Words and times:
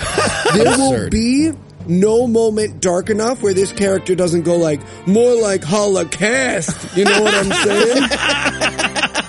there 0.54 0.78
will 0.78 1.10
be 1.10 1.52
no 1.86 2.26
moment 2.26 2.80
dark 2.80 3.10
enough 3.10 3.42
where 3.42 3.54
this 3.54 3.72
character 3.72 4.14
doesn't 4.14 4.42
go 4.42 4.56
like 4.56 4.80
more 5.06 5.34
like 5.34 5.62
Holocaust. 5.64 6.96
You 6.96 7.04
know 7.04 7.22
what 7.22 7.34
I'm 7.34 7.52
saying? 7.52 8.08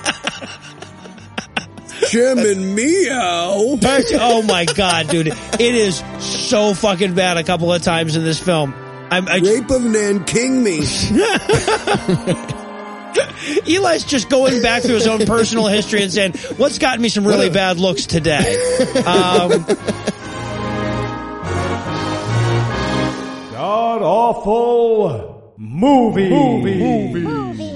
Jim 2.10 2.40
and 2.40 2.76
Meow. 2.76 3.78
oh 3.84 4.44
my 4.46 4.66
god, 4.66 5.08
dude! 5.08 5.28
It 5.28 5.62
is 5.62 6.04
so 6.20 6.74
fucking 6.74 7.16
bad. 7.16 7.38
A 7.38 7.44
couple 7.44 7.72
of 7.72 7.82
times 7.84 8.18
in 8.18 8.24
this 8.24 8.40
film, 8.40 8.74
I'm, 9.10 9.30
I, 9.30 9.38
Rape 9.38 9.70
of 9.70 9.84
Nanking 9.84 10.62
me. 10.62 10.80
Eli's 13.66 14.04
just 14.04 14.30
going 14.30 14.62
back 14.62 14.84
through 14.84 14.96
his 14.96 15.08
own 15.08 15.26
personal 15.26 15.68
history 15.68 16.04
and 16.04 16.12
saying, 16.12 16.34
"What's 16.58 16.80
gotten 16.80 17.02
me 17.02 17.08
some 17.08 17.26
really 17.26 17.50
bad 17.50 17.78
looks 17.78 18.06
today?" 18.06 18.58
Um, 19.06 19.66
God 23.62 24.02
awful 24.02 25.54
movie. 25.56 26.30
Movie. 26.32 27.20
Movie. 27.20 27.72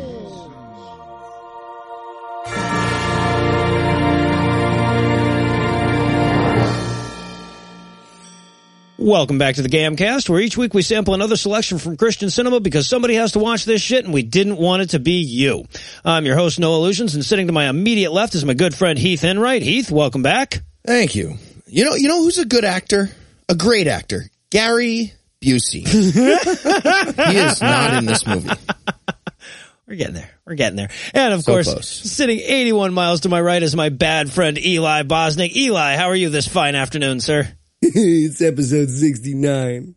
Welcome 8.97 9.37
back 9.37 9.53
to 9.55 9.61
the 9.61 9.69
Gamcast, 9.69 10.27
where 10.27 10.39
each 10.39 10.57
week 10.57 10.73
we 10.73 10.81
sample 10.81 11.13
another 11.13 11.35
selection 11.35 11.77
from 11.77 11.97
Christian 11.97 12.31
cinema 12.31 12.59
because 12.59 12.89
somebody 12.89 13.13
has 13.13 13.33
to 13.33 13.39
watch 13.39 13.65
this 13.65 13.83
shit 13.83 14.05
and 14.05 14.11
we 14.11 14.23
didn't 14.23 14.57
want 14.57 14.81
it 14.81 14.89
to 14.89 14.99
be 14.99 15.21
you. 15.21 15.65
I'm 16.03 16.25
your 16.25 16.35
host, 16.35 16.57
Noah 16.57 16.79
Lugeons, 16.79 17.13
and 17.13 17.23
sitting 17.23 17.45
to 17.45 17.53
my 17.53 17.69
immediate 17.69 18.11
left 18.11 18.33
is 18.33 18.43
my 18.43 18.55
good 18.55 18.73
friend 18.73 18.97
Heath 18.97 19.23
Enright. 19.23 19.61
Heath, 19.61 19.91
welcome 19.91 20.23
back. 20.23 20.63
Thank 20.83 21.13
you. 21.13 21.35
You 21.67 21.85
know, 21.85 21.93
you 21.93 22.07
know 22.07 22.23
who's 22.23 22.39
a 22.39 22.45
good 22.45 22.65
actor? 22.65 23.11
A 23.47 23.53
great 23.53 23.85
actor. 23.85 24.23
Gary 24.49 25.13
Busey. 25.45 25.87
he 27.31 27.37
is 27.37 27.61
not 27.61 27.93
in 27.93 28.05
this 28.05 28.25
movie. 28.25 28.49
We're 29.87 29.95
getting 29.95 30.15
there. 30.15 30.31
We're 30.45 30.55
getting 30.55 30.77
there. 30.77 30.89
And 31.13 31.33
of 31.33 31.43
So 31.43 31.51
course, 31.53 31.71
close. 31.71 31.87
sitting 31.87 32.39
81 32.39 32.93
miles 32.93 33.21
to 33.21 33.29
my 33.29 33.39
right 33.39 33.61
is 33.61 33.75
my 33.75 33.89
bad 33.89 34.31
friend 34.31 34.57
Eli 34.57 35.03
Bosnick. 35.03 35.55
Eli, 35.55 35.95
how 35.95 36.07
are 36.07 36.15
you 36.15 36.29
this 36.29 36.47
fine 36.47 36.73
afternoon, 36.73 37.19
sir? 37.19 37.47
it's 37.81 38.41
episode 38.41 38.89
69. 38.89 39.93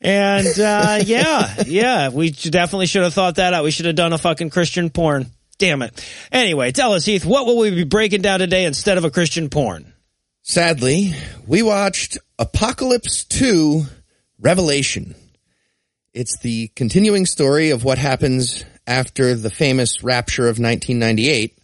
And 0.00 0.46
uh, 0.60 1.00
yeah, 1.04 1.54
yeah, 1.66 2.08
we 2.10 2.30
definitely 2.30 2.86
should 2.86 3.02
have 3.02 3.12
thought 3.12 3.36
that 3.36 3.52
out. 3.54 3.64
We 3.64 3.70
should 3.72 3.86
have 3.86 3.96
done 3.96 4.12
a 4.12 4.18
fucking 4.18 4.50
Christian 4.50 4.88
porn. 4.88 5.26
Damn 5.58 5.82
it. 5.82 6.06
Anyway, 6.30 6.70
tell 6.70 6.92
us, 6.92 7.04
Heath, 7.04 7.24
what 7.24 7.44
will 7.46 7.58
we 7.58 7.70
be 7.70 7.84
breaking 7.84 8.22
down 8.22 8.38
today 8.38 8.66
instead 8.66 8.98
of 8.98 9.04
a 9.04 9.10
Christian 9.10 9.48
porn? 9.50 9.92
Sadly, 10.48 11.12
we 11.44 11.64
watched 11.64 12.18
Apocalypse 12.38 13.24
2 13.24 13.82
Revelation. 14.38 15.16
It's 16.14 16.38
the 16.38 16.68
continuing 16.76 17.26
story 17.26 17.70
of 17.70 17.82
what 17.82 17.98
happens 17.98 18.64
after 18.86 19.34
the 19.34 19.50
famous 19.50 20.04
rapture 20.04 20.44
of 20.48 20.60
1998, 20.60 21.58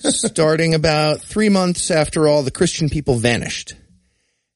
starting 0.14 0.72
about 0.72 1.20
three 1.20 1.50
months 1.50 1.90
after 1.90 2.26
all 2.26 2.42
the 2.42 2.50
Christian 2.50 2.88
people 2.88 3.16
vanished. 3.16 3.74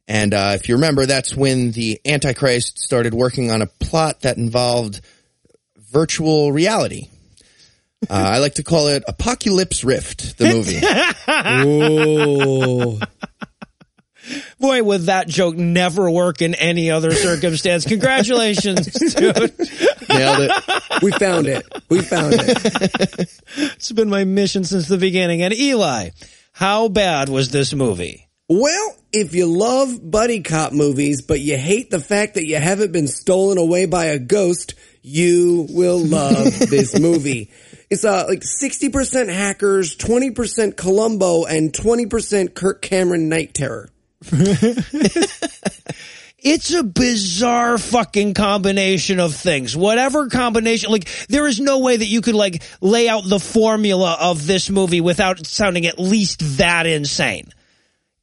And 0.09 0.33
uh, 0.33 0.53
if 0.55 0.71
you 0.71 0.77
remember, 0.77 1.05
that's 1.05 1.37
when 1.37 1.73
the 1.73 2.01
Antichrist 2.07 2.79
started 2.79 3.13
working 3.13 3.51
on 3.51 3.61
a 3.61 3.67
plot 3.67 4.23
that 4.23 4.39
involved 4.39 5.03
virtual 5.77 6.51
reality. 6.51 7.11
Uh, 8.09 8.15
I 8.15 8.39
like 8.39 8.55
to 8.55 8.63
call 8.63 8.87
it 8.87 9.05
Apocalypse 9.07 9.85
Rift, 9.85 10.39
the 10.39 10.47
movie. 10.55 10.81
Boy, 14.59 14.83
would 14.83 15.03
that 15.03 15.29
joke 15.29 15.57
never 15.57 16.11
work 16.11 16.43
in 16.43 16.55
any 16.55 16.91
other 16.91 17.13
circumstance. 17.13 17.85
Congratulations, 17.85 18.87
dude. 19.15 19.37
Nailed 20.09 20.41
it. 20.41 21.03
we 21.03 21.13
found 21.13 21.47
it. 21.47 21.67
We 21.89 22.03
found 22.03 22.35
it. 22.37 23.41
It's 23.57 23.91
been 23.93 24.09
my 24.09 24.25
mission 24.25 24.65
since 24.65 24.87
the 24.87 24.97
beginning. 24.97 25.43
And 25.43 25.53
Eli, 25.53 26.11
how 26.53 26.89
bad 26.89 27.29
was 27.29 27.51
this 27.51 27.75
movie? 27.75 28.29
Well, 28.49 28.97
if 29.13 29.35
you 29.35 29.47
love 29.47 29.99
buddy 30.11 30.43
cop 30.43 30.73
movies, 30.73 31.23
but 31.23 31.41
you 31.41 31.57
hate 31.57 31.91
the 31.91 32.01
fact 32.01 32.35
that 32.35 32.47
you 32.47 32.57
haven't 32.57 32.93
been 32.93 33.09
stolen 33.09 33.59
away 33.59 33.87
by 33.87 34.07
a 34.07 34.19
ghost, 34.19 34.75
you 35.03 35.67
will 35.71 35.99
love 35.99 36.45
this 36.69 36.99
movie. 36.99 37.51
It's 37.91 38.05
uh, 38.05 38.27
like 38.29 38.41
60% 38.41 39.33
hackers, 39.33 39.97
20% 39.97 40.77
Columbo, 40.77 41.45
and 41.45 41.73
20% 41.73 42.55
Kirk 42.55 42.83
Cameron 42.83 43.29
Night 43.29 43.53
Terror. 43.55 43.89
It's 46.43 46.73
a 46.73 46.83
bizarre 46.83 47.77
fucking 47.77 48.33
combination 48.33 49.21
of 49.21 49.35
things. 49.35 49.77
Whatever 49.77 50.29
combination, 50.29 50.91
like, 50.91 51.07
there 51.29 51.47
is 51.47 51.61
no 51.61 51.81
way 51.81 51.99
that 51.99 52.07
you 52.07 52.23
could, 52.23 52.35
like, 52.35 52.63
lay 52.81 53.09
out 53.11 53.29
the 53.29 53.39
formula 53.39 54.17
of 54.19 54.47
this 54.47 54.71
movie 54.71 55.03
without 55.03 55.47
sounding 55.47 55.85
at 55.85 55.99
least 55.99 56.57
that 56.57 56.87
insane. 56.87 57.53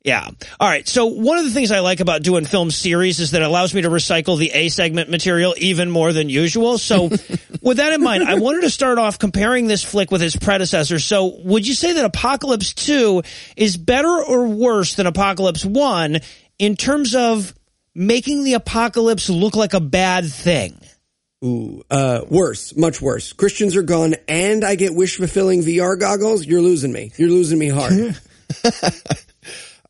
Yeah. 0.08 0.30
All 0.58 0.70
right. 0.70 0.88
So 0.88 1.08
one 1.08 1.38
of 1.38 1.44
the 1.44 1.52
things 1.52 1.70
I 1.70 1.80
like 1.80 2.00
about 2.00 2.24
doing 2.24 2.46
film 2.46 2.72
series 2.72 3.20
is 3.20 3.32
that 3.32 3.42
it 3.42 3.46
allows 3.46 3.74
me 3.74 3.82
to 3.82 3.90
recycle 3.90 4.40
the 4.40 4.52
A 4.52 4.70
segment 4.70 5.10
material 5.10 5.54
even 5.58 5.92
more 5.92 6.14
than 6.14 6.30
usual. 6.30 6.78
So 6.78 7.10
with 7.62 7.76
that 7.76 7.92
in 7.92 8.02
mind, 8.02 8.24
I 8.24 8.36
wanted 8.36 8.62
to 8.62 8.70
start 8.70 9.00
off 9.00 9.20
comparing 9.20 9.68
this 9.68 9.84
flick 9.84 10.10
with 10.10 10.22
its 10.22 10.38
predecessor. 10.38 11.00
So 11.00 11.38
would 11.44 11.68
you 11.68 11.74
say 11.74 11.92
that 11.92 12.06
Apocalypse 12.06 12.74
2 12.74 13.22
is 13.58 13.76
better 13.76 14.24
or 14.24 14.48
worse 14.48 14.96
than 14.96 15.08
Apocalypse 15.08 15.66
1 15.66 16.20
in 16.58 16.78
terms 16.78 17.14
of 17.14 17.54
making 17.94 18.46
the 18.46 18.54
apocalypse 18.54 19.30
look 19.30 19.58
like 19.58 19.74
a 19.74 19.82
bad 19.82 20.32
thing? 20.32 20.80
Ooh, 21.44 21.84
uh, 21.92 22.22
worse, 22.30 22.78
much 22.78 23.02
worse. 23.02 23.34
Christians 23.34 23.76
are 23.76 23.84
gone 23.84 24.16
and 24.30 24.64
I 24.64 24.76
get 24.76 24.96
wish 24.96 25.18
fulfilling 25.18 25.64
VR 25.64 26.00
goggles. 26.00 26.46
You're 26.46 26.62
losing 26.62 26.94
me. 26.94 27.12
You're 27.18 27.28
losing 27.28 27.60
me 27.60 27.68
hard. 27.68 28.18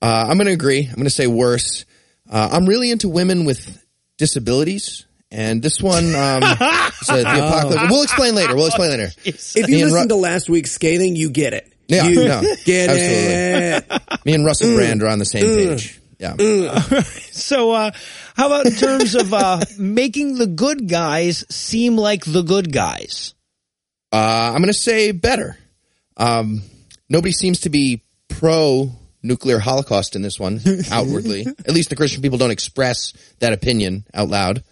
Uh, 0.02 0.28
I'm 0.30 0.38
going 0.38 0.48
to 0.48 0.54
agree. 0.54 0.86
I'm 0.88 0.96
going 0.96 1.06
to 1.06 1.10
say 1.10 1.28
worse. 1.28 1.86
Uh, 2.30 2.50
I'm 2.52 2.66
really 2.66 2.92
into 2.92 3.10
women 3.10 3.46
with 3.46 3.84
disabilities. 4.18 5.06
And 5.30 5.62
this 5.62 5.82
one, 5.82 6.16
um, 6.16 6.44
is, 6.44 7.10
uh, 7.10 7.18
the 7.18 7.22
apocalypse. 7.22 7.90
We'll 7.90 8.04
explain 8.04 8.36
later. 8.36 8.56
We'll 8.56 8.68
explain 8.68 8.92
later. 8.92 9.12
if 9.26 9.56
you 9.70 9.86
listen 9.86 10.02
Ru- 10.02 10.08
to 10.08 10.16
last 10.16 10.50
week's 10.50 10.72
scathing, 10.72 11.16
you 11.16 11.30
get 11.30 11.54
it. 11.54 11.72
Yeah, 11.88 12.08
you 12.08 12.16
no, 12.26 12.42
get 12.66 12.90
absolutely. 12.90 14.06
it. 14.16 14.26
Me 14.26 14.34
and 14.34 14.46
Russell 14.46 14.76
Brand 14.76 15.04
are 15.04 15.08
on 15.08 15.20
the 15.20 15.26
same 15.26 15.44
page. 15.44 16.00
Yeah. 16.20 16.34
So, 17.38 17.72
uh, 17.72 17.92
how 18.36 18.48
about 18.48 18.66
in 18.66 18.74
terms 18.74 19.14
of, 19.14 19.32
uh, 19.32 19.60
making 19.78 20.40
the 20.40 20.48
good 20.48 20.90
guys 20.90 21.46
seem 21.54 21.96
like 21.96 22.26
the 22.26 22.42
good 22.42 22.74
guys? 22.74 23.36
Uh, 24.12 24.52
I'm 24.54 24.58
going 24.58 24.68
to 24.68 24.74
say 24.74 25.12
better. 25.12 25.56
Um, 26.18 26.64
nobody 27.08 27.32
seems 27.32 27.62
to 27.62 27.70
be 27.70 28.04
pro 28.28 28.92
nuclear 29.28 29.60
holocaust 29.60 30.16
in 30.16 30.22
this 30.22 30.40
one 30.40 30.60
outwardly. 30.92 31.46
At 31.46 31.72
least 31.72 31.90
the 31.90 31.96
Christian 31.96 32.22
people 32.22 32.38
don't 32.38 32.52
express 32.52 33.14
that 33.40 33.54
opinion 33.54 34.06
out 34.14 34.30
loud 34.30 34.64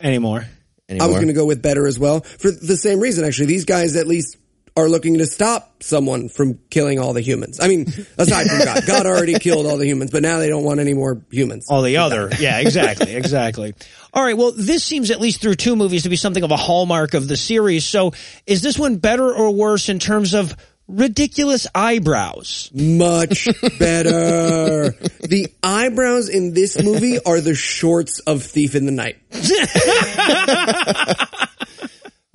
Anymore. 0.88 1.04
I 1.04 1.08
was 1.08 1.16
going 1.16 1.28
to 1.28 1.34
go 1.34 1.46
with 1.46 1.62
better 1.62 1.88
as 1.88 1.98
well 1.98 2.22
for 2.22 2.52
the 2.52 2.78
same 2.78 3.00
reason. 3.00 3.26
Actually, 3.26 3.48
these 3.48 3.66
guys 3.66 3.96
at 3.96 4.06
least 4.06 4.38
are 4.78 4.90
looking 4.90 5.20
to 5.20 5.26
stop 5.26 5.82
someone 5.82 6.28
from 6.28 6.60
killing 6.70 7.00
all 7.00 7.14
the 7.14 7.22
humans. 7.22 7.60
I 7.62 7.70
mean, 7.70 7.88
aside 8.18 8.48
from 8.48 8.60
God, 8.60 8.86
God 8.86 9.06
already 9.06 9.40
killed 9.40 9.66
all 9.66 9.78
the 9.78 9.88
humans, 9.88 10.12
but 10.12 10.22
now 10.22 10.40
they 10.40 10.50
don't 10.50 10.64
want 10.64 10.82
any 10.82 10.94
more 10.94 11.22
humans. 11.32 11.68
All 11.70 11.82
the 11.82 11.98
other. 11.98 12.30
Yeah, 12.40 12.60
exactly, 12.60 13.16
exactly. 13.16 13.74
All 14.14 14.24
right, 14.24 14.38
well, 14.38 14.52
this 14.52 14.84
seems 14.84 15.12
at 15.12 15.22
least 15.22 15.42
through 15.42 15.56
two 15.56 15.76
movies 15.76 16.04
to 16.04 16.10
be 16.10 16.18
something 16.18 16.44
of 16.44 16.52
a 16.52 16.58
hallmark 16.58 17.14
of 17.14 17.28
the 17.28 17.38
series. 17.38 17.86
So 17.86 18.12
is 18.46 18.62
this 18.62 18.78
one 18.78 18.98
better 18.98 19.34
or 19.34 19.52
worse 19.52 19.88
in 19.88 20.00
terms 20.00 20.34
of 20.34 20.56
ridiculous 20.88 21.68
eyebrows? 21.74 22.70
Much 22.74 23.48
better. 23.80 24.92
the 25.22 25.48
eyebrows 25.64 26.30
in 26.30 26.54
this 26.54 26.82
movie 26.82 27.20
are 27.24 27.42
the 27.42 27.56
shorts 27.56 28.20
of 28.20 28.44
Thief 28.44 28.76
in 28.76 28.86
the 28.86 28.92
Night. 28.92 29.18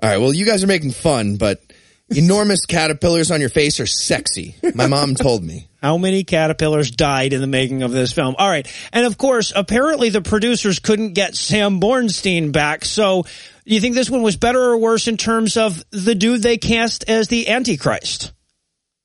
All 0.03 0.09
right. 0.09 0.19
Well, 0.19 0.33
you 0.33 0.47
guys 0.47 0.65
are 0.65 0.69
making 0.69 0.93
fun, 0.93 1.37
but 1.37 1.61
enormous 2.09 2.67
caterpillars 2.67 3.31
on 3.31 3.41
your 3.41 3.51
face 3.51 3.81
are 3.81 3.87
sexy. 3.87 4.57
My 4.75 4.87
mom 4.87 5.15
told 5.15 5.45
me. 5.45 5.69
How 5.83 5.97
many 5.97 6.25
caterpillars 6.25 6.91
died 6.91 7.33
in 7.33 7.41
the 7.41 7.47
making 7.47 7.83
of 7.83 7.93
this 7.93 8.13
film? 8.13 8.35
All 8.39 8.49
right. 8.49 8.71
And 8.93 9.07
of 9.07 9.17
course, 9.17 9.53
apparently 9.55 10.11
the 10.11 10.21
producers 10.21 10.79
couldn't 10.79 11.15
get 11.15 11.35
Sam 11.35 11.81
Bornstein 11.81 12.53
back. 12.53 12.85
So 12.85 13.23
do 13.67 13.75
you 13.75 13.81
think 13.81 13.95
this 13.95 14.11
one 14.11 14.23
was 14.23 14.37
better 14.37 14.61
or 14.61 14.79
worse 14.79 15.09
in 15.09 15.17
terms 15.17 15.57
of 15.57 15.83
the 15.91 16.15
dude 16.15 16.43
they 16.43 16.59
cast 16.59 17.09
as 17.09 17.29
the 17.29 17.49
Antichrist? 17.49 18.33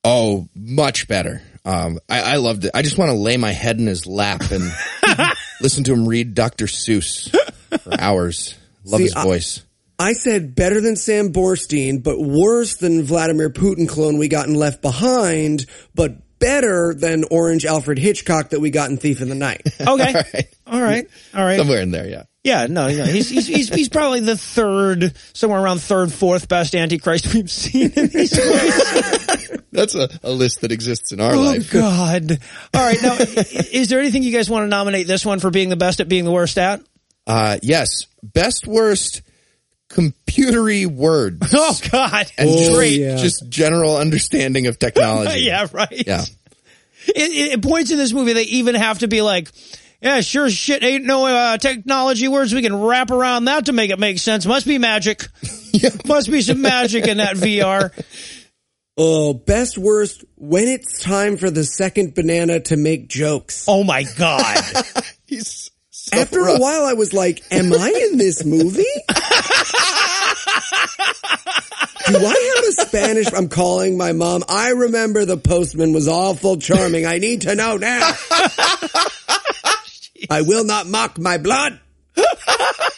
Oh, 0.05 0.47
much 0.55 1.07
better. 1.07 1.41
Um, 1.65 1.99
I, 2.07 2.21
I 2.21 2.35
loved 2.35 2.65
it. 2.65 2.71
I 2.73 2.83
just 2.83 2.97
want 2.97 3.09
to 3.09 3.17
lay 3.17 3.37
my 3.37 3.51
head 3.51 3.79
in 3.79 3.87
his 3.87 4.05
lap 4.05 4.41
and 4.51 4.71
listen 5.61 5.83
to 5.85 5.93
him 5.93 6.07
read 6.07 6.35
Dr. 6.35 6.65
Seuss 6.67 7.35
for 7.81 7.93
hours. 7.99 8.55
Love 8.83 8.99
See, 8.99 9.03
his 9.05 9.15
I- 9.15 9.23
voice. 9.23 9.61
I 9.97 10.11
said 10.11 10.55
better 10.55 10.81
than 10.81 10.97
Sam 10.97 11.31
Borstein, 11.31 12.03
but 12.03 12.19
worse 12.19 12.75
than 12.75 13.03
Vladimir 13.03 13.49
Putin 13.49 13.87
clone 13.87 14.17
we 14.17 14.27
got 14.27 14.45
in 14.47 14.53
Left 14.53 14.81
Behind, 14.81 15.65
but 15.95 16.17
better 16.37 16.93
than 16.93 17.23
Orange 17.31 17.65
Alfred 17.65 17.97
Hitchcock 17.97 18.49
that 18.49 18.59
we 18.59 18.71
got 18.71 18.89
in 18.89 18.97
Thief 18.97 19.21
in 19.21 19.29
the 19.29 19.35
Night. 19.35 19.61
Okay. 19.79 19.87
All 19.87 20.01
right. 20.01 20.47
All 20.67 20.81
right. 20.81 21.07
All 21.33 21.45
right. 21.45 21.57
Somewhere 21.57 21.79
in 21.81 21.91
there, 21.91 22.07
yeah. 22.09 22.23
Yeah, 22.43 22.67
no, 22.67 22.89
no. 22.89 23.05
He's, 23.05 23.29
he's, 23.29 23.47
he's, 23.47 23.69
he's 23.73 23.89
probably 23.89 24.19
the 24.19 24.35
third, 24.37 25.13
somewhere 25.33 25.61
around 25.61 25.79
third, 25.79 26.11
fourth 26.11 26.47
best 26.49 26.75
Antichrist 26.75 27.33
we've 27.33 27.49
seen 27.49 27.91
in 27.95 28.07
these 28.07 28.35
movies. 28.37 29.27
That's 29.71 29.95
a, 29.95 30.09
a 30.23 30.31
list 30.31 30.61
that 30.61 30.71
exists 30.71 31.11
in 31.11 31.19
our 31.19 31.33
oh, 31.35 31.41
life. 31.41 31.71
God. 31.71 32.39
All 32.73 32.85
right. 32.85 33.01
Now, 33.01 33.17
is 33.19 33.89
there 33.89 33.99
anything 33.99 34.23
you 34.23 34.31
guys 34.31 34.49
want 34.49 34.63
to 34.63 34.67
nominate 34.67 35.07
this 35.07 35.25
one 35.25 35.39
for 35.39 35.49
being 35.49 35.69
the 35.69 35.75
best 35.75 35.99
at 35.99 36.09
being 36.09 36.23
the 36.25 36.31
worst 36.31 36.57
at? 36.57 36.81
Uh, 37.27 37.57
yes. 37.61 38.05
Best 38.23 38.67
worst 38.67 39.21
computery 39.89 40.85
words. 40.85 41.53
Oh, 41.57 41.79
God. 41.91 42.31
and 42.37 42.49
Oh, 42.49 42.57
just, 42.57 42.71
Great. 42.73 42.99
yeah. 42.99 43.15
just 43.15 43.49
general 43.49 43.97
understanding 43.97 44.67
of 44.67 44.77
technology. 44.77 45.41
Yeah, 45.41 45.67
right. 45.71 46.03
Yeah. 46.05 46.23
It, 47.07 47.17
it, 47.17 47.51
it 47.53 47.61
points 47.63 47.91
in 47.91 47.97
this 47.97 48.13
movie 48.13 48.33
they 48.33 48.43
even 48.43 48.75
have 48.75 48.99
to 48.99 49.07
be 49.07 49.21
like, 49.21 49.49
yeah, 50.01 50.21
sure 50.21 50.49
shit 50.49 50.83
ain't 50.83 51.05
no 51.05 51.25
uh, 51.25 51.57
technology 51.57 52.27
words 52.27 52.53
we 52.53 52.61
can 52.61 52.79
wrap 52.79 53.09
around 53.09 53.45
that 53.45 53.65
to 53.67 53.73
make 53.73 53.89
it 53.89 53.99
make 53.99 54.19
sense. 54.19 54.45
Must 54.45 54.67
be 54.67 54.77
magic. 54.77 55.25
Must 56.05 56.29
be 56.29 56.41
some 56.41 56.61
magic 56.61 57.07
in 57.07 57.17
that 57.17 57.35
VR. 57.35 57.91
Oh, 58.97 59.33
best 59.33 59.77
worst 59.77 60.23
when 60.35 60.67
it's 60.69 61.01
time 61.01 61.35
for 61.35 61.51
the 61.51 61.65
second 61.65 62.15
banana 62.15 62.61
to 62.61 62.77
make 62.77 63.09
jokes. 63.09 63.65
Oh 63.67 63.83
my 63.83 64.03
god. 64.17 64.63
He's 65.27 65.69
so 65.89 66.17
After 66.21 66.41
rough. 66.43 66.59
a 66.59 66.61
while, 66.61 66.85
I 66.85 66.93
was 66.93 67.11
like, 67.13 67.43
"Am 67.51 67.73
I 67.73 68.07
in 68.11 68.17
this 68.17 68.45
movie? 68.45 68.83
Do 72.07 72.15
I 72.25 72.53
have 72.55 72.63
a 72.69 72.71
Spanish?" 72.87 73.33
I'm 73.33 73.49
calling 73.49 73.97
my 73.97 74.13
mom. 74.13 74.43
I 74.47 74.69
remember 74.69 75.25
the 75.25 75.35
postman 75.37 75.91
was 75.91 76.07
awful 76.07 76.55
charming. 76.57 77.05
I 77.05 77.17
need 77.17 77.41
to 77.41 77.53
know 77.55 77.75
now. 77.75 77.99
I 80.29 80.41
will 80.41 80.63
not 80.63 80.87
mock 80.87 81.17
my 81.17 81.37
blood. 81.37 81.79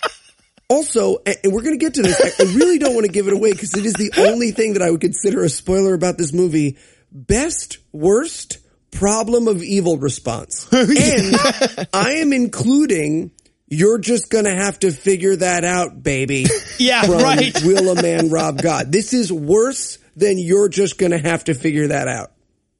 Also, 0.69 1.17
and 1.25 1.53
we're 1.53 1.61
going 1.61 1.79
to 1.79 1.83
get 1.83 1.93
to 1.93 2.01
this. 2.01 2.39
I 2.39 2.43
really 2.55 2.77
don't 2.77 2.93
want 2.93 3.05
to 3.05 3.11
give 3.11 3.27
it 3.27 3.33
away 3.33 3.53
because 3.53 3.73
it 3.73 3.85
is 3.85 3.93
the 3.93 4.11
only 4.17 4.51
thing 4.51 4.73
that 4.73 4.81
I 4.81 4.91
would 4.91 4.99
consider 5.01 5.43
a 5.43 5.49
spoiler 5.49 5.93
about 5.93 6.17
this 6.17 6.33
movie. 6.33 6.77
Best, 7.11 7.77
worst, 7.93 8.59
problem 8.91 9.47
of 9.47 9.63
evil 9.63 9.97
response. 9.97 10.67
And 10.73 11.87
I 11.93 12.15
am 12.19 12.33
including, 12.33 13.31
you're 13.67 13.97
just 13.99 14.29
going 14.29 14.45
to 14.45 14.55
have 14.55 14.79
to 14.79 14.91
figure 14.91 15.35
that 15.37 15.63
out, 15.63 16.01
baby. 16.03 16.45
Yeah, 16.79 17.01
From 17.03 17.23
right. 17.23 17.51
Will 17.63 17.97
a 17.97 18.01
Man 18.01 18.29
Rob 18.29 18.61
God? 18.61 18.91
This 18.91 19.11
is 19.13 19.33
worse 19.33 19.97
than 20.15 20.37
you're 20.37 20.69
just 20.69 20.99
going 20.99 21.11
to 21.11 21.17
have 21.17 21.45
to 21.45 21.55
figure 21.55 21.87
that 21.87 22.07
out. 22.07 22.33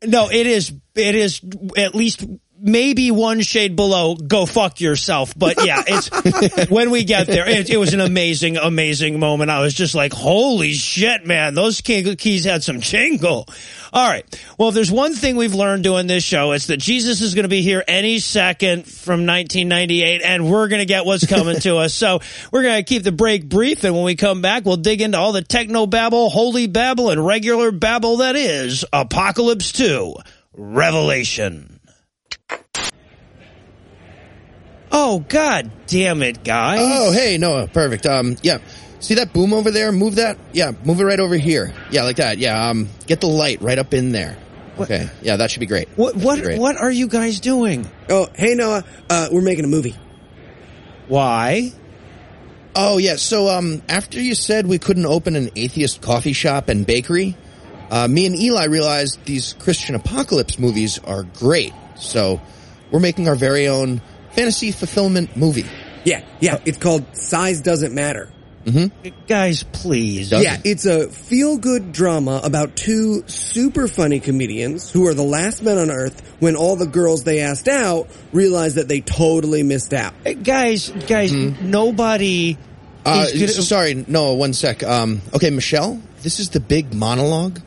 No, 0.06 0.30
it 0.30 0.46
is. 0.46 0.72
It 0.94 1.16
is 1.16 1.42
at 1.76 1.96
least 1.96 2.24
maybe 2.60 3.12
one 3.12 3.42
shade 3.42 3.76
below. 3.76 4.16
Go 4.16 4.46
fuck 4.46 4.82
yourself. 4.82 5.34
But 5.38 5.66
yeah, 5.66 5.84
it's 5.86 6.70
when 6.70 6.90
we 6.92 7.04
get 7.04 7.28
there. 7.28 7.48
It, 7.48 7.70
it 7.70 7.78
was 7.78 7.94
an 7.94 8.02
amazing, 8.02 8.58
amazing 8.58 9.20
moment. 9.20 9.50
I 9.52 9.62
was 9.62 9.74
just 9.74 9.96
like, 9.96 10.14
"Holy 10.14 10.74
shit, 10.74 11.26
man! 11.26 11.54
Those 11.54 11.82
keys 11.82 12.46
had 12.46 12.64
some 12.64 12.82
jingle." 12.82 13.48
All 13.94 14.08
right. 14.08 14.26
Well, 14.58 14.70
if 14.70 14.76
there's 14.76 14.92
one 14.92 15.14
thing 15.14 15.38
we've 15.38 15.56
learned 15.56 15.84
doing 15.84 16.08
this 16.08 16.24
show, 16.24 16.52
it's 16.52 16.68
that 16.68 16.78
Jesus 16.78 17.22
is 17.22 17.34
going 17.36 17.44
to 17.44 17.50
be 17.50 17.62
here 17.62 17.84
any 17.88 18.20
second 18.20 18.86
from 18.86 19.26
1998, 19.26 20.22
and 20.24 20.52
we're 20.52 20.68
going 20.68 20.82
to 20.82 20.86
get 20.86 21.06
what's 21.06 21.26
coming 21.26 21.60
to 21.62 21.78
us. 21.78 21.94
So 21.94 22.20
we're 22.52 22.64
going 22.64 22.78
to 22.78 22.84
keep 22.84 23.04
the 23.04 23.12
break 23.12 23.48
brief, 23.48 23.84
and 23.84 23.96
when 23.96 24.04
we 24.04 24.16
come 24.16 24.42
back, 24.42 24.66
we'll 24.66 24.78
dig 24.78 25.02
into 25.02 25.18
all 25.18 25.32
the 25.32 25.42
techno 25.42 25.86
babble, 25.88 26.30
holy 26.30 26.68
babble, 26.68 27.10
and 27.10 27.26
regular 27.26 27.72
babble 27.72 28.18
that 28.18 28.36
is 28.36 28.86
Apocalypse 28.92 29.72
2 29.72 30.16
Revelation. 30.54 31.77
Oh, 35.00 35.20
god 35.20 35.70
damn 35.86 36.24
it, 36.24 36.44
guys. 36.44 36.80
Oh, 36.82 37.12
hey, 37.12 37.38
Noah, 37.38 37.68
perfect. 37.68 38.08
Um, 38.08 38.36
yeah. 38.42 38.58
See 39.00 39.14
that 39.14 39.32
boom 39.32 39.54
over 39.54 39.70
there? 39.70 39.92
Move 39.92 40.16
that. 40.16 40.40
Yeah, 40.54 40.72
move 40.84 41.00
it 41.00 41.04
right 41.04 41.20
over 41.20 41.36
here. 41.36 41.72
Yeah, 41.92 42.02
like 42.02 42.16
that. 42.16 42.40
Yeah. 42.40 42.70
Um, 42.70 42.90
get 43.06 43.22
the 43.22 43.28
light 43.28 43.62
right 43.62 43.78
up 43.78 43.94
in 43.94 44.12
there. 44.12 44.36
Okay. 44.80 45.08
Yeah, 45.22 45.36
that 45.36 45.52
should 45.52 45.60
be 45.60 45.68
great. 45.68 45.88
What 45.96 46.16
what 46.16 46.42
Great. 46.42 46.60
what 46.60 46.78
are 46.78 46.90
you 46.92 47.08
guys 47.08 47.40
doing? 47.40 47.88
Oh, 48.10 48.28
hey 48.34 48.56
Noah, 48.56 48.84
uh, 49.08 49.30
we're 49.32 49.42
making 49.44 49.66
a 49.66 49.68
movie. 49.68 49.96
Why? 51.08 51.72
Oh 52.76 52.98
yeah. 52.98 53.18
So 53.18 53.50
um, 53.50 53.84
after 53.88 54.20
you 54.20 54.34
said 54.34 54.66
we 54.66 54.80
couldn't 54.80 55.06
open 55.06 55.36
an 55.36 55.52
atheist 55.56 56.02
coffee 56.02 56.34
shop 56.34 56.70
and 56.70 56.88
bakery, 56.88 57.38
uh, 57.92 58.08
me 58.08 58.26
and 58.26 58.36
Eli 58.36 58.66
realized 58.66 59.24
these 59.26 59.54
Christian 59.54 59.94
apocalypse 59.94 60.58
movies 60.58 60.98
are 60.98 61.22
great. 61.22 61.74
So 61.98 62.42
we're 62.90 63.00
making 63.00 63.28
our 63.30 63.36
very 63.36 63.68
own 63.68 64.02
fantasy 64.38 64.72
fulfillment 64.72 65.36
movie. 65.36 65.66
Yeah, 66.06 66.22
yeah. 66.40 66.60
It's 66.64 66.78
called 66.78 67.04
Size 67.18 67.62
Doesn't 67.62 67.94
Matter. 67.94 68.30
Guys, 69.28 69.64
please. 69.64 70.30
Does- 70.30 70.44
Yeah, 70.44 70.58
it's 70.64 70.86
a 70.86 71.08
feel 71.08 71.58
good 71.58 71.94
drama 71.94 72.42
about 72.44 72.76
two 72.76 73.24
super 73.28 73.88
funny 73.88 74.20
comedians 74.20 74.92
who 74.92 75.08
are 75.08 75.14
the 75.14 75.24
last 75.24 75.64
men 75.64 75.78
on 75.78 75.90
earth 75.90 76.22
when 76.40 76.58
all 76.58 76.76
the 76.76 76.86
girls 76.86 77.24
they 77.24 77.40
asked 77.40 77.70
out 77.70 78.10
realize 78.34 78.76
that 78.76 78.90
they 78.90 79.00
totally 79.00 79.64
missed 79.64 79.94
out. 79.94 80.14
Uh, 80.26 80.34
Guys, 80.34 80.90
guys, 81.08 81.32
nobody 81.32 82.58
Uh, 83.06 83.26
gonna- 83.32 83.48
sorry, 83.48 84.04
no, 84.08 84.34
One 84.34 84.52
sec. 84.54 84.84
Um, 84.84 85.22
okay, 85.34 85.50
Michelle. 85.50 86.02
This 86.24 86.42
is 86.42 86.50
the 86.50 86.60
big 86.60 86.94
monologue 86.94 87.60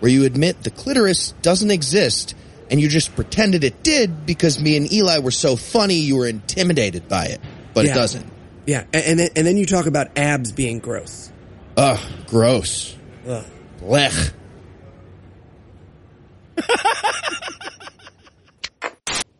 where 0.00 0.10
you 0.10 0.24
admit 0.24 0.62
the 0.62 0.70
clitoris 0.70 1.34
doesn't 1.42 1.70
exist, 1.70 2.34
and 2.70 2.80
you 2.80 2.88
just 2.88 3.14
pretended 3.14 3.64
it 3.64 3.82
did 3.82 4.26
because 4.26 4.60
me 4.60 4.76
and 4.76 4.90
Eli 4.92 5.18
were 5.18 5.30
so 5.30 5.56
funny 5.56 5.94
you 5.96 6.16
were 6.16 6.26
intimidated 6.26 7.08
by 7.08 7.26
it, 7.26 7.40
but 7.74 7.84
Yeah. 7.84 7.92
it 7.92 7.94
doesn't. 7.94 8.26
Yeah, 8.66 8.84
a- 8.92 9.08
and 9.08 9.18
then, 9.18 9.28
and 9.36 9.46
then 9.46 9.56
you 9.56 9.66
talk 9.66 9.86
about 9.86 10.16
abs 10.18 10.52
being 10.52 10.78
gross. 10.80 11.30
Ugh, 11.76 12.00
gross. 12.26 12.96
Ugh. 13.28 13.44
Blech. 13.80 14.32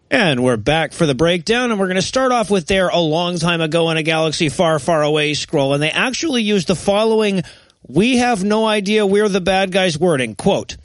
And 0.09 0.45
we're 0.45 0.57
back 0.57 0.93
for 0.93 1.05
the 1.05 1.17
breakdown, 1.17 1.73
and 1.73 1.81
we're 1.81 1.89
going 1.89 1.97
to 1.97 2.01
start 2.03 2.31
off 2.31 2.49
with 2.49 2.69
their 2.69 2.89
a 2.89 3.01
long 3.01 3.41
time 3.41 3.61
ago 3.61 3.91
in 3.91 3.97
a 3.97 4.05
galaxy 4.05 4.49
far, 4.49 4.79
far 4.79 5.03
away 5.03 5.35
scroll. 5.35 5.75
And 5.75 5.83
they 5.83 5.91
actually 5.91 6.43
used 6.43 6.69
the 6.69 6.77
following 6.77 7.43
We 7.89 8.19
have 8.19 8.45
no 8.45 8.67
idea 8.67 9.05
we're 9.05 9.29
the 9.29 9.41
bad 9.41 9.73
guys 9.73 9.99
wording. 9.99 10.37
Quote, 10.37 10.77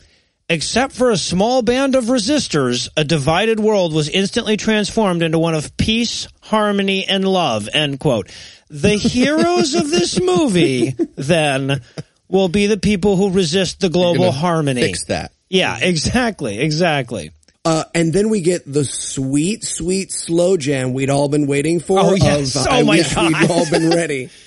Except 0.51 0.91
for 0.91 1.11
a 1.11 1.15
small 1.17 1.61
band 1.61 1.95
of 1.95 2.05
resistors, 2.05 2.89
a 2.97 3.05
divided 3.05 3.57
world 3.57 3.93
was 3.93 4.09
instantly 4.09 4.57
transformed 4.57 5.21
into 5.23 5.39
one 5.39 5.55
of 5.55 5.77
peace, 5.77 6.27
harmony, 6.41 7.05
and 7.07 7.25
love. 7.25 7.69
End 7.73 8.01
quote. 8.01 8.29
The 8.69 8.97
heroes 8.97 9.75
of 9.75 9.89
this 9.89 10.19
movie, 10.21 10.89
then, 11.15 11.81
will 12.27 12.49
be 12.49 12.67
the 12.67 12.75
people 12.75 13.15
who 13.15 13.31
resist 13.31 13.79
the 13.79 13.87
global 13.87 14.25
Gonna 14.25 14.31
harmony. 14.33 14.81
Fix 14.81 15.05
that. 15.05 15.31
Yeah, 15.49 15.77
exactly, 15.79 16.59
exactly. 16.59 17.31
Uh, 17.63 17.85
and 17.95 18.11
then 18.11 18.27
we 18.27 18.41
get 18.41 18.63
the 18.65 18.83
sweet, 18.83 19.63
sweet 19.63 20.11
slow 20.11 20.57
jam 20.57 20.91
we'd 20.91 21.09
all 21.09 21.29
been 21.29 21.47
waiting 21.47 21.79
for. 21.79 21.97
Oh, 21.97 22.13
yes. 22.13 22.57
Of, 22.57 22.67
Oh, 22.67 22.71
I 22.71 22.83
my 22.83 22.97
wish 22.97 23.15
God. 23.15 23.31
We'd 23.39 23.51
all 23.51 23.69
been 23.69 23.89
ready. 23.89 24.29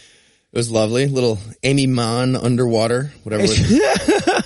It 0.52 0.58
was 0.58 0.70
lovely. 0.70 1.06
Little 1.08 1.40
Amy 1.64 1.88
Mon 1.88 2.36
underwater, 2.36 3.12
whatever. 3.24 3.42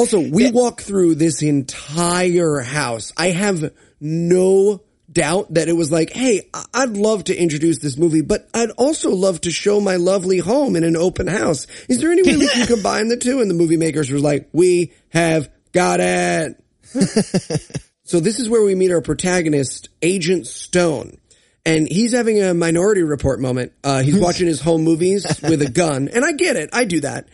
Also, 0.00 0.18
we 0.18 0.50
walk 0.50 0.80
through 0.80 1.14
this 1.14 1.42
entire 1.42 2.60
house. 2.60 3.12
I 3.18 3.32
have 3.32 3.70
no 4.00 4.80
doubt 5.12 5.52
that 5.52 5.68
it 5.68 5.74
was 5.74 5.92
like, 5.92 6.08
hey, 6.08 6.48
I'd 6.72 6.96
love 6.96 7.24
to 7.24 7.36
introduce 7.36 7.80
this 7.80 7.98
movie, 7.98 8.22
but 8.22 8.48
I'd 8.54 8.70
also 8.70 9.10
love 9.10 9.42
to 9.42 9.50
show 9.50 9.78
my 9.78 9.96
lovely 9.96 10.38
home 10.38 10.74
in 10.74 10.84
an 10.84 10.96
open 10.96 11.26
house. 11.26 11.66
Is 11.86 12.00
there 12.00 12.12
any 12.12 12.22
way 12.22 12.34
we 12.38 12.48
can 12.48 12.66
combine 12.74 13.08
the 13.08 13.18
two? 13.18 13.42
And 13.42 13.50
the 13.50 13.54
movie 13.54 13.76
makers 13.76 14.10
were 14.10 14.18
like, 14.18 14.48
we 14.54 14.94
have 15.10 15.50
got 15.72 16.00
it. 16.00 16.58
so 18.04 18.20
this 18.20 18.40
is 18.40 18.48
where 18.48 18.62
we 18.62 18.74
meet 18.74 18.92
our 18.92 19.02
protagonist, 19.02 19.90
Agent 20.00 20.46
Stone. 20.46 21.18
And 21.66 21.86
he's 21.86 22.12
having 22.12 22.42
a 22.42 22.54
minority 22.54 23.02
report 23.02 23.38
moment. 23.38 23.72
Uh, 23.84 24.00
he's 24.00 24.18
watching 24.18 24.46
his 24.46 24.62
home 24.62 24.80
movies 24.82 25.26
with 25.42 25.60
a 25.60 25.70
gun. 25.70 26.08
And 26.08 26.24
I 26.24 26.32
get 26.32 26.56
it. 26.56 26.70
I 26.72 26.86
do 26.86 27.00
that. 27.00 27.28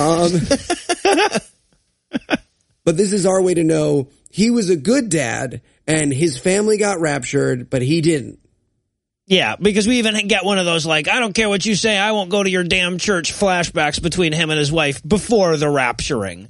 Um, 0.00 0.32
but 2.84 2.96
this 2.96 3.12
is 3.12 3.26
our 3.26 3.40
way 3.42 3.54
to 3.54 3.64
know 3.64 4.08
he 4.30 4.50
was 4.50 4.70
a 4.70 4.76
good 4.76 5.08
dad 5.08 5.62
and 5.86 6.12
his 6.12 6.38
family 6.38 6.78
got 6.78 7.00
raptured, 7.00 7.70
but 7.70 7.82
he 7.82 8.00
didn't. 8.00 8.40
Yeah, 9.28 9.56
because 9.56 9.88
we 9.88 9.98
even 9.98 10.28
get 10.28 10.44
one 10.44 10.58
of 10.58 10.66
those 10.66 10.86
like, 10.86 11.08
I 11.08 11.18
don't 11.18 11.34
care 11.34 11.48
what 11.48 11.66
you 11.66 11.74
say, 11.74 11.98
I 11.98 12.12
won't 12.12 12.30
go 12.30 12.42
to 12.42 12.50
your 12.50 12.62
damn 12.62 12.98
church 12.98 13.32
flashbacks 13.32 14.00
between 14.00 14.32
him 14.32 14.50
and 14.50 14.58
his 14.58 14.70
wife 14.70 15.02
before 15.02 15.56
the 15.56 15.66
rapturing. 15.66 16.48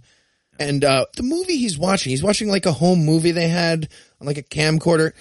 and 0.58 0.84
uh, 0.84 1.06
the 1.16 1.22
movie 1.22 1.56
he's 1.56 1.78
watching, 1.78 2.10
he's 2.10 2.22
watching 2.22 2.48
like 2.48 2.66
a 2.66 2.72
home 2.72 3.04
movie 3.04 3.30
they 3.30 3.48
had 3.48 3.88
on 4.20 4.26
like 4.26 4.38
a 4.38 4.42
camcorder. 4.42 5.12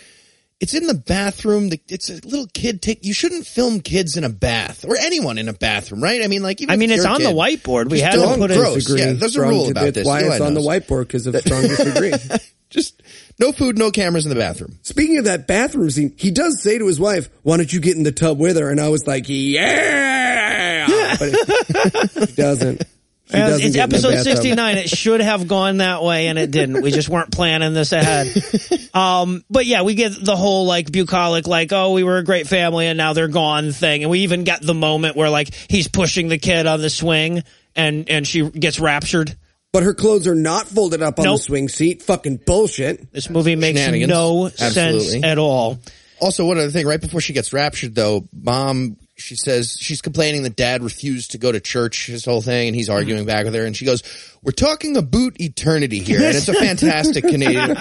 It's 0.62 0.74
in 0.74 0.88
the 0.88 0.94
bathroom. 0.94 1.70
The- 1.70 1.82
It's 1.90 2.10
a 2.10 2.14
little 2.26 2.48
kid 2.54 2.82
take. 2.82 3.04
You 3.06 3.14
shouldn't 3.14 3.46
film 3.46 3.82
kids 3.82 4.16
in 4.16 4.24
a 4.24 4.30
bath 4.30 4.86
or 4.88 4.96
anyone 4.98 5.38
in 5.38 5.50
a 5.50 5.54
bathroom, 5.54 6.02
right? 6.02 6.24
I 6.24 6.28
mean, 6.28 6.42
like 6.44 6.62
even 6.62 6.72
I 6.74 6.78
mean, 6.78 6.92
it's 6.92 7.04
on 7.06 7.22
the 7.22 7.30
whiteboard. 7.30 7.90
We 7.90 8.00
had 8.00 8.14
to 8.14 8.36
put 8.38 8.52
it. 8.52 8.56
gross. 8.58 8.76
Disagree. 8.76 9.02
Yeah, 9.02 9.14
there's 9.14 9.36
a 9.36 9.42
rule 9.42 9.70
about 9.70 9.94
this. 9.94 10.08
Why 10.08 10.22
it's 10.24 10.40
on 10.42 10.54
the 10.54 10.62
whiteboard 10.62 11.08
because 11.08 11.28
of 11.28 11.36
strong 11.38 11.64
disagree. 11.64 12.14
Just 12.72 13.04
No 13.40 13.52
food, 13.52 13.78
no 13.78 13.92
cameras 13.92 14.26
in 14.26 14.30
the 14.30 14.36
bathroom. 14.36 14.80
Speaking 14.82 15.18
of 15.18 15.26
that 15.26 15.46
bathroom 15.48 15.90
scene, 15.92 16.14
he 16.18 16.32
does 16.32 16.62
say 16.62 16.78
to 16.78 16.88
his 16.88 17.00
wife, 17.00 17.30
"Why 17.44 17.58
don't 17.58 17.72
you 17.72 17.80
get 17.80 17.96
in 17.96 18.04
the 18.04 18.12
tub 18.12 18.40
with 18.40 18.58
her?" 18.58 18.70
And 18.70 18.80
I 18.82 18.90
was 18.90 19.06
like, 19.06 19.26
"Yeah," 19.28 20.88
but 21.20 22.28
he 22.30 22.34
doesn't. 22.34 22.84
She 23.27 23.38
it's 23.38 23.58
get 23.58 23.65
in 23.65 23.72
the 23.72 23.79
episode 23.82 24.22
69. 24.22 24.77
It 24.77 24.89
should 24.89 25.20
have 25.20 25.48
gone 25.48 25.77
that 25.77 26.03
way 26.03 26.27
and 26.27 26.38
it 26.38 26.51
didn't. 26.51 26.82
We 26.84 26.91
just 26.91 27.10
weren't 27.10 27.32
planning 27.32 27.74
this 27.74 27.91
ahead. 27.91 28.27
Um, 28.96 29.44
but 29.50 29.65
yeah, 29.65 29.82
we 29.82 29.94
get 29.94 30.13
the 30.24 30.38
whole 30.38 30.65
like 30.65 30.89
bucolic, 30.89 31.48
like, 31.48 31.74
oh, 31.74 31.91
we 31.91 32.05
were 32.05 32.17
a 32.17 32.24
great 32.24 32.48
family 32.48 32.88
and 32.88 32.98
now 32.98 33.12
they're 33.12 33.27
gone 33.27 33.74
thing. 33.74 34.03
And 34.03 34.10
we 34.10 34.20
even 34.20 34.46
get 34.46 34.62
the 34.62 34.74
moment 34.74 35.17
where 35.17 35.29
like 35.29 35.53
he's 35.70 35.89
pushing 35.89 36.29
the 36.29 36.38
kid 36.38 36.65
on 36.65 36.79
the 36.79 36.89
swing 36.89 37.44
and, 37.75 38.10
and 38.10 38.25
she 38.25 38.50
gets 38.50 38.79
raptured. 38.79 39.36
But 39.74 39.84
her 39.84 39.94
clothes 39.94 40.27
are 40.27 40.36
not 40.36 40.67
folded 40.67 41.01
up 41.01 41.20
on 41.20 41.25
Nope. 41.25 41.39
the 41.39 41.44
swing 41.44 41.67
seat. 41.67 42.03
Fucking 42.03 42.38
bullshit. 42.46 43.12
This 43.12 43.29
movie 43.29 43.58
makes 43.58 43.77
Shenanigans. 43.79 44.10
no 44.10 44.48
sense 44.48 45.13
at 45.22 45.38
all. 45.38 45.77
Also, 46.22 46.46
one 46.46 46.58
other 46.58 46.72
thing, 46.72 46.88
right 46.88 47.01
before 47.01 47.20
she 47.20 47.34
gets 47.34 47.51
raptured 47.51 47.94
though, 47.96 48.25
mom, 48.32 48.96
she 49.18 49.36
says 49.36 49.78
she's 49.80 50.02
complaining 50.02 50.44
that 50.44 50.56
dad 50.56 50.84
refused 50.84 51.32
to 51.32 51.38
go 51.38 51.52
to 51.52 51.60
church, 51.60 52.08
his 52.08 52.26
whole 52.26 52.42
thing, 52.42 52.68
and 52.68 52.76
he's 52.76 52.90
arguing 52.90 53.26
back 53.26 53.46
with 53.46 53.56
her, 53.56 53.66
and 53.66 53.76
she 53.76 53.86
goes, 53.86 54.04
we're 54.44 54.52
talking 54.52 54.98
about 54.98 55.40
eternity 55.40 56.00
here, 56.00 56.18
and 56.18 56.36
it's 56.36 56.50
a 56.50 56.54
fantastic 56.60 57.24
Canadian. 57.24 57.78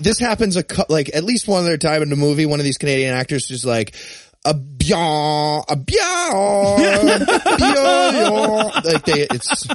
this 0.00 0.18
happens 0.18 0.56
a, 0.56 0.62
cou- 0.62 0.84
like, 0.88 1.14
at 1.14 1.24
least 1.24 1.48
one 1.48 1.64
other 1.64 1.78
time 1.78 2.02
in 2.02 2.10
the 2.10 2.16
movie, 2.16 2.46
one 2.46 2.60
of 2.60 2.64
these 2.64 2.78
Canadian 2.78 3.14
actors 3.14 3.50
is 3.50 3.64
like, 3.64 3.94
a 4.44 4.54
byan, 4.54 5.64
a 5.68 5.76
byan, 5.76 7.18
byan. 7.58 8.84
like 8.84 9.04
they, 9.04 9.26
it's, 9.30 9.66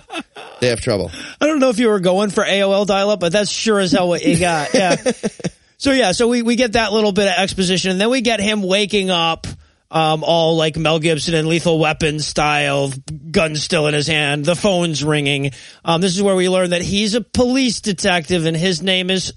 they 0.60 0.70
have 0.70 0.82
trouble. 0.82 1.12
I 1.40 1.46
don't 1.46 1.60
know 1.60 1.70
if 1.70 1.78
you 1.78 1.90
were 1.90 2.00
going 2.00 2.32
for 2.32 2.44
AOL 2.44 2.88
dial 2.88 3.12
up, 3.12 3.20
but 3.20 3.32
that's 3.32 3.52
sure 3.52 3.80
as 3.80 3.92
hell 3.92 4.08
what 4.08 4.26
you 4.26 4.40
got. 4.40 4.74
Yeah. 4.74 4.96
so 5.78 5.92
yeah, 5.92 6.14
so 6.14 6.28
we, 6.28 6.42
we 6.42 6.56
get 6.56 6.74
that 6.74 6.94
little 6.94 7.12
bit 7.12 7.28
of 7.28 7.34
exposition 7.38 7.92
and 7.92 8.02
then 8.02 8.10
we 8.10 8.22
get 8.22 8.40
him 8.40 8.64
waking 8.64 9.12
up, 9.12 9.46
um, 9.92 10.24
all 10.24 10.58
like 10.58 10.78
Mel 10.78 11.00
Gibson 11.00 11.36
and 11.36 11.48
Lethal 11.48 11.80
Weapon 11.80 12.20
style, 12.20 12.92
gun 13.32 13.56
still 13.56 13.88
in 13.88 13.94
his 13.94 14.08
hand, 14.08 14.46
the 14.46 14.56
phone's 14.56 15.04
ringing. 15.04 15.52
Um, 15.84 16.02
this 16.02 16.16
is 16.16 16.24
where 16.24 16.36
we 16.36 16.50
learn 16.50 16.72
that 16.72 16.82
he's 16.82 17.16
a 17.16 17.22
police 17.22 17.82
detective 17.82 18.46
and 18.46 18.58
his 18.58 18.82
name 18.82 19.10
is, 19.10 19.34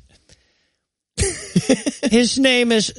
his 2.02 2.38
name 2.38 2.72
is 2.72 2.92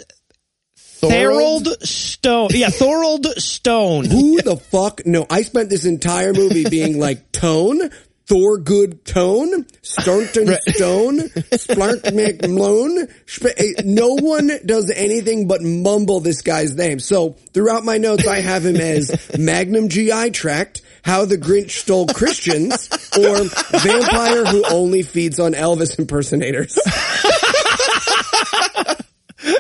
Thorold 0.75 1.67
Stone. 1.81 2.49
Yeah, 2.53 2.69
Thorold 2.69 3.25
Stone. 3.37 4.05
Who 4.05 4.41
the 4.41 4.57
fuck? 4.57 5.05
No, 5.05 5.25
I 5.29 5.43
spent 5.43 5.69
this 5.69 5.85
entire 5.85 6.33
movie 6.33 6.69
being 6.69 6.99
like 6.99 7.31
Tone, 7.31 7.89
Thorgood 8.29 9.03
Tone, 9.05 9.65
Staunton 9.81 10.55
Stone, 10.67 11.17
Splark 11.57 12.01
McMlone. 12.13 13.09
Sp- 13.25 13.57
eh, 13.57 13.73
No 13.83 14.13
one 14.15 14.51
does 14.65 14.91
anything 14.95 15.47
but 15.47 15.63
mumble 15.63 16.19
this 16.19 16.43
guy's 16.43 16.75
name. 16.75 16.99
So 16.99 17.31
throughout 17.53 17.83
my 17.83 17.97
notes, 17.97 18.27
I 18.27 18.41
have 18.41 18.63
him 18.65 18.75
as 18.75 19.31
Magnum 19.39 19.89
GI 19.89 20.29
Tract, 20.29 20.81
How 21.03 21.25
the 21.25 21.37
Grinch 21.37 21.71
Stole 21.71 22.05
Christians, 22.07 22.87
or 23.17 23.45
Vampire 23.79 24.45
Who 24.45 24.63
Only 24.69 25.01
Feeds 25.01 25.39
on 25.39 25.53
Elvis 25.53 25.97
impersonators. 25.97 26.77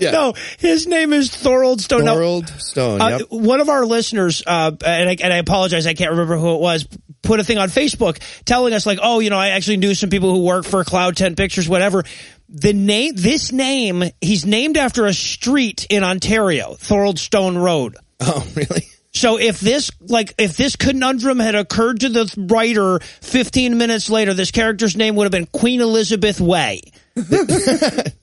Yeah. 0.01 0.11
No, 0.11 0.33
his 0.59 0.87
name 0.87 1.13
is 1.13 1.29
Thorold 1.29 1.79
Stone. 1.81 2.03
Thorold 2.03 2.47
Stone, 2.49 3.01
Uh, 3.01 3.07
yep. 3.19 3.21
One 3.31 3.59
of 3.61 3.69
our 3.69 3.85
listeners, 3.85 4.43
uh, 4.45 4.71
and 4.85 5.09
I, 5.09 5.15
and 5.21 5.33
I 5.33 5.37
apologize, 5.37 5.87
I 5.87 5.93
can't 5.93 6.11
remember 6.11 6.37
who 6.37 6.55
it 6.55 6.59
was, 6.61 6.87
put 7.21 7.39
a 7.39 7.43
thing 7.43 7.57
on 7.57 7.69
Facebook 7.69 8.19
telling 8.45 8.73
us 8.73 8.85
like, 8.85 8.99
oh, 9.01 9.19
you 9.19 9.29
know, 9.29 9.37
I 9.37 9.49
actually 9.49 9.77
knew 9.77 9.93
some 9.93 10.09
people 10.09 10.33
who 10.33 10.43
work 10.43 10.65
for 10.65 10.83
Cloud 10.83 11.17
10 11.17 11.35
Pictures, 11.35 11.67
whatever. 11.67 12.03
The 12.49 12.73
name, 12.73 13.13
this 13.15 13.51
name, 13.51 14.03
he's 14.21 14.45
named 14.45 14.77
after 14.77 15.05
a 15.05 15.13
street 15.13 15.85
in 15.89 16.03
Ontario, 16.03 16.75
Thorold 16.75 17.19
Stone 17.19 17.57
Road. 17.57 17.95
Oh, 18.19 18.47
really? 18.55 18.85
So 19.11 19.39
if 19.39 19.59
this, 19.59 19.91
like, 20.01 20.33
if 20.37 20.55
this 20.55 20.75
conundrum 20.75 21.39
had 21.39 21.55
occurred 21.55 22.01
to 22.01 22.09
the 22.09 22.33
writer 22.49 22.99
15 22.99 23.77
minutes 23.77 24.09
later, 24.09 24.33
this 24.33 24.51
character's 24.51 24.95
name 24.95 25.15
would 25.15 25.25
have 25.25 25.31
been 25.31 25.47
Queen 25.47 25.81
Elizabeth 25.81 26.39
Way. 26.39 26.81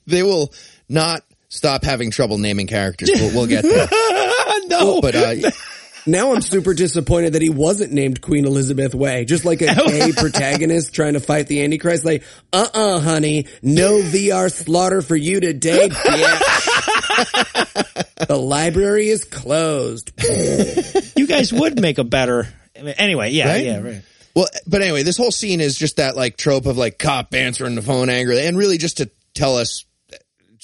They 0.06 0.22
will 0.22 0.52
not 0.88 1.24
stop 1.48 1.84
having 1.84 2.10
trouble 2.10 2.38
naming 2.38 2.66
characters. 2.66 3.10
We'll, 3.12 3.34
we'll 3.34 3.46
get 3.46 3.62
there. 3.62 3.88
no. 4.66 5.00
But 5.00 5.16
uh, 5.16 5.50
Now 6.06 6.32
I'm 6.32 6.40
super 6.40 6.72
disappointed 6.72 7.32
that 7.32 7.42
he 7.42 7.50
wasn't 7.50 7.92
named 7.92 8.20
Queen 8.22 8.44
Elizabeth 8.46 8.94
Way, 8.94 9.24
just 9.24 9.44
like 9.44 9.60
a 9.62 9.74
gay 9.74 10.12
protagonist 10.16 10.94
trying 10.94 11.14
to 11.14 11.20
fight 11.20 11.48
the 11.48 11.64
Antichrist. 11.64 12.04
Like, 12.04 12.22
uh-uh, 12.52 13.00
honey, 13.00 13.46
no 13.62 13.98
VR 14.00 14.50
slaughter 14.52 15.02
for 15.02 15.16
you 15.16 15.40
today, 15.40 15.88
bitch. 15.88 16.96
the 18.28 18.36
library 18.36 19.08
is 19.08 19.24
closed. 19.24 20.12
you 21.16 21.26
guys 21.26 21.52
would 21.52 21.80
make 21.80 21.98
a 21.98 22.04
better, 22.04 22.46
anyway, 22.76 23.30
yeah, 23.30 23.48
Right? 23.48 23.64
yeah, 23.64 23.80
right. 23.80 24.02
well, 24.34 24.46
but 24.66 24.82
anyway, 24.82 25.02
this 25.02 25.16
whole 25.16 25.32
scene 25.32 25.60
is 25.60 25.76
just 25.76 25.96
that 25.96 26.16
like 26.16 26.36
trope 26.36 26.66
of 26.66 26.76
like 26.76 26.98
cop 26.98 27.34
answering 27.34 27.74
the 27.74 27.82
phone 27.82 28.08
angrily, 28.10 28.46
and 28.46 28.56
really 28.56 28.78
just 28.78 28.98
to 28.98 29.10
tell 29.34 29.56
us 29.56 29.84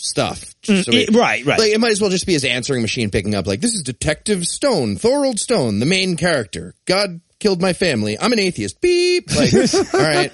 stuff. 0.02 0.54
Just 0.62 0.86
so 0.86 0.92
we- 0.92 1.06
Mm, 1.06 1.16
right, 1.16 1.44
right. 1.46 1.58
Like 1.58 1.70
it 1.70 1.80
might 1.80 1.92
as 1.92 2.00
well 2.00 2.10
just 2.10 2.26
be 2.26 2.32
his 2.32 2.44
answering 2.44 2.82
machine 2.82 3.10
picking 3.10 3.34
up. 3.34 3.46
Like 3.46 3.60
this 3.60 3.74
is 3.74 3.82
Detective 3.82 4.44
Stone, 4.46 4.96
Thorold 4.96 5.38
Stone, 5.38 5.78
the 5.80 5.86
main 5.86 6.16
character. 6.16 6.74
God 6.86 7.20
killed 7.40 7.60
my 7.60 7.72
family. 7.72 8.18
I'm 8.18 8.32
an 8.32 8.38
atheist. 8.38 8.80
Beep. 8.80 9.34
Like, 9.34 9.52
all 9.94 10.00
right. 10.00 10.30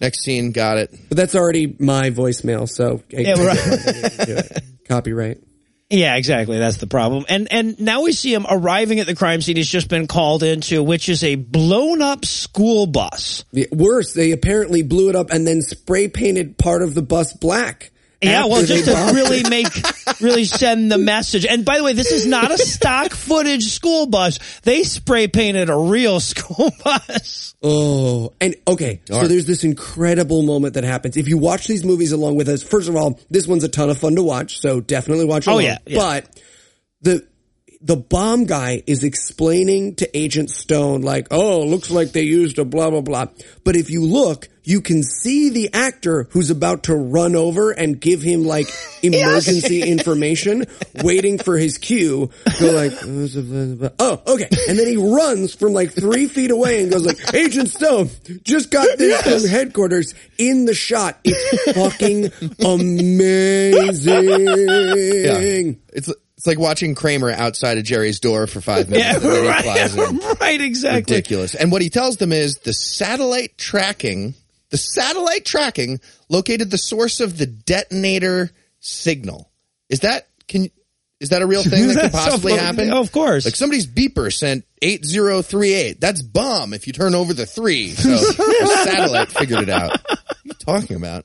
Next 0.00 0.24
scene, 0.24 0.50
got 0.52 0.78
it. 0.78 0.90
But 1.08 1.16
that's 1.16 1.34
already 1.36 1.76
my 1.78 2.10
voicemail, 2.10 2.68
so 2.68 3.02
Yeah, 3.10 3.34
right. 3.34 4.62
copyright. 4.88 5.38
Yeah, 5.90 6.16
exactly. 6.16 6.58
That's 6.58 6.78
the 6.78 6.86
problem. 6.86 7.26
And 7.28 7.52
and 7.52 7.78
now 7.78 8.02
we 8.02 8.12
see 8.12 8.32
him 8.32 8.46
arriving 8.48 8.98
at 9.00 9.06
the 9.06 9.14
crime 9.14 9.42
scene 9.42 9.56
he's 9.56 9.68
just 9.68 9.88
been 9.88 10.06
called 10.06 10.42
into, 10.42 10.82
which 10.82 11.08
is 11.10 11.22
a 11.22 11.34
blown 11.34 12.00
up 12.00 12.24
school 12.24 12.86
bus. 12.86 13.44
The- 13.52 13.68
Worse, 13.70 14.14
they 14.14 14.32
apparently 14.32 14.82
blew 14.82 15.10
it 15.10 15.16
up 15.16 15.30
and 15.30 15.46
then 15.46 15.60
spray 15.60 16.08
painted 16.08 16.56
part 16.56 16.82
of 16.82 16.94
the 16.94 17.02
bus 17.02 17.34
black. 17.34 17.90
Yeah, 18.22 18.44
well, 18.46 18.64
just 18.64 18.84
to 18.84 19.12
really 19.14 19.42
make, 19.48 19.66
really 20.20 20.44
send 20.44 20.92
the 20.92 20.98
message. 20.98 21.44
And 21.44 21.64
by 21.64 21.78
the 21.78 21.84
way, 21.84 21.92
this 21.92 22.12
is 22.12 22.24
not 22.26 22.50
a 22.52 22.58
stock 22.72 23.12
footage 23.12 23.64
school 23.72 24.06
bus. 24.06 24.38
They 24.62 24.84
spray 24.84 25.26
painted 25.28 25.68
a 25.70 25.76
real 25.76 26.20
school 26.32 26.70
bus. 26.84 27.54
Oh, 27.62 28.32
and 28.40 28.54
okay. 28.68 29.00
So 29.06 29.26
there's 29.26 29.46
this 29.46 29.64
incredible 29.64 30.42
moment 30.42 30.74
that 30.74 30.84
happens. 30.84 31.16
If 31.16 31.28
you 31.28 31.38
watch 31.38 31.66
these 31.66 31.84
movies 31.84 32.12
along 32.12 32.36
with 32.36 32.48
us, 32.48 32.62
first 32.62 32.88
of 32.88 32.96
all, 32.96 33.18
this 33.30 33.46
one's 33.46 33.64
a 33.64 33.68
ton 33.68 33.90
of 33.90 33.98
fun 33.98 34.14
to 34.16 34.22
watch. 34.22 34.60
So 34.60 34.80
definitely 34.80 35.24
watch 35.24 35.48
Oh, 35.48 35.52
along. 35.54 35.64
yeah, 35.64 35.78
yeah. 35.86 35.96
But 35.98 36.40
the, 37.02 37.26
the 37.82 37.96
bomb 37.96 38.44
guy 38.44 38.82
is 38.86 39.02
explaining 39.02 39.96
to 39.96 40.16
Agent 40.16 40.50
Stone, 40.50 41.02
like, 41.02 41.28
oh, 41.30 41.60
looks 41.64 41.90
like 41.90 42.12
they 42.12 42.22
used 42.22 42.58
a 42.58 42.64
blah, 42.64 42.90
blah, 42.90 43.00
blah. 43.00 43.26
But 43.64 43.76
if 43.76 43.90
you 43.90 44.04
look, 44.04 44.48
you 44.64 44.80
can 44.80 45.02
see 45.02 45.50
the 45.50 45.74
actor 45.74 46.28
who's 46.30 46.50
about 46.50 46.84
to 46.84 46.94
run 46.94 47.34
over 47.34 47.72
and 47.72 48.00
give 48.00 48.22
him 48.22 48.44
like 48.44 48.68
emergency 49.02 49.82
information, 49.82 50.66
waiting 51.02 51.38
for 51.38 51.58
his 51.58 51.78
cue. 51.78 52.30
Go 52.60 52.70
like, 52.70 52.92
oh, 53.98 54.22
okay. 54.26 54.48
And 54.68 54.78
then 54.78 54.86
he 54.86 54.96
runs 54.96 55.54
from 55.54 55.72
like 55.72 55.92
three 55.92 56.28
feet 56.28 56.52
away 56.52 56.82
and 56.82 56.92
goes 56.92 57.04
like, 57.04 57.34
Agent 57.34 57.70
Stone, 57.70 58.10
just 58.44 58.70
got 58.70 58.96
this 58.98 59.20
from 59.22 59.50
headquarters 59.50 60.14
in 60.38 60.66
the 60.66 60.74
shot. 60.74 61.18
It's 61.24 61.72
fucking 61.72 62.26
amazing. 62.64 64.22
It's 65.92 66.12
it's 66.42 66.46
like 66.48 66.58
watching 66.58 66.96
Kramer 66.96 67.30
outside 67.30 67.78
of 67.78 67.84
Jerry's 67.84 68.18
door 68.18 68.48
for 68.48 68.60
five 68.60 68.90
minutes. 68.90 69.06
Yeah, 69.06 69.14
and 69.14 69.22
then 69.22 69.42
he 69.44 70.00
right, 70.00 70.36
right, 70.40 70.60
exactly. 70.60 71.14
Ridiculous. 71.14 71.54
And 71.54 71.70
what 71.70 71.82
he 71.82 71.88
tells 71.88 72.16
them 72.16 72.32
is 72.32 72.56
the 72.56 72.72
satellite 72.72 73.56
tracking, 73.56 74.34
the 74.70 74.76
satellite 74.76 75.44
tracking 75.44 76.00
located 76.28 76.68
the 76.72 76.78
source 76.78 77.20
of 77.20 77.38
the 77.38 77.46
detonator 77.46 78.50
signal. 78.80 79.52
Is 79.88 80.00
that 80.00 80.26
can 80.48 80.68
is 81.20 81.28
that 81.28 81.42
a 81.42 81.46
real 81.46 81.62
thing 81.62 81.86
that 81.94 82.00
could 82.00 82.10
possibly 82.12 82.54
happen? 82.54 82.92
of 82.92 83.12
course. 83.12 83.44
Like 83.44 83.54
somebody's 83.54 83.86
beeper 83.86 84.32
sent 84.32 84.64
8038. 84.82 86.00
That's 86.00 86.22
bomb 86.22 86.74
if 86.74 86.88
you 86.88 86.92
turn 86.92 87.14
over 87.14 87.34
the 87.34 87.46
3. 87.46 87.90
So 87.90 88.08
the 88.10 88.80
satellite 88.82 89.28
figured 89.28 89.60
it 89.60 89.68
out. 89.68 89.90
What 90.08 90.18
are 90.18 90.18
you 90.44 90.54
talking 90.54 90.96
about? 90.96 91.24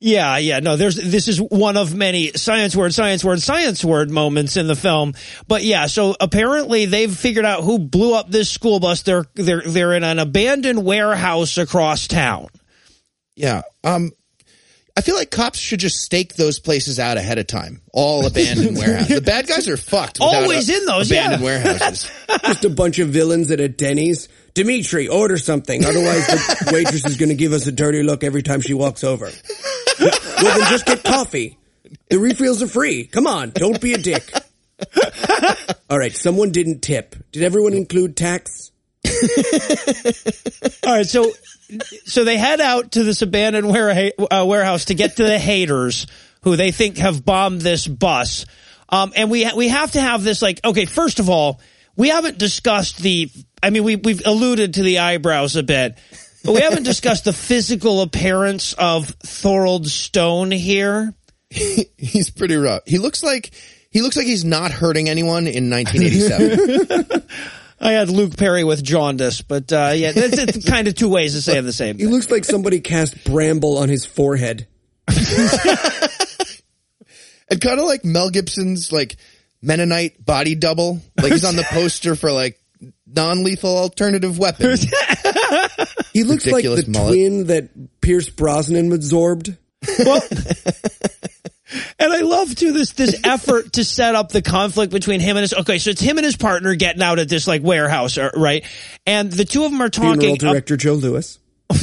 Yeah, 0.00 0.38
yeah, 0.38 0.60
no, 0.60 0.76
there's, 0.76 0.94
this 0.94 1.26
is 1.26 1.40
one 1.40 1.76
of 1.76 1.92
many 1.92 2.32
science 2.32 2.76
word, 2.76 2.94
science 2.94 3.24
word, 3.24 3.42
science 3.42 3.84
word 3.84 4.10
moments 4.10 4.56
in 4.56 4.68
the 4.68 4.76
film. 4.76 5.14
But 5.48 5.64
yeah, 5.64 5.86
so 5.86 6.14
apparently 6.20 6.86
they've 6.86 7.14
figured 7.14 7.44
out 7.44 7.64
who 7.64 7.80
blew 7.80 8.14
up 8.14 8.30
this 8.30 8.48
school 8.48 8.78
bus. 8.78 9.02
They're, 9.02 9.24
they're, 9.34 9.62
they're 9.62 9.94
in 9.94 10.04
an 10.04 10.20
abandoned 10.20 10.84
warehouse 10.84 11.58
across 11.58 12.06
town. 12.06 12.46
Yeah. 13.34 13.62
Um, 13.82 14.12
I 14.96 15.00
feel 15.00 15.14
like 15.14 15.30
cops 15.30 15.60
should 15.60 15.78
just 15.78 15.96
stake 15.96 16.34
those 16.34 16.58
places 16.58 16.98
out 16.98 17.16
ahead 17.16 17.38
of 17.38 17.46
time. 17.46 17.82
All 17.92 18.26
abandoned 18.26 18.76
warehouses. 18.78 19.14
The 19.16 19.20
bad 19.20 19.46
guys 19.46 19.68
are 19.68 19.76
fucked. 19.76 20.18
Always 20.20 20.68
a- 20.68 20.76
in 20.76 20.86
those, 20.86 21.10
abandoned 21.10 21.42
yeah. 21.42 21.44
warehouses. 21.44 22.10
Just 22.42 22.64
a 22.64 22.70
bunch 22.70 22.98
of 22.98 23.08
villains 23.08 23.50
at 23.52 23.60
a 23.60 23.68
Denny's. 23.68 24.28
Dimitri, 24.58 25.06
order 25.06 25.38
something. 25.38 25.84
Otherwise 25.84 26.26
the 26.26 26.70
waitress 26.72 27.06
is 27.06 27.16
going 27.16 27.28
to 27.28 27.36
give 27.36 27.52
us 27.52 27.68
a 27.68 27.72
dirty 27.72 28.02
look 28.02 28.24
every 28.24 28.42
time 28.42 28.60
she 28.60 28.74
walks 28.74 29.04
over. 29.04 29.30
well, 30.00 30.10
then 30.42 30.68
just 30.68 30.84
get 30.84 31.04
coffee. 31.04 31.56
The 32.10 32.18
refills 32.18 32.60
are 32.60 32.66
free. 32.66 33.04
Come 33.04 33.28
on, 33.28 33.50
don't 33.50 33.80
be 33.80 33.92
a 33.92 33.98
dick. 33.98 34.32
All 35.90 35.96
right, 35.96 36.12
someone 36.12 36.50
didn't 36.50 36.80
tip. 36.80 37.14
Did 37.30 37.44
everyone 37.44 37.72
include 37.72 38.16
tax? 38.16 38.72
All 40.84 40.92
right, 40.92 41.06
so 41.06 41.30
so 42.04 42.24
they 42.24 42.36
head 42.36 42.60
out 42.60 42.90
to 42.92 43.04
this 43.04 43.22
abandoned 43.22 43.70
ware- 43.70 44.10
uh, 44.18 44.44
warehouse 44.44 44.86
to 44.86 44.94
get 44.94 45.18
to 45.18 45.22
the 45.22 45.38
haters 45.38 46.08
who 46.42 46.56
they 46.56 46.72
think 46.72 46.98
have 46.98 47.24
bombed 47.24 47.60
this 47.60 47.86
bus. 47.86 48.44
Um, 48.88 49.12
and 49.14 49.30
we 49.30 49.48
we 49.54 49.68
have 49.68 49.92
to 49.92 50.00
have 50.00 50.24
this 50.24 50.42
like 50.42 50.60
okay, 50.64 50.84
first 50.86 51.20
of 51.20 51.30
all, 51.30 51.60
we 51.94 52.08
haven't 52.08 52.38
discussed 52.38 52.98
the. 52.98 53.30
I 53.62 53.70
mean, 53.70 53.84
we 53.84 53.96
we've 53.96 54.22
alluded 54.24 54.74
to 54.74 54.82
the 54.82 54.98
eyebrows 55.00 55.56
a 55.56 55.62
bit, 55.62 55.98
but 56.44 56.54
we 56.54 56.60
haven't 56.60 56.84
discussed 56.84 57.24
the 57.24 57.32
physical 57.32 58.00
appearance 58.02 58.72
of 58.74 59.06
Thorold 59.06 59.86
Stone 59.86 60.50
here. 60.50 61.14
He's 61.50 62.30
pretty 62.30 62.56
rough. 62.56 62.82
He 62.86 62.98
looks 62.98 63.22
like 63.22 63.50
he 63.90 64.02
looks 64.02 64.16
like 64.16 64.26
he's 64.26 64.44
not 64.44 64.70
hurting 64.70 65.08
anyone 65.08 65.46
in 65.46 65.70
1987. 65.70 67.22
I 67.80 67.92
had 67.92 68.10
Luke 68.10 68.36
Perry 68.36 68.64
with 68.64 68.82
jaundice, 68.82 69.40
but 69.40 69.72
uh, 69.72 69.92
yeah, 69.94 70.12
it's, 70.14 70.36
it's 70.36 70.68
kind 70.68 70.88
of 70.88 70.96
two 70.96 71.08
ways 71.08 71.36
of 71.36 71.44
saying 71.44 71.64
the 71.64 71.72
same. 71.72 71.96
He 71.96 72.04
Thing. 72.04 72.12
looks 72.12 72.30
like 72.30 72.44
somebody 72.44 72.80
cast 72.80 73.24
bramble 73.24 73.78
on 73.78 73.88
his 73.88 74.04
forehead. 74.04 74.66
and 77.48 77.60
kind 77.60 77.78
of 77.78 77.86
like 77.86 78.04
Mel 78.04 78.30
Gibson's 78.30 78.92
like 78.92 79.16
Mennonite 79.62 80.24
body 80.24 80.54
double. 80.54 81.00
Like 81.20 81.32
he's 81.32 81.44
on 81.44 81.56
the 81.56 81.62
poster 81.62 82.16
for 82.16 82.32
like 82.32 82.60
non-lethal 83.06 83.76
alternative 83.76 84.38
weapons. 84.38 84.86
He 86.12 86.24
looks 86.24 86.46
like 86.46 86.64
the 86.64 86.84
mullet. 86.88 87.12
twin 87.12 87.46
that 87.46 88.00
Pierce 88.00 88.28
Brosnan 88.28 88.92
absorbed. 88.92 89.56
Well, 89.98 90.20
and 91.98 92.12
I 92.12 92.20
love 92.22 92.56
too 92.56 92.72
this 92.72 92.92
this 92.92 93.20
effort 93.24 93.74
to 93.74 93.84
set 93.84 94.14
up 94.16 94.30
the 94.30 94.42
conflict 94.42 94.92
between 94.92 95.20
him 95.20 95.36
and 95.36 95.42
his. 95.42 95.54
Okay, 95.54 95.78
so 95.78 95.90
it's 95.90 96.00
him 96.00 96.16
and 96.18 96.24
his 96.24 96.36
partner 96.36 96.74
getting 96.74 97.02
out 97.02 97.20
at 97.20 97.28
this 97.28 97.46
like 97.46 97.62
warehouse, 97.62 98.18
uh, 98.18 98.30
right? 98.34 98.64
And 99.06 99.30
the 99.30 99.44
two 99.44 99.64
of 99.64 99.70
them 99.70 99.80
are 99.80 99.90
Funeral 99.90 100.16
talking. 100.16 100.34
director 100.36 100.76
Joe 100.76 100.94
Lewis. 100.94 101.38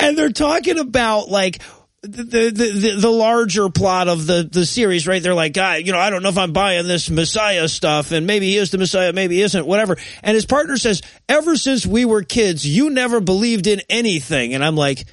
and 0.00 0.18
they're 0.18 0.32
talking 0.32 0.78
about 0.78 1.28
like 1.28 1.62
the, 2.06 2.50
the 2.50 2.96
the 3.00 3.10
larger 3.10 3.68
plot 3.68 4.08
of 4.08 4.26
the 4.26 4.48
the 4.50 4.66
series, 4.66 5.06
right? 5.06 5.22
They're 5.22 5.34
like, 5.34 5.52
God, 5.52 5.86
you 5.86 5.92
know, 5.92 5.98
I 5.98 6.10
don't 6.10 6.22
know 6.22 6.28
if 6.28 6.38
I'm 6.38 6.52
buying 6.52 6.86
this 6.86 7.10
Messiah 7.10 7.68
stuff, 7.68 8.12
and 8.12 8.26
maybe 8.26 8.50
he 8.50 8.56
is 8.56 8.70
the 8.70 8.78
Messiah, 8.78 9.12
maybe 9.12 9.36
he 9.36 9.42
isn't, 9.42 9.66
whatever. 9.66 9.96
And 10.22 10.34
his 10.34 10.46
partner 10.46 10.76
says, 10.76 11.02
ever 11.28 11.56
since 11.56 11.86
we 11.86 12.04
were 12.04 12.22
kids, 12.22 12.66
you 12.66 12.90
never 12.90 13.20
believed 13.20 13.66
in 13.66 13.80
anything, 13.88 14.54
and 14.54 14.64
I'm 14.64 14.76
like. 14.76 15.04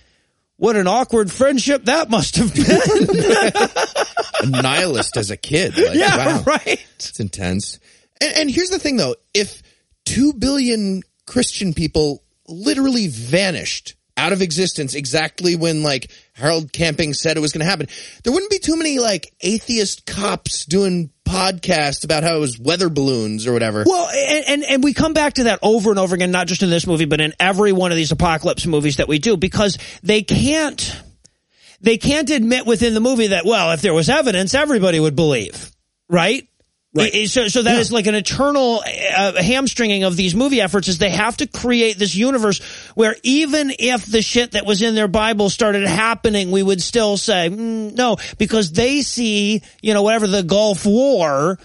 What 0.58 0.76
an 0.76 0.86
awkward 0.86 1.32
friendship 1.32 1.86
that 1.86 2.12
must 2.12 2.36
have 2.36 2.54
been. 2.54 2.68
a 4.58 4.62
nihilist 4.62 5.18
as 5.18 5.32
a 5.32 5.38
kid. 5.38 5.76
Like, 5.76 5.96
yeah, 5.96 6.38
wow. 6.38 6.44
right. 6.46 6.86
It's 6.98 7.20
intense. 7.20 7.80
And, 8.22 8.38
and 8.38 8.52
here's 8.52 8.70
the 8.70 8.78
thing 8.78 8.98
though. 8.98 9.16
If 9.34 9.64
two 10.06 10.34
billion 10.34 11.02
Christian 11.26 11.74
people 11.74 12.24
literally 12.48 13.08
vanished 13.08 13.96
out 14.22 14.34
of 14.34 14.42
existence 14.44 14.94
exactly 14.94 15.56
when 15.56 15.82
like 15.82 16.12
Harold 16.34 16.72
Camping 16.72 17.16
said 17.16 17.38
it 17.38 17.40
was 17.40 17.52
going 17.52 17.66
to 17.66 17.70
happen, 17.70 17.88
there 18.24 18.32
wouldn't 18.32 18.52
be 18.52 18.60
too 18.60 18.78
many 18.78 19.00
like 19.00 19.34
atheist 19.42 20.06
cops 20.06 20.66
doing 20.66 21.10
podcasts 21.26 22.04
about 22.04 22.22
how 22.22 22.36
it 22.36 22.40
was 22.40 22.60
weather 22.60 22.90
balloons 22.90 23.48
or 23.48 23.54
whatever. 23.54 23.84
Well, 23.86 24.10
and, 24.10 24.46
and 24.48 24.64
and 24.64 24.84
we 24.84 24.94
come 24.94 25.14
back 25.14 25.34
to 25.34 25.46
that 25.46 25.60
over 25.64 25.90
and 25.90 25.98
over 25.98 26.14
again, 26.14 26.30
not 26.30 26.46
just 26.46 26.62
in 26.62 26.70
this 26.70 26.86
movie, 26.86 27.06
but 27.06 27.20
in 27.20 27.34
every 27.40 27.72
one 27.72 27.92
of 27.92 27.98
these 27.98 28.12
apocalypse 28.12 28.68
movies 28.68 28.98
that 28.98 29.08
we 29.08 29.18
do, 29.18 29.38
because 29.38 29.80
they 30.04 30.22
can't 30.22 31.02
they 31.80 31.98
can't 31.98 32.30
admit 32.30 32.68
within 32.68 32.94
the 32.94 33.00
movie 33.00 33.28
that 33.28 33.44
well, 33.44 33.72
if 33.72 33.82
there 33.82 33.94
was 33.94 34.08
evidence, 34.08 34.54
everybody 34.54 35.00
would 35.00 35.16
believe, 35.16 35.72
right? 36.08 36.48
Right. 36.94 37.30
So, 37.30 37.48
so 37.48 37.64
that 37.64 37.80
is 37.80 37.90
like 37.90 38.08
an 38.08 38.16
eternal 38.16 38.84
uh, 38.86 39.42
hamstringing 39.42 40.04
of 40.04 40.18
these 40.18 40.36
movie 40.36 40.60
efforts. 40.60 40.90
Is 40.90 40.98
they 40.98 41.10
have 41.10 41.38
to 41.38 41.48
create 41.48 41.98
this 41.98 42.14
universe 42.16 42.60
where 42.96 43.16
even 43.24 43.72
if 43.78 44.06
the 44.06 44.22
shit 44.22 44.52
that 44.52 44.66
was 44.66 44.82
in 44.82 44.96
their 44.96 45.08
Bible 45.08 45.50
started 45.50 45.88
happening, 45.88 46.52
we 46.52 46.64
would 46.64 46.82
still 46.82 47.18
say 47.18 47.50
mm, 47.50 47.96
no 47.96 48.18
because 48.38 48.72
they 48.72 49.02
see 49.02 49.62
you 49.82 49.94
know 49.94 50.04
whatever 50.04 50.28
the 50.28 50.44
Gulf 50.44 50.86
War 50.86 51.58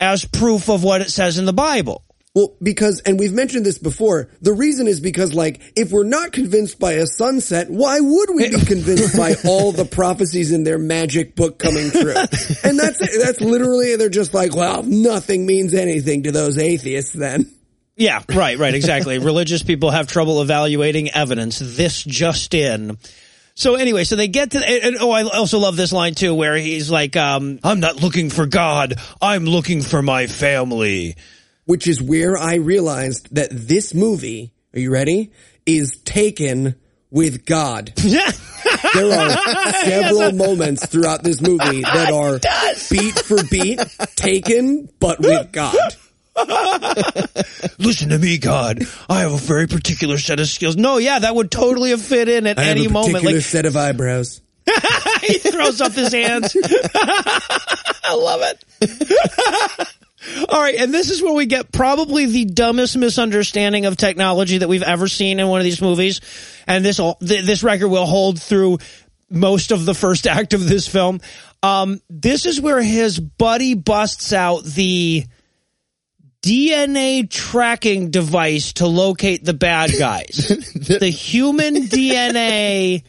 as 0.00 0.24
proof 0.24 0.68
of 0.68 0.84
what 0.84 1.00
it 1.00 1.10
says 1.10 1.38
in 1.38 1.46
the 1.46 1.52
Bible. 1.52 2.02
Well, 2.36 2.54
because, 2.62 3.00
and 3.00 3.18
we've 3.18 3.32
mentioned 3.32 3.64
this 3.64 3.78
before, 3.78 4.28
the 4.42 4.52
reason 4.52 4.86
is 4.86 5.00
because, 5.00 5.32
like, 5.32 5.72
if 5.74 5.90
we're 5.90 6.04
not 6.04 6.32
convinced 6.32 6.78
by 6.78 6.92
a 6.92 7.06
sunset, 7.06 7.70
why 7.70 7.98
would 7.98 8.28
we 8.34 8.50
be 8.50 8.60
convinced 8.66 9.16
by 9.16 9.36
all 9.46 9.72
the 9.72 9.86
prophecies 9.86 10.52
in 10.52 10.62
their 10.62 10.76
magic 10.76 11.34
book 11.34 11.58
coming 11.58 11.90
true? 11.90 12.14
And 12.62 12.78
that's, 12.78 12.98
that's 12.98 13.40
literally, 13.40 13.96
they're 13.96 14.10
just 14.10 14.34
like, 14.34 14.54
well, 14.54 14.82
nothing 14.82 15.46
means 15.46 15.72
anything 15.72 16.24
to 16.24 16.30
those 16.30 16.58
atheists 16.58 17.14
then. 17.14 17.55
Yeah, 17.96 18.22
right, 18.28 18.58
right, 18.58 18.74
exactly. 18.74 19.18
Religious 19.20 19.62
people 19.62 19.90
have 19.90 20.06
trouble 20.06 20.42
evaluating 20.42 21.10
evidence. 21.10 21.58
This 21.58 22.02
just 22.02 22.52
in. 22.54 22.98
So 23.54 23.74
anyway, 23.76 24.04
so 24.04 24.16
they 24.16 24.28
get 24.28 24.50
to, 24.50 24.58
and, 24.58 24.84
and- 24.84 24.96
oh, 25.00 25.10
I 25.10 25.22
also 25.22 25.58
love 25.58 25.76
this 25.76 25.92
line 25.92 26.14
too, 26.14 26.34
where 26.34 26.56
he's 26.56 26.90
like, 26.90 27.16
um, 27.16 27.58
I'm 27.64 27.80
not 27.80 27.96
looking 28.02 28.28
for 28.28 28.44
God, 28.46 28.94
I'm 29.20 29.44
looking 29.46 29.80
for 29.82 30.02
my 30.02 30.26
family. 30.26 31.16
Which 31.64 31.88
is 31.88 32.00
where 32.00 32.36
I 32.38 32.56
realized 32.56 33.34
that 33.34 33.48
this 33.50 33.92
movie, 33.92 34.52
are 34.74 34.78
you 34.78 34.92
ready? 34.92 35.32
Is 35.64 35.96
taken 36.04 36.76
with 37.10 37.44
God. 37.46 37.92
There 38.94 39.12
are 39.12 39.72
several 39.84 40.32
moments 40.32 40.86
throughout 40.86 41.22
this 41.22 41.40
movie 41.40 41.82
that 41.82 42.12
are 42.12 42.38
beat 42.90 43.18
for 43.18 43.42
beat 43.44 43.80
taken, 44.16 44.88
but 45.00 45.20
with 45.20 45.50
God. 45.52 45.74
Listen 47.78 48.10
to 48.10 48.18
me, 48.18 48.38
God. 48.38 48.82
I 49.08 49.20
have 49.20 49.32
a 49.32 49.38
very 49.38 49.66
particular 49.66 50.18
set 50.18 50.38
of 50.40 50.48
skills. 50.48 50.76
No, 50.76 50.98
yeah, 50.98 51.18
that 51.20 51.34
would 51.34 51.50
totally 51.50 51.90
have 51.90 52.02
fit 52.02 52.28
in 52.28 52.46
at 52.46 52.58
I 52.58 52.64
any 52.64 52.86
a 52.86 52.90
moment. 52.90 53.14
particular 53.14 53.36
Like 53.36 53.44
set 53.44 53.64
of 53.66 53.76
eyebrows. 53.76 54.42
he 55.22 55.38
throws 55.38 55.80
up 55.80 55.92
his 55.92 56.12
hands. 56.12 56.54
I 56.94 58.14
love 58.14 58.40
it. 58.42 59.88
All 60.48 60.60
right, 60.60 60.74
and 60.74 60.92
this 60.92 61.10
is 61.10 61.22
where 61.22 61.32
we 61.32 61.46
get 61.46 61.72
probably 61.72 62.26
the 62.26 62.44
dumbest 62.44 62.96
misunderstanding 62.96 63.86
of 63.86 63.96
technology 63.96 64.58
that 64.58 64.68
we've 64.68 64.82
ever 64.82 65.06
seen 65.08 65.38
in 65.38 65.46
one 65.48 65.60
of 65.60 65.64
these 65.64 65.80
movies, 65.80 66.20
and 66.66 66.84
this 66.84 67.00
this 67.20 67.62
record 67.62 67.88
will 67.88 68.06
hold 68.06 68.42
through 68.42 68.78
most 69.30 69.70
of 69.70 69.84
the 69.86 69.94
first 69.94 70.26
act 70.26 70.52
of 70.52 70.68
this 70.68 70.88
film. 70.88 71.20
Um, 71.62 72.00
this 72.10 72.44
is 72.44 72.60
where 72.60 72.82
his 72.82 73.18
buddy 73.20 73.74
busts 73.74 74.32
out 74.32 74.64
the 74.64 75.24
DNA 76.46 77.28
tracking 77.28 78.10
device 78.10 78.74
to 78.74 78.86
locate 78.86 79.44
the 79.44 79.52
bad 79.54 79.90
guys. 79.98 80.46
the 81.00 81.08
human 81.10 81.74
DNA 81.86 83.02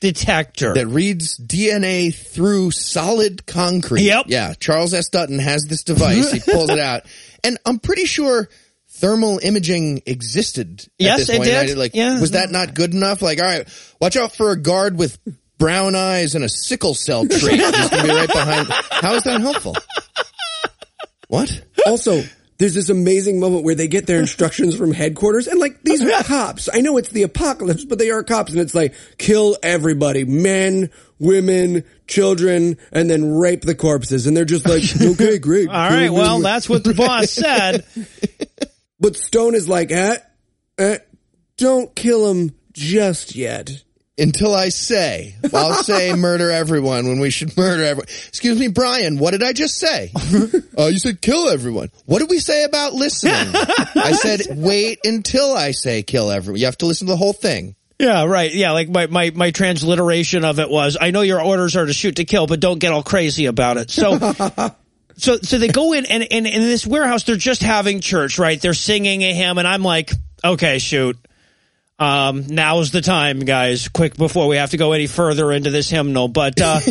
detector. 0.00 0.74
that 0.74 0.86
reads 0.86 1.36
DNA 1.38 2.14
through 2.14 2.70
solid 2.70 3.46
concrete. 3.46 4.02
Yep. 4.02 4.26
Yeah. 4.28 4.54
Charles 4.54 4.94
S. 4.94 5.08
Dutton 5.08 5.38
has 5.40 5.64
this 5.64 5.82
device. 5.82 6.30
He 6.30 6.38
pulls 6.40 6.70
it 6.70 6.78
out. 6.78 7.02
And 7.46 7.58
I'm 7.66 7.78
pretty 7.78 8.06
sure 8.06 8.48
thermal 8.92 9.38
imaging 9.42 10.00
existed 10.06 10.80
at 10.80 10.88
Yes, 10.96 11.18
this 11.18 11.28
it 11.28 11.36
point. 11.36 11.50
did. 11.50 11.76
Like, 11.76 11.94
Yeah. 11.94 12.18
was 12.22 12.30
that 12.30 12.50
not 12.50 12.72
good 12.74 12.94
enough? 12.94 13.20
Like, 13.20 13.38
all 13.38 13.46
right, 13.46 13.68
watch 14.00 14.16
out 14.16 14.34
for 14.34 14.50
a 14.50 14.56
guard 14.56 14.96
with 14.96 15.18
brown 15.58 15.94
eyes 15.94 16.34
and 16.36 16.42
a 16.42 16.48
sickle 16.48 16.94
cell 16.94 17.26
trait. 17.26 17.60
He's 17.60 17.70
going 17.90 17.90
to 17.90 18.02
be 18.02 18.08
right 18.08 18.28
behind. 18.32 18.68
How 18.92 19.12
is 19.14 19.24
that 19.24 19.40
helpful? 19.42 19.76
What? 21.28 21.64
Also, 21.86 22.22
there's 22.64 22.72
this 22.72 22.88
amazing 22.88 23.38
moment 23.40 23.62
where 23.62 23.74
they 23.74 23.88
get 23.88 24.06
their 24.06 24.18
instructions 24.18 24.74
from 24.74 24.90
headquarters 24.90 25.46
and 25.48 25.60
like 25.60 25.82
these 25.82 26.02
are 26.02 26.22
cops. 26.22 26.70
I 26.72 26.80
know 26.80 26.96
it's 26.96 27.10
the 27.10 27.22
apocalypse, 27.22 27.84
but 27.84 27.98
they 27.98 28.08
are 28.10 28.22
cops 28.22 28.52
and 28.52 28.60
it's 28.62 28.74
like 28.74 28.94
kill 29.18 29.58
everybody, 29.62 30.24
men, 30.24 30.88
women, 31.18 31.84
children, 32.06 32.78
and 32.90 33.10
then 33.10 33.34
rape 33.34 33.60
the 33.60 33.74
corpses. 33.74 34.26
And 34.26 34.34
they're 34.34 34.46
just 34.46 34.66
like, 34.66 34.82
okay, 35.02 35.36
great. 35.36 35.68
All 35.68 35.74
right, 35.74 36.08
well, 36.08 36.40
that's 36.40 36.66
what 36.66 36.84
the 36.84 36.94
boss 36.94 37.32
said. 37.32 37.84
but 38.98 39.14
Stone 39.14 39.56
is 39.56 39.68
like, 39.68 39.90
eh, 39.90 40.16
eh, 40.78 40.98
don't 41.58 41.94
kill 41.94 42.30
him 42.30 42.54
just 42.72 43.34
yet. 43.36 43.84
Until 44.16 44.54
I 44.54 44.68
say, 44.68 45.34
I'll 45.52 45.74
say 45.82 46.14
murder 46.14 46.50
everyone 46.50 47.08
when 47.08 47.18
we 47.18 47.30
should 47.30 47.56
murder 47.56 47.82
everyone. 47.82 48.06
Excuse 48.28 48.58
me, 48.58 48.68
Brian, 48.68 49.18
what 49.18 49.32
did 49.32 49.42
I 49.42 49.52
just 49.52 49.76
say? 49.76 50.12
Oh, 50.76 50.86
you 50.88 50.98
said 50.98 51.20
kill 51.20 51.48
everyone. 51.48 51.90
What 52.06 52.20
did 52.20 52.30
we 52.30 52.38
say 52.38 52.64
about 52.64 52.92
listening? 52.92 53.34
I 53.34 54.12
said 54.12 54.42
wait 54.56 55.00
until 55.04 55.52
I 55.52 55.72
say 55.72 56.04
kill 56.04 56.30
everyone. 56.30 56.60
You 56.60 56.66
have 56.66 56.78
to 56.78 56.86
listen 56.86 57.08
to 57.08 57.12
the 57.12 57.16
whole 57.16 57.32
thing. 57.32 57.74
Yeah, 57.98 58.24
right. 58.24 58.52
Yeah, 58.52 58.72
like 58.72 58.88
my, 58.88 59.06
my, 59.06 59.30
my 59.30 59.50
transliteration 59.50 60.44
of 60.44 60.58
it 60.58 60.68
was, 60.68 60.96
I 61.00 61.10
know 61.10 61.22
your 61.22 61.40
orders 61.40 61.76
are 61.76 61.86
to 61.86 61.92
shoot 61.92 62.16
to 62.16 62.24
kill, 62.24 62.46
but 62.46 62.60
don't 62.60 62.78
get 62.78 62.92
all 62.92 63.02
crazy 63.04 63.46
about 63.46 63.76
it. 63.78 63.90
So, 63.90 64.18
so, 65.16 65.38
so 65.38 65.58
they 65.58 65.68
go 65.68 65.92
in 65.92 66.06
and, 66.06 66.26
and 66.30 66.46
in 66.46 66.62
this 66.62 66.86
warehouse, 66.86 67.24
they're 67.24 67.36
just 67.36 67.62
having 67.62 68.00
church, 68.00 68.38
right? 68.38 68.60
They're 68.60 68.74
singing 68.74 69.22
a 69.22 69.32
hymn 69.32 69.58
and 69.58 69.66
I'm 69.66 69.82
like, 69.82 70.10
okay, 70.44 70.78
shoot. 70.78 71.16
Um, 71.98 72.46
now's 72.48 72.90
the 72.90 73.00
time, 73.00 73.40
guys. 73.40 73.88
Quick 73.88 74.16
before 74.16 74.48
we 74.48 74.56
have 74.56 74.70
to 74.70 74.76
go 74.76 74.92
any 74.92 75.06
further 75.06 75.52
into 75.52 75.70
this 75.70 75.88
hymnal. 75.88 76.28
But 76.28 76.60
uh, 76.60 76.80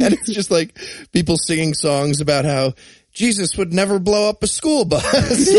and 0.00 0.14
it's 0.14 0.32
just 0.32 0.50
like 0.50 0.78
people 1.12 1.36
singing 1.36 1.74
songs 1.74 2.20
about 2.20 2.44
how 2.44 2.74
Jesus 3.12 3.56
would 3.56 3.72
never 3.72 3.98
blow 3.98 4.28
up 4.28 4.42
a 4.42 4.46
school 4.46 4.84
bus. 4.84 5.04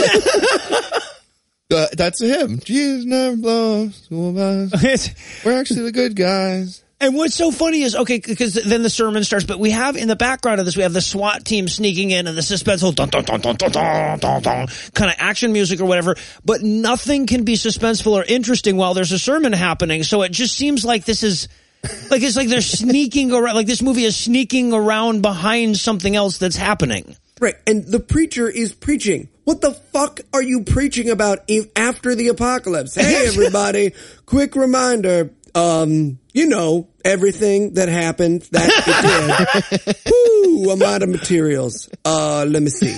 uh, 1.72 1.88
that's 1.94 2.22
a 2.22 2.28
hymn. 2.28 2.60
Jesus 2.60 3.06
never 3.06 3.36
blows 3.36 3.96
school 3.96 4.34
bus. 4.34 5.10
We're 5.46 5.60
actually 5.60 5.84
the 5.84 5.92
good 5.92 6.16
guys. 6.16 6.84
And 7.02 7.16
what's 7.16 7.34
so 7.34 7.50
funny 7.50 7.82
is 7.82 7.96
okay 7.96 8.20
because 8.20 8.54
then 8.54 8.84
the 8.84 8.90
sermon 8.90 9.24
starts, 9.24 9.44
but 9.44 9.58
we 9.58 9.72
have 9.72 9.98
in 9.98 10.08
the 10.08 10.16
background 10.16 10.60
of 10.60 10.68
this 10.68 10.78
we 10.78 10.84
have 10.84 10.94
the 10.94 11.02
SWAT 11.02 11.44
team 11.44 11.68
sneaking 11.68 12.12
in 12.12 12.28
and 12.28 12.38
the 12.38 12.42
suspenseful 12.42 12.94
dun 12.94 13.10
dun 13.10 13.24
dun 13.24 13.42
dun 13.42 13.56
dun 13.58 13.72
dun 13.72 14.20
dun 14.20 14.42
dun 14.44 14.68
kind 14.94 15.10
of 15.10 15.16
action 15.18 15.52
music 15.52 15.82
or 15.82 15.86
whatever. 15.86 16.16
But 16.46 16.62
nothing 16.62 17.26
can 17.26 17.44
be 17.44 17.56
suspenseful 17.56 18.12
or 18.12 18.24
interesting 18.24 18.78
while 18.78 18.94
there's 18.94 19.12
a 19.12 19.18
sermon 19.18 19.52
happening. 19.52 20.04
So 20.04 20.22
it 20.22 20.32
just 20.32 20.56
seems 20.56 20.86
like 20.86 21.06
this 21.06 21.24
is 21.24 21.48
like 22.12 22.22
it's 22.22 22.38
like 22.38 22.50
they're 22.50 22.62
sneaking 22.62 23.32
around. 23.32 23.56
Like 23.56 23.66
this 23.66 23.82
movie 23.82 24.04
is 24.04 24.16
sneaking 24.16 24.72
around 24.72 25.24
behind 25.24 25.78
something 25.78 26.16
else 26.16 26.38
that's 26.38 26.56
happening. 26.56 27.16
Right. 27.40 27.56
And 27.66 27.84
the 27.84 28.00
preacher 28.00 28.48
is 28.48 28.76
preaching. 28.76 29.28
What 29.44 29.62
the 29.62 29.72
fuck 29.72 30.20
are 30.32 30.44
you 30.44 30.64
preaching 30.64 31.10
about 31.10 31.40
if 31.48 31.68
after 31.76 32.14
the 32.14 32.28
apocalypse? 32.28 32.94
Hey, 32.94 33.26
everybody, 33.28 33.94
quick 34.28 34.56
reminder. 34.56 35.32
Um, 35.54 36.20
you 36.34 36.48
know, 36.48 36.88
everything 37.04 37.74
that 37.74 37.90
happened 37.90 38.44
that 38.52 38.70
it 38.72 39.86
did. 39.86 39.96
Woo, 40.66 40.72
I'm 40.72 40.82
out 40.82 41.04
of 41.04 41.10
materials. 41.10 41.90
Uh, 42.06 42.46
let 42.48 42.62
me 42.62 42.70
see. 42.70 42.96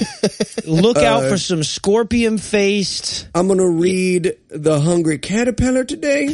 Look 0.66 0.98
out 0.98 1.30
for 1.30 1.38
some 1.38 1.64
scorpion 1.64 2.38
faced. 2.38 3.28
I'm 3.34 3.48
gonna 3.48 3.68
read 3.68 4.38
The 4.50 4.80
Hungry 4.80 5.18
Caterpillar 5.18 5.84
today. 5.84 6.28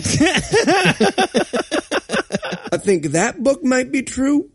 I 2.71 2.77
think 2.77 3.08
that 3.12 3.41
book 3.41 3.63
might 3.63 3.91
be 3.91 4.03
true. 4.03 4.49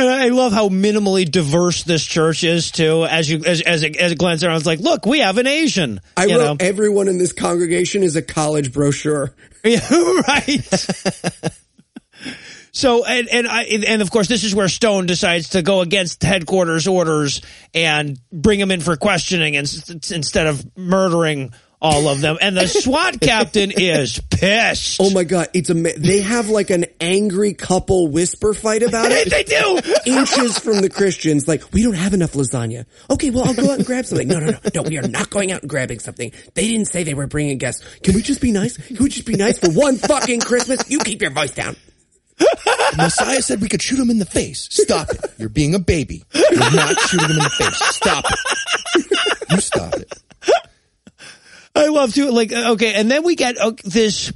And 0.00 0.08
I 0.08 0.28
love 0.28 0.52
how 0.52 0.70
minimally 0.70 1.30
diverse 1.30 1.82
this 1.82 2.04
church 2.04 2.42
is 2.42 2.70
too. 2.70 3.04
As 3.04 3.28
you 3.28 3.44
as 3.44 3.60
as 3.60 3.82
it, 3.82 3.96
as 3.96 4.12
it 4.12 4.18
glanced 4.18 4.42
around, 4.42 4.56
it's 4.56 4.66
like, 4.66 4.80
look, 4.80 5.04
we 5.04 5.18
have 5.18 5.36
an 5.36 5.46
Asian. 5.46 6.00
I 6.16 6.26
wrote 6.26 6.62
everyone 6.62 7.06
in 7.08 7.18
this 7.18 7.34
congregation 7.34 8.02
is 8.02 8.16
a 8.16 8.22
college 8.22 8.72
brochure. 8.72 9.34
Yeah, 9.62 9.86
right. 10.26 10.64
so 12.72 13.04
and 13.04 13.28
and 13.28 13.46
I 13.46 13.64
and 13.64 14.00
of 14.00 14.10
course 14.10 14.26
this 14.26 14.42
is 14.42 14.54
where 14.54 14.68
Stone 14.68 15.04
decides 15.04 15.50
to 15.50 15.60
go 15.60 15.82
against 15.82 16.22
headquarters 16.22 16.86
orders 16.86 17.42
and 17.74 18.18
bring 18.32 18.58
him 18.58 18.70
in 18.70 18.80
for 18.80 18.96
questioning 18.96 19.56
and, 19.56 19.70
instead 20.10 20.46
of 20.46 20.64
murdering 20.78 21.52
all 21.80 22.08
of 22.08 22.20
them. 22.20 22.38
And 22.40 22.56
the 22.56 22.66
SWAT 22.68 23.20
captain 23.20 23.70
is 23.70 24.20
pissed. 24.30 25.00
Oh 25.00 25.10
my 25.10 25.24
god, 25.24 25.48
it's 25.54 25.70
a 25.70 25.74
they 25.74 26.20
have 26.20 26.48
like 26.48 26.70
an 26.70 26.86
angry 27.00 27.54
couple 27.54 28.08
whisper 28.08 28.54
fight 28.54 28.82
about 28.82 29.10
it. 29.10 29.30
they 29.30 29.44
do. 29.44 29.80
Inches 30.06 30.58
from 30.58 30.80
the 30.80 30.90
Christians, 30.90 31.48
like 31.48 31.72
we 31.72 31.82
don't 31.82 31.94
have 31.94 32.14
enough 32.14 32.32
lasagna. 32.32 32.86
Okay, 33.08 33.30
well 33.30 33.44
I'll 33.44 33.54
go 33.54 33.70
out 33.70 33.78
and 33.78 33.86
grab 33.86 34.04
something. 34.04 34.28
No, 34.28 34.38
no, 34.38 34.50
no, 34.50 34.58
no. 34.74 34.82
We 34.82 34.98
are 34.98 35.08
not 35.08 35.30
going 35.30 35.52
out 35.52 35.62
and 35.62 35.70
grabbing 35.70 35.98
something. 35.98 36.32
They 36.54 36.68
didn't 36.68 36.86
say 36.86 37.04
they 37.04 37.14
were 37.14 37.26
bringing 37.26 37.58
guests. 37.58 37.84
Can 38.00 38.14
we 38.14 38.22
just 38.22 38.40
be 38.40 38.52
nice? 38.52 38.76
Can 38.76 38.96
we 39.02 39.08
just 39.08 39.26
be 39.26 39.36
nice 39.36 39.58
for 39.58 39.70
one 39.70 39.96
fucking 39.96 40.40
Christmas? 40.40 40.90
You 40.90 40.98
keep 41.00 41.22
your 41.22 41.30
voice 41.30 41.52
down. 41.54 41.76
Messiah 42.96 43.42
said 43.42 43.60
we 43.60 43.68
could 43.68 43.82
shoot 43.82 43.98
him 43.98 44.10
in 44.10 44.18
the 44.18 44.24
face. 44.24 44.66
Stop 44.70 45.10
it. 45.10 45.20
You're 45.38 45.48
being 45.48 45.74
a 45.74 45.78
baby. 45.78 46.24
You're 46.34 46.58
not 46.58 46.98
shooting 47.00 47.26
him 47.28 47.36
in 47.36 47.38
the 47.38 47.50
face. 47.50 47.76
Stop 47.76 48.24
it. 48.26 49.50
You 49.50 49.60
stop 49.60 49.94
it. 49.94 50.22
I 51.74 51.86
love 51.88 52.14
to 52.14 52.30
like 52.30 52.52
okay, 52.52 52.94
and 52.94 53.10
then 53.10 53.22
we 53.24 53.36
get 53.36 53.58
uh, 53.58 53.72
this. 53.84 54.32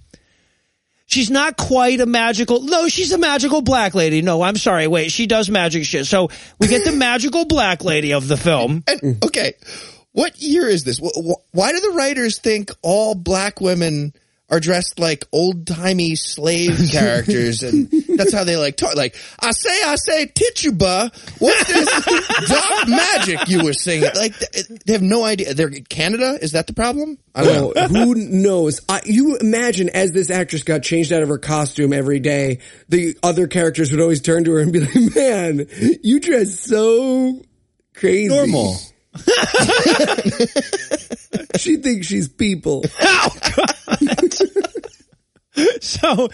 She's 1.06 1.30
not 1.30 1.56
quite 1.56 2.00
a 2.00 2.06
magical. 2.06 2.62
No, 2.62 2.88
she's 2.88 3.12
a 3.12 3.18
magical 3.18 3.60
black 3.60 3.94
lady. 3.94 4.22
No, 4.22 4.42
I'm 4.42 4.56
sorry. 4.56 4.86
Wait, 4.86 5.10
she 5.12 5.26
does 5.26 5.50
magic 5.50 5.84
shit. 5.84 6.06
So 6.06 6.30
we 6.58 6.66
get 6.66 6.84
the 6.84 6.92
magical 6.96 7.44
black 7.44 7.84
lady 7.84 8.14
of 8.14 8.26
the 8.26 8.38
film. 8.38 8.82
And, 8.88 9.22
okay, 9.22 9.52
what 10.12 10.40
year 10.40 10.66
is 10.66 10.82
this? 10.84 10.98
Wh- 10.98 11.14
wh- 11.14 11.54
Why 11.54 11.72
do 11.72 11.80
the 11.80 11.90
writers 11.90 12.38
think 12.38 12.70
all 12.82 13.14
black 13.14 13.60
women 13.60 14.14
are 14.50 14.60
dressed 14.60 14.98
like 14.98 15.24
old 15.32 15.66
timey 15.66 16.14
slave 16.16 16.78
characters, 16.92 17.62
and 17.62 17.90
that's 18.16 18.32
how 18.32 18.44
they 18.44 18.56
like 18.56 18.76
talk? 18.76 18.94
Like, 18.94 19.16
I 19.40 19.52
say, 19.52 19.82
I 19.84 19.96
say, 19.96 20.26
Tituba. 20.26 21.10
What's 21.38 21.66
this 21.66 22.48
dark 22.48 22.88
magic 22.88 23.48
you 23.48 23.64
were 23.64 23.72
singing? 23.72 24.10
Like, 24.14 24.34
they 24.84 24.92
have 24.92 25.02
no 25.02 25.24
idea. 25.24 25.54
They're 25.54 25.70
Canada. 25.70 26.38
Is 26.40 26.52
that 26.52 26.66
the 26.66 26.74
problem? 26.74 27.18
I 27.34 27.44
don't 27.44 27.54
know. 27.54 27.72
Oh, 27.74 27.88
who 27.88 28.14
knows? 28.16 28.80
I, 28.88 29.00
you 29.04 29.36
imagine 29.38 29.88
as 29.88 30.12
this 30.12 30.30
actress 30.30 30.62
got 30.62 30.82
changed 30.82 31.12
out 31.12 31.22
of 31.22 31.28
her 31.28 31.38
costume 31.38 31.92
every 31.92 32.20
day, 32.20 32.60
the 32.88 33.16
other 33.22 33.46
characters 33.46 33.90
would 33.90 34.00
always 34.00 34.20
turn 34.20 34.44
to 34.44 34.52
her 34.52 34.60
and 34.60 34.72
be 34.72 34.80
like, 34.80 34.94
"Man, 35.14 35.66
you 36.02 36.20
dress 36.20 36.60
so 36.60 37.42
crazy." 37.94 38.28
Normal. 38.28 38.76
She 41.56 41.76
thinks 41.76 42.06
she's 42.06 42.28
people. 42.28 42.84
So, 45.80 46.28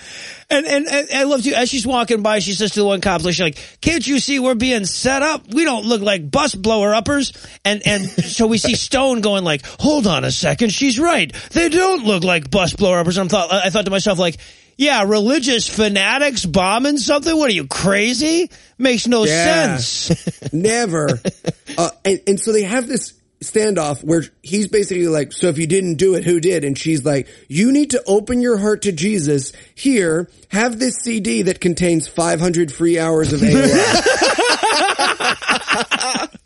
and, 0.49 0.67
and, 0.67 0.87
and 0.87 1.09
I 1.15 1.25
love 1.25 1.43
to, 1.43 1.51
as 1.53 1.69
she's 1.69 1.87
walking 1.87 2.23
by, 2.23 2.39
she 2.39 2.55
says 2.55 2.71
to 2.71 2.81
the 2.81 2.87
one 2.87 3.03
cop, 3.03 3.21
she's 3.21 3.39
like, 3.39 3.59
can't 3.83 4.07
you 4.07 4.19
see 4.19 4.39
we're 4.41 4.55
being 4.55 4.87
set 4.87 5.21
up? 5.21 5.47
We 5.53 5.67
don't 5.67 5.85
look 5.85 6.01
like 6.01 6.31
bus 6.31 6.55
blower 6.55 6.95
uppers. 6.95 7.35
And, 7.63 7.83
and 7.87 8.03
so 8.09 8.47
we 8.47 8.57
see 8.57 8.75
Stone 8.75 9.21
going 9.21 9.45
like, 9.45 9.63
hold 9.79 10.07
on 10.07 10.25
a 10.25 10.31
second. 10.31 10.71
She's 10.71 10.99
right. 10.99 11.31
They 11.51 11.69
don't 11.69 12.05
look 12.07 12.25
like 12.25 12.51
bus 12.51 12.73
blower 12.73 12.99
uppers. 12.99 13.19
And 13.19 13.29
I 13.29 13.31
thought, 13.31 13.53
I 13.53 13.69
thought 13.69 13.85
to 13.85 13.91
myself 13.91 14.19
like, 14.19 14.39
yeah, 14.79 15.03
religious 15.03 15.69
fanatics 15.69 16.47
bombing 16.47 16.97
something? 16.97 17.37
What 17.37 17.51
are 17.51 17.55
you 17.55 17.67
crazy? 17.67 18.51
Makes 18.79 19.07
no 19.07 19.25
Yeah. 19.25 19.77
sense. 19.77 20.53
Never. 20.53 21.21
Uh, 21.79 21.89
and, 22.05 22.21
and 22.27 22.41
so 22.41 22.53
they 22.53 22.63
have 22.65 22.89
this 22.89 23.13
standoff 23.43 24.05
where 24.05 24.23
he's 24.43 24.69
basically 24.69 25.09
like, 25.09 25.33
so 25.33 25.49
if 25.49 25.59
you 25.59 25.67
didn't 25.67 25.95
do 25.95 26.15
it, 26.15 26.25
who 26.25 26.41
did? 26.41 26.65
And 26.65 26.77
she's 26.77 27.05
like, 27.05 27.29
you 27.49 27.73
need 27.73 27.91
to 27.91 28.03
open 28.07 28.41
your 28.41 28.59
heart 28.59 28.83
to 28.83 28.93
Jesus. 28.93 29.53
Here, 29.75 30.29
have 30.49 30.79
this 30.79 30.97
CD 30.97 31.43
that 31.43 31.61
contains 31.61 32.07
500 32.07 32.73
free 32.73 32.99
hours 32.99 33.33
of 33.33 33.41
AOL. 33.41 33.53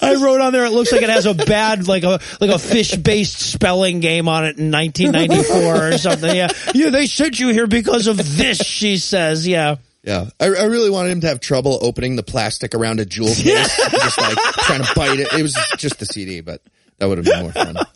I 0.00 0.14
wrote 0.20 0.40
on 0.40 0.52
there, 0.52 0.64
it 0.64 0.72
looks 0.72 0.92
like 0.92 1.02
it 1.02 1.08
has 1.08 1.26
a 1.26 1.34
bad, 1.34 1.86
like 1.86 2.02
a, 2.02 2.20
like 2.40 2.50
a 2.50 2.58
fish-based 2.58 3.38
spelling 3.38 4.00
game 4.00 4.28
on 4.28 4.44
it 4.44 4.58
in 4.58 4.70
1994 4.70 5.88
or 5.88 5.98
something. 5.98 6.34
Yeah. 6.34 6.48
Yeah, 6.74 6.90
they 6.90 7.06
sent 7.06 7.38
you 7.38 7.48
here 7.48 7.66
because 7.66 8.06
of 8.06 8.16
this, 8.36 8.58
she 8.58 8.98
says. 8.98 9.46
Yeah. 9.46 9.76
Yeah, 10.02 10.26
I, 10.38 10.46
I 10.46 10.64
really 10.64 10.90
wanted 10.90 11.10
him 11.10 11.20
to 11.22 11.28
have 11.28 11.40
trouble 11.40 11.78
opening 11.82 12.16
the 12.16 12.22
plastic 12.22 12.74
around 12.74 13.00
a 13.00 13.04
jewel 13.04 13.34
case, 13.34 13.76
just 13.90 14.20
like 14.20 14.36
trying 14.36 14.82
to 14.82 14.92
bite 14.94 15.18
it. 15.18 15.32
It 15.32 15.42
was 15.42 15.54
just 15.76 15.98
the 15.98 16.06
CD, 16.06 16.40
but 16.40 16.62
that 16.98 17.06
would 17.06 17.18
have 17.18 17.24
been 17.24 17.42
more 17.42 17.52
fun. 17.52 17.76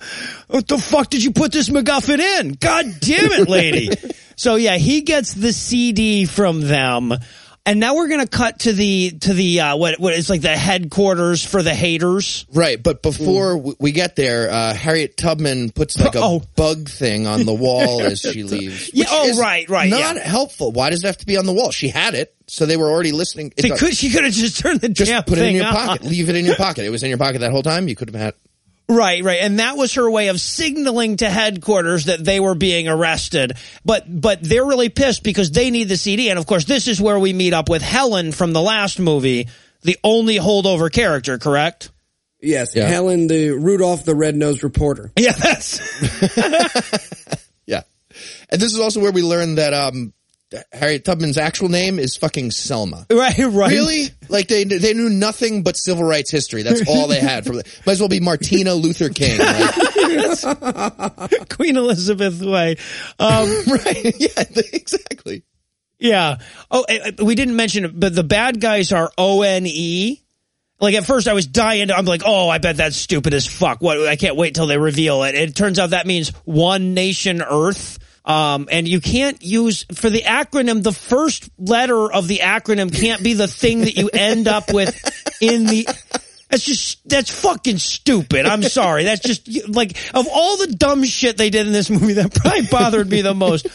What 0.49 0.69
the 0.69 0.77
fuck 0.77 1.09
did 1.09 1.25
you 1.25 1.33
put 1.33 1.51
this 1.51 1.71
MacGuffin 1.71 2.19
in? 2.19 2.53
God 2.53 2.85
damn 3.01 3.33
it, 3.33 3.49
lady. 3.49 3.89
so 4.37 4.57
yeah, 4.57 4.77
he 4.77 5.01
gets 5.01 5.33
the 5.33 5.51
CD 5.51 6.27
from 6.27 6.61
them. 6.61 7.15
And 7.65 7.79
now 7.79 7.95
we're 7.95 8.09
gonna 8.09 8.27
cut 8.27 8.59
to 8.61 8.73
the 8.73 9.11
to 9.21 9.33
the 9.35 9.61
uh, 9.61 9.77
what 9.77 10.01
what 10.01 10.15
is 10.15 10.29
like 10.29 10.41
the 10.41 10.57
headquarters 10.57 11.45
for 11.45 11.63
the 11.63 11.73
haters. 11.75 12.45
Right, 12.53 12.83
but 12.83 13.03
before 13.03 13.55
w 13.55 13.77
we 13.79 13.93
get 13.93 14.17
there, 14.17 14.51
uh, 14.51 14.75
Harriet 14.75 15.17
Tubman 15.17 15.71
puts 15.71 15.97
like 15.97 16.17
a 16.17 16.21
Oh. 16.21 16.43
bug 16.57 16.89
thing 16.89 17.29
on 17.29 17.45
the 17.47 17.55
wall 17.55 18.03
as 18.03 18.19
she 18.21 18.43
leaves. 18.43 18.91
Yeah, 18.93 19.07
oh, 19.09 19.39
right, 19.39 19.69
right, 19.71 19.89
Not 19.89 20.17
yeah. 20.17 20.23
helpful. 20.27 20.73
Why 20.73 20.91
does 20.91 21.05
it 21.05 21.07
have 21.07 21.19
to 21.19 21.27
be 21.27 21.37
on 21.37 21.47
the 21.47 21.53
wall? 21.53 21.71
She 21.71 21.87
had 21.89 22.15
it, 22.15 22.35
so 22.49 22.67
they 22.67 22.77
were 22.77 22.91
already 22.91 23.13
listening. 23.13 23.53
It's 23.57 23.63
They 23.63 23.71
a- 23.73 23.79
could 23.79 23.95
she 23.95 24.11
could 24.11 24.25
have 24.25 24.33
just 24.33 24.59
turned 24.59 24.81
the 24.81 24.89
just 24.89 25.27
put 25.29 25.39
it 25.39 25.47
in 25.47 25.55
your 25.55 25.67
on. 25.67 25.73
pocket. 25.75 26.03
Leave 26.05 26.29
it 26.31 26.35
in 26.35 26.45
your 26.45 26.57
pocket. 26.57 26.85
It 26.85 26.91
was 26.91 27.05
in 27.05 27.11
your 27.11 27.19
pocket 27.19 27.43
that 27.43 27.53
whole 27.53 27.63
time. 27.63 27.87
You 27.87 27.95
could 27.95 28.11
have 28.11 28.21
had. 28.21 28.35
Right, 28.89 29.23
right. 29.25 29.39
And 29.41 29.59
that 29.59 29.77
was 29.77 29.95
her 29.95 30.11
way 30.11 30.29
of 30.29 30.41
signaling 30.41 31.17
to 31.19 31.31
headquarters 31.31 32.07
that 32.07 32.23
they 32.25 32.41
were 32.41 32.55
being 32.55 32.89
arrested. 32.89 33.53
But 33.85 34.05
but 34.09 34.43
they're 34.43 34.67
really 34.67 34.89
pissed 34.91 35.23
because 35.23 35.51
they 35.51 35.71
need 35.71 35.89
the 35.89 35.97
CD. 35.97 36.29
And 36.29 36.39
of 36.39 36.47
course, 36.47 36.65
this 36.65 36.89
is 36.89 37.01
where 37.01 37.19
we 37.19 37.33
meet 37.33 37.55
up 37.55 37.69
with 37.69 37.81
Helen 37.81 38.33
from 38.33 38.53
the 38.53 38.61
last 38.61 38.99
movie, 38.99 39.49
the 39.83 39.97
only 40.05 40.37
holdover 40.37 40.93
character, 40.93 41.39
correct? 41.39 41.91
yes, 42.41 42.75
Yeah. 42.75 42.89
Helen, 42.89 43.29
the 43.29 43.51
Rudolph 43.51 44.05
the 44.05 44.17
Red-Nosed 44.17 44.63
Reporter. 44.65 45.13
Yeah, 45.19 45.33
that's 45.33 45.79
Yeah, 47.67 47.83
and 48.51 48.61
this 48.61 48.75
is 48.75 48.81
also 48.81 49.01
where 49.01 49.13
we 49.13 49.23
learned 49.23 49.59
that 49.59 49.73
um, 49.73 50.13
Harriet 50.73 51.05
Tubman's 51.05 51.39
actual 51.39 51.69
name 51.69 51.99
is 51.99 52.17
fucking 52.17 52.51
Selma. 52.51 53.07
right, 53.11 53.37
right. 53.39 53.71
Really? 53.71 54.07
Like 54.29 54.49
they 54.49 54.65
they 54.65 54.95
knew 54.95 55.09
nothing 55.09 55.63
but 55.63 55.77
civil 55.77 56.05
rights 56.05 56.31
history. 56.31 56.63
That's 56.63 56.87
all 56.89 57.09
they 57.09 57.21
had. 57.21 57.47
From 57.47 57.57
might 57.57 57.87
as 57.87 58.01
well 58.01 58.09
be 58.09 58.21
Martina 58.21 58.75
Luther 58.75 59.09
King. 59.09 59.39
Like, 59.39 61.49
Queen 61.49 61.77
Elizabeth 61.77 62.41
Way. 62.43 62.77
Um, 63.19 63.49
right? 63.67 64.15
Yeah, 64.19 64.45
exactly. 64.73 65.45
yeah. 65.99 66.39
Oh, 66.71 66.85
eh, 66.89 66.99
eh, 67.05 67.11
we 67.23 67.35
didn't 67.35 67.57
mention 67.57 67.85
it, 67.85 67.99
but 67.99 68.15
the 68.15 68.25
bad 68.25 68.61
guys 68.61 68.93
are 68.93 69.11
O 69.19 69.43
N 69.43 69.67
E. 69.67 70.19
Like 70.81 70.97
at 70.97 71.05
first 71.05 71.29
I 71.29 71.33
was 71.33 71.47
dying 71.47 71.89
to, 71.89 71.97
I'm 71.97 72.07
like, 72.07 72.23
oh, 72.27 72.49
I 72.49 72.59
bet 72.59 72.79
that's 72.79 72.97
stupid 72.97 73.35
as 73.35 73.47
fuck. 73.47 73.81
What, 73.81 74.09
I 74.09 74.17
can't 74.17 74.35
wait 74.35 74.57
till 74.57 74.67
they 74.67 74.77
reveal 74.77 75.23
it. 75.23 75.37
It 75.37 75.55
turns 75.55 75.79
out 75.79 75.91
that 75.91 76.09
means 76.09 76.31
one 76.45 76.95
nation 76.95 77.41
earth. 77.41 78.01
Um, 78.25 78.69
and 78.71 78.87
you 78.87 79.01
can't 79.01 79.43
use 79.43 79.85
for 79.93 80.09
the 80.09 80.23
acronym, 80.23 80.83
the 80.83 80.93
first 80.93 81.51
letter 81.59 82.13
of 82.13 82.29
the 82.29 82.39
acronym 82.39 82.95
can't 82.95 83.23
be 83.23 83.35
the 83.35 83.49
thing 83.49 83.81
that 83.81 83.97
you 83.97 84.11
end 84.13 84.47
up 84.47 84.73
with 84.73 84.95
in 85.41 85.67
the, 85.67 85.89
that's 86.49 86.65
just, 86.65 87.09
that's 87.09 87.31
fucking 87.31 87.79
stupid. 87.79 88.47
I'm 88.47 88.63
sorry. 88.63 89.05
That's 89.05 89.23
just 89.23 89.69
like, 89.69 89.97
of 90.15 90.29
all 90.33 90.57
the 90.59 90.69
dumb 90.69 91.03
shit 91.03 91.37
they 91.37 91.51
did 91.51 91.67
in 91.67 91.73
this 91.73 91.91
movie, 91.91 92.13
that 92.15 92.33
probably 92.33 92.67
bothered 92.71 93.11
me 93.11 93.23
the 93.23 93.35
most. 93.35 93.67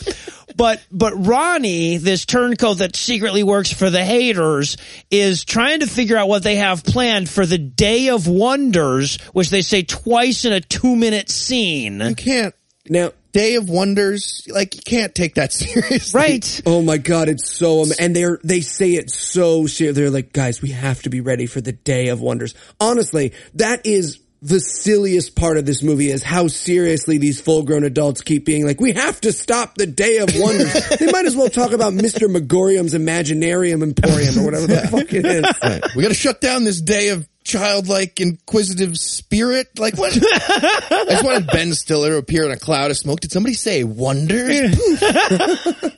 But, 0.55 0.81
but 0.91 1.13
Ronnie, 1.13 1.97
this 1.97 2.25
turncoat 2.25 2.77
that 2.77 2.95
secretly 2.95 3.43
works 3.43 3.71
for 3.71 3.89
the 3.89 4.03
haters, 4.03 4.77
is 5.11 5.43
trying 5.43 5.81
to 5.81 5.87
figure 5.87 6.17
out 6.17 6.29
what 6.29 6.43
they 6.43 6.55
have 6.55 6.83
planned 6.83 7.29
for 7.29 7.45
the 7.45 7.57
Day 7.57 8.09
of 8.09 8.27
Wonders, 8.27 9.17
which 9.33 9.49
they 9.49 9.61
say 9.61 9.83
twice 9.83 10.45
in 10.45 10.53
a 10.53 10.61
two 10.61 10.95
minute 10.95 11.29
scene. 11.29 11.99
You 11.99 12.15
can't. 12.15 12.55
Now, 12.89 13.11
Day 13.37 13.53
of 13.55 13.69
Wonders, 13.69 14.47
like 14.49 14.73
you 14.75 14.81
can't 14.83 15.13
take 15.13 15.35
that 15.35 15.53
seriously. 15.53 16.17
Right. 16.19 16.61
Oh 16.65 16.81
my 16.81 16.97
god, 16.97 17.29
it's 17.29 17.53
so 17.55 17.81
am- 17.81 17.91
and 17.99 18.15
they're 18.15 18.39
they 18.43 18.61
say 18.61 18.93
it 18.93 19.11
so 19.11 19.67
serious. 19.67 19.95
They're 19.95 20.09
like, 20.09 20.33
guys, 20.33 20.59
we 20.61 20.71
have 20.71 21.03
to 21.03 21.09
be 21.11 21.21
ready 21.21 21.45
for 21.45 21.61
the 21.61 21.71
day 21.71 22.07
of 22.07 22.19
wonders. 22.19 22.55
Honestly, 22.79 23.33
that 23.53 23.85
is 23.85 24.19
the 24.41 24.59
silliest 24.59 25.35
part 25.35 25.57
of 25.57 25.65
this 25.65 25.81
movie 25.83 26.09
is 26.09 26.23
how 26.23 26.47
seriously 26.47 27.17
these 27.17 27.41
full 27.41 27.63
grown 27.63 27.83
adults 27.83 28.21
keep 28.21 28.45
being 28.45 28.65
like, 28.65 28.79
we 28.79 28.93
have 28.93 29.19
to 29.21 29.31
stop 29.31 29.75
the 29.75 29.87
day 29.87 30.17
of 30.17 30.29
wonders. 30.35 30.73
they 30.99 31.11
might 31.11 31.25
as 31.25 31.35
well 31.35 31.49
talk 31.49 31.71
about 31.71 31.93
Mr. 31.93 32.29
Magorium's 32.29 32.93
Imaginarium 32.93 33.81
Emporium 33.81 34.37
or 34.39 34.45
whatever 34.45 34.67
the 34.67 34.87
fuck 34.91 35.11
it 35.13 35.25
is. 35.25 35.45
Right. 35.63 35.83
We 35.95 36.03
got 36.03 36.09
to 36.09 36.13
shut 36.13 36.39
down 36.39 36.63
this 36.65 36.81
day 36.81 37.09
of 37.09 37.27
childlike 37.47 38.19
inquisitive 38.19 38.97
spirit. 38.97 39.79
Like 39.79 39.97
what? 39.97 40.11
I 40.13 41.05
just 41.09 41.23
wanted 41.23 41.47
Ben 41.47 41.73
Stiller 41.73 42.11
to 42.11 42.17
appear 42.17 42.45
in 42.45 42.51
a 42.51 42.57
cloud 42.57 42.91
of 42.91 42.97
smoke. 42.97 43.21
Did 43.21 43.31
somebody 43.31 43.55
say 43.55 43.83
wonders? 43.83 44.77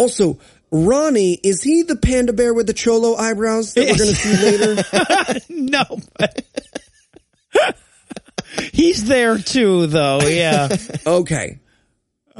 Also, 0.00 0.38
Ronnie, 0.70 1.34
is 1.34 1.60
he 1.60 1.82
the 1.82 1.96
panda 1.96 2.32
bear 2.32 2.54
with 2.54 2.68
the 2.68 2.72
cholo 2.72 3.16
eyebrows 3.16 3.74
that 3.74 3.80
we're 3.80 3.96
going 3.96 4.10
to 4.10 4.14
see 4.14 5.40
later? 5.48 5.84
No. 5.88 5.98
He's 8.72 9.04
there 9.04 9.38
too, 9.38 9.88
though. 9.88 10.20
Yeah. 10.20 10.68
Okay. 11.04 11.58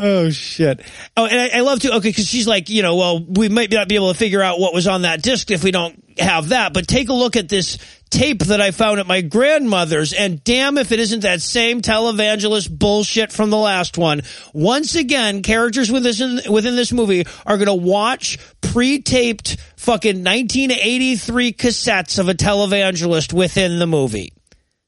Oh 0.01 0.31
shit! 0.31 0.81
Oh, 1.17 1.27
and 1.27 1.41
I, 1.41 1.59
I 1.59 1.61
love 1.63 1.81
to 1.81 1.97
okay 1.97 2.11
because 2.11 2.29
she's 2.29 2.47
like, 2.47 2.69
you 2.69 2.83
know, 2.83 2.95
well, 2.95 3.21
we 3.21 3.49
might 3.49 3.73
not 3.73 3.89
be 3.89 3.97
able 3.97 4.13
to 4.13 4.19
figure 4.19 4.41
out 4.41 4.61
what 4.61 4.73
was 4.73 4.87
on 4.87 5.03
that 5.03 5.21
disc 5.23 5.51
if 5.51 5.65
we 5.65 5.73
don't 5.73 6.01
have 6.21 6.51
that. 6.51 6.73
But 6.73 6.87
take 6.87 7.09
a 7.09 7.13
look 7.13 7.35
at 7.35 7.49
this 7.49 7.79
tape 8.11 8.41
that 8.45 8.61
I 8.61 8.71
found 8.71 9.01
at 9.01 9.07
my 9.07 9.21
grandmother's, 9.21 10.13
and 10.13 10.43
damn 10.45 10.79
if 10.79 10.93
it 10.93 11.01
isn't 11.01 11.21
that 11.21 11.43
same 11.43 11.81
televangelist 11.83 12.77
bullshit 12.77 13.33
from 13.33 13.51
the 13.51 13.57
last 13.57 13.99
one. 13.99 14.23
Once 14.53 14.95
again, 14.95 15.43
characters 15.43 15.91
within 15.91 16.37
this, 16.37 16.49
within 16.49 16.77
this 16.77 16.93
movie 16.93 17.27
are 17.47 17.57
going 17.57 17.67
to 17.67 17.75
watch 17.75 18.39
pre-taped 18.61 19.57
fucking 19.77 20.25
1983 20.25 21.53
cassettes 21.53 22.19
of 22.19 22.29
a 22.29 22.35
televangelist 22.35 23.33
within 23.33 23.79
the 23.79 23.87
movie. 23.87 24.33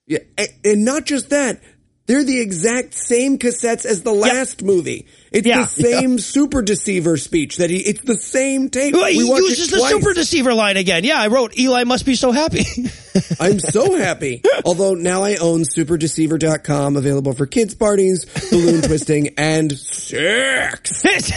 Yeah, 0.06 0.18
and 0.64 0.84
not 0.84 1.06
just 1.06 1.30
that. 1.30 1.60
They're 2.06 2.24
the 2.24 2.40
exact 2.40 2.94
same 2.94 3.38
cassettes 3.38 3.86
as 3.86 4.02
the 4.02 4.12
last 4.12 4.62
movie. 4.62 5.06
It's 5.32 5.46
Yeah. 5.46 5.64
the 5.64 5.82
same 5.82 6.18
super 6.18 6.60
deceiver 6.60 7.16
speech 7.16 7.58
that 7.58 7.70
he, 7.70 7.78
it's 7.78 8.00
the 8.02 8.16
same 8.16 8.68
tape. 8.68 8.94
Well, 8.94 9.06
He 9.06 9.18
uses 9.18 9.70
the 9.70 9.78
super 9.78 10.12
deceiver 10.12 10.52
line 10.54 10.76
again. 10.76 11.04
Yeah, 11.04 11.20
I 11.20 11.28
wrote 11.28 11.56
Eli 11.56 11.84
must 11.84 12.04
be 12.04 12.16
so 12.16 12.32
happy. 12.32 12.64
I'm 13.40 13.60
so 13.60 13.96
happy. 13.96 14.42
Although 14.64 14.94
now 14.94 15.22
I 15.22 15.36
own 15.36 15.60
superdeceiver.com 15.62 16.96
available 16.96 17.32
for 17.34 17.46
kids 17.46 17.74
parties, 17.76 18.26
balloon 18.50 18.82
twisting, 18.86 19.34
and 19.38 19.78
sex. 19.78 21.02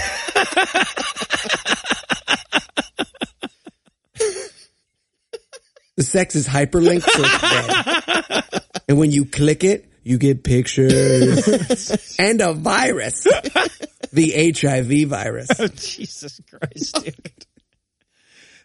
The 5.96 6.04
sex 6.04 6.36
is 6.36 6.48
hyperlinked. 6.48 7.08
And 8.88 8.98
when 8.98 9.12
you 9.12 9.26
click 9.26 9.64
it, 9.64 9.86
you 10.04 10.18
get 10.18 10.44
pictures 10.44 12.16
and 12.20 12.42
a 12.42 12.54
virus. 12.54 13.24
The 14.12 14.54
HIV 14.56 15.10
virus. 15.10 15.48
Jesus 15.76 16.40
Christ, 16.50 17.04
dude. 17.04 17.46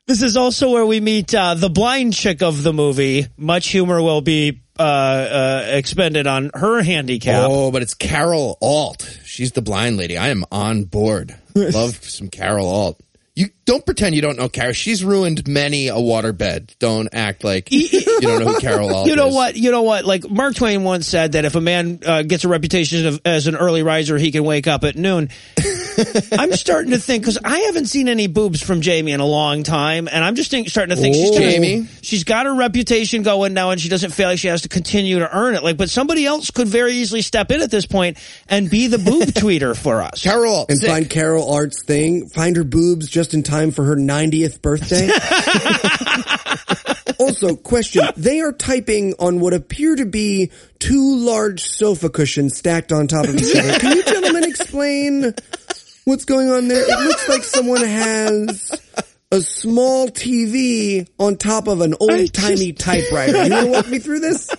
This 0.06 0.22
is 0.22 0.38
also 0.38 0.70
where 0.70 0.86
we 0.86 1.00
meet 1.00 1.34
uh, 1.34 1.52
the 1.54 1.68
blind 1.68 2.14
chick 2.14 2.42
of 2.42 2.62
the 2.62 2.72
movie. 2.72 3.26
Much 3.36 3.68
humor 3.68 4.00
will 4.00 4.22
be 4.22 4.62
uh, 4.78 4.82
uh, 4.82 5.64
expended 5.68 6.26
on 6.26 6.50
her 6.54 6.82
handicap. 6.82 7.44
Oh, 7.46 7.70
but 7.70 7.82
it's 7.82 7.92
Carol 7.92 8.56
Alt. 8.62 9.18
She's 9.24 9.52
the 9.52 9.60
blind 9.60 9.98
lady. 9.98 10.16
I 10.16 10.28
am 10.28 10.44
on 10.50 10.84
board. 10.84 11.36
Love 11.54 12.02
some 12.04 12.28
Carol 12.28 12.68
Alt. 12.68 13.00
You 13.34 13.48
don't 13.68 13.84
pretend 13.84 14.14
you 14.14 14.22
don't 14.22 14.38
know 14.38 14.48
Carol. 14.48 14.72
She's 14.72 15.04
ruined 15.04 15.46
many 15.46 15.88
a 15.88 15.94
waterbed. 15.94 16.74
Don't 16.78 17.08
act 17.12 17.44
like 17.44 17.70
you 17.70 18.00
don't 18.20 18.40
know 18.40 18.52
who 18.54 18.60
Carol 18.60 18.94
Alt 18.94 19.06
You 19.08 19.14
know 19.14 19.28
is. 19.28 19.34
what? 19.34 19.56
You 19.56 19.70
know 19.70 19.82
what? 19.82 20.06
Like 20.06 20.28
Mark 20.30 20.54
Twain 20.54 20.84
once 20.84 21.06
said 21.06 21.32
that 21.32 21.44
if 21.44 21.54
a 21.54 21.60
man 21.60 22.00
uh, 22.06 22.22
gets 22.22 22.44
a 22.44 22.48
reputation 22.48 23.06
of, 23.06 23.20
as 23.26 23.46
an 23.46 23.56
early 23.56 23.82
riser, 23.82 24.16
he 24.16 24.30
can 24.32 24.42
wake 24.44 24.66
up 24.66 24.84
at 24.84 24.96
noon. 24.96 25.28
I'm 26.32 26.52
starting 26.52 26.92
to 26.92 26.98
think 26.98 27.24
because 27.24 27.38
I 27.44 27.58
haven't 27.60 27.86
seen 27.86 28.08
any 28.08 28.26
boobs 28.26 28.62
from 28.62 28.80
Jamie 28.80 29.12
in 29.12 29.20
a 29.20 29.26
long 29.26 29.64
time, 29.64 30.08
and 30.10 30.24
I'm 30.24 30.34
just 30.36 30.50
think, 30.50 30.68
starting 30.70 30.94
to 30.96 31.00
think 31.02 31.14
she's 31.16 31.28
Oh. 31.30 31.32
gonna- 31.34 31.50
Jamie? 31.50 31.86
She's 32.02 32.24
got 32.24 32.46
her 32.46 32.54
reputation 32.54 33.22
going 33.22 33.52
now, 33.52 33.70
and 33.70 33.80
she 33.80 33.88
doesn't 33.88 34.12
feel 34.12 34.28
like 34.28 34.38
she 34.38 34.48
has 34.48 34.62
to 34.62 34.68
continue 34.68 35.18
to 35.18 35.36
earn 35.36 35.54
it. 35.56 35.62
Like, 35.62 35.76
but 35.76 35.90
somebody 35.90 36.24
else 36.24 36.50
could 36.50 36.68
very 36.68 36.92
easily 36.94 37.20
step 37.20 37.50
in 37.50 37.60
at 37.60 37.70
this 37.70 37.84
point 37.84 38.16
and 38.48 38.70
be 38.70 38.86
the 38.86 38.98
boob 38.98 39.22
tweeter 39.34 39.76
for 39.76 40.00
us. 40.00 40.22
Carol 40.22 40.66
And 40.68 40.78
sick. 40.78 40.88
find 40.88 41.10
Carol 41.10 41.42
Alt's 41.42 41.82
thing, 41.82 42.28
find 42.28 42.56
her 42.56 42.64
boobs 42.64 43.08
just 43.08 43.34
in 43.34 43.42
time 43.42 43.57
for 43.72 43.84
her 43.84 43.96
90th 43.96 44.62
birthday. 44.62 45.08
also, 47.18 47.56
question, 47.56 48.02
they 48.16 48.40
are 48.40 48.52
typing 48.52 49.14
on 49.18 49.40
what 49.40 49.52
appear 49.52 49.96
to 49.96 50.06
be 50.06 50.50
two 50.78 51.16
large 51.16 51.62
sofa 51.62 52.08
cushions 52.08 52.56
stacked 52.56 52.92
on 52.92 53.06
top 53.06 53.26
of 53.26 53.34
each 53.36 53.54
other. 53.56 53.78
Can 53.78 53.96
you 53.96 54.04
gentlemen 54.04 54.44
explain 54.44 55.34
what's 56.04 56.24
going 56.24 56.50
on 56.50 56.68
there? 56.68 56.82
It 56.82 57.04
looks 57.04 57.28
like 57.28 57.44
someone 57.44 57.82
has 57.82 58.80
a 59.30 59.40
small 59.40 60.08
TV 60.08 61.08
on 61.18 61.36
top 61.36 61.68
of 61.68 61.80
an 61.80 61.94
old 62.00 62.32
timey 62.32 62.72
typewriter. 62.72 63.44
You 63.44 63.50
want 63.50 63.64
to 63.66 63.70
walk 63.72 63.88
me 63.88 63.98
through 63.98 64.20
this? 64.20 64.50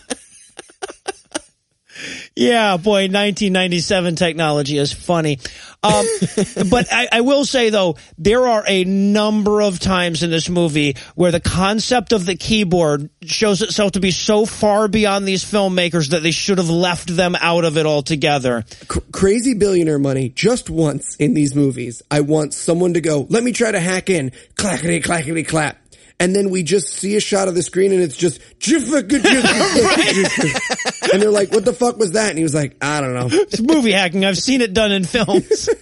Yeah, 2.35 2.77
boy, 2.77 3.03
1997 3.03 4.15
technology 4.15 4.77
is 4.77 4.93
funny. 4.93 5.39
Um, 5.81 6.05
but 6.69 6.88
I, 6.91 7.07
I 7.12 7.21
will 7.21 7.45
say 7.45 7.69
though, 7.69 7.97
there 8.17 8.47
are 8.47 8.63
a 8.67 8.83
number 8.83 9.62
of 9.62 9.79
times 9.79 10.23
in 10.23 10.29
this 10.29 10.49
movie 10.49 10.95
where 11.15 11.31
the 11.31 11.39
concept 11.39 12.12
of 12.12 12.25
the 12.25 12.35
keyboard 12.35 13.09
shows 13.23 13.62
itself 13.62 13.93
to 13.93 13.99
be 13.99 14.12
so 14.12 14.45
far 14.45 14.88
beyond 14.88 15.27
these 15.27 15.43
filmmakers 15.43 16.09
that 16.09 16.23
they 16.23 16.31
should 16.31 16.57
have 16.57 16.69
left 16.69 17.15
them 17.15 17.35
out 17.39 17.65
of 17.65 17.77
it 17.77 17.85
altogether. 17.85 18.65
cr- 18.88 18.99
crazy 19.12 19.53
billionaire 19.53 19.99
money 19.99 20.29
just 20.29 20.69
once 20.69 21.15
in 21.15 21.33
these 21.33 21.55
movies. 21.55 22.01
I 22.12 22.21
want 22.21 22.53
someone 22.53 22.93
to 22.93 23.01
go, 23.01 23.25
let 23.29 23.43
me 23.43 23.51
try 23.51 23.71
to 23.71 23.79
hack 23.79 24.09
in, 24.09 24.31
clackety 24.55 24.99
clackety 24.99 25.43
clap. 25.43 25.77
And 26.21 26.36
then 26.36 26.49
we 26.49 26.63
just 26.63 26.89
see 26.89 27.15
a 27.15 27.21
shot 27.21 27.47
of 27.47 27.55
the 27.55 27.63
screen 27.63 27.93
and 27.93 28.01
it's 28.01 28.17
just, 28.17 28.41
and 31.13 31.21
they're 31.21 31.32
like, 31.32 31.51
what 31.53 31.63
the 31.63 31.73
fuck 31.73 31.97
was 31.97 32.12
that? 32.12 32.27
And 32.29 32.38
he 32.38 32.43
was 32.43 32.53
like, 32.53 32.75
I 32.82 32.99
don't 32.99 33.13
know. 33.13 33.29
It's 33.32 33.62
movie 33.62 33.93
hacking. 33.93 34.25
I've 34.25 34.38
seen 34.38 34.60
it 34.62 34.73
done 34.73 34.91
in 34.91 35.05
films. 35.05 35.69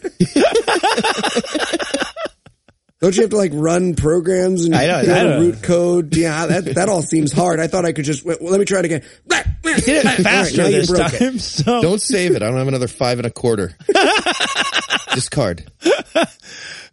Don't 3.00 3.16
you 3.16 3.22
have 3.22 3.30
to 3.30 3.38
like 3.38 3.52
run 3.54 3.94
programs 3.94 4.66
and 4.66 4.74
I 4.76 4.88
know, 4.88 5.02
you 5.02 5.12
I 5.12 5.24
know, 5.24 5.30
know. 5.30 5.40
root 5.42 5.62
code? 5.62 6.16
Yeah, 6.16 6.48
that, 6.48 6.66
that 6.76 6.90
all 6.90 7.04
seems 7.04 7.32
hard. 7.32 7.60
I 7.60 7.68
thought 7.68 7.86
I 7.86 7.92
could 7.92 8.06
just, 8.06 8.26
well, 8.26 8.38
let 8.42 8.60
me 8.60 8.66
try 8.66 8.80
it 8.80 8.86
again. 8.86 9.04
Did 9.62 9.88
it 9.88 10.24
faster 10.24 10.64
now 10.64 10.68
you 10.68 10.78
this 10.78 10.90
broke 10.90 11.14
it. 11.14 11.20
time. 11.20 11.38
So 11.38 11.82
Don't 11.82 12.02
save 12.02 12.36
it. 12.36 12.42
I 12.42 12.48
don't 12.48 12.58
have 12.58 12.68
another 12.68 12.88
five 12.88 13.20
and 13.20 13.28
a 13.28 13.30
quarter. 13.30 13.76
Discard. 15.14 15.72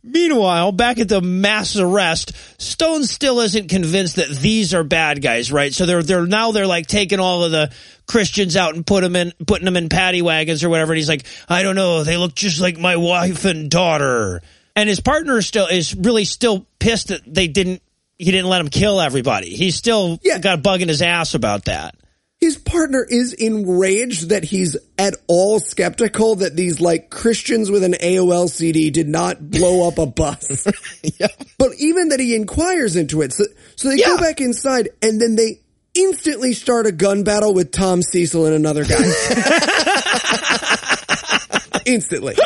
Meanwhile, 0.07 0.73
back 0.73 0.99
at 0.99 1.09
the 1.09 1.23
mass 1.23 1.77
arrest, 1.77 2.33
Stone 2.61 3.05
still 3.05 3.41
isn't 3.41 3.69
convinced 3.69 4.17
that 4.17 4.29
these 4.29 4.75
are 4.75 4.85
bad 4.85 5.23
guys, 5.23 5.51
right? 5.51 5.73
So 5.73 5.87
they're 5.87 6.03
they're 6.03 6.27
now 6.27 6.53
they're 6.53 6.67
like 6.67 6.87
taking 6.87 7.21
all 7.21 7.43
of 7.43 7.53
the 7.53 7.73
Christians 8.07 8.55
out 8.55 8.75
and 8.75 8.87
put 8.87 9.01
them 9.01 9.17
in 9.17 9.33
putting 9.47 9.65
them 9.65 9.79
in 9.79 9.89
paddy 9.89 10.21
wagons 10.21 10.63
or 10.63 10.69
whatever. 10.69 10.93
And 10.93 10.99
he's 10.99 11.09
like, 11.09 11.25
I 11.49 11.63
don't 11.63 11.75
know, 11.75 12.05
they 12.05 12.19
look 12.19 12.35
just 12.35 12.61
like 12.61 12.79
my 12.79 12.97
wife 12.97 13.47
and 13.47 13.71
daughter. 13.71 14.43
And 14.77 14.91
his 14.91 15.01
partner 15.01 15.41
still 15.41 15.67
is 15.69 15.95
really 15.95 16.25
still 16.27 16.67
pissed 16.79 17.09
that 17.09 17.23
they 17.27 17.49
didn't 17.49 17.81
he 18.19 18.31
didn't 18.31 18.51
let 18.51 18.61
him 18.61 18.69
kill 18.69 19.01
everybody. 19.01 19.57
He's 19.57 19.75
still 19.75 20.19
Yeah. 20.23 20.39
got 20.39 20.59
a 20.59 20.61
bug 20.61 20.83
in 20.83 20.89
his 20.89 21.01
ass 21.01 21.35
about 21.35 21.65
that. 21.65 21.95
His 22.45 22.59
partner 22.59 23.07
is 23.09 23.33
enraged 23.33 24.29
that 24.29 24.45
he's 24.45 24.77
at 24.99 25.15
all 25.29 25.61
skeptical 25.61 26.35
that 26.37 26.55
these 26.55 26.79
like 26.79 27.09
Christians 27.09 27.71
with 27.71 27.83
an 27.83 27.95
AOL 27.95 28.51
CD 28.51 28.91
did 28.91 29.09
not 29.09 29.51
blow 29.51 29.89
up 29.89 29.97
a 29.97 30.05
bus. 30.05 30.67
But 31.59 31.71
even 31.79 32.11
that 32.11 32.21
he 32.21 32.35
inquires 32.35 32.97
into 32.97 33.23
it. 33.23 33.33
So, 33.33 33.45
so 33.77 33.89
they 33.89 33.97
Yeah. 33.97 34.09
go 34.09 34.19
back 34.19 34.43
inside 34.43 34.91
and 35.01 35.19
then 35.19 35.37
they 35.37 35.61
instantly 35.95 36.53
start 36.53 36.85
a 36.87 36.93
gun 36.93 37.25
battle 37.25 37.55
with 37.55 37.73
Tom 37.73 38.03
Cecil 38.03 38.45
and 38.45 38.55
another 38.55 38.85
guy. 38.85 38.99
instantly. 41.87 42.37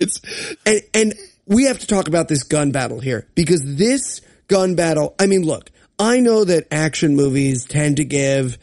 It's 0.00 0.18
And 0.64 0.80
and 0.94 1.14
we 1.44 1.64
have 1.64 1.80
to 1.80 1.86
talk 1.86 2.08
about 2.08 2.28
this 2.28 2.44
gun 2.44 2.70
battle 2.70 3.00
here 3.00 3.26
because 3.34 3.60
this 3.76 4.22
gun 4.48 4.76
battle, 4.76 5.14
I 5.18 5.26
mean, 5.26 5.42
look, 5.42 5.70
I 5.98 6.20
know 6.20 6.44
that 6.44 6.68
action 6.70 7.16
movies 7.16 7.66
tend 7.66 7.98
to 7.98 8.04
give 8.06 8.56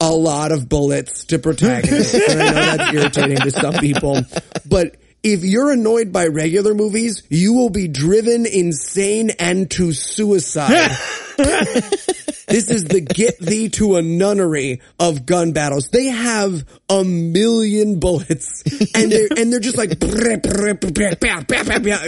a 0.00 0.10
lot 0.10 0.52
of 0.52 0.68
bullets 0.68 1.24
to 1.26 1.38
protagonists, 1.38 2.14
and 2.14 2.42
I 2.42 2.46
know 2.46 2.76
that's 2.76 2.94
irritating 2.94 3.38
to 3.38 3.50
some 3.50 3.74
people, 3.74 4.22
but 4.66 4.96
if 5.22 5.44
you're 5.44 5.70
annoyed 5.70 6.12
by 6.12 6.26
regular 6.26 6.74
movies, 6.74 7.22
you 7.28 7.52
will 7.52 7.70
be 7.70 7.88
driven 7.88 8.46
insane 8.46 9.30
and 9.38 9.70
to 9.72 9.92
suicide. 9.92 10.96
This 12.50 12.68
is 12.68 12.84
the 12.84 13.00
get 13.00 13.38
thee 13.38 13.68
to 13.70 13.94
a 13.94 14.02
nunnery 14.02 14.80
of 14.98 15.24
gun 15.24 15.52
battles. 15.52 15.88
They 15.90 16.06
have 16.06 16.64
a 16.88 17.04
million 17.04 18.00
bullets 18.00 18.64
and 18.92 19.12
they're, 19.12 19.28
and 19.36 19.52
they're 19.52 19.60
just 19.60 19.78
like 19.78 20.00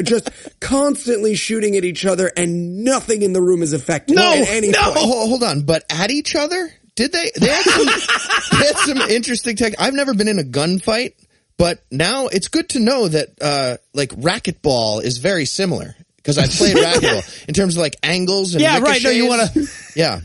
just 0.03 0.31
constantly 0.59 1.37
shooting 1.37 1.77
at 1.77 1.85
each 1.85 2.05
other 2.05 2.31
and 2.37 2.83
nothing 2.83 3.23
in 3.23 3.33
the 3.33 3.41
room 3.41 3.63
is 3.63 3.73
effective. 3.73 4.17
No, 4.17 4.35
no. 4.35 4.43
point. 4.43 4.97
Hold 4.97 5.45
on, 5.45 5.63
but 5.63 5.85
at 5.89 6.11
each 6.11 6.35
other? 6.35 6.69
Did 6.95 7.13
they? 7.13 7.31
They 7.39 7.49
had 7.49 7.63
some, 7.65 7.87
they 8.61 8.67
had 8.67 8.77
some 8.77 8.99
interesting 9.11 9.57
tech. 9.57 9.75
I've 9.79 9.95
never 9.95 10.15
been 10.15 10.29
in 10.29 10.39
a 10.39 10.43
gunfight, 10.45 11.15
but 11.57 11.83
now 11.91 12.27
it's 12.29 12.49
good 12.49 12.69
to 12.71 12.81
know 12.81 13.09
that, 13.09 13.29
uh, 13.41 13.77
like 13.95 14.11
racquetball 14.11 15.03
is 15.03 15.19
very 15.19 15.45
similar 15.47 15.95
because 16.17 16.37
I 16.39 16.47
played 16.47 16.77
racquetball 16.85 17.49
in 17.49 17.55
terms 17.55 17.77
of 17.77 17.81
like 17.83 17.97
angles 18.03 18.55
and 18.55 18.63
Yeah, 18.63 18.79
right. 18.81 19.03
No, 19.03 19.11
you 19.11 19.27
wanna- 19.29 19.51
yeah. 19.97 20.21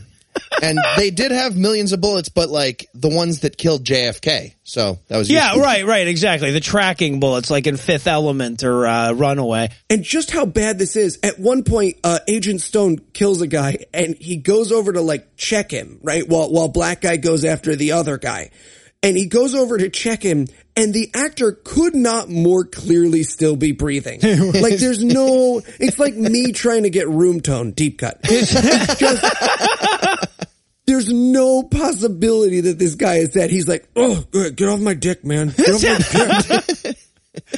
And 0.62 0.78
they 0.96 1.10
did 1.10 1.30
have 1.30 1.56
millions 1.56 1.92
of 1.92 2.00
bullets, 2.00 2.28
but 2.28 2.48
like 2.48 2.86
the 2.94 3.08
ones 3.08 3.40
that 3.40 3.56
killed 3.56 3.84
JFK. 3.84 4.54
So 4.64 4.98
that 5.08 5.16
was 5.16 5.30
Yeah, 5.30 5.46
useful. 5.46 5.62
right, 5.62 5.84
right, 5.86 6.08
exactly. 6.08 6.50
The 6.50 6.60
tracking 6.60 7.20
bullets, 7.20 7.50
like 7.50 7.66
in 7.66 7.76
Fifth 7.76 8.06
Element 8.06 8.64
or 8.64 8.86
uh, 8.86 9.12
Runaway. 9.12 9.68
And 9.88 10.02
just 10.02 10.30
how 10.30 10.44
bad 10.46 10.78
this 10.78 10.96
is. 10.96 11.18
At 11.22 11.38
one 11.38 11.62
point, 11.64 11.96
uh, 12.04 12.18
Agent 12.28 12.60
Stone 12.60 12.98
kills 13.12 13.40
a 13.40 13.46
guy 13.46 13.86
and 13.94 14.14
he 14.16 14.36
goes 14.36 14.72
over 14.72 14.92
to 14.92 15.00
like 15.00 15.36
check 15.36 15.70
him, 15.70 16.00
right? 16.02 16.28
While, 16.28 16.50
while 16.52 16.68
black 16.68 17.02
guy 17.02 17.16
goes 17.18 17.44
after 17.44 17.76
the 17.76 17.92
other 17.92 18.18
guy. 18.18 18.50
And 19.00 19.16
he 19.16 19.26
goes 19.26 19.54
over 19.54 19.78
to 19.78 19.90
check 19.90 20.22
him 20.24 20.48
and 20.74 20.92
the 20.92 21.08
actor 21.14 21.52
could 21.52 21.94
not 21.94 22.28
more 22.28 22.64
clearly 22.64 23.22
still 23.22 23.54
be 23.54 23.70
breathing. 23.70 24.18
like 24.60 24.76
there's 24.78 25.04
no, 25.04 25.62
it's 25.78 26.00
like 26.00 26.14
me 26.16 26.50
trying 26.50 26.82
to 26.82 26.90
get 26.90 27.08
room 27.08 27.40
tone 27.40 27.70
deep 27.70 27.98
cut. 28.00 28.18
It's 28.24 28.98
just- 28.98 30.27
there's 30.88 31.12
no 31.12 31.62
possibility 31.62 32.62
that 32.62 32.78
this 32.78 32.94
guy 32.94 33.16
is 33.16 33.28
dead. 33.28 33.50
He's 33.50 33.68
like, 33.68 33.86
oh, 33.94 34.24
get 34.32 34.68
off 34.68 34.80
my 34.80 34.94
dick, 34.94 35.22
man. 35.22 35.52
Get 35.54 35.74
off 35.74 35.82
my 35.82 36.60
dick. 36.82 36.96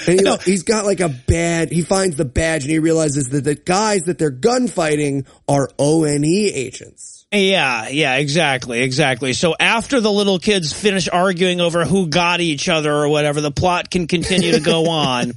And 0.07 0.21
he, 0.21 0.37
he's 0.45 0.65
got 0.65 0.85
like 0.85 1.01
a 1.01 1.09
bad, 1.09 1.73
he 1.73 1.81
finds 1.81 2.17
the 2.17 2.27
badge 2.27 2.65
and 2.65 2.71
he 2.71 2.81
realizes 2.81 3.31
that 3.31 3.45
the 3.45 3.55
guys 3.55 4.03
that 4.03 4.19
they're 4.19 4.31
gunfighting 4.31 5.27
are 5.49 5.71
ONE 5.79 6.25
agents. 6.25 7.25
Yeah, 7.33 7.89
yeah, 7.89 8.17
exactly, 8.17 8.83
exactly. 8.83 9.33
So 9.33 9.55
after 9.59 10.01
the 10.01 10.13
little 10.13 10.39
kids 10.39 10.75
finish 10.75 11.09
arguing 11.09 11.63
over 11.63 11.87
who 11.87 12.09
got 12.09 12.41
each 12.41 12.69
other 12.69 12.93
or 12.93 13.09
whatever, 13.09 13.41
the 13.41 13.51
plot 13.51 13.91
can 13.91 14.07
continue 14.07 14.53
to 14.53 14.61
go 14.61 14.87
on. 14.91 15.33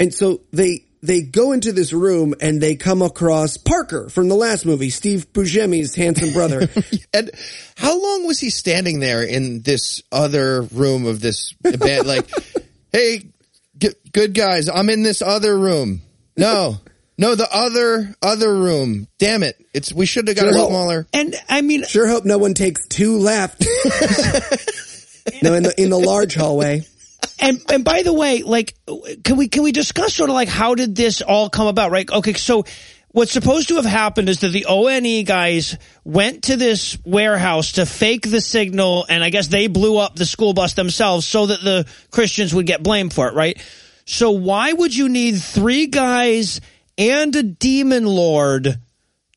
And 0.00 0.14
so 0.14 0.40
they, 0.54 0.85
they 1.06 1.22
go 1.22 1.52
into 1.52 1.72
this 1.72 1.92
room 1.92 2.34
and 2.40 2.60
they 2.60 2.76
come 2.76 3.00
across 3.02 3.56
Parker 3.56 4.08
from 4.08 4.28
the 4.28 4.34
last 4.34 4.66
movie, 4.66 4.90
Steve 4.90 5.32
Buscemi's 5.32 5.94
handsome 5.94 6.32
brother. 6.32 6.68
And 7.14 7.30
how 7.76 7.98
long 8.00 8.26
was 8.26 8.38
he 8.40 8.50
standing 8.50 9.00
there 9.00 9.22
in 9.22 9.62
this 9.62 10.02
other 10.12 10.62
room 10.62 11.06
of 11.06 11.20
this 11.20 11.52
band? 11.62 12.06
Like, 12.06 12.28
hey, 12.92 13.30
g- 13.78 13.88
good 14.12 14.34
guys, 14.34 14.68
I'm 14.68 14.90
in 14.90 15.02
this 15.02 15.22
other 15.22 15.56
room. 15.58 16.02
No, 16.36 16.76
no, 17.16 17.34
the 17.34 17.48
other 17.50 18.14
other 18.20 18.52
room. 18.54 19.08
Damn 19.18 19.42
it! 19.42 19.56
It's 19.72 19.92
we 19.94 20.04
should 20.04 20.28
have 20.28 20.36
got 20.36 20.52
Sure. 20.52 20.64
a 20.64 20.66
smaller. 20.68 21.06
And 21.14 21.34
I 21.48 21.62
mean, 21.62 21.84
sure 21.86 22.06
hope 22.06 22.26
no 22.26 22.36
one 22.36 22.52
takes 22.52 22.86
two 22.86 23.16
left. 23.18 23.64
no, 25.42 25.54
in 25.54 25.62
the, 25.62 25.74
in 25.78 25.90
the 25.90 25.98
large 25.98 26.34
hallway. 26.34 26.82
And 27.38 27.60
and 27.70 27.84
by 27.84 28.02
the 28.02 28.12
way, 28.12 28.42
like, 28.42 28.74
can 29.24 29.36
we 29.36 29.48
can 29.48 29.62
we 29.62 29.72
discuss 29.72 30.14
sort 30.14 30.30
of 30.30 30.34
like 30.34 30.48
how 30.48 30.74
did 30.74 30.94
this 30.96 31.20
all 31.20 31.50
come 31.50 31.66
about? 31.66 31.90
Right? 31.90 32.10
Okay, 32.10 32.32
so 32.34 32.64
what's 33.08 33.32
supposed 33.32 33.68
to 33.68 33.76
have 33.76 33.84
happened 33.84 34.28
is 34.28 34.40
that 34.40 34.48
the 34.48 34.66
ONE 34.68 35.24
guys 35.24 35.76
went 36.04 36.44
to 36.44 36.56
this 36.56 36.98
warehouse 37.04 37.72
to 37.72 37.86
fake 37.86 38.30
the 38.30 38.40
signal, 38.40 39.06
and 39.08 39.22
I 39.22 39.30
guess 39.30 39.48
they 39.48 39.66
blew 39.66 39.98
up 39.98 40.16
the 40.16 40.26
school 40.26 40.54
bus 40.54 40.74
themselves 40.74 41.26
so 41.26 41.46
that 41.46 41.62
the 41.62 41.86
Christians 42.10 42.54
would 42.54 42.66
get 42.66 42.82
blamed 42.82 43.12
for 43.12 43.28
it. 43.28 43.34
Right? 43.34 43.60
So 44.06 44.30
why 44.30 44.72
would 44.72 44.96
you 44.96 45.08
need 45.08 45.36
three 45.36 45.86
guys 45.86 46.60
and 46.96 47.34
a 47.36 47.42
demon 47.42 48.06
lord? 48.06 48.78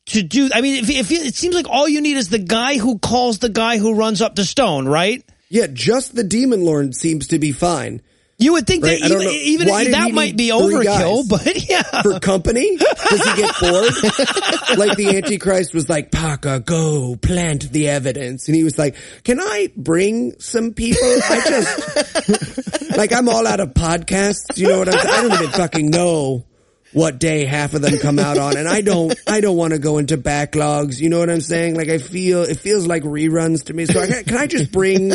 To 0.06 0.22
do, 0.24 0.50
I 0.52 0.60
mean, 0.60 0.82
if, 0.82 0.90
if 0.90 1.12
it 1.12 1.36
seems 1.36 1.54
like 1.54 1.68
all 1.68 1.88
you 1.88 2.00
need 2.00 2.16
is 2.16 2.30
the 2.30 2.38
guy 2.40 2.78
who 2.78 2.98
calls 2.98 3.38
the 3.38 3.48
guy 3.48 3.78
who 3.78 3.94
runs 3.94 4.20
up 4.20 4.34
to 4.36 4.44
Stone, 4.44 4.88
right? 4.88 5.24
Yeah, 5.50 5.66
just 5.70 6.14
the 6.14 6.24
demon 6.24 6.64
lord 6.64 6.94
seems 6.94 7.28
to 7.28 7.38
be 7.38 7.52
fine. 7.52 8.00
You 8.38 8.54
would 8.54 8.66
think 8.66 8.82
Right, 8.84 8.98
that 9.02 9.10
even, 9.10 9.28
even 9.28 9.66
did 9.66 9.92
that 9.92 10.12
might 10.12 10.34
be 10.34 10.48
overkill, 10.48 11.28
but 11.28 11.68
yeah. 11.68 11.82
for 12.00 12.18
company? 12.20 12.78
Does 12.78 13.22
he 13.22 13.36
get 13.36 13.54
bored? 13.60 13.92
like 14.78 14.96
the 14.96 15.12
Antichrist 15.22 15.74
was 15.74 15.90
like, 15.90 16.10
Parker, 16.10 16.58
go 16.58 17.16
plant 17.16 17.70
the 17.70 17.88
evidence. 17.88 18.48
And 18.48 18.56
he 18.56 18.64
was 18.64 18.78
like, 18.78 18.96
can 19.24 19.40
I 19.40 19.68
bring 19.76 20.40
some 20.40 20.72
people? 20.72 21.02
I 21.04 21.42
just, 21.46 22.90
like 22.96 23.12
I'm 23.12 23.28
all 23.28 23.46
out 23.46 23.60
of 23.60 23.74
podcasts. 23.74 24.56
You 24.56 24.68
know 24.68 24.78
what 24.78 24.88
I'm 24.88 25.00
saying? 25.00 25.14
I 25.14 25.28
don't 25.28 25.42
even 25.42 25.50
fucking 25.50 25.90
know 25.90 26.46
what 26.92 27.18
day 27.18 27.44
half 27.44 27.74
of 27.74 27.82
them 27.82 27.98
come 27.98 28.18
out 28.18 28.38
on. 28.38 28.56
And 28.56 28.68
I 28.68 28.80
don't, 28.80 29.14
I 29.26 29.40
don't 29.40 29.56
want 29.56 29.72
to 29.72 29.78
go 29.78 29.98
into 29.98 30.18
backlogs. 30.18 31.00
You 31.00 31.08
know 31.08 31.18
what 31.18 31.30
I'm 31.30 31.40
saying? 31.40 31.76
Like 31.76 31.88
I 31.88 31.98
feel, 31.98 32.42
it 32.42 32.58
feels 32.58 32.86
like 32.86 33.02
reruns 33.02 33.64
to 33.66 33.74
me. 33.74 33.86
So 33.86 34.00
I, 34.00 34.22
can, 34.22 34.36
I 34.36 34.46
just 34.46 34.72
bring 34.72 35.10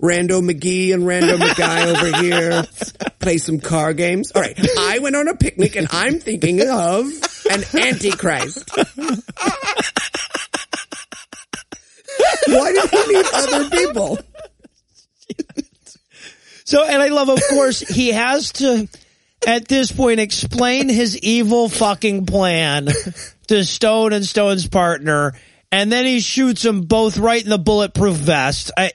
Rando 0.00 0.40
McGee 0.42 0.94
and 0.94 1.02
Rando 1.04 1.36
McGuy 1.38 1.86
over 1.86 2.22
here, 2.22 2.64
play 3.18 3.38
some 3.38 3.60
car 3.60 3.92
games. 3.92 4.30
All 4.32 4.42
right. 4.42 4.58
I 4.78 4.98
went 5.00 5.16
on 5.16 5.26
a 5.28 5.34
picnic 5.34 5.74
and 5.76 5.88
I'm 5.90 6.20
thinking 6.20 6.60
of 6.60 7.06
an 7.50 7.64
antichrist. 7.74 8.70
Why 12.48 12.72
did 12.72 12.90
he 12.90 13.06
need 13.12 13.26
other 13.34 13.70
people? 13.70 14.18
So, 16.64 16.84
and 16.84 17.00
I 17.00 17.08
love, 17.08 17.28
of 17.28 17.40
course, 17.48 17.80
he 17.80 18.10
has 18.10 18.52
to, 18.54 18.88
at 19.46 19.68
this 19.68 19.90
point, 19.92 20.20
explain 20.20 20.88
his 20.88 21.16
evil 21.18 21.68
fucking 21.68 22.26
plan 22.26 22.88
to 23.48 23.64
Stone 23.64 24.12
and 24.12 24.24
Stone's 24.26 24.66
partner, 24.68 25.32
and 25.72 25.90
then 25.90 26.04
he 26.04 26.20
shoots 26.20 26.62
them 26.62 26.82
both 26.82 27.16
right 27.18 27.42
in 27.42 27.48
the 27.50 27.58
bulletproof 27.58 28.16
vest. 28.16 28.70
I, 28.76 28.90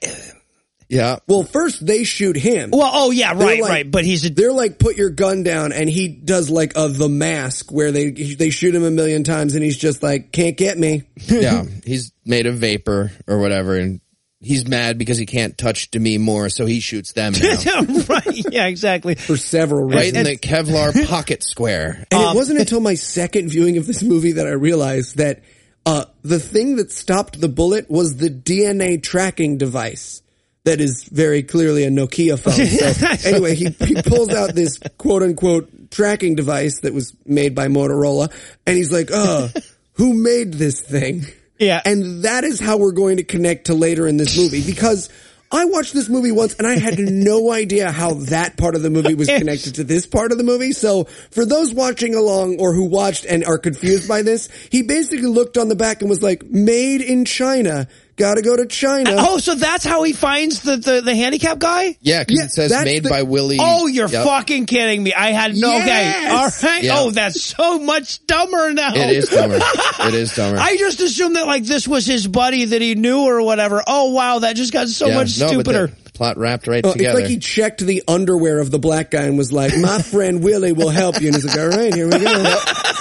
Yeah. 0.89 1.19
Well, 1.27 1.43
first 1.43 1.85
they 1.85 2.03
shoot 2.03 2.35
him. 2.35 2.71
well, 2.71 2.91
oh 2.93 3.11
yeah, 3.11 3.33
They're 3.33 3.47
right, 3.47 3.61
like- 3.61 3.69
right, 3.71 3.91
but 3.91 4.03
he's 4.03 4.25
a, 4.25 4.29
They're 4.29 4.51
like, 4.51 4.77
put 4.77 4.97
your 4.97 5.09
gun 5.09 5.43
down, 5.43 5.71
and 5.71 5.89
he 5.89 6.09
does 6.09 6.49
like 6.49 6.73
a 6.75 6.89
the 6.89 7.07
mask 7.07 7.71
where 7.71 7.91
they 7.93 8.11
they 8.11 8.49
shoot 8.49 8.75
him 8.75 8.83
a 8.83 8.91
million 8.91 9.23
times, 9.23 9.55
and 9.55 9.63
he's 9.63 9.77
just 9.77 10.03
like, 10.03 10.31
can't 10.33 10.57
get 10.57 10.77
me. 10.77 11.03
yeah. 11.27 11.63
He's 11.85 12.11
made 12.25 12.45
of 12.45 12.55
vapor 12.55 13.11
or 13.27 13.39
whatever, 13.39 13.75
and 13.77 14.01
he's 14.41 14.67
mad 14.67 14.97
because 14.97 15.17
he 15.17 15.25
can't 15.25 15.58
touch 15.58 15.91
Demi 15.91 16.17
Moore, 16.17 16.49
so 16.49 16.65
he 16.65 16.80
shoots 16.80 17.13
them 17.13 17.34
now. 17.34 17.82
right, 18.10 18.51
yeah, 18.51 18.67
exactly. 18.67 19.15
For 19.15 19.38
several 19.38 19.88
right 19.88 20.13
in 20.13 20.23
the 20.23 20.38
Kevlar 20.38 21.08
pocket 21.08 21.43
square. 21.43 22.06
And 22.12 22.19
Um, 22.21 22.34
it 22.34 22.36
wasn't 22.36 22.60
until 22.60 22.80
my 22.80 22.95
second 22.95 23.49
viewing 23.49 23.77
of 23.77 23.88
this 23.88 24.04
movie 24.04 24.34
that 24.34 24.47
I 24.47 24.51
realized 24.51 25.17
that 25.17 25.43
uh, 25.86 26.06
the 26.23 26.39
thing 26.39 26.75
that 26.77 26.91
stopped 26.91 27.39
the 27.39 27.49
bullet 27.49 27.89
was 27.89 28.17
the 28.17 28.30
DNA 28.30 29.01
tracking 29.01 29.58
device. 29.58 30.22
That 30.63 30.80
is 30.80 31.05
very 31.05 31.41
clearly 31.41 31.86
a 31.86 31.89
Nokia 31.89 32.38
phone. 32.38 32.53
So 33.18 33.30
anyway, 33.30 33.55
he, 33.55 33.70
he 33.84 33.99
pulls 34.03 34.30
out 34.30 34.53
this 34.53 34.80
quote 34.99 35.24
unquote 35.24 35.89
tracking 35.89 36.36
device 36.36 36.82
that 36.82 36.93
was 36.93 37.15
made 37.26 37.55
by 37.55 37.68
Motorola 37.68 38.32
and 38.68 38.78
he's 38.78 38.91
like, 38.91 39.09
uh, 39.11 39.47
who 39.93 40.13
made 40.13 40.53
this 40.53 40.80
thing? 40.80 41.26
Yeah. 41.62 41.80
And 41.86 42.24
that 42.24 42.43
is 42.43 42.59
how 42.59 42.78
we're 42.78 42.91
going 42.91 43.18
to 43.18 43.24
connect 43.24 43.68
to 43.68 43.76
later 43.76 44.07
in 44.07 44.18
this 44.18 44.36
movie 44.36 44.66
because 44.66 45.09
I 45.51 45.66
watched 45.66 45.93
this 45.93 46.09
movie 46.09 46.32
once 46.32 46.55
and 46.55 46.66
I 46.66 46.80
had 46.80 46.97
no 46.99 47.51
idea 47.51 47.91
how 47.91 48.16
that 48.16 48.57
part 48.57 48.74
of 48.76 48.82
the 48.82 48.89
movie 48.89 49.14
was 49.14 49.28
connected 49.28 49.76
to 49.76 49.84
this 49.84 50.07
part 50.07 50.32
of 50.32 50.39
the 50.39 50.43
movie. 50.43 50.72
So 50.72 51.03
for 51.30 51.45
those 51.45 51.72
watching 51.72 52.16
along 52.16 52.59
or 52.59 52.74
who 52.74 52.86
watched 52.86 53.26
and 53.26 53.45
are 53.45 53.59
confused 53.59 54.09
by 54.09 54.24
this, 54.24 54.49
he 54.72 54.82
basically 54.82 55.28
looked 55.28 55.55
on 55.55 55.70
the 55.70 55.76
back 55.76 56.01
and 56.01 56.09
was 56.09 56.24
like, 56.24 56.43
made 56.45 57.01
in 57.01 57.26
China. 57.26 57.88
Gotta 58.18 58.41
go 58.41 58.55
to 58.55 58.66
China. 58.68 59.16
Oh, 59.18 59.38
so 59.39 59.55
that's 59.55 59.84
how 59.84 60.03
he 60.03 60.14
finds 60.14 60.62
the 60.62 60.78
the, 60.78 61.01
the 61.01 61.16
handicap 61.16 61.57
guy? 61.59 61.97
Yeah, 62.01 62.24
because 62.24 62.38
Yeah, 62.38 62.45
it 62.45 62.51
says 62.70 62.84
made 62.86 63.03
the- 63.03 63.09
by 63.09 63.24
Willie. 63.24 63.57
Oh, 63.59 63.88
you're 63.88 64.09
Yep. 64.09 64.26
fucking 64.26 64.66
kidding 64.68 65.01
me. 65.01 65.14
I 65.14 65.32
had 65.32 65.55
no 65.55 65.70
Yes! 65.72 65.82
okay. 65.82 66.30
All 66.68 66.72
right. 66.74 66.84
Yeah. 66.84 66.95
Oh, 66.99 67.12
that's 67.12 67.41
so 67.41 67.80
much 67.80 68.26
dumber 68.28 68.74
now. 68.74 68.93
It 68.93 69.09
is 69.18 69.30
dumber. 69.30 69.59
it 70.01 70.14
is 70.14 70.36
dumber. 70.36 70.59
I 70.59 70.78
just 70.78 70.99
assumed 71.01 71.36
that 71.36 71.47
like 71.47 71.64
this 71.64 71.88
was 71.88 72.05
his 72.05 72.28
buddy 72.28 72.66
that 72.66 72.82
he 72.82 72.95
knew 72.95 73.22
or 73.22 73.41
whatever. 73.41 73.82
Oh 73.88 74.12
wow, 74.12 74.39
that 74.39 74.55
just 74.55 74.74
got 74.74 74.88
so 74.89 75.07
Yeah, 75.07 75.16
much 75.16 75.39
no, 75.39 75.47
stupider. 75.47 75.88
plot 76.14 76.38
wrapped 76.38 76.68
right 76.68 76.86
Oh, 76.86 76.93
it's 76.95 77.14
like 77.16 77.26
he 77.26 77.39
checked 77.39 77.80
the 77.80 78.03
underwear 78.07 78.59
of 78.59 78.70
the 78.70 78.80
black 78.80 79.09
guy 79.12 79.24
and 79.24 79.38
was 79.38 79.51
like, 79.51 79.76
"My 79.78 79.99
friend 80.01 80.43
Willie 80.43 80.74
will 80.74 80.89
help 80.89 81.20
you." 81.22 81.28
And 81.28 81.36
he's 81.36 81.45
like, 81.45 81.57
"All 81.57 81.70
right, 81.70 81.93
here 81.93 82.05
we 82.05 82.20
go." 82.20 82.55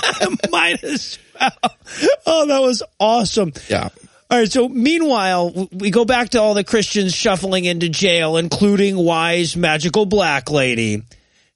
Might 0.50 0.82
as 0.84 1.18
well. 1.38 1.50
Oh, 2.26 2.46
that 2.46 2.60
was 2.60 2.82
awesome. 2.98 3.52
yeah. 3.68 3.88
All 4.30 4.38
right. 4.38 4.50
So 4.50 4.68
meanwhile, 4.68 5.68
we 5.72 5.90
go 5.90 6.04
back 6.04 6.30
to 6.30 6.40
all 6.40 6.54
the 6.54 6.64
Christians 6.64 7.14
shuffling 7.14 7.64
into 7.64 7.88
jail, 7.88 8.36
including 8.36 8.96
wise 8.96 9.56
magical 9.56 10.06
black 10.06 10.50
lady. 10.50 11.02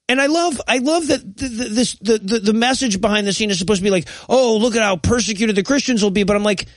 And 0.07 0.21
I 0.21 0.27
love, 0.27 0.61
I 0.67 0.79
love 0.79 1.07
that 1.07 1.37
the, 1.37 1.47
the, 1.47 1.63
this, 1.65 1.93
the, 1.95 2.17
the, 2.19 2.39
the 2.39 2.53
message 2.53 3.01
behind 3.01 3.25
the 3.25 3.33
scene 3.33 3.49
is 3.49 3.57
supposed 3.57 3.79
to 3.79 3.83
be 3.83 3.89
like, 3.89 4.07
oh, 4.29 4.57
look 4.57 4.75
at 4.75 4.83
how 4.83 4.97
persecuted 4.97 5.55
the 5.55 5.63
Christians 5.63 6.03
will 6.03 6.11
be. 6.11 6.23
But 6.23 6.35
I'm 6.35 6.43
like, 6.43 6.67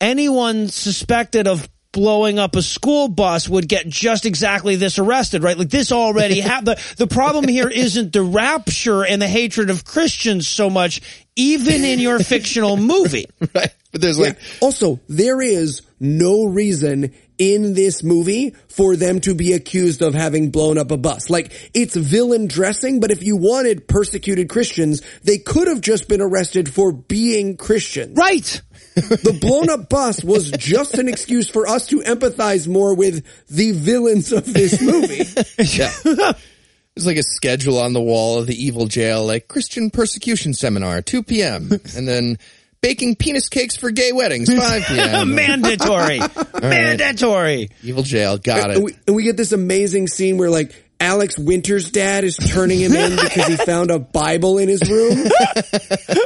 anyone 0.00 0.68
suspected 0.68 1.46
of 1.46 1.68
blowing 1.92 2.38
up 2.38 2.54
a 2.54 2.62
school 2.62 3.08
bus 3.08 3.48
would 3.48 3.68
get 3.68 3.88
just 3.88 4.24
exactly 4.26 4.76
this 4.76 4.98
arrested, 4.98 5.42
right? 5.42 5.58
Like 5.58 5.70
this 5.70 5.92
already 5.92 6.40
happened. 6.40 6.78
The, 6.78 6.94
the 6.98 7.06
problem 7.06 7.48
here 7.48 7.68
isn't 7.68 8.12
the 8.12 8.22
rapture 8.22 9.04
and 9.04 9.20
the 9.20 9.28
hatred 9.28 9.68
of 9.68 9.84
Christians 9.84 10.46
so 10.46 10.70
much, 10.70 11.00
even 11.36 11.84
in 11.84 11.98
your 11.98 12.20
fictional 12.20 12.76
movie. 12.76 13.26
Right. 13.54 13.72
But 13.92 14.02
there's 14.02 14.18
Yeah. 14.18 14.34
Also, 14.60 15.00
there 15.08 15.40
is 15.40 15.82
no 15.98 16.44
reason 16.44 17.12
in 17.38 17.74
this 17.74 18.02
movie 18.02 18.54
for 18.68 18.96
them 18.96 19.20
to 19.20 19.34
be 19.34 19.52
accused 19.52 20.02
of 20.02 20.14
having 20.14 20.50
blown 20.50 20.76
up 20.76 20.90
a 20.90 20.96
bus. 20.96 21.30
Like, 21.30 21.52
it's 21.72 21.96
villain 21.96 22.48
dressing, 22.48 23.00
but 23.00 23.10
if 23.10 23.22
you 23.22 23.36
wanted 23.36 23.88
persecuted 23.88 24.48
Christians, 24.48 25.02
they 25.22 25.38
could 25.38 25.68
have 25.68 25.80
just 25.80 26.08
been 26.08 26.20
arrested 26.20 26.72
for 26.72 26.92
being 26.92 27.56
Christian. 27.56 28.14
Right. 28.14 28.62
The 28.98 29.38
blown 29.40 29.70
up 29.70 29.88
bus 29.88 30.24
was 30.24 30.50
just 30.50 30.94
an 30.94 31.06
excuse 31.06 31.48
for 31.48 31.68
us 31.68 31.86
to 31.86 32.00
empathize 32.00 32.66
more 32.66 32.96
with 32.96 33.24
the 33.46 33.70
villains 33.70 34.32
of 34.32 34.52
this 34.52 34.82
movie. 34.82 35.18
yeah. 35.58 35.92
There's 36.02 37.06
like 37.06 37.16
a 37.16 37.22
schedule 37.22 37.78
on 37.78 37.92
the 37.92 38.00
wall 38.00 38.40
of 38.40 38.48
the 38.48 38.60
evil 38.60 38.86
jail, 38.86 39.24
like 39.24 39.46
Christian 39.46 39.90
persecution 39.90 40.52
seminar, 40.52 41.00
2 41.00 41.22
p.m. 41.22 41.70
and 41.96 42.08
then 42.08 42.38
baking 42.80 43.16
penis 43.16 43.48
cakes 43.48 43.76
for 43.76 43.90
gay 43.90 44.12
weddings, 44.12 44.52
5 44.54 44.84
p.m. 44.86 45.34
Mandatory. 45.34 46.20
Mandatory. 46.62 47.70
evil 47.82 48.02
jail. 48.02 48.38
Got 48.38 48.70
And 48.70 48.78
it. 48.78 48.84
we, 48.84 48.96
and 49.06 49.16
we 49.16 49.22
get 49.24 49.36
this 49.36 49.52
amazing 49.52 50.06
scene 50.08 50.38
where 50.38 50.50
like 50.50 50.72
Alex 51.00 51.38
Winter's 51.38 51.90
dad 51.90 52.24
is 52.24 52.36
turning 52.36 52.80
him 52.80 52.92
in 52.94 53.10
because 53.16 53.46
he 53.46 53.56
found 53.56 53.90
a 53.90 53.98
Bible 53.98 54.58
in 54.58 54.68
his 54.68 54.88
room. 54.90 55.28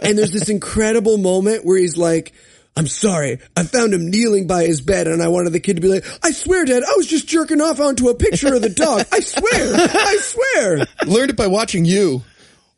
and 0.03 0.17
there's 0.17 0.33
this 0.33 0.49
incredible 0.49 1.19
moment 1.19 1.65
where 1.65 1.77
he's 1.79 1.97
like, 1.99 2.33
I'm 2.75 2.87
sorry. 2.87 3.39
I 3.55 3.65
found 3.65 3.93
him 3.93 4.11
kneeling 4.11 4.47
by 4.47 4.65
his 4.65 4.81
bed 4.81 5.07
and 5.07 5.23
I 5.23 5.29
wanted 5.29 5.53
the 5.53 5.61
kid 5.61 5.77
to 5.77 5.83
be 5.83 5.89
like, 5.89 6.07
I 6.25 6.31
swear, 6.31 6.65
dad, 6.65 6.83
I 6.83 6.95
was 6.97 7.07
just 7.07 7.29
jerking 7.29 7.61
off 7.61 7.81
onto 7.81 8.09
a 8.09 8.15
picture 8.15 8.55
of 8.55 8.63
the 8.63 8.71
dog. 8.71 9.05
I 9.13 9.21
swear. 9.21 9.75
I 9.77 10.19
swear. 10.23 10.87
Learned 11.07 11.31
it 11.31 11.37
by 11.37 11.49
watching 11.49 11.85
you, 11.85 12.23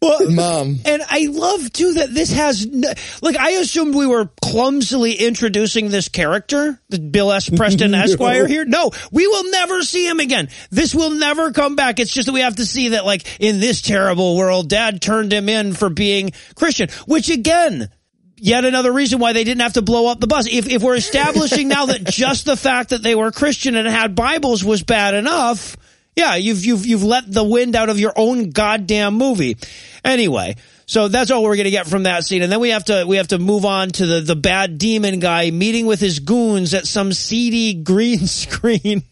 Well, 0.03 0.31
mom. 0.31 0.81
and 0.85 1.03
I 1.09 1.29
love 1.31 1.73
too 1.73 1.95
that 1.95 2.13
this 2.13 2.33
has 2.33 2.67
no, 2.67 2.93
like 3.23 3.37
I 3.37 3.53
assumed 3.53 3.95
we 3.95 4.07
were 4.07 4.31
clumsily 4.43 5.15
introducing 5.15 5.89
this 5.89 6.09
character, 6.09 6.79
the 6.91 6.99
Bill 6.99 7.33
S. 7.33 7.49
Preston 7.49 7.95
Esquire 7.95 8.47
here. 8.47 8.65
No, 8.65 8.91
we 9.11 9.27
will 9.27 9.51
never 9.51 9.83
see 9.83 10.07
him 10.07 10.21
again. 10.21 10.49
This 10.71 10.95
will 10.95 11.11
never 11.11 11.53
come 11.53 11.75
back. 11.77 12.01
It's 12.01 12.13
just 12.13 12.27
that 12.27 12.33
we 12.33 12.41
have 12.41 12.57
to 12.57 12.67
see 12.67 12.91
that 12.91 13.07
like 13.07 13.41
in 13.41 13.61
this 13.61 13.81
terrible 13.81 14.37
world, 14.37 14.69
Dad 14.69 15.01
turned 15.01 15.33
him 15.33 15.49
in 15.49 15.73
for 15.73 15.89
being 15.89 16.33
Christian, 16.55 16.89
which 17.07 17.31
again. 17.31 17.91
Yet 18.37 18.65
another 18.65 18.93
reason 18.93 19.21
why 19.21 19.33
they 19.33 19.45
didn't 19.45 19.63
have 19.63 19.75
to 19.75 19.83
blow 19.83 20.09
up 20.09 20.21
the 20.21 20.27
bus. 20.27 20.47
If 20.51 20.69
if 20.69 20.83
we're 20.83 20.97
establishing 20.97 21.69
now 21.69 21.87
that 21.87 22.05
just 22.05 22.45
the 22.45 22.57
fact 22.57 22.91
that 22.91 23.03
they 23.03 23.15
were 23.15 23.31
Christian 23.31 23.77
and 23.77 23.89
had 23.89 24.15
Bibles 24.15 24.63
was 24.65 24.83
bad 24.83 25.15
enough, 25.15 25.77
yeah, 26.17 26.37
you've 26.37 26.65
you've 26.65 26.87
you've 26.87 27.03
let 27.03 27.31
the 27.31 27.45
wind 27.45 27.75
out 27.75 27.89
of 27.89 27.99
your 27.99 28.13
own 28.17 28.51
goddamn 28.51 29.15
movie. 29.15 29.57
Anyway, 30.05 30.57
so 30.87 31.09
that's 31.09 31.31
all 31.31 31.43
we're 31.43 31.57
gonna 31.57 31.71
get 31.71 31.87
from 31.87 32.05
that 32.05 32.25
scene, 32.25 32.43
and 32.43 32.53
then 32.53 32.61
we 32.61 32.71
have 32.71 32.85
to 32.85 33.05
we 33.07 33.17
have 33.17 33.29
to 33.29 33.39
move 33.39 33.65
on 33.65 33.91
to 33.91 34.07
the 34.07 34.21
the 34.21 34.37
bad 34.37 34.79
demon 34.79 35.19
guy 35.19 35.51
meeting 35.51 35.87
with 35.87 36.01
his 36.01 36.21
goons 36.21 36.75
at 36.75 36.87
some 36.87 37.13
seedy 37.13 37.75
green 37.75 38.27
screen. 38.27 39.03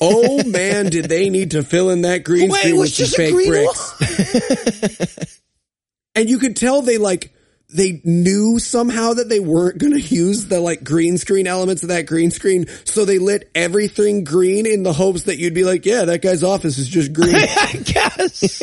Oh 0.00 0.42
man, 0.44 0.86
did 0.86 1.06
they 1.06 1.28
need 1.28 1.50
to 1.52 1.62
fill 1.62 1.90
in 1.90 2.02
that 2.02 2.24
green 2.24 2.50
Wait, 2.50 2.60
screen 2.60 2.74
it 2.74 2.78
with 2.78 2.80
was 2.80 2.94
some 2.94 3.06
just 3.06 3.18
a 3.18 3.30
fake 3.30 3.48
bricks. 5.06 5.40
and 6.14 6.30
you 6.30 6.38
could 6.38 6.56
tell 6.56 6.82
they 6.82 6.98
like 6.98 7.32
they 7.70 8.00
knew 8.04 8.58
somehow 8.58 9.12
that 9.12 9.28
they 9.28 9.40
weren't 9.40 9.78
going 9.78 9.92
to 9.92 10.00
use 10.00 10.46
the 10.46 10.60
like 10.60 10.82
green 10.82 11.18
screen 11.18 11.46
elements 11.46 11.82
of 11.82 11.90
that 11.90 12.06
green 12.06 12.30
screen, 12.30 12.66
so 12.84 13.04
they 13.04 13.18
lit 13.18 13.50
everything 13.54 14.24
green 14.24 14.66
in 14.66 14.82
the 14.82 14.92
hopes 14.92 15.24
that 15.24 15.38
you'd 15.38 15.54
be 15.54 15.64
like, 15.64 15.84
yeah, 15.84 16.04
that 16.04 16.22
guy's 16.22 16.42
office 16.42 16.78
is 16.78 16.88
just 16.88 17.12
green. 17.12 17.34
I 17.36 17.82
guess. 17.84 18.62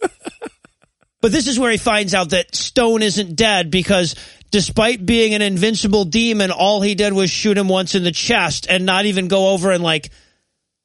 but 1.20 1.32
this 1.32 1.48
is 1.48 1.58
where 1.58 1.72
he 1.72 1.76
finds 1.76 2.14
out 2.14 2.30
that 2.30 2.54
Stone 2.54 3.02
isn't 3.02 3.34
dead 3.34 3.70
because 3.70 4.14
despite 4.50 5.04
being 5.04 5.34
an 5.34 5.42
invincible 5.42 6.04
demon, 6.04 6.52
all 6.52 6.80
he 6.80 6.94
did 6.94 7.12
was 7.12 7.30
shoot 7.30 7.58
him 7.58 7.68
once 7.68 7.96
in 7.96 8.04
the 8.04 8.12
chest 8.12 8.66
and 8.68 8.86
not 8.86 9.06
even 9.06 9.26
go 9.26 9.50
over 9.50 9.72
and 9.72 9.82
like 9.82 10.10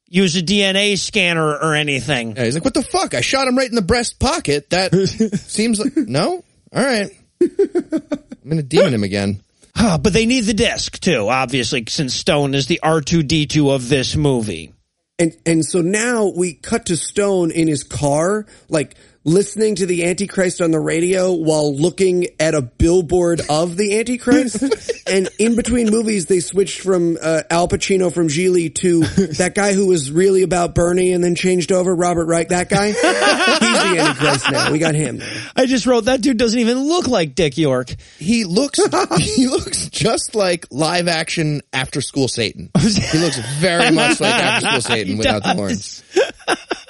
use 0.06 0.36
a 0.36 0.42
DNA 0.42 0.98
scanner 0.98 1.46
or 1.46 1.74
anything. 1.74 2.36
Yeah, 2.36 2.44
he's 2.44 2.54
like, 2.54 2.64
what 2.64 2.74
the 2.74 2.82
fuck? 2.82 3.14
I 3.14 3.20
shot 3.20 3.46
him 3.46 3.56
right 3.56 3.68
in 3.68 3.74
the 3.74 3.82
breast 3.82 4.18
pocket. 4.18 4.70
That 4.70 4.92
seems 5.46 5.78
like, 5.78 5.96
no? 5.96 6.42
All 6.74 6.82
right. 6.82 7.10
I'm 7.40 8.50
going 8.50 8.56
to 8.56 8.62
demon 8.62 8.94
him 8.94 9.04
again. 9.04 9.40
Ah, 9.76 9.98
but 10.00 10.12
they 10.12 10.26
need 10.26 10.42
the 10.42 10.54
disc 10.54 10.98
too, 10.98 11.28
obviously, 11.28 11.84
since 11.88 12.14
Stone 12.14 12.54
is 12.54 12.66
the 12.66 12.80
R2D2 12.82 13.74
of 13.74 13.88
this 13.88 14.16
movie. 14.16 14.72
And 15.18 15.36
and 15.46 15.64
so 15.64 15.80
now 15.80 16.32
we 16.34 16.54
cut 16.54 16.86
to 16.86 16.96
Stone 16.96 17.52
in 17.52 17.68
his 17.68 17.84
car, 17.84 18.46
like 18.68 18.96
listening 19.24 19.74
to 19.76 19.86
the 19.86 20.04
Antichrist 20.04 20.60
on 20.60 20.70
the 20.70 20.78
radio 20.78 21.32
while 21.32 21.74
looking 21.74 22.26
at 22.38 22.54
a 22.54 22.60
billboard 22.60 23.40
of 23.48 23.76
the 23.76 23.98
Antichrist. 23.98 24.62
and 25.06 25.28
in 25.38 25.56
between 25.56 25.90
movies, 25.90 26.26
they 26.26 26.40
switched 26.40 26.80
from 26.80 27.16
uh, 27.20 27.42
Al 27.50 27.66
Pacino 27.66 28.12
from 28.12 28.28
Gigli 28.28 28.74
to 28.76 29.00
that 29.34 29.54
guy 29.54 29.72
who 29.72 29.86
was 29.86 30.10
really 30.10 30.42
about 30.42 30.74
Bernie 30.74 31.12
and 31.12 31.24
then 31.24 31.34
changed 31.34 31.72
over, 31.72 31.94
Robert 31.94 32.26
Wright. 32.26 32.48
That 32.48 32.68
guy, 32.68 32.86
he's 32.88 33.00
the 33.00 33.96
Antichrist 33.98 34.50
now. 34.50 34.70
We 34.70 34.78
got 34.78 34.94
him. 34.94 35.22
I 35.56 35.66
just 35.66 35.86
wrote 35.86 36.04
that 36.04 36.20
dude 36.20 36.36
doesn't 36.36 36.58
even 36.58 36.78
look 36.78 37.08
like 37.08 37.34
Dick 37.34 37.56
York. 37.56 37.94
He 38.18 38.44
looks, 38.44 38.78
he 39.18 39.48
looks 39.48 39.88
just 39.88 40.34
like 40.34 40.66
live 40.70 41.08
action 41.08 41.62
after 41.72 42.02
school 42.02 42.28
Satan. 42.28 42.70
He 42.78 43.18
looks 43.18 43.38
very 43.58 43.90
much 43.90 44.20
like 44.20 44.34
after 44.34 44.68
school 44.68 44.80
Satan 44.82 45.16
without 45.16 45.42
the 45.42 45.54
horns. 45.54 46.02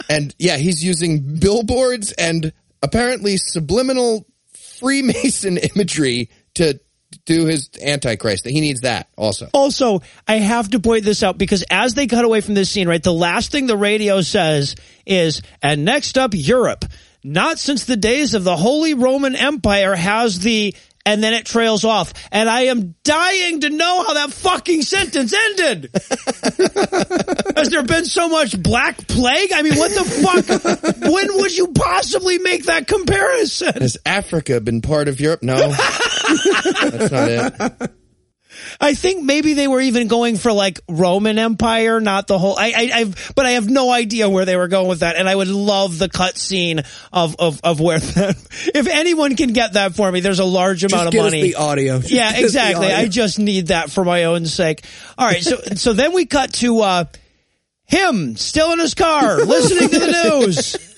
And 0.09 0.35
yeah, 0.39 0.57
he's 0.57 0.85
using 0.85 1.39
billboards 1.39 2.13
and 2.13 2.53
apparently 2.83 3.37
subliminal 3.37 4.27
Freemason 4.53 5.57
imagery 5.75 6.31
to 6.55 6.81
do 7.25 7.47
his 7.47 7.71
Antichrist. 7.83 8.47
He 8.47 8.61
needs 8.61 8.83
that 8.83 9.09
also. 9.17 9.49
Also, 9.55 10.03
I 10.27 10.37
have 10.37 10.71
to 10.71 10.81
point 10.81 11.05
this 11.05 11.23
out 11.23 11.39
because 11.39 11.65
as 11.71 11.95
they 11.95 12.07
cut 12.07 12.25
away 12.25 12.41
from 12.41 12.55
this 12.55 12.71
scene, 12.71 12.89
right, 12.89 13.03
the 13.03 13.13
last 13.13 13.51
thing 13.51 13.67
the 13.67 13.77
radio 13.77 14.21
says 14.21 14.75
is, 15.07 15.43
and 15.63 15.85
next 15.85 16.19
up, 16.19 16.33
Europe. 16.35 16.85
Not 17.27 17.59
since 17.59 17.87
the 17.87 17.97
days 17.97 18.35
of 18.35 18.45
the 18.45 18.57
Holy 18.57 18.93
Roman 18.93 19.35
Empire 19.35 19.95
has 19.95 20.41
the, 20.41 20.75
and 21.07 21.23
then 21.23 21.35
it 21.35 21.47
trails 21.47 21.85
off. 21.85 22.13
And 22.33 22.49
I 22.49 22.63
am 22.63 22.95
dying 23.05 23.61
to 23.61 23.71
know 23.71 24.05
how 24.05 24.15
that 24.15 24.33
fucking 24.33 24.83
sentence 24.83 25.33
ended. 25.33 25.91
Has 27.57 27.71
there 27.71 27.83
been 27.83 28.05
so 28.05 28.29
much 28.29 28.61
Black 28.61 29.07
Plague? 29.07 29.53
I 29.53 29.63
mean, 29.63 29.77
what 29.77 29.91
the 29.93 30.05
fuck? 30.05 31.11
when 31.13 31.37
would 31.37 31.57
you 31.57 31.69
possibly 31.69 32.39
make 32.39 32.65
that 32.65 32.87
comparison? 32.87 33.75
Has 33.75 33.99
Africa 34.07 34.61
been 34.61 34.81
part 34.81 35.09
of 35.09 35.21
Europe? 35.21 35.43
No. 35.43 35.57
That's 35.71 37.11
not 37.11 37.29
it. 37.31 37.91
I 38.81 38.95
think 38.95 39.23
maybe 39.23 39.55
they 39.55 39.69
were 39.69 39.81
even 39.81 40.09
going 40.09 40.37
for 40.37 40.53
like 40.53 40.81
Roman 40.89 41.39
Empire, 41.39 42.01
not 42.01 42.27
the 42.27 42.39
whole. 42.39 42.57
I, 42.59 42.73
I, 42.77 42.91
I've, 43.01 43.33
but 43.35 43.47
I 43.47 43.53
have 43.53 43.69
no 43.69 43.91
idea 43.91 44.29
where 44.29 44.45
they 44.45 44.57
were 44.57 44.69
going 44.69 44.89
with 44.89 45.01
that, 45.01 45.17
and 45.17 45.29
I 45.29 45.35
would 45.35 45.49
love 45.49 45.99
the 45.99 46.09
cut 46.09 46.37
scene 46.39 46.83
of 47.13 47.37
of 47.39 47.61
of 47.63 47.81
where 47.81 47.99
that. 48.01 48.37
If 48.75 48.87
anyone 48.87 49.37
can 49.37 49.53
get 49.53 49.75
that 49.75 49.95
for 49.95 50.11
me, 50.11 50.21
there's 50.21 50.39
a 50.39 50.45
large 50.45 50.81
Just 50.81 50.95
amount 50.95 51.09
of 51.09 51.13
get 51.13 51.23
money. 51.23 51.43
the 51.43 51.55
audio. 51.57 51.99
Just 52.01 52.13
yeah, 52.13 52.31
get 52.33 52.35
us 52.35 52.41
the 52.41 52.45
exactly. 52.47 52.87
audio. 52.87 52.97
I 52.99 53.09
just 53.09 53.39
need 53.39 53.67
that 53.69 53.91
for 53.91 54.05
my 54.05 54.25
own 54.25 54.47
sake. 54.47 54.85
All 55.19 55.27
right, 55.27 55.43
so 55.43 55.57
so 55.75 55.93
then 55.93 56.13
we 56.13 56.27
cut 56.27 56.53
to 56.55 56.81
uh 56.81 57.05
him 57.87 58.37
still 58.37 58.73
in 58.73 58.79
his 58.79 58.95
car 58.95 59.39
listening 59.39 59.89
to 59.91 59.99
the 59.99 60.41
news. 60.41 60.77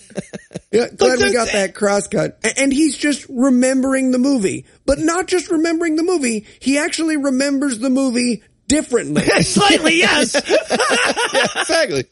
Yeah, 0.72 0.88
glad 0.94 1.18
we 1.20 1.32
got 1.32 1.52
that 1.52 1.74
crosscut. 1.74 2.36
And 2.58 2.72
he's 2.72 2.96
just 2.96 3.26
remembering 3.28 4.10
the 4.10 4.18
movie. 4.18 4.66
But 4.84 4.98
not 4.98 5.26
just 5.26 5.50
remembering 5.50 5.96
the 5.96 6.02
movie, 6.02 6.46
he 6.60 6.78
actually 6.78 7.16
remembers 7.16 7.78
the 7.78 7.90
movie 7.90 8.42
differently. 8.68 9.22
Slightly, 9.42 9.98
yes. 9.98 10.34
exactly. 10.34 12.04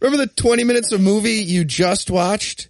Remember 0.00 0.24
the 0.26 0.30
20 0.34 0.64
minutes 0.64 0.92
of 0.92 1.00
movie 1.00 1.42
you 1.42 1.64
just 1.64 2.10
watched? 2.10 2.68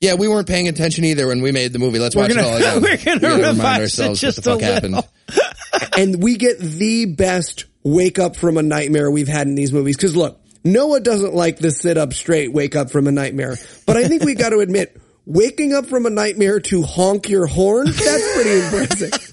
Yeah, 0.00 0.14
we 0.14 0.26
weren't 0.26 0.48
paying 0.48 0.68
attention 0.68 1.04
either 1.04 1.28
when 1.28 1.42
we 1.42 1.52
made 1.52 1.72
the 1.72 1.78
movie. 1.78 1.98
Let's 2.00 2.16
We're 2.16 2.22
watch 2.22 2.34
gonna- 2.34 2.42
it 2.42 2.66
all 2.66 2.78
again. 2.78 2.82
we're 2.82 3.36
We 3.36 3.42
gotta 3.42 3.48
revise 3.50 3.98
it 4.00 4.14
just 4.14 4.38
what 4.38 4.44
the 4.44 4.50
fuck 4.50 4.60
happened. 4.60 5.92
and 5.96 6.22
we 6.22 6.36
get 6.36 6.58
the 6.58 7.06
best 7.06 7.66
wake 7.84 8.18
up 8.18 8.36
from 8.36 8.56
a 8.56 8.62
nightmare 8.62 9.10
we've 9.10 9.28
had 9.28 9.46
in 9.46 9.54
these 9.54 9.72
movies. 9.72 9.96
Cause 9.96 10.16
look, 10.16 10.40
Noah 10.64 11.00
doesn't 11.00 11.34
like 11.34 11.58
the 11.58 11.70
sit 11.70 11.98
up 11.98 12.12
straight, 12.12 12.52
wake 12.52 12.76
up 12.76 12.90
from 12.90 13.06
a 13.06 13.12
nightmare. 13.12 13.56
But 13.86 13.96
I 13.96 14.08
think 14.08 14.22
we 14.24 14.34
got 14.34 14.50
to 14.50 14.60
admit, 14.60 15.00
waking 15.26 15.72
up 15.74 15.86
from 15.86 16.06
a 16.06 16.10
nightmare 16.10 16.60
to 16.60 16.82
honk 16.82 17.28
your 17.28 17.46
horn, 17.46 17.86
that's 17.86 18.34
pretty 18.34 18.60
impressive. 18.60 19.30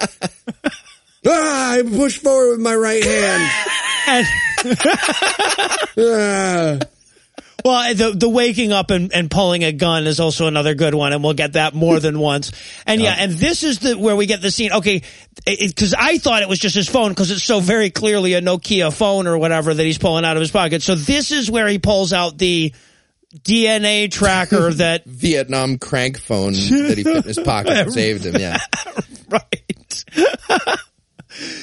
ah, 1.28 1.72
I 1.74 1.84
push 1.84 2.18
forward 2.20 2.52
with 2.52 2.62
my 2.62 2.76
right 2.76 3.04
hand. 3.04 3.44
Ah. 6.02 6.80
Well, 7.64 7.94
the 7.94 8.12
the 8.12 8.30
waking 8.30 8.72
up 8.72 8.92
and, 8.92 9.14
and 9.14 9.30
pulling 9.30 9.64
a 9.64 9.72
gun 9.72 10.08
is 10.08 10.20
also 10.20 10.48
another 10.48 10.76
good 10.76 10.94
one, 10.94 11.14
and 11.14 11.24
we'll 11.24 11.34
get 11.34 11.54
that 11.54 11.74
more 11.74 12.00
than 12.00 12.20
once. 12.20 12.52
And 12.86 13.02
yeah, 13.02 13.16
and 13.18 13.32
this 13.32 13.64
is 13.64 13.80
the 13.80 13.98
where 13.98 14.16
we 14.16 14.26
get 14.26 14.42
the 14.42 14.52
scene. 14.52 14.72
Okay, 14.72 15.02
because 15.46 15.94
I 15.94 16.18
thought 16.18 16.42
it 16.42 16.50
was 16.50 16.60
just 16.60 16.76
his 16.76 16.88
phone 16.88 17.10
because 17.10 17.32
it's 17.32 17.44
so 17.44 17.60
very 17.60 17.90
clearly 17.90 18.34
a 18.34 18.42
Nokia 18.42 18.94
phone 18.94 19.28
or 19.28 19.38
whatever 19.38 19.74
that 19.74 19.84
he's 19.84 19.98
pulling 19.98 20.26
out 20.26 20.38
of 20.38 20.42
his 20.42 20.52
pocket. 20.52 20.82
So 20.82 20.96
this 20.96 21.32
is 21.32 21.50
where 21.50 21.68
he 21.68 21.80
pulls 21.80 22.14
out 22.14 22.38
the 22.38 22.74
DNA 23.36 24.12
tracker 24.12 24.74
that 24.74 25.06
Vietnam 25.06 25.78
crank 25.78 26.20
phone 26.20 26.54
that 26.54 26.96
he 26.98 27.04
put 27.04 27.18
in 27.18 27.24
his 27.24 27.40
pocket 27.40 27.92
saved 27.92 28.26
him. 28.26 28.36
Yeah. 28.38 28.60
right. 29.30 30.86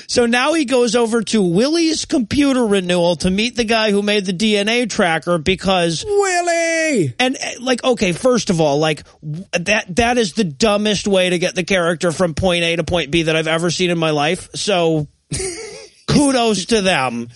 So 0.06 0.26
now 0.26 0.54
he 0.54 0.64
goes 0.64 0.94
over 0.94 1.22
to 1.22 1.42
Willie's 1.42 2.04
computer 2.04 2.64
renewal 2.64 3.16
to 3.16 3.30
meet 3.30 3.56
the 3.56 3.64
guy 3.64 3.90
who 3.90 4.02
made 4.02 4.26
the 4.26 4.32
DNA 4.32 4.88
tracker 4.88 5.38
because 5.38 6.04
Willie! 6.06 7.14
and 7.18 7.36
uh, 7.36 7.50
like 7.60 7.82
okay 7.84 8.12
first 8.12 8.50
of 8.50 8.60
all 8.60 8.78
like 8.78 9.02
that 9.52 9.84
that 9.96 10.18
is 10.18 10.34
the 10.34 10.44
dumbest 10.44 11.06
way 11.06 11.30
to 11.30 11.38
get 11.38 11.54
the 11.54 11.64
character 11.64 12.12
from 12.12 12.34
point 12.34 12.62
A 12.64 12.76
to 12.76 12.84
point 12.84 13.10
B 13.10 13.24
that 13.24 13.36
I've 13.36 13.48
ever 13.48 13.70
seen 13.70 13.90
in 13.90 13.98
my 13.98 14.10
life. 14.10 14.48
So 14.54 15.08
kudos 16.06 16.66
to 16.66 16.82
them. 16.82 17.28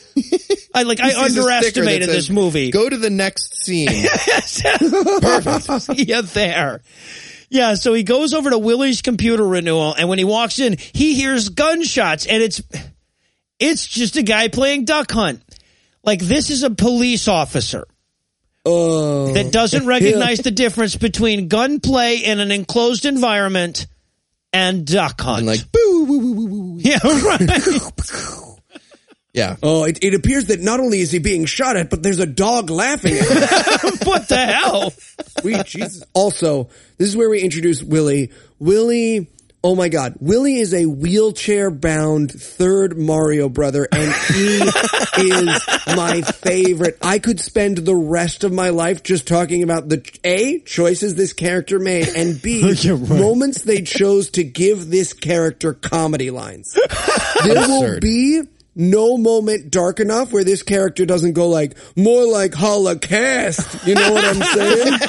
I 0.75 0.85
like 0.85 1.01
I 1.01 1.11
Sees 1.11 1.17
a 1.17 1.31
sticker 1.31 1.35
that 1.35 1.51
underestimated 1.51 2.09
says, 2.09 2.17
this 2.17 2.31
movie. 2.31 2.71
Go 2.71 2.89
to 2.89 2.97
the 2.97 3.11
next 3.11 3.65
scene. 3.65 3.89
Perfect. 5.21 5.99
yeah, 5.99 6.21
there. 6.21 6.81
Yeah, 7.51 7.75
so 7.75 7.93
he 7.95 8.05
goes 8.05 8.33
over 8.33 8.49
to 8.51 8.59
Willie's 8.59 9.03
computer 9.03 9.45
renewal, 9.47 9.93
and 9.93 10.09
when 10.09 10.19
he 10.19 10.25
walks 10.25 10.61
in, 10.61 10.77
he 10.79 11.15
hears 11.15 11.49
gunshots, 11.49 12.25
and 12.27 12.43
it's 12.43 12.63
it's 13.59 13.87
just 13.87 14.17
a 14.17 14.23
guy 14.23 14.49
playing 14.49 14.85
duck 14.85 15.11
hunt. 15.11 15.43
Like 16.05 16.21
this 16.21 16.49
is 16.51 16.63
a 16.63 16.71
police 16.71 17.27
officer 17.29 17.87
Oh. 18.65 19.33
that 19.33 19.53
doesn't 19.53 19.87
recognize 19.97 20.39
the 20.39 20.51
difference 20.51 20.95
between 20.97 21.49
gunplay 21.49 22.19
in 22.19 22.41
an 22.41 22.53
enclosed 22.53 23.05
environment 23.05 23.87
and 24.53 24.87
duck 24.87 25.21
hunt. 25.21 25.39
And 25.39 25.47
like, 25.47 25.71
boo, 25.73 26.05
woo, 26.09 26.19
woo, 26.19 26.33
woo, 26.35 26.47
woo. 26.47 26.79
yeah, 26.79 26.99
right. 27.05 27.41
Yeah. 29.33 29.57
Oh, 29.63 29.85
it, 29.85 30.03
it 30.03 30.15
appears 30.15 30.47
that 30.47 30.61
not 30.61 30.81
only 30.81 31.01
is 31.01 31.13
he 31.13 31.19
being 31.21 31.45
shot 31.45 31.77
at, 31.77 31.89
but 31.89 32.03
there's 32.03 32.19
a 32.19 32.27
dog 32.27 32.69
laughing 32.71 33.15
at 33.15 33.29
him. 33.29 33.93
what 34.05 34.29
the 34.29 34.37
hell? 34.37 34.91
Sweet 35.41 35.65
Jesus. 35.67 36.03
Also, 36.13 36.69
this 36.99 37.09
is 37.09 37.17
where 37.17 37.31
we 37.31 37.41
introduce 37.41 37.81
Willie. 37.81 38.33
Willie, 38.59 39.31
oh 39.63 39.77
my 39.77 39.89
God. 39.89 40.17
Willie 40.19 40.57
is 40.57 40.75
a 40.75 40.85
wheelchair 40.85 41.71
bound 41.71 42.33
third 42.33 42.99
Mario 42.99 43.49
brother 43.49 43.87
and 43.93 44.13
he 44.13 44.59
is 45.19 45.61
my 45.95 46.23
favorite. 46.23 46.99
I 47.01 47.21
could 47.21 47.39
spend 47.39 47.79
the 47.79 47.95
rest 47.95 48.43
of 48.43 48.53
my 48.53 48.71
life 48.71 49.05
just 49.05 49.29
talking 49.29 49.63
about 49.63 49.89
the 49.89 50.05
A, 50.25 50.59
choices 50.61 51.15
this 51.15 51.35
character 51.35 51.79
made 51.79 52.09
and 52.09 52.43
B, 52.43 52.63
moments 53.09 53.63
they 53.63 53.83
chose 53.83 54.31
to 54.31 54.43
give 54.43 54.91
this 54.91 55.13
character 55.13 55.73
comedy 55.73 56.33
lines. 56.33 56.73
There 57.45 57.55
will 57.55 57.85
Absurd. 57.85 58.03
be 58.03 58.43
no 58.81 59.17
moment 59.17 59.71
dark 59.71 60.01
enough 60.01 60.33
where 60.33 60.43
this 60.43 60.63
character 60.63 61.05
doesn't 61.07 61.35
go 61.35 61.49
like 61.49 61.77
more 61.97 62.27
like 62.27 62.55
Holocaust. 62.55 63.87
You 63.87 63.95
know 63.95 64.13
what 64.13 64.25
I'm 64.25 64.43
saying? 64.43 64.99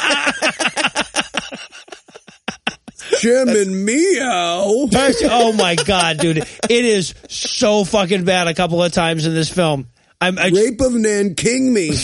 Jim 3.20 3.50
and 3.50 3.86
Meow. 3.86 4.64
oh 4.64 5.54
my 5.54 5.76
god, 5.76 6.18
dude! 6.18 6.38
It 6.38 6.86
is 6.86 7.14
so 7.30 7.84
fucking 7.84 8.26
bad. 8.26 8.48
A 8.48 8.54
couple 8.54 8.84
of 8.84 8.92
times 8.92 9.26
in 9.26 9.34
this 9.34 9.50
film, 9.50 9.88
I'm 10.20 10.38
I, 10.38 10.48
Rape 10.48 10.82
of 10.82 10.94
Nanking 10.94 11.74
me. 11.74 11.92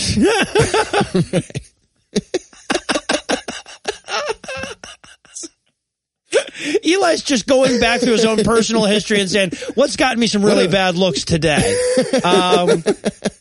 Eli's 6.84 7.24
just 7.24 7.48
going 7.48 7.80
back 7.80 8.02
through 8.02 8.14
his 8.14 8.26
own 8.26 8.44
personal 8.44 8.86
history 8.86 9.20
and 9.20 9.30
saying, 9.30 9.52
"What's 9.76 9.96
gotten 9.96 10.20
me 10.20 10.28
some 10.28 10.44
really 10.44 10.68
bad 10.68 10.96
looks 10.96 11.26
today?" 11.26 11.76
Um, 12.24 12.84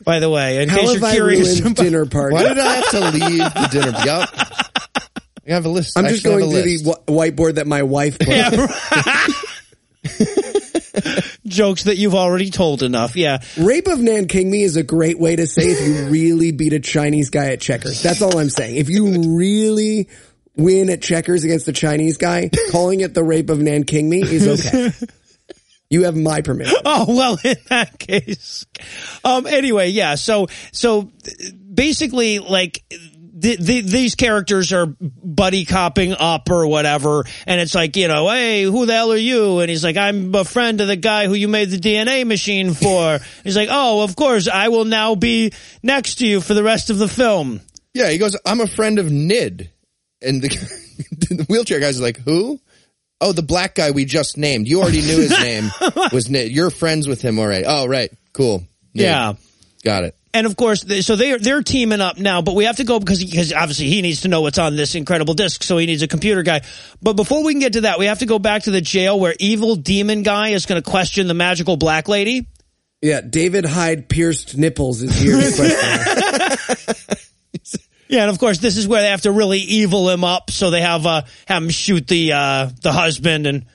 by 0.05 0.21
the 0.21 0.31
way, 0.31 0.63
in 0.63 0.69
How 0.69 0.79
case 0.79 0.93
have 0.93 1.01
you're 1.01 1.09
I 1.09 1.13
curious, 1.13 1.61
ruined 1.61 1.77
dinner 1.77 2.07
party? 2.07 2.35
Why 2.35 2.43
did 2.43 2.59
I 2.59 2.75
have 2.75 2.91
to 2.91 3.01
leave 3.11 3.39
the 3.39 3.69
dinner? 3.71 4.05
Yup. 4.05 4.29
I 5.49 5.53
have 5.53 5.65
a 5.65 5.69
list. 5.69 5.97
I'm 5.97 6.07
I 6.07 6.09
just 6.09 6.25
going 6.25 6.41
to 6.41 6.47
list. 6.47 6.85
the 6.85 7.13
whiteboard 7.13 7.55
that 7.55 7.67
my 7.67 7.85
wife 7.85 8.19
put. 8.19 8.29
jokes 11.47 11.85
that 11.85 11.97
you've 11.97 12.15
already 12.15 12.51
told 12.51 12.83
enough. 12.83 13.17
Yeah, 13.17 13.39
Rape 13.57 13.87
of 13.87 14.01
Nanking 14.01 14.51
me 14.51 14.63
is 14.63 14.77
a 14.77 14.83
great 14.83 15.19
way 15.19 15.37
to 15.37 15.47
say 15.47 15.63
if 15.63 15.87
you 15.87 16.11
really 16.11 16.53
beat 16.53 16.73
a 16.73 16.81
Chinese 16.81 17.31
guy 17.31 17.53
at 17.53 17.61
checkers. 17.61 18.03
That's 18.03 18.23
all 18.23 18.39
I'm 18.39 18.51
saying. 18.51 18.77
If 18.77 18.89
you 18.89 19.37
really 19.37 20.09
win 20.57 20.91
at 20.91 21.03
checkers 21.03 21.45
against 21.45 21.67
the 21.67 21.73
Chinese 21.73 22.17
guy, 22.17 22.51
calling 22.71 23.01
it 23.01 23.15
the 23.15 23.25
Rape 23.25 23.51
of 23.51 23.61
Nanking 23.61 24.09
me 24.09 24.23
is 24.23 24.67
okay. 24.67 24.93
You 25.89 26.05
have 26.05 26.17
my 26.17 26.41
permission. 26.41 26.77
Oh 26.85 27.05
well, 27.09 27.39
in 27.45 27.57
that 27.69 27.99
case. 27.99 28.67
Um. 29.25 29.47
Anyway, 29.47 29.91
yeah. 29.91 30.17
So 30.17 30.49
so 30.73 31.13
basically, 31.73 32.39
like. 32.39 32.83
The, 33.39 33.57
the, 33.57 33.81
these 33.83 34.15
characters 34.15 34.73
are 34.73 34.87
buddy 34.99 35.67
copping 35.67 36.15
up 36.15 36.49
or 36.51 36.67
whatever, 36.67 37.25
and 37.47 37.61
it's 37.61 37.75
like 37.75 37.95
you 37.95 38.09
know, 38.09 38.31
hey, 38.31 38.63
who 38.63 38.87
the 38.87 38.95
hell 38.95 39.13
are 39.13 39.17
you? 39.17 39.59
And 39.61 39.69
he's 39.69 39.85
like, 39.85 39.99
I'm 39.99 40.35
a 40.35 40.43
friend 40.43 40.81
of 40.81 40.89
the 40.89 40.97
guy 40.97 41.27
who 41.27 41.35
you 41.35 41.47
made 41.47 41.69
the 41.69 41.77
DNA 41.77 42.27
machine 42.27 42.73
for. 42.73 43.19
he's 43.45 43.55
like, 43.55 43.69
oh, 43.71 44.03
of 44.03 44.17
course, 44.17 44.49
I 44.49 44.69
will 44.69 44.87
now 44.87 45.17
be 45.17 45.53
next 45.83 46.15
to 46.17 46.27
you 46.27 46.41
for 46.41 46.55
the 46.55 46.63
rest 46.63 46.89
of 46.89 46.97
the 46.97 47.09
film. 47.09 47.61
Yeah, 47.93 48.09
he 48.09 48.17
goes, 48.17 48.35
I'm 48.47 48.63
a 48.63 48.67
friend 48.67 48.99
of 48.99 49.13
Nid. 49.13 49.71
And 50.23 50.43
the, 50.43 50.49
the 51.35 51.45
wheelchair 51.49 51.81
guy's 51.81 52.01
like, 52.01 52.19
who? 52.19 52.61
Oh, 53.21 53.33
the 53.33 53.43
black 53.43 53.75
guy 53.75 53.91
we 53.93 54.05
just 54.05 54.37
named. 54.37 54.69
You 54.69 54.83
already 54.83 55.01
knew 55.03 55.17
his 55.21 55.31
name 55.41 55.71
was 56.13 56.29
Nid. 56.29 56.53
You're 56.53 56.71
friends 56.71 57.09
with 57.09 57.23
him 57.23 57.39
already. 57.39 57.65
Oh, 57.67 57.87
right. 57.87 58.11
Cool. 58.33 58.59
Nid. 58.95 59.05
Yeah. 59.05 59.35
Got 59.85 60.05
it. 60.05 60.17
And 60.35 60.47
of 60.47 60.55
course, 60.55 60.83
they- 60.83 61.01
so 61.01 61.17
they're 61.17 61.39
they're 61.39 61.63
teaming 61.63 62.03
up 62.03 62.19
now, 62.19 62.43
but 62.43 62.55
we 62.55 62.65
have 62.65 62.77
to 62.77 62.85
go 62.85 62.99
because 63.01 63.25
because 63.25 63.55
obviously 63.55 63.87
he 63.87 64.03
needs 64.03 64.21
to 64.23 64.29
know 64.29 64.43
what's 64.43 64.59
on 64.59 64.77
this 64.77 64.95
incredible 64.95 65.33
disc, 65.33 65.63
so 65.63 65.79
he 65.79 65.87
needs 65.87 66.03
a 66.03 66.09
computer 66.09 66.43
guy. 66.43 66.61
But 67.01 67.15
before 67.15 67.43
we 67.43 67.55
can 67.55 67.61
get 67.61 67.73
to 67.75 67.81
that, 67.83 67.99
we 67.99 68.05
have 68.05 68.19
to 68.19 68.27
go 68.27 68.39
back 68.39 68.65
to 68.65 68.71
the 68.71 68.83
jail 68.83 69.19
where 69.19 69.35
evil 69.39 69.77
demon 69.77 70.23
guy 70.23 70.51
is 70.51 70.67
going 70.67 70.83
to 70.83 70.91
question 70.91 71.27
the 71.27 71.33
magical 71.33 71.79
black 71.79 72.07
lady. 72.07 72.49
Yeah, 73.01 73.23
David 73.23 73.65
Hyde 73.65 74.11
pierced 74.11 74.59
nipples 74.59 75.01
is 75.01 75.19
here 75.19 75.41
to 75.41 75.57
question. 75.57 76.97
her. 77.07 77.16
Yeah, 78.09 78.23
and 78.23 78.31
of 78.31 78.39
course, 78.39 78.59
this 78.59 78.77
is 78.77 78.87
where 78.87 79.03
they 79.03 79.09
have 79.11 79.23
to 79.23 79.33
really 79.33 79.59
evil 79.61 80.09
him 80.11 80.25
up, 80.25 80.51
so 80.51 80.71
they 80.71 80.81
have 80.83 81.07
uh 81.07 81.23
have 81.47 81.63
him 81.63 81.71
shoot 81.71 82.07
the 82.07 82.33
uh 82.33 82.71
the 82.83 82.93
husband 82.93 83.47
and 83.47 83.67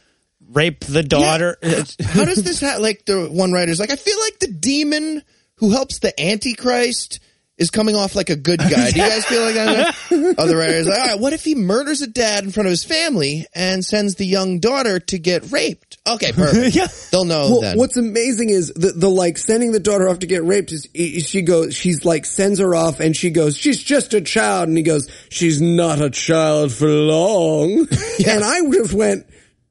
rape 0.49 0.81
the 0.85 1.03
daughter. 1.03 1.57
It's- 1.61 1.95
How 2.05 2.25
does 2.25 2.43
this 2.43 2.59
ha- 2.61 2.77
like 2.79 3.05
the 3.05 3.27
one 3.27 3.51
writer's 3.51 3.79
like, 3.79 3.91
I 3.91 3.95
feel 3.95 4.19
like 4.19 4.39
the 4.39 4.47
demon 4.47 5.23
who 5.55 5.71
helps 5.71 5.99
the 5.99 6.19
Antichrist 6.19 7.19
is 7.61 7.71
coming 7.71 7.95
off 7.95 8.15
like 8.15 8.29
a 8.29 8.35
good 8.35 8.59
guy. 8.59 8.91
Do 8.91 8.99
you 8.99 9.07
guys 9.07 9.25
feel 9.25 9.41
like 9.43 9.53
that? 9.55 10.35
Other 10.37 10.57
writers 10.57 10.87
like, 10.87 10.99
all 10.99 11.05
right, 11.05 11.19
what 11.19 11.31
if 11.33 11.43
he 11.45 11.55
murders 11.55 12.01
a 12.01 12.07
dad 12.07 12.43
in 12.43 12.51
front 12.51 12.67
of 12.67 12.71
his 12.71 12.83
family 12.83 13.45
and 13.55 13.85
sends 13.85 14.15
the 14.15 14.25
young 14.25 14.59
daughter 14.59 14.99
to 14.99 15.19
get 15.19 15.51
raped? 15.51 15.97
Okay, 16.07 16.31
perfect. 16.31 16.75
Yeah. 16.81 16.87
They'll 17.11 17.25
know 17.25 17.49
Well, 17.51 17.61
then. 17.61 17.77
what's 17.77 17.95
amazing 17.97 18.49
is 18.49 18.73
the, 18.75 18.91
the 18.93 19.09
like 19.09 19.37
sending 19.37 19.71
the 19.71 19.79
daughter 19.79 20.09
off 20.09 20.19
to 20.19 20.27
get 20.27 20.43
raped 20.43 20.71
is 20.71 20.87
she 21.25 21.41
goes 21.43 21.75
she's 21.75 22.03
like 22.05 22.25
sends 22.25 22.59
her 22.59 22.73
off 22.73 22.99
and 22.99 23.15
she 23.15 23.29
goes 23.29 23.55
she's 23.57 23.81
just 23.81 24.13
a 24.13 24.21
child 24.21 24.67
and 24.69 24.77
he 24.77 24.83
goes 24.83 25.09
she's 25.29 25.61
not 25.61 26.01
a 26.01 26.09
child 26.09 26.71
for 26.71 26.87
long 26.89 27.87
and 28.27 28.43
I 28.43 28.61
just 28.71 28.93
went 28.93 29.27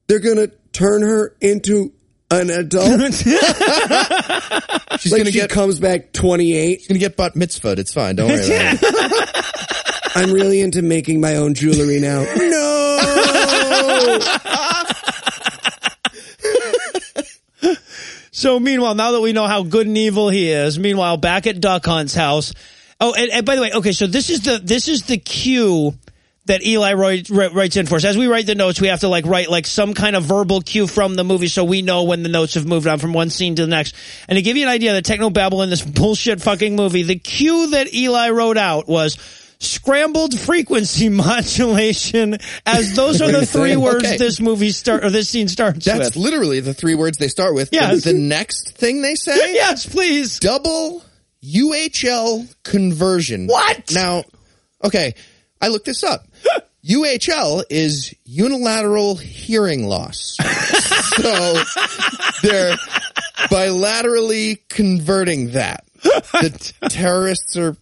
they're 0.07 0.20
gonna 0.20 0.49
turn 0.72 1.03
her 1.03 1.34
into 1.41 1.93
an 2.31 2.51
adult 2.51 3.12
She's 5.01 5.12
like 5.12 5.20
gonna 5.20 5.33
she 5.33 5.39
get 5.39 5.51
comes 5.51 5.81
back 5.81 6.12
28 6.12 6.78
She's 6.78 6.89
gonna 6.89 6.99
get 6.99 7.16
bat 7.16 7.35
mitzvahed. 7.35 7.78
It's 7.78 7.93
fine. 7.93 8.16
Don't 8.16 8.28
worry 8.28 8.45
about 8.45 8.78
it. 8.83 9.47
I'm 10.16 10.33
really 10.33 10.61
into 10.61 10.83
making 10.83 11.20
my 11.20 11.37
own 11.37 11.55
jewelry 11.55 12.01
now 12.01 12.22
no 12.37 12.81
So 18.33 18.59
meanwhile, 18.59 18.95
now 18.95 19.11
that 19.11 19.20
we 19.20 19.35
know 19.35 19.47
how 19.47 19.62
good 19.62 19.87
and 19.87 19.99
evil 19.99 20.31
he 20.31 20.51
is, 20.51 20.78
meanwhile, 20.78 21.18
back 21.18 21.47
at 21.47 21.61
Duck 21.61 21.85
Hunt's 21.85 22.14
house. 22.14 22.55
Oh, 22.99 23.12
and, 23.12 23.31
and 23.31 23.45
by 23.45 23.55
the 23.55 23.61
way, 23.61 23.70
okay, 23.70 23.93
so 23.93 24.07
this 24.07 24.31
is 24.31 24.41
the 24.41 24.59
this 24.59 24.89
is 24.89 25.03
the 25.03 25.18
cue 25.18 25.95
that 26.47 26.64
Eli 26.64 26.95
write, 26.95 27.28
writes 27.30 27.76
in 27.76 27.86
for 27.86 27.97
us. 27.97 28.05
As 28.05 28.16
we 28.16 28.26
write 28.26 28.47
the 28.47 28.55
notes, 28.55 28.80
we 28.80 28.88
have 28.88 29.01
to 29.01 29.09
like 29.09 29.26
write 29.26 29.51
like 29.51 29.66
some 29.66 29.95
kind 29.95 30.16
of 30.16 30.24
verbal 30.24 30.61
cue 30.62 30.86
from 30.86 31.14
the 31.14 31.22
movie 31.22 31.49
so 31.49 31.64
we 31.64 31.82
know 31.82 32.05
when 32.05 32.22
the 32.22 32.28
notes 32.28 32.55
have 32.55 32.66
moved 32.66 32.86
on 32.86 32.99
from 32.99 33.12
one 33.12 33.30
scene 33.30 33.55
to 33.57 33.62
the 33.62 33.68
next. 33.68 33.95
And 34.28 34.36
to 34.36 34.43
give 34.43 34.57
you 34.57 34.64
an 34.64 34.68
idea, 34.68 34.93
the 34.95 35.03
techno 35.03 35.30
babble 35.30 35.62
in 35.62 35.70
this 35.70 35.82
bullshit 35.82 36.41
fucking 36.41 36.74
movie, 36.76 37.03
the 37.03 37.16
cue 37.18 37.70
that 37.70 37.93
Eli 37.95 38.30
wrote 38.30 38.57
out 38.57 38.88
was 38.88 39.18
scrambled 39.62 40.36
frequency 40.41 41.09
modulation 41.11 42.38
as 42.64 42.97
those 42.97 43.20
are 43.20 43.30
the 43.30 43.45
three 43.45 43.76
words 43.76 44.07
Okay. 44.07 44.16
this 44.16 44.41
movie 44.41 44.70
start 44.70 45.05
or 45.05 45.11
this 45.11 45.28
scene 45.28 45.49
starts 45.49 45.84
That's 45.84 46.16
with. 46.16 46.16
literally 46.16 46.61
the 46.61 46.72
three 46.72 46.95
words 46.95 47.18
they 47.18 47.28
start 47.28 47.55
with. 47.55 47.68
Yes. 47.70 48.05
The, 48.05 48.12
the 48.14 48.18
next 48.18 48.76
thing 48.76 49.03
they 49.03 49.14
say, 49.14 49.36
yes, 49.55 49.84
please. 49.84 50.38
double 50.38 51.05
UHL 51.45 52.53
conversion. 52.62 53.47
What? 53.49 53.93
Now, 53.93 54.24
okay, 54.82 55.14
I 55.61 55.68
looked 55.68 55.86
this 55.86 56.04
up. 56.04 56.26
UHL 56.84 57.64
is 57.68 58.14
unilateral 58.24 59.16
hearing 59.16 59.86
loss. 59.86 60.36
so 61.16 61.62
they're 62.42 62.76
bilaterally 63.50 64.61
converting 64.68 65.52
that. 65.52 65.84
The 66.02 66.72
terrorists 66.88 67.58
are 67.58 67.76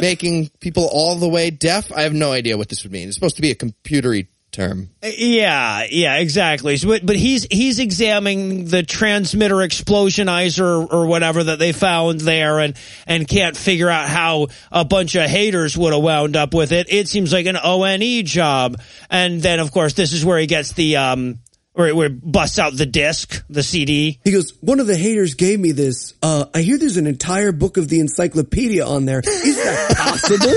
making 0.00 0.50
people 0.60 0.88
all 0.90 1.16
the 1.16 1.28
way 1.28 1.50
deaf. 1.50 1.92
I 1.92 2.02
have 2.02 2.12
no 2.12 2.32
idea 2.32 2.58
what 2.58 2.68
this 2.68 2.82
would 2.82 2.92
mean. 2.92 3.06
It's 3.08 3.16
supposed 3.16 3.36
to 3.36 3.42
be 3.42 3.50
a 3.50 3.54
computery 3.54 4.26
term. 4.50 4.90
Yeah, 5.02 5.86
yeah, 5.90 6.16
exactly. 6.18 6.76
So, 6.76 6.88
but, 6.88 7.06
but 7.06 7.16
he's 7.16 7.44
he's 7.50 7.78
examining 7.78 8.66
the 8.66 8.82
transmitter 8.82 9.56
explosionizer 9.56 10.92
or 10.92 11.06
whatever 11.06 11.44
that 11.44 11.58
they 11.58 11.72
found 11.72 12.20
there, 12.20 12.58
and 12.58 12.76
and 13.06 13.26
can't 13.26 13.56
figure 13.56 13.88
out 13.88 14.08
how 14.08 14.48
a 14.70 14.84
bunch 14.84 15.14
of 15.14 15.28
haters 15.28 15.76
would 15.76 15.92
have 15.92 16.02
wound 16.02 16.36
up 16.36 16.54
with 16.54 16.72
it. 16.72 16.86
It 16.90 17.08
seems 17.08 17.32
like 17.32 17.46
an 17.46 17.58
O 17.62 17.82
N 17.84 18.02
E 18.02 18.22
job, 18.22 18.80
and 19.08 19.40
then 19.40 19.60
of 19.60 19.72
course 19.72 19.94
this 19.94 20.12
is 20.12 20.24
where 20.24 20.38
he 20.38 20.46
gets 20.46 20.72
the 20.72 20.96
um. 20.96 21.38
Where, 21.72 21.94
where 21.94 22.10
busts 22.10 22.58
out 22.58 22.76
the 22.76 22.84
disc, 22.84 23.44
the 23.48 23.62
CD. 23.62 24.18
He 24.24 24.32
goes, 24.32 24.52
one 24.60 24.80
of 24.80 24.88
the 24.88 24.96
haters 24.96 25.34
gave 25.34 25.60
me 25.60 25.70
this. 25.70 26.14
Uh, 26.20 26.46
I 26.52 26.62
hear 26.62 26.76
there's 26.76 26.96
an 26.96 27.06
entire 27.06 27.52
book 27.52 27.76
of 27.76 27.88
the 27.88 28.00
encyclopedia 28.00 28.84
on 28.84 29.04
there. 29.04 29.20
Is 29.20 29.56
that 29.56 29.96
possible? 29.96 30.50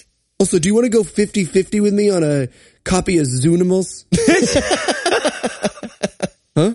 also, 0.38 0.58
do 0.58 0.68
you 0.68 0.74
want 0.74 0.84
to 0.84 0.90
go 0.90 1.02
50-50 1.02 1.82
with 1.82 1.94
me 1.94 2.10
on 2.10 2.22
a 2.22 2.48
copy 2.84 3.18
of 3.18 3.26
Zoonimals? 3.26 4.04
huh? 6.56 6.74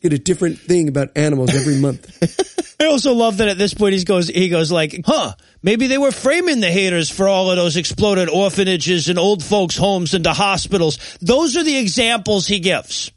Get 0.00 0.12
a 0.12 0.18
different 0.18 0.58
thing 0.58 0.88
about 0.88 1.16
animals 1.16 1.54
every 1.54 1.76
month. 1.76 2.74
I 2.80 2.86
also 2.86 3.14
love 3.14 3.38
that 3.38 3.48
at 3.48 3.58
this 3.58 3.74
point 3.74 3.94
he 3.94 4.04
goes, 4.04 4.28
he 4.28 4.48
goes 4.48 4.70
like, 4.70 5.00
huh, 5.04 5.32
maybe 5.62 5.86
they 5.86 5.98
were 5.98 6.12
framing 6.12 6.60
the 6.60 6.70
haters 6.70 7.10
for 7.10 7.26
all 7.26 7.50
of 7.50 7.56
those 7.56 7.76
exploded 7.76 8.28
orphanages 8.28 9.08
and 9.08 9.18
old 9.18 9.42
folks' 9.42 9.76
homes 9.76 10.14
into 10.14 10.32
hospitals. 10.32 10.98
Those 11.20 11.56
are 11.56 11.64
the 11.64 11.78
examples 11.78 12.46
he 12.46 12.60
gives. 12.60 13.10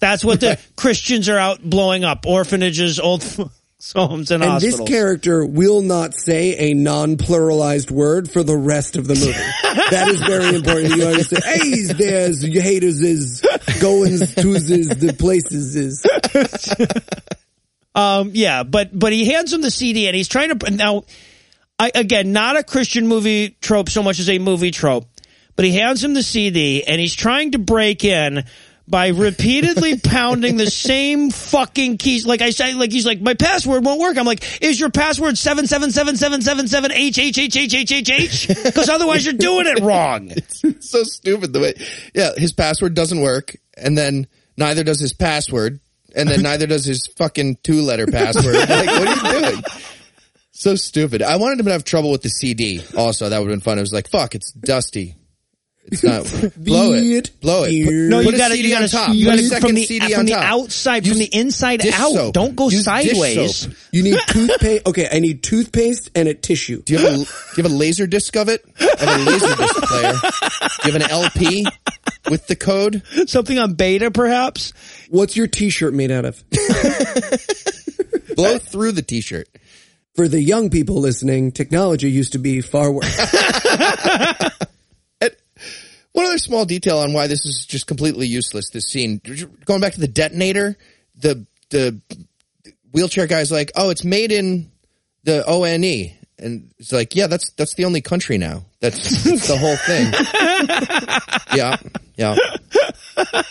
That's 0.00 0.24
what 0.24 0.40
the 0.40 0.58
Christians 0.76 1.28
are 1.28 1.38
out 1.38 1.62
blowing 1.62 2.04
up. 2.04 2.24
Orphanages, 2.26 3.00
old 3.00 3.22
homes, 3.94 4.30
and, 4.30 4.42
And 4.42 4.52
hospitals. 4.52 4.80
this 4.80 4.88
character 4.88 5.44
will 5.44 5.82
not 5.82 6.14
say 6.14 6.70
a 6.70 6.74
non-pluralized 6.74 7.90
word 7.90 8.30
for 8.30 8.42
the 8.42 8.56
rest 8.56 8.96
of 8.96 9.06
the 9.06 9.14
movie. 9.14 9.32
that 9.90 10.08
is 10.08 10.20
very 10.20 10.54
important. 10.54 10.96
You 10.96 11.06
always 11.06 11.28
say, 11.28 11.40
hey, 11.44 11.84
there's 11.92 12.44
you 12.44 12.60
haters 12.60 13.00
is 13.02 13.40
goings 13.80 14.34
to 14.34 14.54
is 14.54 14.88
the 14.88 15.14
places 15.18 15.76
is. 15.76 16.04
Um, 17.92 18.30
yeah, 18.34 18.62
but 18.62 18.96
but 18.96 19.12
he 19.12 19.24
hands 19.26 19.52
him 19.52 19.62
the 19.62 19.70
CD 19.70 20.06
and 20.06 20.14
he's 20.14 20.28
trying 20.28 20.56
to 20.56 20.70
now. 20.70 21.02
I 21.78 21.90
again, 21.94 22.32
not 22.32 22.56
a 22.56 22.62
Christian 22.62 23.08
movie 23.08 23.56
trope 23.60 23.88
so 23.88 24.02
much 24.02 24.20
as 24.20 24.28
a 24.30 24.38
movie 24.38 24.70
trope, 24.70 25.08
but 25.56 25.64
he 25.64 25.72
hands 25.72 26.04
him 26.04 26.14
the 26.14 26.22
CD 26.22 26.84
and 26.84 27.00
he's 27.00 27.14
trying 27.14 27.50
to 27.52 27.58
break 27.58 28.04
in 28.04 28.44
by 28.90 29.08
repeatedly 29.08 29.98
pounding 30.04 30.56
the 30.56 30.70
same 30.70 31.30
fucking 31.30 31.98
keys. 31.98 32.26
Like 32.26 32.42
I 32.42 32.50
say, 32.50 32.74
like 32.74 32.90
he's 32.90 33.06
like, 33.06 33.20
my 33.20 33.34
password 33.34 33.84
won't 33.84 34.00
work. 34.00 34.18
I'm 34.18 34.26
like, 34.26 34.62
is 34.62 34.78
your 34.80 34.90
password 34.90 35.38
seven 35.38 35.66
seven 35.66 35.92
seven 35.92 36.16
seven 36.16 36.42
seven 36.42 36.66
seven 36.66 36.92
H 36.92 37.18
H 37.18 37.38
H 37.38 37.56
H 37.56 37.74
H 37.74 37.92
H 37.92 38.10
H? 38.10 38.48
Because 38.48 38.88
otherwise 38.88 39.24
you're 39.24 39.34
doing 39.34 39.66
it 39.66 39.80
wrong. 39.80 40.30
It's 40.62 40.90
so 40.90 41.04
stupid 41.04 41.52
the 41.52 41.60
way 41.60 41.74
yeah 42.14 42.30
his 42.36 42.52
password 42.52 42.94
doesn't 42.94 43.20
work 43.20 43.56
and 43.76 43.96
then 43.96 44.26
neither 44.56 44.82
does 44.84 45.00
his 45.00 45.12
password 45.12 45.80
and 46.14 46.28
then 46.28 46.42
neither 46.42 46.66
does 46.66 46.84
his 46.84 47.06
fucking 47.16 47.58
two 47.62 47.82
letter 47.82 48.06
password 48.06 48.54
like 48.68 48.86
what 48.86 49.08
are 49.08 49.34
you 49.34 49.40
doing 49.50 49.62
so 50.52 50.74
stupid 50.74 51.22
i 51.22 51.36
wanted 51.36 51.60
him 51.60 51.66
to 51.66 51.72
have 51.72 51.84
trouble 51.84 52.10
with 52.10 52.22
the 52.22 52.28
cd 52.28 52.82
also 52.96 53.28
that 53.28 53.38
would 53.38 53.50
have 53.50 53.56
been 53.56 53.60
fun 53.60 53.78
it 53.78 53.82
was 53.82 53.92
like 53.92 54.08
fuck 54.10 54.34
it's 54.34 54.52
dusty 54.52 55.14
it's 55.90 56.02
not 56.04 56.22
blow 56.56 56.92
it 56.92 57.30
blow 57.40 57.64
it 57.64 57.84
Put- 57.84 57.92
No, 57.94 58.20
you 58.20 58.36
got 58.36 58.48
to 58.48 58.56
you 58.62 58.70
got 58.70 58.88
to 58.88 59.12
you 59.14 59.24
got 59.26 59.36
to 59.38 59.60
from 59.60 59.74
the 59.74 59.84
CD 59.84 60.14
from 60.14 60.26
the 60.26 60.34
outside, 60.34 61.06
from 61.06 61.18
the 61.18 61.24
inside 61.34 61.84
out. 61.86 62.12
soap. 62.12 62.34
Don't 62.34 62.54
go 62.56 62.68
Use 62.68 62.84
sideways. 62.84 63.68
You 63.92 64.02
need 64.02 64.18
toothpaste. 64.28 64.86
Okay, 64.86 65.08
I 65.10 65.18
need 65.18 65.42
toothpaste 65.42 66.10
and 66.14 66.28
a 66.28 66.34
tissue. 66.34 66.82
do 66.82 66.92
you 66.94 66.98
have 67.00 67.12
a 67.12 67.16
do 67.16 67.22
you 67.56 67.62
have 67.62 67.72
a 67.72 67.74
laser 67.74 68.06
disc 68.06 68.36
of 68.36 68.48
it 68.48 68.64
I 68.78 69.04
have 69.04 69.20
a 69.20 69.30
laser 69.30 69.56
disc 69.56 69.74
player 69.82 70.12
do 70.82 70.88
you 70.88 70.92
have 70.92 71.02
an 71.02 71.10
lp 71.10 71.66
with 72.30 72.46
the 72.46 72.56
code 72.56 73.02
Something 73.26 73.58
on 73.58 73.74
beta, 73.74 74.10
perhaps. 74.10 74.72
What's 75.08 75.36
your 75.36 75.46
t-shirt 75.48 75.92
made 75.94 76.10
out 76.10 76.24
of? 76.24 76.42
blow 78.36 78.58
through 78.58 78.92
the 78.92 79.02
t-shirt 79.02 79.48
For 80.14 80.28
the 80.28 80.40
young 80.40 80.70
people 80.70 80.96
listening, 81.00 81.50
technology 81.52 82.10
used 82.10 82.32
to 82.32 82.38
be 82.38 82.60
far 82.60 82.90
worse. 82.92 83.16
And 86.14 86.22
one 86.22 86.26
other 86.26 86.38
small 86.38 86.64
detail 86.64 86.98
on 86.98 87.12
why 87.12 87.26
this 87.26 87.44
is 87.46 87.66
just 87.66 87.86
completely 87.86 88.26
useless. 88.26 88.70
This 88.70 88.88
scene, 88.88 89.20
going 89.64 89.80
back 89.80 89.94
to 89.94 90.00
the 90.00 90.08
detonator, 90.08 90.76
the 91.16 91.46
the 91.70 92.00
wheelchair 92.92 93.26
guy's 93.26 93.52
like, 93.52 93.72
"Oh, 93.76 93.90
it's 93.90 94.04
made 94.04 94.32
in 94.32 94.70
the 95.24 95.44
ONE," 95.46 96.16
and 96.38 96.70
it's 96.78 96.92
like, 96.92 97.14
"Yeah, 97.14 97.28
that's 97.28 97.50
that's 97.52 97.74
the 97.74 97.84
only 97.84 98.00
country 98.00 98.38
now. 98.38 98.64
That's, 98.80 99.22
that's 99.24 99.48
the 99.48 99.56
whole 99.56 99.76
thing." 99.76 100.12
yeah, 101.56 101.76
yeah. 102.16 102.36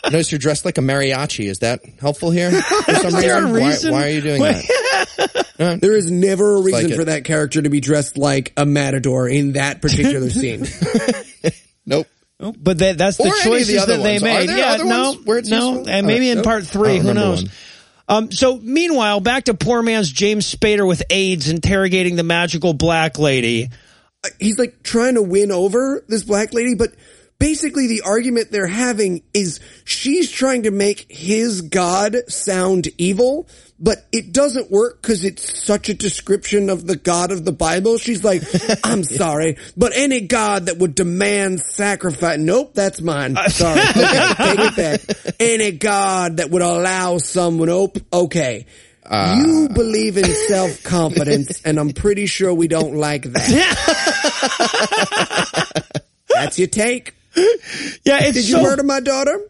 Notice 0.06 0.32
you're 0.32 0.40
dressed 0.40 0.66
like 0.66 0.78
a 0.78 0.82
mariachi. 0.82 1.46
Is 1.50 1.60
that 1.60 1.82
helpful 2.00 2.32
here? 2.32 2.52
For 2.52 2.96
some 2.96 3.12
there 3.22 3.38
a 3.38 3.46
reason? 3.46 3.54
reason? 3.64 3.92
Why, 3.94 4.00
why 4.02 4.08
are 4.08 4.12
you 4.12 4.22
doing 4.22 4.42
that? 4.42 5.80
There 5.82 5.96
is 5.96 6.10
never 6.10 6.56
a 6.56 6.62
reason 6.62 6.84
like 6.84 6.92
it. 6.92 6.96
for 6.96 7.06
that 7.06 7.24
character 7.26 7.62
to 7.62 7.70
be 7.70 7.80
dressed 7.80 8.18
like 8.18 8.54
a 8.58 8.66
matador 8.66 9.28
in 9.28 9.54
that 9.54 9.82
particular 9.82 10.30
scene. 10.30 10.66
Nope. 11.86 12.08
But 12.40 12.78
that, 12.78 12.98
that's 12.98 13.18
the 13.18 13.24
Or 13.24 13.28
of 13.28 13.34
the 13.36 13.42
choices 13.44 13.86
that 13.86 14.02
they 14.02 14.14
ones. 14.14 14.22
Are 14.24 14.26
made. 14.26 14.50
yeah, 14.50 14.78
no, 14.78 15.12
ones 15.12 15.26
where 15.26 15.38
it's 15.40 15.50
no, 15.50 15.84
and 15.86 16.08
maybe 16.08 16.32
All 16.32 16.38
in 16.38 16.44
part 16.44 16.66
three, 16.66 16.98
who 16.98 17.14
knows? 17.14 17.44
one. 17.44 17.52
Um, 18.08 18.32
so 18.32 18.58
meanwhile, 18.58 19.20
back 19.20 19.44
to 19.46 19.54
poor 19.54 19.82
man's 19.84 20.12
James 20.12 20.54
Spader 20.54 20.88
with 20.88 21.04
AIDS 21.10 21.50
interrogating 21.50 22.16
the 22.16 22.24
magical 22.24 22.74
black 22.74 23.20
lady. 23.20 23.70
He's 24.40 24.58
like 24.58 24.82
trying 24.84 25.16
to 25.16 25.22
win 25.22 25.52
over 25.52 26.04
this 26.08 26.24
black 26.24 26.54
lady, 26.54 26.76
but 26.76 26.90
basically 27.40 27.88
the 27.88 28.02
argument 28.02 28.52
they're 28.52 28.68
having 28.68 29.22
is 29.34 29.60
she's 29.86 30.32
trying 30.32 30.64
to 30.64 30.72
make 30.72 31.06
his 31.12 31.62
God 31.62 32.16
sound 32.30 32.88
evil, 32.98 33.48
but 33.80 34.06
it 34.12 34.34
doesn't 34.34 34.70
work 34.70 35.02
because 35.02 35.24
it's 35.24 35.64
such 35.64 35.90
a 35.90 35.94
description 35.94 36.70
of 36.70 36.86
the 36.86 36.96
God 36.96 37.32
of 37.32 37.46
the 37.46 37.52
Bible. 37.52 37.98
She's 37.98 38.24
like, 38.24 38.44
I'm 38.84 39.04
sorry, 39.04 39.58
but 39.78 39.94
any 39.96 40.22
God 40.22 40.66
that 40.66 40.78
would 40.78 40.96
demand 40.96 41.62
sacrifice, 41.62 42.40
nope, 42.40 42.74
that's 42.74 43.02
mine. 43.02 43.38
Sorry, 43.48 43.80
okay, 43.90 44.34
take 44.38 44.60
it 44.60 44.76
back. 44.76 45.02
Any 45.40 45.72
God 45.72 46.38
that 46.38 46.50
would 46.50 46.62
allow 46.62 47.18
someone, 47.18 47.70
nope, 47.70 47.98
okay. 48.12 48.66
Uh. 49.06 49.42
you 49.44 49.70
believe 49.70 50.18
in 50.18 50.26
self 50.26 50.84
confidence, 50.84 51.64
and 51.64 51.80
I'm 51.80 51.92
pretty 51.92 52.28
sure 52.28 52.54
we 52.54 52.68
don't 52.68 52.96
like 52.96 53.24
that. 53.24 53.74
That's 56.30 56.60
your 56.60 56.68
take. 56.68 57.16
Yeah, 57.36 58.20
it's 58.22 58.36
Did 58.36 58.50
you 58.50 58.58
so 58.58 58.62
murder 58.64 58.84
my 58.84 59.00
daughter? 59.00 59.42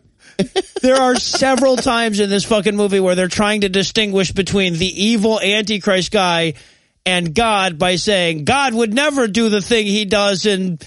There 0.81 0.95
are 0.95 1.15
several 1.15 1.75
times 1.75 2.19
in 2.19 2.29
this 2.29 2.45
fucking 2.45 2.75
movie 2.75 2.99
where 2.99 3.15
they're 3.15 3.27
trying 3.27 3.61
to 3.61 3.69
distinguish 3.69 4.31
between 4.31 4.73
the 4.73 5.03
evil 5.05 5.39
antichrist 5.39 6.11
guy 6.11 6.53
and 7.05 7.33
God 7.33 7.77
by 7.77 7.95
saying 7.95 8.45
God 8.45 8.73
would 8.73 8.93
never 8.93 9.27
do 9.27 9.49
the 9.49 9.61
thing 9.61 9.85
he 9.85 10.05
does 10.05 10.45
in 10.45 10.79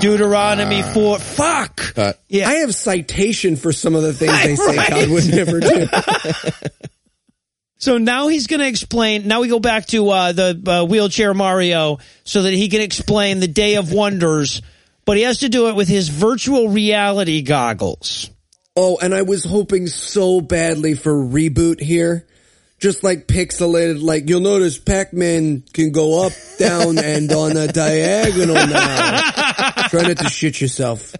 Deuteronomy 0.00 0.82
4. 0.82 1.18
Fuck. 1.18 1.94
Cut. 1.94 2.20
Yeah. 2.28 2.48
I 2.48 2.54
have 2.56 2.74
citation 2.74 3.56
for 3.56 3.72
some 3.72 3.94
of 3.94 4.02
the 4.02 4.12
things 4.12 4.32
they 4.42 4.56
say 4.56 4.76
Right. 4.76 4.90
God 4.90 5.10
would 5.10 5.28
never 5.28 5.60
do. 5.60 5.86
So 7.80 7.96
now 7.96 8.26
he's 8.26 8.48
going 8.48 8.60
to 8.60 8.66
explain. 8.66 9.28
Now 9.28 9.40
we 9.40 9.48
go 9.48 9.60
back 9.60 9.86
to 9.86 10.10
uh, 10.10 10.32
the 10.32 10.62
uh, 10.66 10.84
wheelchair 10.84 11.32
Mario 11.32 11.98
so 12.24 12.42
that 12.42 12.52
he 12.52 12.68
can 12.68 12.80
explain 12.80 13.38
the 13.38 13.46
Day 13.46 13.76
of 13.76 13.92
Wonders, 13.92 14.62
but 15.04 15.16
he 15.16 15.22
has 15.22 15.38
to 15.38 15.48
do 15.48 15.68
it 15.68 15.76
with 15.76 15.86
his 15.86 16.08
virtual 16.08 16.70
reality 16.70 17.42
goggles. 17.42 18.30
Oh, 18.80 18.96
and 19.02 19.12
I 19.12 19.22
was 19.22 19.42
hoping 19.42 19.88
so 19.88 20.40
badly 20.40 20.94
for 20.94 21.12
reboot 21.12 21.80
here. 21.80 22.28
Just 22.78 23.02
like 23.02 23.26
pixelated, 23.26 24.00
like 24.00 24.28
you'll 24.28 24.38
notice 24.40 24.78
Pac-Man 24.78 25.64
can 25.72 25.90
go 25.90 26.24
up, 26.24 26.32
down, 26.60 26.96
and 27.04 27.32
on 27.32 27.56
a 27.56 27.66
diagonal 27.66 28.54
now. 28.54 29.72
Try 29.88 30.02
not 30.02 30.18
to 30.18 30.28
shit 30.28 30.60
yourself. 30.60 31.12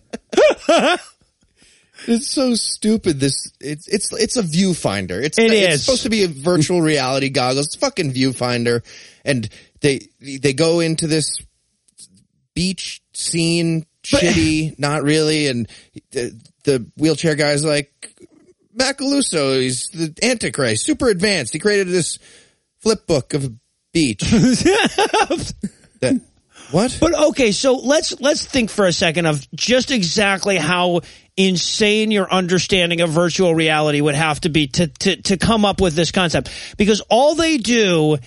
It's 2.06 2.28
so 2.28 2.54
stupid. 2.54 3.18
This 3.18 3.52
it's 3.60 3.88
it's 3.88 4.12
it's 4.12 4.36
a 4.36 4.42
viewfinder. 4.44 5.20
It's 5.20 5.36
It 5.36 5.52
it's 5.52 5.74
is. 5.74 5.84
supposed 5.84 6.04
to 6.04 6.10
be 6.10 6.22
a 6.22 6.28
virtual 6.28 6.80
reality 6.80 7.28
goggles. 7.28 7.66
It's 7.66 7.74
fucking 7.76 8.12
viewfinder, 8.12 8.84
and 9.24 9.48
they 9.80 10.06
they 10.20 10.52
go 10.52 10.78
into 10.78 11.08
this 11.08 11.38
beach 12.54 13.02
scene, 13.14 13.84
shitty, 14.04 14.78
not 14.78 15.02
really, 15.02 15.48
and 15.48 15.68
the, 16.12 16.40
the 16.64 16.86
wheelchair 16.96 17.34
guy's 17.34 17.64
like 17.64 17.92
Macalousso. 18.78 19.60
He's 19.60 19.88
the 19.88 20.14
Antichrist, 20.22 20.84
super 20.84 21.08
advanced. 21.08 21.52
He 21.52 21.58
created 21.58 21.88
this 21.88 22.18
flip 22.78 23.06
book 23.06 23.34
of 23.34 23.44
a 23.44 23.52
beach. 23.92 24.20
that, 26.00 26.22
what? 26.70 26.96
But 27.00 27.14
okay, 27.28 27.52
so 27.52 27.76
let's 27.76 28.20
let's 28.20 28.44
think 28.44 28.70
for 28.70 28.86
a 28.86 28.92
second 28.92 29.26
of 29.26 29.50
just 29.52 29.90
exactly 29.90 30.56
how 30.56 31.00
insane 31.36 32.10
your 32.10 32.30
understanding 32.30 33.00
of 33.00 33.10
virtual 33.10 33.54
reality 33.54 34.00
would 34.00 34.14
have 34.14 34.40
to 34.42 34.48
be 34.48 34.66
to 34.66 34.88
to 34.88 35.22
to 35.22 35.36
come 35.36 35.64
up 35.64 35.80
with 35.80 35.94
this 35.94 36.12
concept. 36.12 36.50
Because 36.76 37.00
all 37.08 37.34
they 37.34 37.58
do 37.58 38.18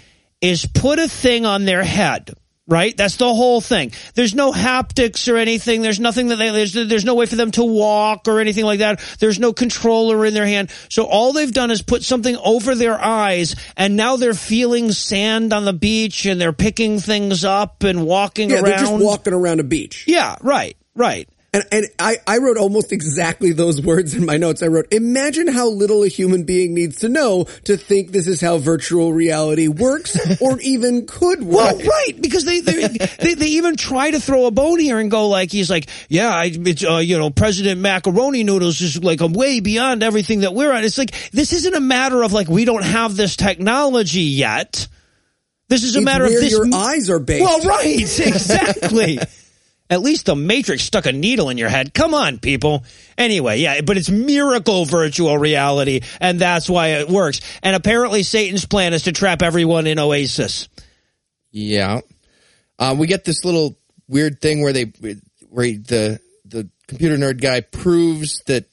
is 0.41 0.65
put 0.65 0.97
a 0.97 1.07
thing 1.07 1.45
on 1.45 1.65
their 1.65 1.83
head. 1.83 2.31
Right? 2.71 2.95
That's 2.95 3.17
the 3.17 3.25
whole 3.31 3.59
thing. 3.59 3.91
There's 4.15 4.33
no 4.33 4.53
haptics 4.53 5.31
or 5.31 5.35
anything. 5.35 5.81
There's 5.81 5.99
nothing 5.99 6.29
that 6.29 6.37
they, 6.37 6.51
there's, 6.51 6.71
there's 6.73 7.03
no 7.03 7.15
way 7.15 7.25
for 7.25 7.35
them 7.35 7.51
to 7.51 7.63
walk 7.65 8.29
or 8.29 8.39
anything 8.39 8.63
like 8.63 8.79
that. 8.79 9.01
There's 9.19 9.39
no 9.39 9.51
controller 9.51 10.25
in 10.25 10.33
their 10.33 10.45
hand. 10.45 10.71
So 10.89 11.03
all 11.03 11.33
they've 11.33 11.51
done 11.51 11.69
is 11.69 11.81
put 11.81 12.01
something 12.01 12.37
over 12.37 12.73
their 12.73 12.97
eyes 12.97 13.57
and 13.75 13.97
now 13.97 14.15
they're 14.15 14.33
feeling 14.33 14.93
sand 14.93 15.51
on 15.51 15.65
the 15.65 15.73
beach 15.73 16.25
and 16.25 16.39
they're 16.39 16.53
picking 16.53 16.99
things 16.99 17.43
up 17.43 17.83
and 17.83 18.05
walking 18.05 18.49
Yeah, 18.49 18.55
around. 18.61 18.65
they're 18.65 18.77
just 18.77 18.93
walking 19.03 19.33
around 19.33 19.59
a 19.59 19.63
beach. 19.63 20.05
Yeah, 20.07 20.37
right, 20.41 20.77
right. 20.95 21.27
And, 21.53 21.65
and 21.69 21.85
I, 21.99 22.15
I 22.25 22.37
wrote 22.37 22.55
almost 22.55 22.93
exactly 22.93 23.51
those 23.51 23.81
words 23.81 24.13
in 24.15 24.25
my 24.25 24.37
notes. 24.37 24.63
I 24.63 24.67
wrote, 24.67 24.87
imagine 24.93 25.49
how 25.49 25.67
little 25.67 26.01
a 26.03 26.07
human 26.07 26.45
being 26.45 26.73
needs 26.73 26.99
to 26.99 27.09
know 27.09 27.43
to 27.65 27.75
think 27.75 28.11
this 28.11 28.25
is 28.25 28.39
how 28.39 28.57
virtual 28.57 29.11
reality 29.11 29.67
works 29.67 30.17
or 30.41 30.61
even 30.61 31.05
could 31.07 31.43
work. 31.43 31.75
Well, 31.75 31.77
right, 31.77 32.13
because 32.21 32.45
they 32.45 32.61
they, 32.61 32.87
they 32.87 33.33
they 33.33 33.47
even 33.47 33.75
try 33.75 34.11
to 34.11 34.21
throw 34.21 34.45
a 34.45 34.51
bone 34.51 34.79
here 34.79 34.97
and 34.97 35.11
go 35.11 35.27
like 35.27 35.51
he's 35.51 35.69
like, 35.69 35.89
yeah, 36.07 36.29
I, 36.29 36.51
it's 36.53 36.85
uh, 36.85 36.97
you 36.97 37.17
know 37.17 37.29
President 37.29 37.81
Macaroni 37.81 38.45
Noodles 38.45 38.79
is 38.79 39.03
like 39.03 39.19
a 39.19 39.27
way 39.27 39.59
beyond 39.59 40.03
everything 40.03 40.41
that 40.41 40.53
we're 40.53 40.71
on. 40.71 40.85
It's 40.85 40.97
like 40.97 41.31
this 41.31 41.51
isn't 41.51 41.75
a 41.75 41.81
matter 41.81 42.23
of 42.23 42.31
like 42.31 42.47
we 42.47 42.63
don't 42.63 42.85
have 42.85 43.17
this 43.17 43.35
technology 43.35 44.21
yet. 44.21 44.87
This 45.67 45.83
is 45.83 45.97
a 45.97 45.99
It's 45.99 46.05
matter 46.05 46.23
of 46.23 46.31
this. 46.31 46.51
your 46.51 46.65
eyes 46.73 47.09
are 47.09 47.19
based. 47.19 47.43
Well, 47.43 47.61
right, 47.65 48.19
exactly. 48.19 49.19
At 49.91 49.99
least 50.01 50.25
the 50.25 50.35
Matrix 50.37 50.83
stuck 50.83 51.05
a 51.05 51.11
needle 51.11 51.49
in 51.49 51.57
your 51.57 51.67
head. 51.69 51.93
Come 51.93 52.13
on, 52.13 52.39
people. 52.39 52.85
Anyway, 53.17 53.59
yeah, 53.59 53.81
but 53.81 53.97
it's 53.97 54.09
miracle 54.09 54.85
virtual 54.85 55.37
reality, 55.37 55.99
and 56.21 56.39
that's 56.39 56.69
why 56.69 56.87
it 56.99 57.09
works. 57.09 57.41
And 57.61 57.75
apparently, 57.75 58.23
Satan's 58.23 58.65
plan 58.65 58.93
is 58.93 59.03
to 59.03 59.11
trap 59.11 59.41
everyone 59.41 59.87
in 59.87 59.99
Oasis. 59.99 60.69
Yeah. 61.51 61.99
Um, 62.79 62.97
we 62.97 63.05
get 63.07 63.25
this 63.25 63.43
little 63.43 63.77
weird 64.07 64.39
thing 64.41 64.63
where 64.63 64.71
they, 64.73 64.85
where 65.49 65.67
the, 65.67 66.19
the 66.45 66.69
computer 66.87 67.17
nerd 67.17 67.41
guy 67.41 67.59
proves 67.59 68.41
that 68.47 68.65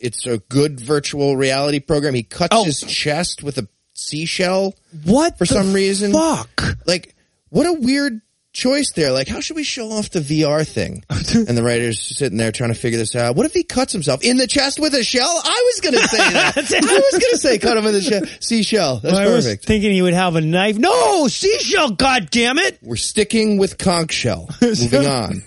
it's 0.00 0.24
a 0.24 0.38
good 0.38 0.78
virtual 0.78 1.36
reality 1.36 1.80
program. 1.80 2.14
He 2.14 2.22
cuts 2.22 2.54
Oh. 2.56 2.62
his 2.64 2.80
chest 2.80 3.42
with 3.42 3.58
a 3.58 3.66
seashell 3.94 4.74
What 5.04 5.36
for 5.36 5.46
some 5.46 5.72
reason. 5.72 6.12
Fuck. 6.12 6.76
Like, 6.86 7.14
what 7.48 7.66
a 7.66 7.72
weird 7.72 8.20
choice 8.54 8.92
there. 8.92 9.12
Like, 9.12 9.28
how 9.28 9.40
should 9.40 9.56
we 9.56 9.64
show 9.64 9.90
off 9.90 10.08
the 10.08 10.20
VR 10.20 10.66
thing? 10.66 11.04
and 11.10 11.58
the 11.58 11.62
writer's 11.62 12.00
sitting 12.00 12.38
there 12.38 12.52
trying 12.52 12.72
to 12.72 12.78
figure 12.78 12.98
this 12.98 13.14
out. 13.14 13.36
What 13.36 13.44
if 13.44 13.52
he 13.52 13.64
cuts 13.64 13.92
himself 13.92 14.22
in 14.24 14.38
the 14.38 14.46
chest 14.46 14.80
with 14.80 14.94
a 14.94 15.04
shell? 15.04 15.28
I 15.44 15.72
was 15.72 15.80
going 15.80 15.94
to 16.00 16.08
say 16.08 16.16
that. 16.32 16.56
I 16.56 16.60
was 16.60 17.10
going 17.10 17.32
to 17.32 17.38
say 17.38 17.58
cut 17.58 17.76
him 17.76 17.84
in 17.84 17.92
the 17.92 18.00
she- 18.00 18.36
seashell. 18.40 19.00
That's 19.00 19.14
I 19.14 19.26
was 19.26 19.44
perfect. 19.44 19.66
thinking 19.66 19.92
he 19.92 20.00
would 20.00 20.14
have 20.14 20.36
a 20.36 20.40
knife. 20.40 20.78
No, 20.78 21.28
seashell. 21.28 21.90
God 21.90 22.30
damn 22.30 22.56
it! 22.58 22.78
We're 22.82 22.96
sticking 22.96 23.58
with 23.58 23.76
conch 23.76 24.12
shell. 24.12 24.48
Moving 24.62 25.06
on. 25.06 25.42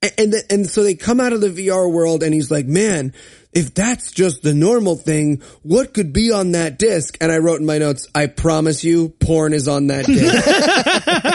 And 0.00 0.12
and, 0.16 0.32
the, 0.32 0.44
and 0.48 0.70
so 0.70 0.82
they 0.84 0.94
come 0.94 1.18
out 1.18 1.32
of 1.32 1.40
the 1.40 1.48
VR 1.48 1.90
world, 1.90 2.22
and 2.22 2.32
he's 2.32 2.52
like, 2.52 2.66
"Man, 2.66 3.12
if 3.52 3.74
that's 3.74 4.12
just 4.12 4.42
the 4.42 4.54
normal 4.54 4.94
thing, 4.94 5.42
what 5.62 5.92
could 5.92 6.12
be 6.12 6.30
on 6.30 6.52
that 6.52 6.78
disc?" 6.78 7.16
And 7.20 7.32
I 7.32 7.38
wrote 7.38 7.58
in 7.58 7.66
my 7.66 7.78
notes, 7.78 8.06
"I 8.14 8.26
promise 8.28 8.84
you, 8.84 9.08
porn 9.08 9.52
is 9.52 9.66
on 9.66 9.88
that 9.88 10.06
disc." 10.06 11.27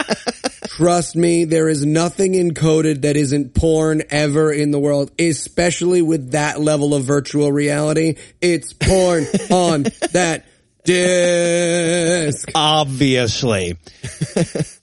Trust 0.68 1.14
me, 1.14 1.44
there 1.44 1.68
is 1.68 1.84
nothing 1.86 2.32
encoded 2.32 3.02
that 3.02 3.16
isn't 3.16 3.54
porn 3.54 4.02
ever 4.10 4.52
in 4.52 4.70
the 4.72 4.78
world, 4.78 5.12
especially 5.18 6.02
with 6.02 6.32
that 6.32 6.60
level 6.60 6.94
of 6.94 7.04
virtual 7.04 7.52
reality. 7.52 8.16
It's 8.40 8.72
porn 8.72 9.24
on 9.50 9.84
that 10.12 10.44
disc. 10.84 12.50
Obviously. 12.54 13.78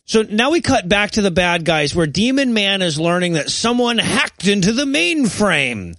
so 0.05 0.21
now 0.23 0.51
we 0.51 0.61
cut 0.61 0.87
back 0.87 1.11
to 1.11 1.21
the 1.21 1.31
bad 1.31 1.65
guys 1.65 1.95
where 1.95 2.07
Demon 2.07 2.53
Man 2.53 2.81
is 2.81 2.99
learning 2.99 3.33
that 3.33 3.49
someone 3.49 3.97
hacked 3.97 4.47
into 4.47 4.71
the 4.73 4.85
mainframe. 4.85 5.95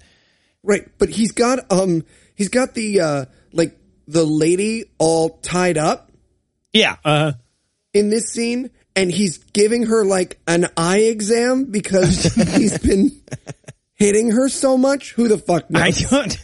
Right, 0.62 0.88
but 0.98 1.08
he's 1.08 1.32
got 1.32 1.70
um 1.72 2.04
he's 2.34 2.48
got 2.48 2.74
the 2.74 3.00
uh 3.00 3.24
like 3.52 3.76
the 4.06 4.24
lady 4.24 4.84
all 4.98 5.30
tied 5.42 5.76
up 5.76 6.10
Yeah. 6.72 6.96
Uh, 7.04 7.32
in 7.92 8.10
this 8.10 8.30
scene 8.32 8.70
and 8.94 9.10
he's 9.10 9.38
giving 9.38 9.86
her 9.86 10.04
like 10.04 10.38
an 10.46 10.68
eye 10.76 11.00
exam 11.00 11.64
because 11.64 12.24
he's 12.56 12.78
been 12.78 13.10
hitting 13.94 14.32
her 14.32 14.48
so 14.48 14.76
much. 14.76 15.12
Who 15.12 15.28
the 15.28 15.38
fuck 15.38 15.70
knows? 15.70 15.82
I 15.82 15.90
don't. 15.90 16.38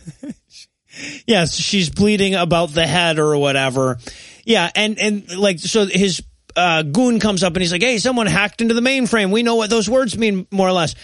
yes, 1.26 1.55
she's 1.55 1.90
bleeding 1.90 2.34
about 2.34 2.70
the 2.70 2.86
head 2.86 3.18
or 3.18 3.36
whatever. 3.38 3.99
Yeah, 4.44 4.70
and 4.74 4.99
and 4.99 5.36
like 5.36 5.59
so 5.59 5.86
his 5.86 6.22
uh, 6.57 6.82
goon 6.82 7.20
comes 7.20 7.42
up 7.42 7.55
and 7.55 7.62
he's 7.62 7.72
like, 7.72 7.82
"Hey, 7.82 7.99
someone 7.99 8.26
hacked 8.26 8.61
into 8.61 8.74
the 8.74 8.80
mainframe. 8.80 9.30
We 9.30 9.42
know 9.42 9.57
what 9.57 9.70
those 9.70 9.88
words 9.88 10.16
mean 10.16 10.46
more 10.51 10.68
or 10.68 10.72
less." 10.72 10.94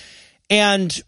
And 0.51 1.03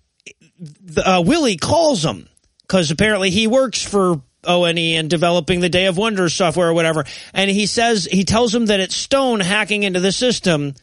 the, 0.59 1.09
uh, 1.09 1.21
Willie 1.23 1.57
calls 1.57 2.05
him 2.05 2.29
because 2.63 2.91
apparently 2.91 3.31
he 3.31 3.47
works 3.47 3.83
for 3.83 4.23
ONE 4.47 4.79
and 4.79 5.11
developing 5.11 5.61
the 5.61 5.69
Day 5.69 5.87
of 5.87 5.97
Wonders 5.97 6.35
software 6.35 6.69
or 6.69 6.75
whatever. 6.75 7.05
And 7.35 7.51
he 7.51 7.67
says 7.67 8.05
he 8.05 8.25
tells 8.25 8.55
him 8.55 8.67
that 8.67 8.81
it's 8.81 8.97
Stone 8.97 9.41
hacking 9.41 9.83
into 9.83 10.01
the 10.01 10.13
system 10.13 10.75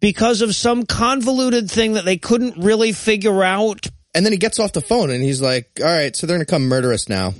because 0.00 0.42
of 0.42 0.54
some 0.54 0.84
convoluted 0.84 1.70
thing 1.70 1.94
that 1.94 2.04
they 2.04 2.16
couldn't 2.16 2.62
really 2.62 2.92
figure 2.92 3.42
out 3.42 3.86
And 4.14 4.24
then 4.24 4.32
he 4.32 4.38
gets 4.38 4.58
off 4.58 4.72
the 4.72 4.80
phone 4.80 5.10
and 5.10 5.22
he's 5.22 5.42
like, 5.42 5.70
all 5.80 5.86
right, 5.86 6.14
so 6.14 6.26
they're 6.26 6.36
going 6.36 6.46
to 6.46 6.50
come 6.50 6.68
murder 6.68 6.92
us 6.92 7.08
now. 7.08 7.34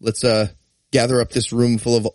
Let's, 0.00 0.24
uh, 0.24 0.48
gather 0.92 1.20
up 1.20 1.30
this 1.30 1.52
room 1.52 1.78
full 1.78 1.96
of 1.96 2.08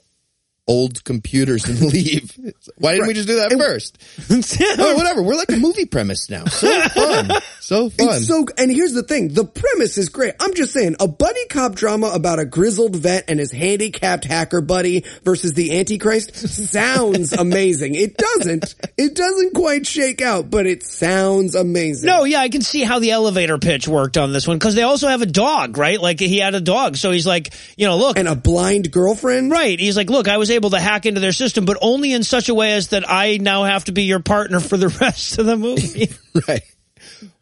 old 0.67 1.03
computers 1.03 1.65
and 1.65 1.79
leave. 1.93 2.37
Why 2.77 2.93
didn't 2.93 3.07
we 3.07 3.13
just 3.13 3.27
do 3.27 3.35
that 3.35 3.51
first? 3.53 3.97
oh, 4.79 4.95
whatever. 4.95 5.21
We're 5.21 5.35
like 5.35 5.51
a 5.51 5.57
movie 5.57 5.85
premise 5.85 6.29
now. 6.29 6.45
So 6.45 6.67
fun. 6.89 7.31
So 7.59 7.89
fun. 7.89 8.07
It's 8.09 8.27
so, 8.27 8.45
and 8.57 8.71
here's 8.71 8.93
the 8.93 9.03
thing: 9.03 9.29
the 9.29 9.45
premise 9.45 9.97
is 9.97 10.09
great. 10.09 10.33
I'm 10.39 10.53
just 10.53 10.73
saying, 10.73 10.95
a 10.99 11.07
buddy 11.07 11.45
cop 11.47 11.75
drama 11.75 12.07
about 12.07 12.39
a 12.39 12.45
grizzled 12.45 12.95
vet 12.95 13.25
and 13.27 13.39
his 13.39 13.51
handicapped 13.51 14.25
hacker 14.25 14.61
buddy 14.61 15.03
versus 15.23 15.53
the 15.53 15.77
Antichrist 15.77 16.35
sounds 16.35 17.33
amazing. 17.33 17.95
It 17.95 18.17
doesn't. 18.17 18.75
It 18.97 19.15
doesn't 19.15 19.53
quite 19.53 19.85
shake 19.85 20.21
out, 20.21 20.49
but 20.49 20.65
it 20.65 20.83
sounds 20.83 21.55
amazing. 21.55 22.07
No, 22.07 22.23
yeah, 22.23 22.39
I 22.39 22.49
can 22.49 22.61
see 22.61 22.83
how 22.83 22.99
the 22.99 23.11
elevator 23.11 23.57
pitch 23.57 23.87
worked 23.87 24.17
on 24.17 24.33
this 24.33 24.47
one 24.47 24.57
because 24.57 24.75
they 24.75 24.83
also 24.83 25.07
have 25.07 25.21
a 25.21 25.27
dog, 25.27 25.77
right? 25.77 25.99
Like 26.01 26.19
he 26.19 26.39
had 26.39 26.55
a 26.55 26.61
dog, 26.61 26.97
so 26.97 27.11
he's 27.11 27.27
like, 27.27 27.53
you 27.77 27.85
know, 27.85 27.97
look, 27.97 28.17
and 28.17 28.27
a 28.27 28.35
blind 28.35 28.91
girlfriend. 28.91 29.51
right? 29.51 29.79
He's 29.79 29.97
like, 29.97 30.09
look, 30.09 30.27
I 30.27 30.37
was 30.37 30.49
able 30.55 30.71
to 30.71 30.79
hack 30.79 31.05
into 31.05 31.19
their 31.21 31.31
system, 31.31 31.65
but 31.65 31.77
only 31.81 32.11
in 32.13 32.23
such 32.23 32.49
a 32.49 32.53
way 32.55 32.73
as 32.73 32.89
that 32.89 33.09
I 33.09 33.37
now 33.37 33.63
have 33.63 33.85
to 33.85 33.91
be 33.91 34.03
your 34.03 34.19
partner 34.19 34.59
for 34.59 34.77
the 34.77 34.87
rest 35.01 35.37
of 35.37 35.45
the 35.45 35.55
movie. 35.57 36.09
Right. 36.47 36.63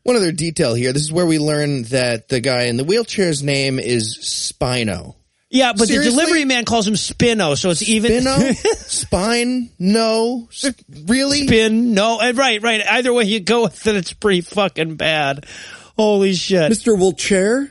One 0.03 0.15
other 0.17 0.31
detail 0.31 0.73
here. 0.75 0.91
This 0.93 1.01
is 1.03 1.11
where 1.11 1.25
we 1.25 1.39
learn 1.39 1.83
that 1.83 2.27
the 2.29 2.41
guy 2.41 2.63
in 2.65 2.77
the 2.77 2.83
wheelchair's 2.83 3.41
name 3.41 3.79
is 3.79 4.17
Spino. 4.21 5.15
yeah, 5.49 5.71
but 5.75 5.87
Seriously? 5.87 6.11
the 6.11 6.17
delivery 6.21 6.45
man 6.45 6.65
calls 6.65 6.85
him 6.87 6.93
Spino, 6.95 7.57
so 7.57 7.69
it's 7.69 7.81
even 7.87 8.11
Spino? 8.23 8.53
Spine? 8.87 9.69
No. 9.79 10.47
S- 10.51 10.73
Really? 11.05 11.47
spin. 11.47 11.93
No, 11.93 12.19
and 12.19 12.37
eh, 12.37 12.41
right, 12.41 12.61
right. 12.61 12.81
Either 12.85 13.13
way 13.13 13.23
you 13.23 13.39
go 13.39 13.63
with 13.63 13.87
it, 13.87 13.95
it's 13.95 14.11
pretty 14.13 14.41
fucking 14.41 14.95
bad. 14.95 15.45
Holy 15.97 16.33
shit! 16.33 16.71
Mr. 16.71 16.97
Wilchair. 16.97 17.69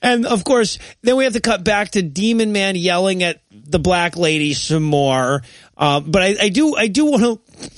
And 0.00 0.26
of 0.26 0.44
course, 0.44 0.78
then 1.02 1.16
we 1.16 1.24
have 1.24 1.32
to 1.32 1.40
cut 1.40 1.64
back 1.64 1.90
to 1.90 2.02
Demon 2.02 2.52
Man 2.52 2.76
yelling 2.76 3.22
at 3.22 3.40
the 3.50 3.78
black 3.78 4.16
lady 4.16 4.54
some 4.54 4.84
more. 4.84 5.42
Uh, 5.76 6.00
but 6.00 6.22
I, 6.22 6.36
I 6.42 6.48
do, 6.50 6.76
I 6.76 6.86
do 6.88 7.06
want 7.06 7.22
to. 7.22 7.70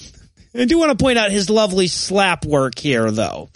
I 0.52 0.64
do 0.64 0.78
want 0.78 0.90
to 0.98 1.02
point 1.02 1.16
out 1.16 1.30
his 1.30 1.48
lovely 1.48 1.86
slap 1.86 2.44
work 2.44 2.76
here, 2.76 3.08
though. 3.12 3.50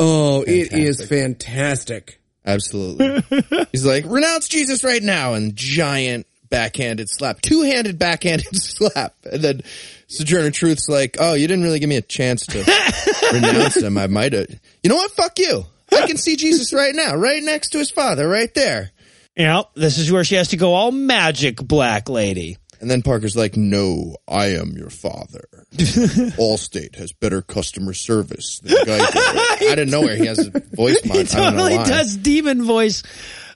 Oh, 0.00 0.42
it 0.42 0.72
is 0.72 1.06
fantastic. 1.06 2.20
Absolutely. 2.44 3.22
He's 3.72 3.86
like, 3.86 4.04
renounce 4.06 4.48
Jesus 4.48 4.82
right 4.82 5.02
now, 5.02 5.34
and 5.34 5.54
giant 5.54 6.26
backhanded 6.52 7.08
slap, 7.08 7.40
two 7.40 7.62
handed 7.62 7.98
backhanded 7.98 8.46
slap. 8.56 9.14
And 9.24 9.42
then 9.42 9.62
Sojourner 10.08 10.50
Truth's 10.50 10.88
like, 10.88 11.16
oh, 11.18 11.34
you 11.34 11.46
didn't 11.46 11.64
really 11.64 11.78
give 11.78 11.88
me 11.88 11.96
a 11.96 12.02
chance 12.02 12.46
to 12.46 12.58
renounce 13.32 13.76
him. 13.76 13.96
I 13.96 14.06
might 14.06 14.32
have. 14.32 14.48
You 14.82 14.90
know 14.90 14.96
what? 14.96 15.12
Fuck 15.12 15.38
you. 15.38 15.64
I 15.92 16.06
can 16.06 16.16
see 16.16 16.36
Jesus 16.36 16.72
right 16.72 16.94
now, 16.94 17.14
right 17.14 17.42
next 17.42 17.70
to 17.70 17.78
his 17.78 17.90
father, 17.90 18.28
right 18.28 18.52
there. 18.54 18.90
Yeah, 19.36 19.62
this 19.74 19.98
is 19.98 20.12
where 20.12 20.24
she 20.24 20.34
has 20.34 20.48
to 20.48 20.56
go 20.56 20.74
all 20.74 20.92
magic, 20.92 21.56
black 21.56 22.08
lady. 22.08 22.58
And 22.80 22.90
then 22.90 23.02
Parker's 23.02 23.36
like, 23.36 23.56
no, 23.56 24.16
I 24.26 24.46
am 24.56 24.72
your 24.76 24.90
father. 24.90 25.48
Allstate 25.72 26.96
has 26.96 27.12
better 27.12 27.40
customer 27.40 27.94
service 27.94 28.58
than 28.58 28.76
Geico. 28.76 29.70
Out 29.70 29.78
of 29.78 29.88
nowhere, 29.88 30.16
he 30.16 30.26
has 30.26 30.40
a 30.40 30.50
voice 30.74 31.00
mod. 31.06 31.16
He 31.16 31.20
I 31.20 31.24
totally 31.24 31.76
does 31.76 32.16
demon 32.16 32.64
voice. 32.64 33.04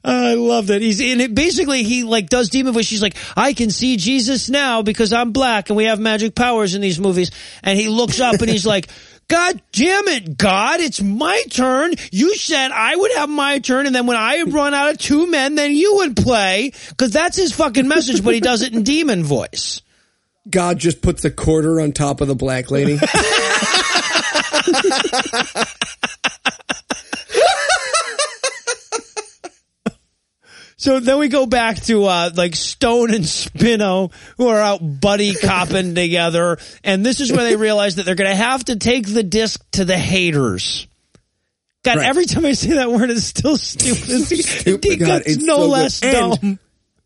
I 0.05 0.34
love 0.34 0.68
that. 0.68 0.80
He's 0.80 1.01
in 1.01 1.20
it. 1.20 1.34
Basically, 1.34 1.82
he 1.82 2.05
like 2.05 2.28
does 2.28 2.51
demon 2.51 2.72
voice. 2.72 2.87
She's 2.87 3.03
like, 3.03 3.16
I 3.37 3.53
can 3.53 3.70
see 3.70 3.97
Jesus 3.97 4.49
now 4.49 4.82
because 4.82 5.12
I'm 5.12 5.32
black 5.32 5.70
and 5.70 5.76
we 5.76 5.87
have 5.87 5.99
magic 5.99 6.37
powers 6.37 6.76
in 6.76 6.80
these 6.80 7.01
movies. 7.01 7.32
And 7.64 7.76
he 7.76 7.89
looks 7.89 8.20
up 8.20 8.41
and 8.41 8.49
he's 8.49 8.64
like, 8.64 8.89
God 9.29 9.61
damn 9.72 10.07
it, 10.09 10.39
God, 10.39 10.81
it's 10.81 11.03
my 11.03 11.43
turn. 11.51 11.95
You 12.12 12.37
said 12.37 12.70
I 12.70 12.95
would 12.95 13.11
have 13.12 13.29
my 13.29 13.59
turn, 13.59 13.87
and 13.87 13.95
then 13.95 14.07
when 14.07 14.16
I 14.16 14.43
run 14.43 14.72
out 14.72 14.91
of 14.91 14.99
two 14.99 15.29
men, 15.29 15.57
then 15.57 15.74
you 15.74 15.97
would 15.97 16.16
play. 16.16 16.72
Cause 16.97 17.11
that's 17.11 17.37
his 17.37 17.53
fucking 17.53 17.89
message, 17.89 18.22
but 18.22 18.35
he 18.35 18.41
does 18.41 18.62
it 18.62 18.72
in 18.72 18.85
demon 18.85 19.24
voice. 19.24 19.83
God 20.49 20.79
just 20.79 21.03
puts 21.03 21.24
a 21.24 21.31
quarter 21.31 21.81
on 21.81 21.91
top 21.91 22.20
of 22.20 22.29
the 22.29 22.37
black 22.37 22.70
lady. 22.70 23.01
So 30.87 31.01
then 31.01 31.18
we 31.18 31.26
go 31.26 31.47
back 31.47 31.80
to 31.87 32.05
uh 32.05 32.30
like 32.37 32.55
Stone 32.55 33.12
and 33.12 33.24
Spino 33.24 34.12
who 34.37 34.47
are 34.47 34.61
out 34.61 34.78
buddy 35.01 35.34
copping 35.34 35.97
together, 35.97 36.59
and 36.84 37.05
this 37.05 37.20
is 37.20 37.32
where 37.32 37.43
they 37.43 37.57
realize 37.57 37.97
that 37.97 38.07
they're 38.07 38.14
going 38.14 38.30
to 38.30 38.37
have 38.37 38.64
to 38.66 38.76
take 38.76 39.12
the 39.12 39.24
disc 39.24 39.61
to 39.72 39.84
the 39.84 39.99
haters. 39.99 40.87
God, 41.82 41.97
Right. 41.97 42.07
every 42.07 42.26
time 42.26 42.45
I 42.47 42.53
say 42.53 42.74
that 42.74 42.93
word, 42.93 43.11
it's 43.11 43.24
still 43.24 43.57
stupid. 43.57 44.26
Stupid. 44.26 44.84
It 44.93 44.97
God, 45.01 45.22
it's 45.26 45.39
no 45.43 45.57
so 45.57 45.62
good. 45.62 45.70
less 45.70 46.03
And- 46.05 46.41
dumb. 46.41 46.59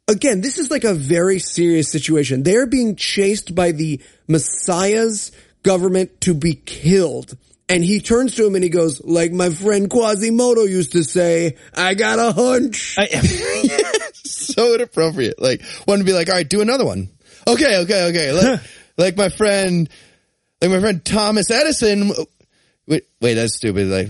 Again, 0.08 0.42
this 0.42 0.58
is 0.58 0.70
like 0.70 0.84
a 0.84 0.92
very 0.92 1.38
serious 1.38 1.88
situation. 1.88 2.42
They're 2.42 2.66
being 2.66 2.96
chased 2.96 3.54
by 3.54 3.72
the 3.72 3.98
Messiah's 4.28 5.32
government 5.62 6.20
to 6.22 6.34
be 6.34 6.52
killed. 6.54 7.34
And 7.70 7.84
he 7.84 8.00
turns 8.00 8.34
to 8.34 8.46
him 8.46 8.56
and 8.56 8.64
he 8.64 8.70
goes, 8.70 9.02
like 9.04 9.32
my 9.32 9.50
friend 9.50 9.88
Quasimodo 9.88 10.64
used 10.64 10.92
to 10.92 11.04
say, 11.04 11.56
I 11.74 11.94
got 11.94 12.18
a 12.18 12.32
hunch. 12.32 12.96
I- 12.98 13.06
so 14.24 14.74
inappropriate. 14.74 15.40
Like, 15.40 15.62
one 15.84 16.00
to 16.00 16.04
be 16.04 16.12
like, 16.12 16.28
all 16.28 16.34
right, 16.34 16.48
do 16.48 16.60
another 16.60 16.84
one. 16.84 17.08
Okay, 17.46 17.78
okay, 17.82 18.08
okay. 18.08 18.32
Like, 18.32 18.60
like 18.98 19.16
my 19.16 19.28
friend, 19.28 19.88
like 20.60 20.70
my 20.70 20.80
friend 20.80 21.04
Thomas 21.04 21.50
Edison. 21.50 22.12
Wait, 22.86 23.04
wait, 23.20 23.34
that's 23.34 23.56
stupid. 23.56 23.86
Like, 23.86 24.08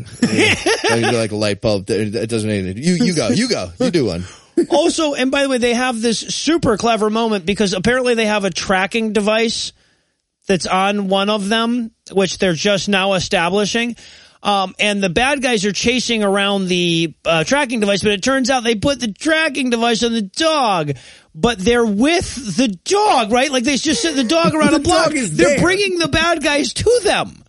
like, 0.90 1.12
like 1.12 1.30
a 1.32 1.36
light 1.36 1.60
bulb. 1.60 1.88
It 1.90 2.30
doesn't 2.30 2.48
mean 2.48 2.64
anything. 2.64 2.82
You, 2.82 2.94
you 3.04 3.14
go, 3.14 3.28
you 3.28 3.48
go, 3.48 3.70
you 3.78 3.90
do 3.90 4.06
one. 4.06 4.24
also, 4.70 5.14
and 5.14 5.30
by 5.30 5.42
the 5.42 5.48
way, 5.50 5.58
they 5.58 5.74
have 5.74 6.00
this 6.00 6.18
super 6.20 6.76
clever 6.78 7.10
moment 7.10 7.44
because 7.44 7.74
apparently 7.74 8.14
they 8.14 8.26
have 8.26 8.44
a 8.44 8.50
tracking 8.50 9.12
device 9.12 9.72
that's 10.50 10.66
on 10.66 11.06
one 11.06 11.30
of 11.30 11.48
them, 11.48 11.92
which 12.10 12.38
they're 12.38 12.54
just 12.54 12.88
now 12.88 13.12
establishing. 13.12 13.94
Um, 14.42 14.74
and 14.80 15.00
the 15.00 15.08
bad 15.10 15.42
guys 15.42 15.64
are 15.64 15.70
chasing 15.72 16.24
around 16.24 16.66
the 16.66 17.14
uh, 17.24 17.44
tracking 17.44 17.78
device, 17.78 18.02
but 18.02 18.10
it 18.10 18.22
turns 18.24 18.50
out 18.50 18.64
they 18.64 18.74
put 18.74 18.98
the 18.98 19.12
tracking 19.12 19.70
device 19.70 20.02
on 20.02 20.12
the 20.12 20.22
dog, 20.22 20.92
but 21.34 21.58
they're 21.60 21.86
with 21.86 22.56
the 22.56 22.68
dog, 22.84 23.30
right? 23.30 23.50
Like 23.52 23.62
they 23.62 23.76
just 23.76 24.02
sent 24.02 24.16
the 24.16 24.24
dog 24.24 24.52
around 24.54 24.70
a 24.70 24.78
The 24.78 24.80
block. 24.80 25.06
dog 25.08 25.14
is 25.14 25.36
they're 25.36 25.50
there. 25.50 25.60
bringing 25.60 25.98
the 25.98 26.08
bad 26.08 26.42
guys 26.42 26.72
to 26.72 27.00
them. 27.04 27.44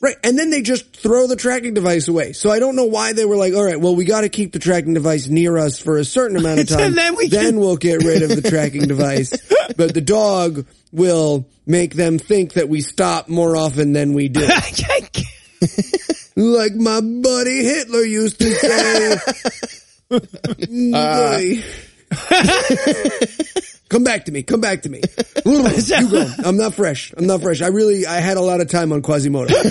Right. 0.00 0.16
And 0.22 0.38
then 0.38 0.50
they 0.50 0.62
just 0.62 0.94
throw 0.94 1.26
the 1.26 1.36
tracking 1.36 1.72
device 1.74 2.06
away. 2.08 2.32
So 2.32 2.50
I 2.50 2.58
don't 2.58 2.76
know 2.76 2.84
why 2.84 3.12
they 3.14 3.24
were 3.24 3.36
like, 3.36 3.54
all 3.54 3.64
right, 3.64 3.80
well, 3.80 3.96
we 3.96 4.04
got 4.04 4.20
to 4.22 4.28
keep 4.28 4.52
the 4.52 4.58
tracking 4.58 4.94
device 4.94 5.26
near 5.28 5.56
us 5.56 5.78
for 5.78 5.96
a 5.96 6.04
certain 6.04 6.36
amount 6.36 6.60
of 6.60 6.68
time. 6.70 6.80
And 6.80 6.94
then 6.96 7.16
we 7.16 7.28
can- 7.28 7.58
will 7.58 7.76
get 7.76 8.02
rid 8.04 8.22
of 8.22 8.28
the 8.30 8.42
tracking 8.50 8.88
device. 8.88 9.30
But 9.76 9.94
the 9.94 10.00
dog 10.02 10.66
will 10.92 11.46
make 11.66 11.94
them 11.94 12.18
think 12.18 12.52
that 12.54 12.68
we 12.68 12.80
stop 12.82 13.28
more 13.28 13.56
often 13.56 13.92
than 13.92 14.12
we 14.12 14.28
do. 14.28 14.40
like 16.36 16.74
my 16.74 17.00
buddy 17.00 17.64
Hitler 17.64 18.02
used 18.04 18.38
to 18.40 18.52
say. 18.52 19.16
Buddy. 20.08 20.92
Uh, 20.92 21.66
Come 23.88 24.02
back 24.02 24.24
to 24.24 24.32
me. 24.32 24.42
Come 24.42 24.60
back 24.60 24.82
to 24.82 24.88
me. 24.88 25.00
you 25.44 26.10
go. 26.10 26.28
I'm 26.44 26.56
not 26.56 26.74
fresh. 26.74 27.14
I'm 27.16 27.26
not 27.26 27.40
fresh. 27.40 27.62
I 27.62 27.68
really, 27.68 28.04
I 28.06 28.16
had 28.20 28.36
a 28.36 28.40
lot 28.40 28.60
of 28.60 28.68
time 28.68 28.92
on 28.92 29.00
Quasimodo. 29.02 29.54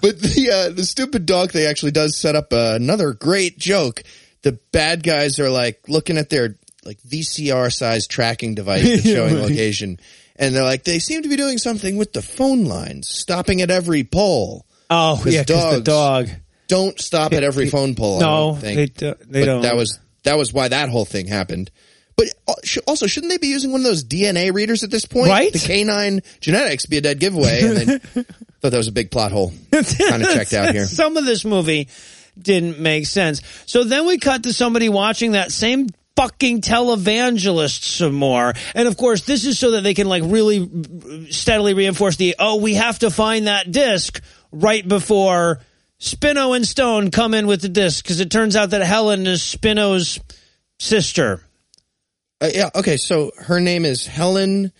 But 0.00 0.20
the 0.20 0.50
uh, 0.52 0.70
the 0.74 0.84
stupid 0.84 1.26
dog 1.26 1.50
thing 1.50 1.66
actually 1.66 1.90
does 1.90 2.16
set 2.16 2.36
up 2.36 2.52
uh, 2.52 2.74
another 2.76 3.12
great 3.14 3.58
joke. 3.58 4.04
The 4.42 4.52
bad 4.70 5.02
guys 5.02 5.40
are 5.40 5.50
like 5.50 5.80
looking 5.88 6.18
at 6.18 6.30
their 6.30 6.56
like 6.84 6.98
VCR 7.02 7.72
sized 7.72 8.08
tracking 8.10 8.54
device 8.54 8.84
that's 8.84 9.02
showing 9.02 9.34
location, 9.40 9.98
and 10.36 10.54
they're 10.54 10.62
like, 10.62 10.84
they 10.84 11.00
seem 11.00 11.22
to 11.22 11.28
be 11.28 11.34
doing 11.36 11.58
something 11.58 11.96
with 11.96 12.12
the 12.12 12.22
phone 12.22 12.64
lines, 12.64 13.08
stopping 13.08 13.60
at 13.60 13.70
every 13.72 14.04
pole. 14.04 14.64
Oh, 14.88 15.20
'Cause 15.22 15.34
yeah, 15.34 15.42
'cause 15.42 15.74
the 15.74 15.80
dog. 15.80 16.28
Don't 16.68 17.00
stop 17.00 17.32
at 17.32 17.42
every 17.42 17.68
phone 17.70 17.94
pole. 17.94 18.18
I 18.18 18.20
No, 18.20 18.52
they 18.54 18.86
do- 18.86 19.14
they 19.26 19.40
but 19.40 19.46
don't. 19.46 19.62
That 19.62 19.76
was 19.76 19.98
that 20.24 20.36
was 20.36 20.52
why 20.52 20.68
that 20.68 20.88
whole 20.90 21.04
thing 21.04 21.26
happened. 21.26 21.70
But 22.16 22.26
uh, 22.48 22.54
also, 22.86 23.06
shouldn't 23.06 23.30
they 23.30 23.38
be 23.38 23.46
using 23.46 23.70
one 23.70 23.80
of 23.80 23.84
those 23.84 24.04
DNA 24.04 24.52
readers 24.52 24.82
at 24.82 24.90
this 24.90 25.06
point? 25.06 25.28
Right? 25.30 25.52
The 25.52 25.60
canine 25.60 26.20
genetics 26.40 26.86
be 26.86 26.96
a 26.98 27.00
dead 27.00 27.20
giveaway. 27.20 27.62
And 27.62 27.76
then 27.76 27.98
thought 28.60 28.70
that 28.72 28.76
was 28.76 28.88
a 28.88 28.92
big 28.92 29.10
plot 29.10 29.30
hole. 29.30 29.52
kind 29.70 30.22
of 30.22 30.28
checked 30.32 30.52
out 30.52 30.74
here. 30.74 30.84
Some 30.86 31.16
of 31.16 31.24
this 31.24 31.44
movie 31.44 31.88
didn't 32.36 32.80
make 32.80 33.06
sense. 33.06 33.42
So 33.66 33.84
then 33.84 34.06
we 34.06 34.18
cut 34.18 34.42
to 34.44 34.52
somebody 34.52 34.88
watching 34.88 35.32
that 35.32 35.52
same 35.52 35.88
fucking 36.16 36.60
televangelist 36.60 37.84
some 37.84 38.14
more. 38.14 38.52
And 38.74 38.88
of 38.88 38.96
course, 38.96 39.22
this 39.22 39.44
is 39.44 39.58
so 39.58 39.72
that 39.72 39.82
they 39.82 39.94
can 39.94 40.08
like 40.08 40.24
really 40.26 40.68
steadily 41.30 41.74
reinforce 41.74 42.16
the, 42.16 42.34
oh, 42.38 42.56
we 42.56 42.74
have 42.74 42.98
to 43.00 43.10
find 43.10 43.46
that 43.46 43.70
disc 43.70 44.20
right 44.50 44.86
before 44.86 45.60
Spino 46.00 46.54
and 46.54 46.66
Stone 46.66 47.10
come 47.10 47.34
in 47.34 47.46
with 47.46 47.60
the 47.60 47.68
disc. 47.68 48.06
Cause 48.06 48.20
it 48.20 48.30
turns 48.30 48.56
out 48.56 48.70
that 48.70 48.82
Helen 48.82 49.26
is 49.26 49.42
Spino's 49.42 50.20
sister. 50.78 51.42
Uh, 52.40 52.50
yeah. 52.52 52.70
Okay. 52.74 52.96
So 52.96 53.32
her 53.38 53.60
name 53.60 53.84
is 53.84 54.06
Helen 54.06 54.72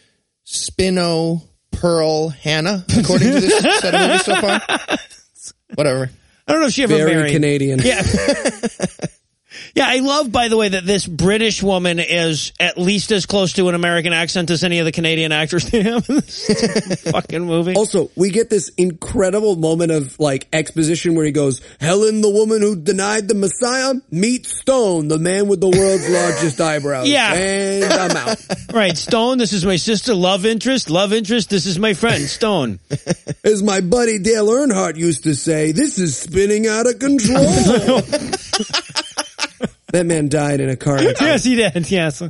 Spino 0.47 1.43
Pearl 1.73 2.29
Hannah, 2.29 2.85
according 2.97 3.33
to 3.33 3.41
this 3.41 3.59
set 3.81 3.95
of 3.95 4.01
movies 4.01 4.25
so 4.25 4.35
far. 4.37 4.61
Whatever. 5.75 6.11
I 6.47 6.53
don't 6.53 6.61
know 6.63 6.69
if 6.69 6.73
she 6.73 6.85
ever 6.85 6.97
Very 6.97 7.15
married. 7.15 7.33
Canadian. 7.33 7.81
Yeah. 7.83 8.03
yeah, 9.75 9.87
I 9.89 10.01
love, 10.01 10.33
by 10.33 10.49
the 10.49 10.57
way, 10.57 10.69
that 10.71 10.85
this 10.85 11.07
British 11.07 11.63
woman 11.63 11.99
is 11.99 12.53
at 12.59 12.79
least 12.79 13.13
as 13.13 13.27
close 13.27 13.53
to 13.55 13.69
an 13.69 13.75
American 13.75 14.13
accent 14.13 14.51
as 14.51 14.65
any 14.65 14.79
of 14.79 14.85
the 14.85 14.93
Canadian 14.93 15.33
actors 15.33 15.71
they 15.71 15.83
have 15.83 16.09
in 16.09 16.17
this 16.17 17.03
fucking 17.11 17.45
movie. 17.45 17.75
Also, 17.75 18.11
we 18.17 18.31
get 18.31 18.51
this 18.51 18.71
incredible 18.77 19.57
moment 19.57 19.93
of 19.93 20.19
like 20.19 20.49
exposition 20.53 21.15
where 21.15 21.25
he 21.25 21.33
goes, 21.33 21.61
Helen, 21.81 22.21
the 22.21 22.31
woman 22.31 22.63
who 22.63 22.77
denied 22.77 23.29
the 23.29 23.35
Messiah, 23.35 23.95
meet 24.11 24.47
Stone, 24.47 25.09
the 25.09 25.19
man 25.19 25.49
with 25.49 25.61
the 25.61 25.69
world's 25.69 26.09
largest 26.11 26.61
eyebrows. 26.61 27.09
Yeah. 27.09 27.35
And 27.35 27.93
I'm 27.93 28.17
out. 28.17 28.39
Right, 28.71 28.99
Stone, 28.99 29.39
this 29.39 29.55
is 29.55 29.65
my 29.65 29.77
sister, 29.77 30.15
love 30.15 30.45
interest, 30.45 30.91
love 30.91 31.15
interest, 31.15 31.49
this 31.49 31.65
is 31.65 31.79
my 31.79 31.95
friend, 31.95 32.23
Stone. 32.25 32.81
As 33.43 33.63
my 33.63 33.81
buddy 33.81 34.19
Dale 34.19 34.47
Earnhardt 34.47 34.97
used 34.97 35.23
to 35.25 35.35
say, 35.35 35.73
this 35.73 35.99
is 35.99 36.19
spinning 36.19 36.67
out 36.67 36.87
of 36.87 36.99
control. 36.99 38.03
That 39.93 40.07
man 40.07 40.29
died 40.29 40.61
in 40.61 40.69
a 40.69 40.77
car 40.77 41.01
yes, 41.03 41.45
he 41.45 41.55
did, 41.57 41.91
yes. 41.91 42.23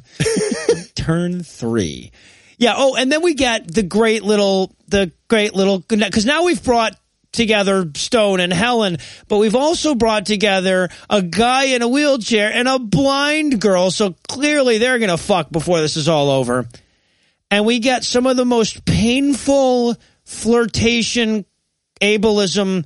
Turn 0.94 1.42
three. 1.42 2.12
Yeah, 2.56 2.74
oh, 2.76 2.96
and 2.96 3.10
then 3.10 3.22
we 3.22 3.34
get 3.34 3.72
the 3.72 3.82
great 3.82 4.22
little, 4.22 4.74
the 4.88 5.12
great 5.28 5.54
little, 5.54 5.78
because 5.78 6.26
now 6.26 6.44
we've 6.44 6.62
brought 6.62 6.98
together 7.32 7.88
Stone 7.94 8.40
and 8.40 8.52
Helen, 8.52 8.98
but 9.28 9.38
we've 9.38 9.54
also 9.54 9.94
brought 9.94 10.26
together 10.26 10.88
a 11.08 11.22
guy 11.22 11.64
in 11.66 11.82
a 11.82 11.88
wheelchair 11.88 12.50
and 12.52 12.66
a 12.66 12.78
blind 12.78 13.60
girl, 13.60 13.90
so 13.90 14.14
clearly 14.28 14.78
they're 14.78 14.98
gonna 14.98 15.16
fuck 15.16 15.50
before 15.50 15.80
this 15.80 15.96
is 15.96 16.08
all 16.08 16.30
over. 16.30 16.66
And 17.50 17.64
we 17.64 17.78
get 17.78 18.04
some 18.04 18.26
of 18.26 18.36
the 18.36 18.44
most 18.44 18.84
painful 18.84 19.96
flirtation 20.24 21.44
ableism 22.00 22.84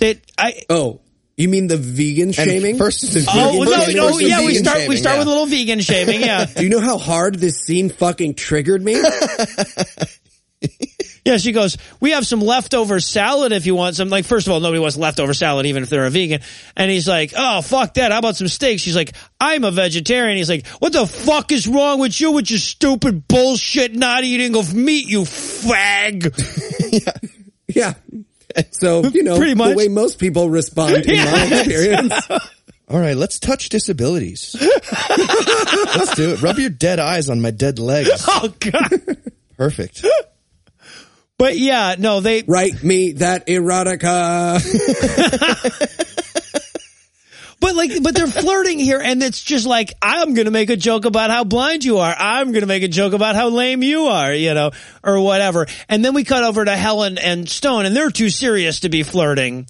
that 0.00 0.18
I, 0.36 0.62
Oh, 0.70 1.00
You 1.38 1.48
mean 1.48 1.68
the 1.68 1.76
vegan 1.76 2.28
And 2.28 2.34
shaming? 2.34 2.76
First, 2.76 3.00
the 3.00 3.24
Oh 3.30 3.52
vegan 3.52 3.64
no, 3.64 3.78
shaming, 3.78 3.96
no, 3.96 4.08
first 4.08 4.22
yeah, 4.22 4.44
we 4.44 4.54
start 4.56 4.88
we 4.88 4.96
start 4.96 5.14
yeah. 5.14 5.18
with 5.20 5.28
a 5.28 5.30
little 5.30 5.46
vegan 5.46 5.80
shaming, 5.80 6.20
yeah. 6.20 6.44
Do 6.56 6.64
you 6.64 6.68
know 6.68 6.80
how 6.80 6.98
hard 6.98 7.36
this 7.36 7.60
scene 7.60 7.90
fucking 7.90 8.34
triggered 8.34 8.82
me? 8.82 9.00
Yeah, 11.28 11.36
she 11.36 11.52
goes, 11.52 11.76
we 12.00 12.12
have 12.12 12.26
some 12.26 12.40
leftover 12.40 13.00
salad 13.00 13.52
if 13.52 13.66
you 13.66 13.74
want 13.74 13.96
some. 13.96 14.08
Like, 14.08 14.24
first 14.24 14.46
of 14.46 14.52
all, 14.54 14.60
nobody 14.60 14.78
wants 14.78 14.96
leftover 14.96 15.34
salad, 15.34 15.66
even 15.66 15.82
if 15.82 15.90
they're 15.90 16.06
a 16.06 16.10
vegan. 16.10 16.40
And 16.74 16.90
he's 16.90 17.06
like, 17.06 17.34
oh, 17.36 17.60
fuck 17.60 17.92
that. 17.94 18.12
How 18.12 18.18
about 18.18 18.36
some 18.36 18.48
steak? 18.48 18.80
She's 18.80 18.96
like, 18.96 19.12
I'm 19.38 19.62
a 19.62 19.70
vegetarian. 19.70 20.38
He's 20.38 20.48
like, 20.48 20.66
what 20.78 20.94
the 20.94 21.06
fuck 21.06 21.52
is 21.52 21.68
wrong 21.68 22.00
with 22.00 22.18
you 22.18 22.32
with 22.32 22.50
your 22.50 22.58
stupid 22.58 23.28
bullshit 23.28 23.94
not 23.94 24.24
eating 24.24 24.56
of 24.56 24.74
meat, 24.74 25.06
you 25.06 25.24
fag? 25.24 26.32
yeah. 27.68 27.94
yeah. 28.06 28.24
So, 28.72 29.04
you 29.06 29.22
know, 29.22 29.36
Pretty 29.38 29.54
much. 29.54 29.70
the 29.70 29.76
way 29.76 29.88
most 29.88 30.18
people 30.18 30.48
respond 30.50 30.96
in 31.06 31.16
my 31.24 31.44
experience. 31.52 32.12
All 32.88 32.98
right, 32.98 33.16
let's 33.16 33.38
touch 33.38 33.68
disabilities. 33.68 34.56
let's 34.60 36.14
do 36.14 36.30
it. 36.30 36.42
Rub 36.42 36.58
your 36.58 36.70
dead 36.70 36.98
eyes 36.98 37.28
on 37.28 37.40
my 37.40 37.50
dead 37.50 37.78
legs. 37.78 38.24
Oh, 38.26 38.52
God. 38.58 39.18
Perfect. 39.56 40.04
But 41.36 41.58
yeah, 41.58 41.96
no, 41.98 42.20
they, 42.20 42.42
Write 42.42 42.82
me 42.82 43.12
that 43.12 43.46
erotica. 43.46 44.58
But 47.60 47.74
like, 47.74 48.02
but 48.02 48.14
they're 48.14 48.26
flirting 48.26 48.78
here, 48.78 49.00
and 49.00 49.22
it's 49.22 49.42
just 49.42 49.66
like 49.66 49.94
I'm 50.00 50.34
gonna 50.34 50.50
make 50.50 50.70
a 50.70 50.76
joke 50.76 51.04
about 51.04 51.30
how 51.30 51.44
blind 51.44 51.84
you 51.84 51.98
are. 51.98 52.14
I'm 52.16 52.52
gonna 52.52 52.66
make 52.66 52.84
a 52.84 52.88
joke 52.88 53.12
about 53.12 53.34
how 53.34 53.48
lame 53.48 53.82
you 53.82 54.06
are, 54.06 54.32
you 54.32 54.54
know, 54.54 54.70
or 55.02 55.20
whatever. 55.20 55.66
And 55.88 56.04
then 56.04 56.14
we 56.14 56.22
cut 56.24 56.44
over 56.44 56.64
to 56.64 56.76
Helen 56.76 57.18
and 57.18 57.48
Stone, 57.48 57.86
and 57.86 57.96
they're 57.96 58.10
too 58.10 58.30
serious 58.30 58.80
to 58.80 58.88
be 58.88 59.02
flirting. 59.02 59.66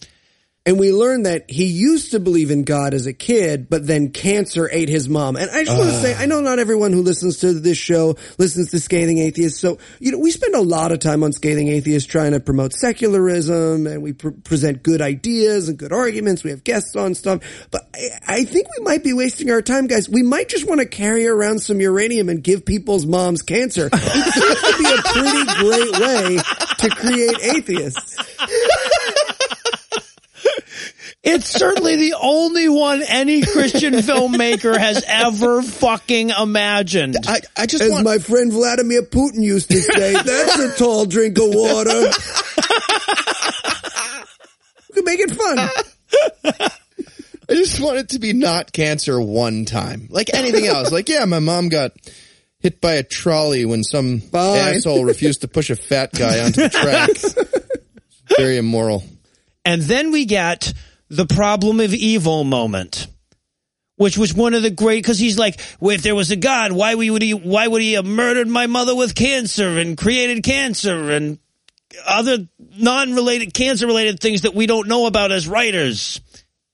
And 0.69 0.79
we 0.79 0.93
learn 0.93 1.23
that 1.23 1.51
he 1.51 1.65
used 1.65 2.11
to 2.11 2.21
believe 2.21 2.51
in 2.51 2.65
God 2.65 2.93
as 2.93 3.07
a 3.07 3.15
kid, 3.15 3.71
but 3.71 3.87
then 3.87 4.11
cancer 4.11 4.69
ate 4.71 4.91
his 4.91 5.09
mom. 5.09 5.37
And 5.37 5.51
I 5.51 5.65
just 5.65 5.79
want 5.79 5.89
to 5.89 5.97
ah. 5.97 6.03
say, 6.03 6.15
I 6.15 6.27
know 6.27 6.43
not 6.43 6.59
everyone 6.59 6.93
who 6.93 7.01
listens 7.01 7.39
to 7.39 7.55
this 7.55 7.79
show 7.79 8.17
listens 8.37 8.73
to 8.73 8.79
Scathing 8.79 9.17
Atheists. 9.17 9.59
So, 9.59 9.79
you 9.99 10.13
know, 10.13 10.19
we 10.19 10.31
spend 10.31 10.55
a 10.55 10.61
lot 10.61 10.93
of 10.93 10.99
time 10.99 11.23
on 11.25 11.33
Scathing 11.33 11.69
Atheists 11.69 12.07
trying 12.07 12.33
to 12.33 12.41
promote 12.41 12.75
secularism 12.75 13.87
and 13.87 14.03
we 14.03 14.13
pr- 14.13 14.29
present 14.29 14.83
good 14.83 15.01
ideas 15.01 15.71
and 15.71 15.79
good 15.79 15.91
arguments. 15.91 16.45
We 16.45 16.51
have 16.51 16.65
guests 16.65 16.95
on 16.97 17.15
stuff. 17.15 17.41
But 17.71 17.89
I, 17.95 18.11
I 18.27 18.45
think 18.45 18.67
we 18.79 18.85
might 18.85 19.03
be 19.03 19.15
wasting 19.15 19.51
our 19.51 19.63
time, 19.63 19.87
guys. 19.87 20.07
We 20.07 20.23
might 20.23 20.51
just 20.51 20.69
want 20.69 20.83
to 20.83 20.87
carry 20.87 21.27
around 21.27 21.61
some 21.61 21.81
uranium 21.81 22.29
and 22.29 22.45
give 22.45 22.67
people's 22.67 23.07
moms 23.07 23.41
cancer. 23.41 23.89
It 23.91 24.35
seems 24.35 24.61
to 24.61 24.77
be 24.77 24.85
a 24.85 25.03
pretty 25.15 25.45
great 25.63 25.93
way 25.99 26.43
to 26.79 26.91
create 26.91 27.39
atheists. 27.57 28.17
It's 31.29 31.49
certainly 31.51 31.97
the 31.97 32.15
only 32.21 32.69
one 32.69 33.03
any 33.03 33.43
Christian 33.43 33.93
filmmaker 33.97 34.77
has 34.77 35.05
ever 35.07 35.63
fucking 35.63 36.31
imagined. 36.31 37.17
I, 37.27 37.41
I 37.57 37.67
just 37.67 37.85
As 37.85 37.91
want 37.91 38.05
my 38.05 38.19
friend 38.19 38.51
Vladimir 38.51 39.03
Putin 39.03 39.43
used 39.43 39.71
to 39.71 39.81
say, 39.83 40.13
that's 40.15 40.59
a 40.59 40.75
tall 40.77 41.05
drink 41.05 41.37
of 41.39 41.49
water. 41.49 42.11
we 44.89 44.95
can 44.95 45.05
make 45.05 45.21
it 45.21 45.31
fun. 45.33 45.59
I 47.51 47.55
just 47.55 47.81
want 47.81 47.99
it 47.99 48.11
to 48.11 48.19
be 48.19 48.33
not 48.33 48.73
cancer 48.73 49.21
one 49.21 49.65
time. 49.65 50.09
Like 50.11 50.33
anything 50.35 50.67
else. 50.75 50.91
Like, 50.91 51.09
yeah, 51.09 51.25
my 51.25 51.39
mom 51.39 51.69
got 51.69 51.93
hit 52.61 52.81
by 52.81 52.95
a 52.95 53.03
trolley 53.03 53.65
when 53.65 53.85
some 53.85 54.21
Fine. 54.21 54.77
asshole 54.77 55.05
refused 55.05 55.43
to 55.43 55.49
push 55.49 55.71
a 55.71 55.77
fat 55.77 56.13
guy 56.13 56.41
onto 56.41 56.63
the 56.63 56.69
track. 56.69 57.11
Very 58.37 58.59
immoral. 58.59 59.03
And 59.65 59.81
then 59.83 60.11
we 60.11 60.25
get 60.27 60.73
the 61.09 61.27
problem 61.27 61.81
of 61.81 61.95
evil 61.95 62.45
moment. 62.45 63.07
Which 63.97 64.17
was 64.17 64.33
one 64.33 64.55
of 64.55 64.63
the 64.63 64.71
great, 64.71 65.05
cause 65.05 65.19
he's 65.19 65.39
like, 65.39 65.61
well, 65.81 65.93
if 65.93 66.03
there 66.03 66.15
was 66.15 66.31
a 66.31 66.37
God, 66.37 66.71
why 66.71 66.95
would 66.95 67.21
he, 67.21 67.35
why 67.35 67.67
would 67.67 67.83
he 67.83 67.95
have 67.95 68.07
murdered 68.07 68.47
my 68.47 68.69
mother 68.69 68.95
with 68.95 69.13
cancer 69.13 69.77
and 69.77 69.99
created 69.99 70.45
cancer 70.45 71.11
and 71.11 71.41
other 72.07 72.47
non-related, 72.77 73.53
cancer-related 73.53 74.21
things 74.21 74.43
that 74.43 74.55
we 74.55 74.67
don't 74.67 74.87
know 74.87 75.07
about 75.07 75.33
as 75.33 75.49
writers? 75.49 76.21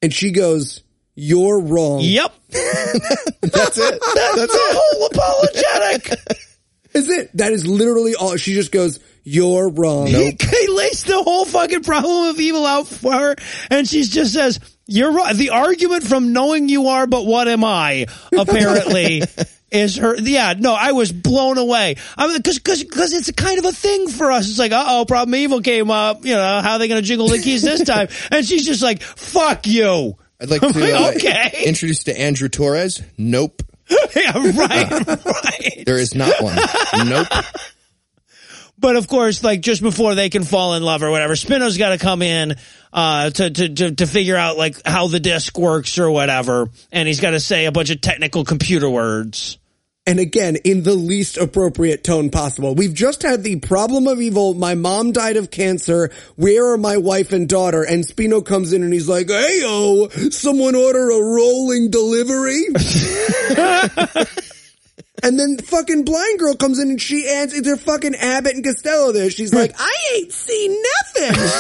And 0.03 0.13
she 0.13 0.33
goes, 0.33 0.83
you're 1.15 1.61
wrong. 1.61 2.01
Yep. 2.03 2.35
That's 2.51 3.79
it. 3.79 4.01
That's 4.15 4.55
it. 4.55 4.77
Whole 4.77 5.07
apologetic. 5.07 6.21
Is 6.95 7.11
it? 7.11 7.37
That 7.37 7.53
is 7.53 7.67
literally 7.67 8.15
all. 8.15 8.37
She 8.37 8.55
just 8.55 8.71
goes, 8.71 9.01
you're 9.25 9.71
wrong. 9.71 10.07
He, 10.07 10.37
he 10.39 10.69
lays 10.69 11.03
the 11.05 11.23
whole 11.23 11.47
fucking 11.47 11.83
problem 11.83 12.29
of 12.29 12.41
evil 12.41 12.67
out 12.67 12.87
for 12.87 13.13
her, 13.13 13.37
and 13.71 13.89
she 13.89 14.03
just 14.03 14.35
says, 14.35 14.61
"You're 14.87 15.13
right." 15.13 15.35
The 15.35 15.51
argument 15.51 16.05
from 16.05 16.33
knowing 16.33 16.69
you 16.69 16.89
are, 16.89 17.07
but 17.07 17.25
what 17.25 17.49
am 17.49 17.65
I? 17.65 18.07
Apparently, 18.37 19.23
is 19.71 19.97
her. 19.97 20.17
Yeah, 20.17 20.55
no, 20.59 20.75
I 20.75 20.93
was 20.93 21.11
blown 21.11 21.59
away. 21.59 21.97
I 22.17 22.27
mean, 22.27 22.37
because 22.37 22.59
because 22.59 22.85
because 22.85 23.13
it's 23.15 23.29
a 23.29 23.33
kind 23.33 23.59
of 23.59 23.65
a 23.65 23.73
thing 23.73 24.09
for 24.09 24.31
us. 24.31 24.49
It's 24.49 24.59
like, 24.59 24.73
uh 24.73 24.85
oh, 24.87 25.05
problem 25.07 25.35
evil 25.35 25.63
came 25.63 25.91
up. 25.91 26.25
You 26.25 26.35
know, 26.35 26.61
how 26.61 26.75
are 26.75 26.79
they 26.79 26.89
going 26.89 27.01
to 27.01 27.07
jingle 27.07 27.29
the 27.29 27.39
keys 27.39 27.63
this 27.63 27.85
time? 27.85 28.09
And 28.31 28.45
she's 28.45 28.67
just 28.67 28.83
like, 28.83 29.03
"Fuck 29.03 29.67
you." 29.67 30.17
I'd 30.41 30.51
like 30.51 30.61
to 30.61 30.67
uh, 30.67 31.13
okay. 31.17 31.65
introduce 31.65 32.05
to 32.05 32.19
Andrew 32.19 32.49
Torrez. 32.49 33.03
Nope. 33.17 33.63
yeah, 34.17 34.33
right, 34.35 35.07
right. 35.07 35.83
There 35.87 35.99
is 35.99 36.15
not 36.15 36.43
one. 36.43 36.57
Nope. 37.07 37.29
But 38.79 38.97
of 38.97 39.09
course, 39.09 39.43
like 39.45 39.61
just 39.61 39.83
before 39.83 40.15
they 40.15 40.31
can 40.31 40.45
fall 40.45 40.75
in 40.75 40.83
love 40.83 41.03
or 41.03 41.11
whatever, 41.11 41.35
Spino's 41.35 41.79
got 41.79 41.91
to 41.91 41.99
come 41.99 42.23
in 42.23 42.57
uh, 42.93 43.31
to, 43.31 43.51
to 43.51 43.69
to 43.69 43.95
to 43.95 44.07
figure 44.07 44.37
out 44.37 44.57
like 44.57 44.85
how 44.85 45.07
the 45.07 45.21
disc 45.21 45.57
works 45.57 45.99
or 45.99 46.11
whatever, 46.11 46.69
and 46.91 47.07
he's 47.07 47.21
got 47.21 47.31
to 47.31 47.41
say 47.41 47.67
a 47.67 47.73
bunch 47.73 47.91
of 47.91 48.01
technical 48.01 48.45
computer 48.45 48.91
words. 48.91 49.59
And 50.07 50.21
again, 50.21 50.57
in 50.65 50.83
the 50.83 50.93
least 50.93 51.39
appropriate 51.39 52.05
tone 52.05 52.29
possible. 52.29 52.75
We've 52.75 52.93
just 52.93 53.23
had 53.23 53.43
the 53.43 53.57
problem 53.61 54.07
of 54.07 54.21
evil. 54.21 54.53
My 54.53 54.75
mom 54.75 55.13
died 55.13 55.39
of 55.39 55.51
cancer. 55.51 56.11
Where 56.37 56.73
are 56.73 56.77
my 56.77 56.99
wife 56.99 57.33
and 57.33 57.49
daughter? 57.49 57.83
And 57.83 58.05
Spino 58.05 58.45
comes 58.45 58.75
in 58.75 58.83
and 58.83 58.93
he's 58.93 59.09
like, 59.09 59.29
Hey, 59.29 59.63
oh, 59.65 60.11
someone 60.29 60.75
order 60.75 61.09
a 61.11 61.23
rolling 61.23 61.91
delivery. 61.91 62.67
and 65.23 65.39
then 65.39 65.59
fucking 65.59 66.05
blind 66.05 66.39
girl 66.39 66.55
comes 66.55 66.79
in 66.79 66.91
and 66.91 67.01
she 67.01 67.29
adds, 67.29 67.61
they're 67.63 67.77
fucking 67.77 68.15
Abbott 68.15 68.55
and 68.55 68.65
Costello 68.65 69.13
there. 69.13 69.31
She's 69.31 69.55
like, 69.55 69.73
I 69.79 69.93
ain't 70.17 70.33
seen 70.33 70.77
nothing. 71.15 71.51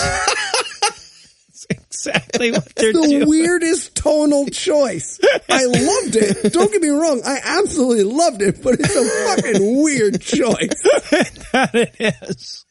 Exactly 1.70 2.52
what 2.52 2.74
they're 2.74 2.92
the 2.92 3.00
doing. 3.00 3.28
weirdest 3.28 3.94
tonal 3.94 4.46
choice. 4.48 5.18
I 5.48 5.64
loved 5.64 6.16
it. 6.16 6.52
Don't 6.52 6.70
get 6.70 6.82
me 6.82 6.88
wrong. 6.88 7.22
I 7.24 7.40
absolutely 7.42 8.05
loved 8.05 8.42
it, 8.42 8.62
but 8.62 8.74
it's 8.78 8.94
a 8.94 9.42
fucking 9.42 9.82
weird 9.82 10.20
choice. 10.20 10.82
that 11.52 11.70
it 11.72 11.94
is. 12.28 12.63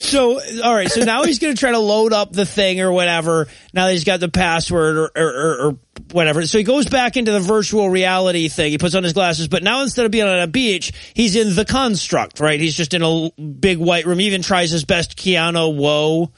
So, 0.00 0.40
all 0.62 0.74
right. 0.74 0.90
So 0.90 1.04
now 1.04 1.22
he's 1.24 1.38
going 1.38 1.54
to 1.54 1.58
try 1.58 1.70
to 1.70 1.78
load 1.78 2.12
up 2.12 2.32
the 2.32 2.44
thing 2.44 2.80
or 2.80 2.92
whatever. 2.92 3.46
Now 3.72 3.86
that 3.86 3.92
he's 3.92 4.04
got 4.04 4.20
the 4.20 4.28
password 4.28 4.96
or, 4.96 5.10
or, 5.16 5.28
or, 5.28 5.66
or 5.68 5.78
whatever. 6.10 6.44
So 6.46 6.58
he 6.58 6.64
goes 6.64 6.86
back 6.88 7.16
into 7.16 7.32
the 7.32 7.40
virtual 7.40 7.88
reality 7.88 8.48
thing. 8.48 8.72
He 8.72 8.78
puts 8.78 8.94
on 8.94 9.04
his 9.04 9.12
glasses, 9.12 9.48
but 9.48 9.62
now 9.62 9.82
instead 9.82 10.04
of 10.04 10.10
being 10.10 10.26
on 10.26 10.40
a 10.40 10.46
beach, 10.46 10.92
he's 11.14 11.36
in 11.36 11.54
the 11.54 11.64
construct, 11.64 12.40
right? 12.40 12.60
He's 12.60 12.76
just 12.76 12.92
in 12.92 13.02
a 13.02 13.30
big 13.40 13.78
white 13.78 14.04
room. 14.04 14.18
He 14.18 14.26
even 14.26 14.42
tries 14.42 14.70
his 14.70 14.84
best 14.84 15.16
Keanu 15.16 15.76
Whoa. 15.76 16.32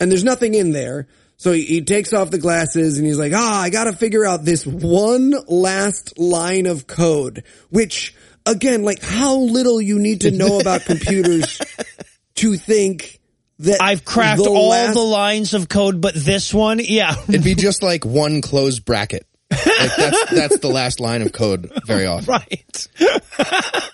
and 0.00 0.10
there's 0.10 0.24
nothing 0.24 0.54
in 0.54 0.72
there. 0.72 1.08
So 1.38 1.52
he, 1.52 1.62
he 1.62 1.82
takes 1.82 2.14
off 2.14 2.30
the 2.30 2.38
glasses 2.38 2.96
and 2.96 3.06
he's 3.06 3.18
like, 3.18 3.32
ah, 3.34 3.60
I 3.60 3.68
gotta 3.68 3.92
figure 3.92 4.24
out 4.24 4.44
this 4.44 4.66
one 4.66 5.34
last 5.48 6.18
line 6.18 6.66
of 6.66 6.86
code, 6.86 7.44
which 7.68 8.14
again, 8.46 8.84
like 8.84 9.02
how 9.02 9.36
little 9.36 9.80
you 9.80 9.98
need 9.98 10.22
to 10.22 10.30
know 10.30 10.58
about 10.60 10.84
computers 10.84 11.60
to 12.36 12.56
think 12.56 13.20
that 13.60 13.82
I've 13.82 14.04
cracked 14.04 14.42
the 14.42 14.50
all 14.50 14.68
last- 14.70 14.94
the 14.94 15.00
lines 15.00 15.54
of 15.54 15.68
code, 15.68 16.00
but 16.00 16.14
this 16.14 16.52
one, 16.52 16.78
yeah. 16.82 17.14
It'd 17.28 17.44
be 17.44 17.54
just 17.56 17.82
like 17.82 18.04
one 18.04 18.40
closed 18.42 18.84
bracket. 18.84 19.26
Like 19.50 19.96
that's 19.96 20.30
that's 20.30 20.58
the 20.58 20.68
last 20.68 20.98
line 21.00 21.22
of 21.22 21.32
code 21.32 21.70
very 21.86 22.04
often. 22.06 22.26
right. 22.32 22.88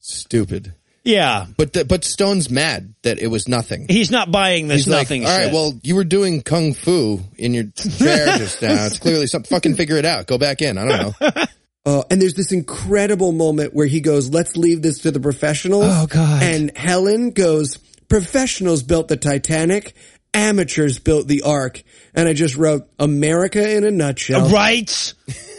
Stupid. 0.00 0.74
Yeah. 1.04 1.46
But 1.56 1.72
the, 1.72 1.84
but 1.84 2.04
Stone's 2.04 2.50
mad 2.50 2.94
that 3.02 3.18
it 3.18 3.28
was 3.28 3.48
nothing. 3.48 3.86
He's 3.88 4.10
not 4.10 4.30
buying 4.30 4.68
this 4.68 4.84
He's 4.84 4.88
like, 4.88 5.06
nothing 5.06 5.24
all 5.24 5.30
right, 5.36 5.44
shit. 5.44 5.52
well, 5.54 5.72
you 5.82 5.94
were 5.94 6.04
doing 6.04 6.42
kung 6.42 6.74
fu 6.74 7.20
in 7.36 7.54
your 7.54 7.64
chair 7.64 8.36
just 8.36 8.60
now. 8.60 8.84
It's 8.86 8.98
clearly 8.98 9.26
something. 9.26 9.48
Fucking 9.48 9.74
figure 9.76 9.96
it 9.96 10.04
out. 10.04 10.26
Go 10.26 10.36
back 10.38 10.60
in. 10.60 10.76
I 10.76 10.84
don't 10.86 11.20
know. 11.20 11.44
Uh, 11.88 12.02
and 12.10 12.20
there's 12.20 12.34
this 12.34 12.52
incredible 12.52 13.32
moment 13.32 13.72
where 13.72 13.86
he 13.86 14.00
goes, 14.00 14.28
let's 14.30 14.58
leave 14.58 14.82
this 14.82 14.98
to 14.98 15.10
the 15.10 15.20
professionals. 15.20 15.86
Oh, 15.88 16.06
God. 16.06 16.42
And 16.42 16.76
Helen 16.76 17.30
goes, 17.30 17.78
professionals 18.08 18.82
built 18.82 19.08
the 19.08 19.16
Titanic 19.16 19.94
amateurs 20.34 20.98
built 20.98 21.26
the 21.26 21.42
ark. 21.42 21.82
And 22.14 22.28
I 22.28 22.32
just 22.32 22.56
wrote 22.56 22.88
America 22.98 23.76
in 23.76 23.84
a 23.84 23.90
nutshell. 23.90 24.48
Right? 24.48 25.14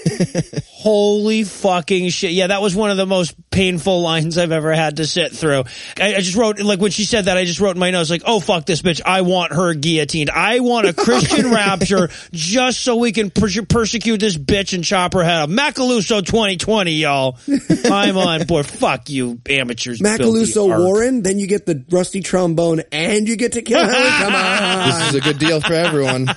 Holy 0.68 1.44
fucking 1.44 2.10
shit. 2.10 2.32
Yeah, 2.32 2.48
that 2.48 2.62
was 2.62 2.76
one 2.76 2.90
of 2.90 2.98
the 2.98 3.06
most 3.06 3.36
painful 3.50 4.02
lines 4.02 4.38
I've 4.38 4.52
ever 4.52 4.74
had 4.74 4.98
to 4.98 5.06
sit 5.06 5.34
through. 5.34 5.66
I, 6.00 6.16
I, 6.16 6.20
just 6.22 6.38
wrote, 6.38 6.60
like 6.60 6.80
when 6.80 6.92
she 6.92 7.04
said 7.04 7.26
that, 7.26 7.38
I 7.38 7.44
just 7.44 7.60
wrote 7.60 7.76
in 7.76 7.80
my 7.80 7.92
notes, 7.92 8.10
like, 8.10 8.22
oh 8.26 8.40
fuck 8.40 8.66
this 8.66 8.82
bitch. 8.82 9.02
I 9.06 9.22
want 9.22 9.52
her 9.52 9.74
guillotined. 9.74 10.30
I 10.30 10.62
want 10.62 10.88
a 10.88 10.94
Christian 10.94 11.52
rapture 11.52 12.10
just 12.32 12.80
so 12.82 12.96
we 12.96 13.12
can 13.12 13.30
per- 13.30 13.50
persecute 13.68 14.20
this 14.20 14.38
bitch 14.38 14.74
and 14.74 14.84
chop 14.84 15.14
her 15.14 15.24
head 15.24 15.42
off. 15.42 15.50
Macalousso 15.50 16.26
2020, 16.26 16.92
y'all. 16.92 17.38
I'm 17.86 18.18
on 18.18 18.46
board. 18.46 18.66
Fuck 18.66 19.10
you, 19.10 19.42
amateurs. 19.50 20.00
Macalousso 20.00 20.80
Warren, 20.80 21.24
then 21.24 21.40
you 21.40 21.48
get 21.48 21.66
the 21.66 21.84
rusty 21.90 22.22
trombone 22.22 22.84
and 22.92 23.28
you 23.28 23.36
get 23.36 23.54
to 23.54 23.62
kill 23.62 23.84
her. 23.84 23.92
Come 23.92 24.36
on. 24.36 24.88
This 24.88 25.10
is 25.10 25.16
a 25.16 25.22
good 25.22 25.40
deal 25.40 25.60
for 25.60 25.74
everyone, 25.74 26.28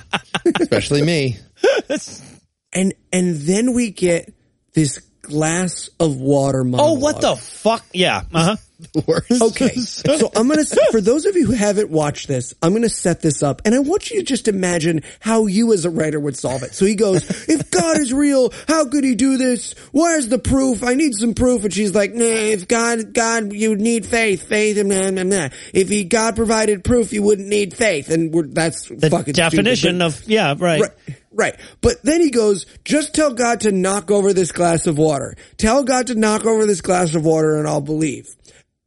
especially 0.59 1.01
me. 1.01 1.37
and 2.73 2.93
and 3.11 3.35
then 3.37 3.73
we 3.73 3.91
get 3.91 4.33
this 4.73 4.99
glass 5.21 5.89
of 5.99 6.17
water 6.17 6.63
monologue. 6.63 6.97
Oh, 6.97 6.99
what 6.99 7.21
the 7.21 7.35
fuck? 7.35 7.85
Yeah. 7.93 8.23
Uh-huh. 8.33 8.55
Uh 8.95 9.19
huh. 9.29 9.45
Okay, 9.47 9.69
so 9.75 10.31
I'm 10.35 10.47
gonna 10.47 10.63
for 10.91 11.01
those 11.01 11.25
of 11.25 11.35
you 11.35 11.47
who 11.47 11.53
haven't 11.53 11.89
watched 11.89 12.27
this, 12.27 12.53
I'm 12.61 12.73
gonna 12.73 12.89
set 12.89 13.21
this 13.21 13.43
up, 13.43 13.61
and 13.65 13.75
I 13.75 13.79
want 13.79 14.09
you 14.09 14.19
to 14.19 14.23
just 14.23 14.47
imagine 14.47 15.01
how 15.19 15.45
you 15.45 15.73
as 15.73 15.85
a 15.85 15.89
writer 15.89 16.19
would 16.19 16.37
solve 16.37 16.63
it. 16.63 16.73
So 16.73 16.85
he 16.85 16.95
goes, 16.95 17.23
"If 17.49 17.69
God 17.71 17.99
is 17.99 18.13
real, 18.13 18.53
how 18.67 18.85
could 18.85 19.03
he 19.03 19.15
do 19.15 19.37
this? 19.37 19.73
Where's 19.91 20.27
the 20.27 20.39
proof? 20.39 20.83
I 20.83 20.93
need 20.93 21.13
some 21.15 21.33
proof." 21.33 21.63
And 21.63 21.73
she's 21.73 21.93
like, 21.93 22.13
"Nah, 22.13 22.23
if 22.23 22.67
God, 22.67 23.13
God, 23.13 23.51
you 23.53 23.75
need 23.75 24.05
faith, 24.05 24.43
faith, 24.47 24.77
and 24.77 24.89
nah, 24.89 25.09
nah, 25.09 25.23
nah. 25.23 25.49
If 25.73 25.89
he 25.89 26.03
God 26.03 26.35
provided 26.35 26.83
proof, 26.83 27.11
you 27.13 27.23
wouldn't 27.23 27.47
need 27.47 27.73
faith." 27.73 28.09
And 28.09 28.33
we're, 28.33 28.47
that's 28.47 28.87
the 28.87 29.09
fucking 29.09 29.33
definition 29.33 29.99
stupid, 29.99 30.23
of 30.23 30.29
yeah, 30.29 30.55
right. 30.57 30.81
right. 30.81 30.91
Right. 31.33 31.55
But 31.81 32.03
then 32.03 32.21
he 32.21 32.29
goes, 32.29 32.65
just 32.85 33.15
tell 33.15 33.33
God 33.33 33.61
to 33.61 33.71
knock 33.71 34.11
over 34.11 34.33
this 34.33 34.51
glass 34.51 34.85
of 34.85 34.97
water. 34.97 35.35
Tell 35.57 35.83
God 35.83 36.07
to 36.07 36.15
knock 36.15 36.45
over 36.45 36.65
this 36.65 36.81
glass 36.81 37.15
of 37.15 37.25
water 37.25 37.57
and 37.57 37.67
I'll 37.67 37.81
believe. 37.81 38.35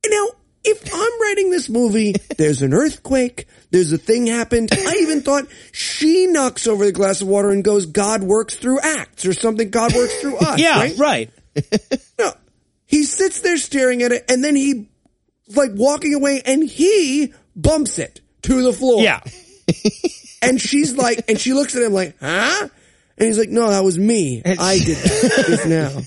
Now, 0.08 0.26
if 0.64 0.92
I'm 0.92 1.20
writing 1.22 1.50
this 1.50 1.68
movie, 1.68 2.14
there's 2.36 2.62
an 2.62 2.74
earthquake, 2.74 3.46
there's 3.70 3.92
a 3.92 3.98
thing 3.98 4.26
happened. 4.26 4.70
I 4.72 4.96
even 5.00 5.22
thought 5.22 5.46
she 5.72 6.26
knocks 6.26 6.66
over 6.66 6.84
the 6.84 6.92
glass 6.92 7.20
of 7.20 7.28
water 7.28 7.50
and 7.50 7.62
goes, 7.62 7.86
God 7.86 8.22
works 8.22 8.56
through 8.56 8.80
acts 8.80 9.24
or 9.26 9.32
something. 9.32 9.70
God 9.70 9.94
works 9.94 10.20
through 10.20 10.36
us. 10.40 10.58
yeah, 10.58 10.78
right. 10.78 10.98
right. 10.98 11.30
no, 12.18 12.32
he 12.84 13.04
sits 13.04 13.40
there 13.40 13.56
staring 13.56 14.02
at 14.02 14.12
it 14.12 14.30
and 14.30 14.42
then 14.42 14.56
he 14.56 14.88
like 15.54 15.70
walking 15.74 16.14
away 16.14 16.42
and 16.44 16.62
he 16.62 17.32
bumps 17.54 17.98
it 17.98 18.20
to 18.42 18.62
the 18.62 18.72
floor. 18.72 19.02
Yeah. 19.02 19.20
and 20.42 20.60
she's 20.60 20.96
like, 20.96 21.24
and 21.28 21.38
she 21.38 21.52
looks 21.52 21.76
at 21.76 21.82
him 21.82 21.92
like, 21.92 22.16
huh? 22.20 22.68
And 23.18 23.26
he's 23.26 23.38
like, 23.38 23.48
no, 23.48 23.70
that 23.70 23.84
was 23.84 23.98
me. 23.98 24.42
I 24.44 24.78
did 24.78 24.96
that 24.98 25.44
just 25.46 25.66
now. 25.66 26.02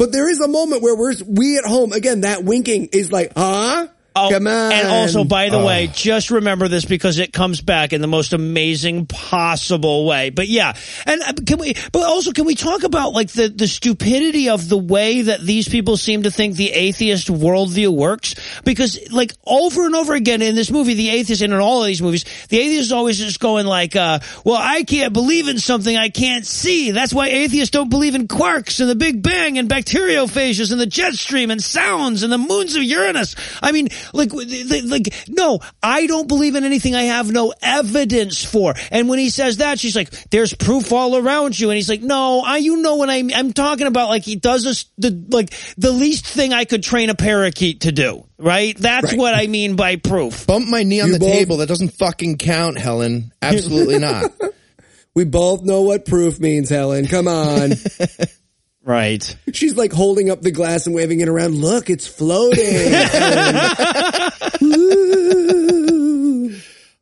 But 0.00 0.12
there 0.12 0.30
is 0.30 0.40
a 0.40 0.48
moment 0.48 0.80
where 0.80 0.96
we're, 0.96 1.12
we 1.26 1.58
at 1.58 1.66
home, 1.66 1.92
again, 1.92 2.22
that 2.22 2.42
winking 2.42 2.88
is 2.92 3.12
like, 3.12 3.34
huh? 3.36 3.88
Oh, 4.16 4.28
Come 4.30 4.48
on. 4.48 4.72
And 4.72 4.88
also, 4.88 5.22
by 5.22 5.50
the 5.50 5.58
oh. 5.58 5.66
way, 5.66 5.88
just 5.92 6.32
remember 6.32 6.66
this 6.66 6.84
because 6.84 7.18
it 7.20 7.32
comes 7.32 7.60
back 7.60 7.92
in 7.92 8.00
the 8.00 8.08
most 8.08 8.32
amazing 8.32 9.06
possible 9.06 10.04
way. 10.04 10.30
But 10.30 10.48
yeah, 10.48 10.72
and 11.06 11.22
uh, 11.22 11.32
can 11.46 11.58
we? 11.58 11.74
But 11.92 12.02
also, 12.02 12.32
can 12.32 12.44
we 12.44 12.56
talk 12.56 12.82
about 12.82 13.12
like 13.12 13.28
the 13.30 13.48
the 13.48 13.68
stupidity 13.68 14.48
of 14.48 14.68
the 14.68 14.76
way 14.76 15.22
that 15.22 15.40
these 15.40 15.68
people 15.68 15.96
seem 15.96 16.24
to 16.24 16.30
think 16.32 16.56
the 16.56 16.72
atheist 16.72 17.28
worldview 17.28 17.96
works? 17.96 18.34
Because 18.64 18.98
like 19.12 19.32
over 19.46 19.86
and 19.86 19.94
over 19.94 20.14
again 20.14 20.42
in 20.42 20.56
this 20.56 20.72
movie, 20.72 20.94
the 20.94 21.10
atheist 21.10 21.42
and 21.42 21.52
in 21.52 21.60
all 21.60 21.82
of 21.82 21.86
these 21.86 22.02
movies, 22.02 22.24
the 22.48 22.58
atheist 22.58 22.86
is 22.86 22.92
always 22.92 23.16
just 23.16 23.38
going 23.38 23.66
like, 23.66 23.94
uh, 23.94 24.18
"Well, 24.44 24.60
I 24.60 24.82
can't 24.82 25.12
believe 25.12 25.46
in 25.46 25.60
something 25.60 25.96
I 25.96 26.08
can't 26.08 26.44
see. 26.44 26.90
That's 26.90 27.14
why 27.14 27.28
atheists 27.28 27.70
don't 27.70 27.90
believe 27.90 28.16
in 28.16 28.26
quarks 28.26 28.80
and 28.80 28.90
the 28.90 28.96
Big 28.96 29.22
Bang 29.22 29.56
and 29.56 29.68
bacteriophages 29.68 30.72
and 30.72 30.80
the 30.80 30.86
jet 30.86 31.14
stream 31.14 31.52
and 31.52 31.62
sounds 31.62 32.24
and 32.24 32.32
the 32.32 32.38
moons 32.38 32.74
of 32.74 32.82
Uranus." 32.82 33.36
I 33.62 33.70
mean 33.70 33.88
like, 34.12 34.30
like, 34.32 35.28
no, 35.28 35.60
I 35.82 36.06
don't 36.06 36.28
believe 36.28 36.54
in 36.54 36.64
anything 36.64 36.94
I 36.94 37.04
have 37.04 37.30
no 37.30 37.52
evidence 37.62 38.44
for. 38.44 38.74
And 38.90 39.08
when 39.08 39.18
he 39.18 39.30
says 39.30 39.58
that, 39.58 39.78
she's 39.78 39.96
like, 39.96 40.10
there's 40.30 40.54
proof 40.54 40.92
all 40.92 41.16
around 41.16 41.58
you. 41.58 41.70
And 41.70 41.76
he's 41.76 41.88
like, 41.88 42.02
no, 42.02 42.42
I, 42.44 42.58
you 42.58 42.78
know 42.78 42.96
what 42.96 43.10
I'm, 43.10 43.30
I'm 43.34 43.52
talking 43.52 43.86
about. 43.86 44.08
Like 44.08 44.24
he 44.24 44.36
does 44.36 44.64
this, 44.64 44.86
the, 44.98 45.10
like 45.30 45.50
the 45.76 45.92
least 45.92 46.26
thing 46.26 46.52
I 46.52 46.64
could 46.64 46.82
train 46.82 47.10
a 47.10 47.14
parakeet 47.14 47.82
to 47.82 47.92
do. 47.92 48.26
Right? 48.38 48.76
That's 48.76 49.12
right. 49.12 49.18
what 49.18 49.34
I 49.34 49.46
mean 49.48 49.76
by 49.76 49.96
proof. 49.96 50.46
Bump 50.46 50.66
my 50.68 50.82
knee 50.82 51.00
on 51.00 51.08
you 51.08 51.14
the 51.14 51.18
both- 51.20 51.32
table. 51.32 51.56
That 51.58 51.68
doesn't 51.68 51.90
fucking 51.90 52.38
count, 52.38 52.78
Helen. 52.78 53.32
Absolutely 53.42 53.98
not. 53.98 54.32
we 55.14 55.24
both 55.24 55.62
know 55.62 55.82
what 55.82 56.06
proof 56.06 56.40
means, 56.40 56.70
Helen. 56.70 57.06
Come 57.06 57.28
on. 57.28 57.72
Right. 58.82 59.36
She's 59.52 59.76
like 59.76 59.92
holding 59.92 60.30
up 60.30 60.40
the 60.40 60.50
glass 60.50 60.86
and 60.86 60.94
waving 60.94 61.20
it 61.20 61.28
around. 61.28 61.56
Look, 61.56 61.90
it's 61.90 62.06
floating. 62.06 62.58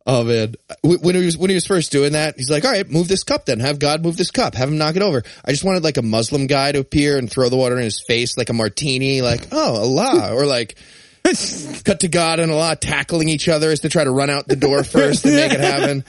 oh 0.07 0.25
man, 0.25 0.55
when 0.83 1.15
he 1.15 1.25
was 1.25 1.39
when 1.39 1.51
he 1.51 1.55
was 1.55 1.67
first 1.67 1.93
doing 1.93 2.13
that, 2.13 2.37
he's 2.37 2.51
like, 2.51 2.65
"All 2.65 2.73
right, 2.73 2.89
move 2.91 3.07
this 3.07 3.23
cup. 3.23 3.47
Then 3.47 3.61
have 3.61 3.79
God 3.79 4.03
move 4.03 4.17
this 4.17 4.33
cup. 4.33 4.57
Have 4.57 4.69
him 4.69 4.79
knock 4.79 4.97
it 4.97 5.03
over." 5.03 5.23
I 5.45 5.53
just 5.53 5.63
wanted 5.63 5.85
like 5.85 5.99
a 5.99 6.03
Muslim 6.03 6.49
guy 6.49 6.73
to 6.73 6.81
appear 6.81 7.17
and 7.17 7.31
throw 7.31 7.49
the 7.49 7.57
water 7.57 7.77
in 7.77 7.85
his 7.85 8.03
face 8.05 8.37
like 8.37 8.51
a 8.51 8.55
martini, 8.55 9.23
like 9.23 9.47
"Oh 9.53 9.77
Allah," 9.77 10.35
or 10.35 10.47
like. 10.47 10.77
cut 11.85 12.01
to 12.01 12.09
God 12.09 12.39
and 12.39 12.51
Allah 12.51 12.75
tackling 12.75 13.29
each 13.29 13.49
other 13.49 13.71
as 13.71 13.81
to 13.81 13.91
try 13.91 14.03
to 14.03 14.11
run 14.11 14.31
out 14.31 14.49
the 14.49 14.57
door 14.57 14.83
first 14.83 15.27
and 15.27 15.35
make 15.35 15.53
it 15.53 15.61
happen. 15.61 16.05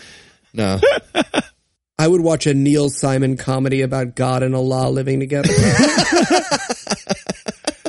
No. 0.54 0.80
I 2.00 2.08
would 2.08 2.22
watch 2.22 2.47
a 2.47 2.54
Neil 2.54 2.89
Simon 2.89 3.36
comedy 3.36 3.82
about 3.82 4.16
God 4.16 4.41
and 4.41 4.56
Allah 4.56 4.89
living 4.89 5.20
together. 5.20 5.50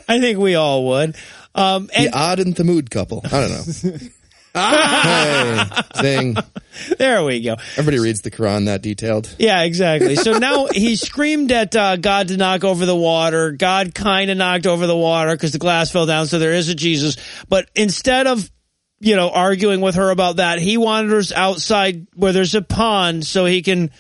I 0.09 0.19
think 0.19 0.41
we 0.41 0.57
all 0.57 0.89
would. 0.89 1.15
Um, 1.55 1.89
and- 1.95 2.09
the 2.09 2.13
odd 2.13 2.41
and 2.41 2.57
the 2.57 2.65
mood 2.65 2.91
couple. 2.91 3.21
I 3.25 3.29
don't 3.31 3.51
know. 3.85 3.99
ah! 4.57 5.87
Hey, 5.95 6.03
zing. 6.03 6.37
There 6.99 7.23
we 7.23 7.41
go. 7.41 7.55
Everybody 7.77 8.01
reads 8.01 8.23
the 8.23 8.33
Quran 8.33 8.65
that 8.67 8.83
detailed. 8.83 9.33
Yeah, 9.39 9.63
exactly. 9.63 10.17
So 10.17 10.39
now 10.39 10.67
he 10.67 10.97
screamed 11.07 11.53
at 11.53 11.77
uh, 11.77 11.95
God 11.97 12.27
to 12.29 12.37
knock 12.37 12.65
over 12.65 12.85
the 12.87 12.97
water. 12.97 13.53
God 13.53 13.95
kind 13.95 14.29
of 14.29 14.37
knocked 14.37 14.67
over 14.67 14.89
the 14.89 14.97
water 14.97 15.37
because 15.37 15.53
the 15.53 15.59
glass 15.61 15.93
fell 15.93 16.07
down. 16.07 16.27
So 16.27 16.41
there 16.41 16.55
is 16.55 16.69
a 16.69 16.75
Jesus. 16.75 17.17
But 17.49 17.71
instead 17.77 18.27
of 18.27 18.51
you 19.01 19.17
know, 19.17 19.31
arguing 19.31 19.81
with 19.81 19.95
her 19.95 20.11
about 20.11 20.37
that. 20.37 20.59
He 20.59 20.77
wanders 20.77 21.33
outside 21.33 22.07
where 22.15 22.33
there's 22.33 22.55
a 22.55 22.63
pond 22.63 23.27
so 23.27 23.47
he 23.47 23.63
can 23.63 23.91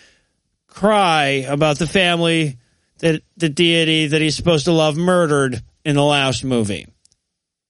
cry 0.66 1.44
about 1.48 1.78
the 1.78 1.86
family 1.86 2.58
that 2.98 3.22
the 3.36 3.48
deity 3.48 4.08
that 4.08 4.20
he's 4.20 4.36
supposed 4.36 4.66
to 4.66 4.72
love 4.72 4.96
murdered 4.96 5.62
in 5.84 5.96
the 5.96 6.04
last 6.04 6.44
movie. 6.44 6.86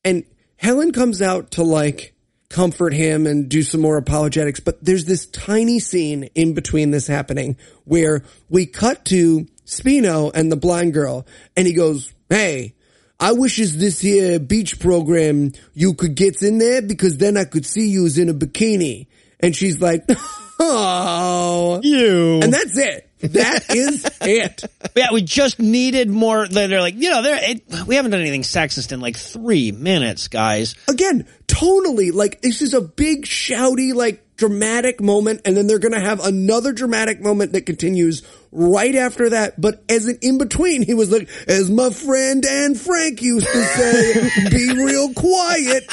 And 0.04 0.24
Helen 0.56 0.92
comes 0.92 1.22
out 1.22 1.52
to 1.52 1.62
like 1.62 2.14
comfort 2.48 2.92
him 2.92 3.28
and 3.28 3.48
do 3.48 3.62
some 3.62 3.80
more 3.80 3.96
apologetics, 3.96 4.58
but 4.58 4.84
there's 4.84 5.04
this 5.04 5.26
tiny 5.26 5.78
scene 5.78 6.24
in 6.34 6.52
between 6.52 6.90
this 6.90 7.06
happening 7.06 7.56
where 7.84 8.24
we 8.48 8.66
cut 8.66 9.04
to 9.06 9.46
Spino 9.64 10.32
and 10.34 10.50
the 10.50 10.56
blind 10.56 10.92
girl 10.92 11.26
and 11.56 11.66
he 11.66 11.74
goes, 11.74 12.12
Hey, 12.28 12.74
I 13.20 13.32
wishes 13.32 13.76
this 13.76 14.00
here 14.00 14.40
beach 14.40 14.80
program 14.80 15.52
you 15.74 15.92
could 15.92 16.14
get 16.14 16.42
in 16.42 16.56
there 16.58 16.80
because 16.80 17.18
then 17.18 17.36
I 17.36 17.44
could 17.44 17.66
see 17.66 17.88
you 17.88 18.06
in 18.06 18.30
a 18.30 18.34
bikini. 18.34 19.08
And 19.38 19.54
she's 19.54 19.80
like, 19.80 20.04
oh, 20.58 21.80
you. 21.82 22.40
And 22.42 22.52
that's 22.52 22.78
it. 22.78 23.10
That 23.20 23.66
is 23.74 24.06
it. 24.22 24.64
Yeah, 24.96 25.08
we 25.12 25.22
just 25.22 25.58
needed 25.58 26.08
more. 26.08 26.48
They're 26.48 26.80
like, 26.80 26.94
you 26.94 27.10
know, 27.10 27.20
it, 27.24 27.62
we 27.86 27.96
haven't 27.96 28.12
done 28.12 28.20
anything 28.20 28.42
sexist 28.42 28.92
in 28.92 29.00
like 29.00 29.16
three 29.16 29.72
minutes, 29.72 30.28
guys. 30.28 30.74
Again, 30.88 31.26
tonally, 31.46 32.12
like 32.12 32.40
this 32.40 32.62
is 32.62 32.72
a 32.72 32.80
big 32.80 33.26
shouty, 33.26 33.94
like 33.94 34.29
dramatic 34.40 35.02
moment, 35.02 35.42
and 35.44 35.54
then 35.54 35.66
they're 35.66 35.78
going 35.78 35.92
to 35.92 36.00
have 36.00 36.24
another 36.24 36.72
dramatic 36.72 37.20
moment 37.20 37.52
that 37.52 37.66
continues 37.66 38.22
right 38.50 38.94
after 38.94 39.28
that. 39.30 39.60
But 39.60 39.84
as 39.88 40.06
an 40.06 40.18
in 40.22 40.38
between, 40.38 40.82
he 40.82 40.94
was 40.94 41.12
like, 41.12 41.28
as 41.46 41.70
my 41.70 41.90
friend 41.90 42.44
and 42.48 42.80
Frank 42.80 43.20
used 43.20 43.46
to 43.46 43.64
say, 43.64 44.30
be 44.50 44.72
real 44.82 45.12
quiet. 45.12 45.84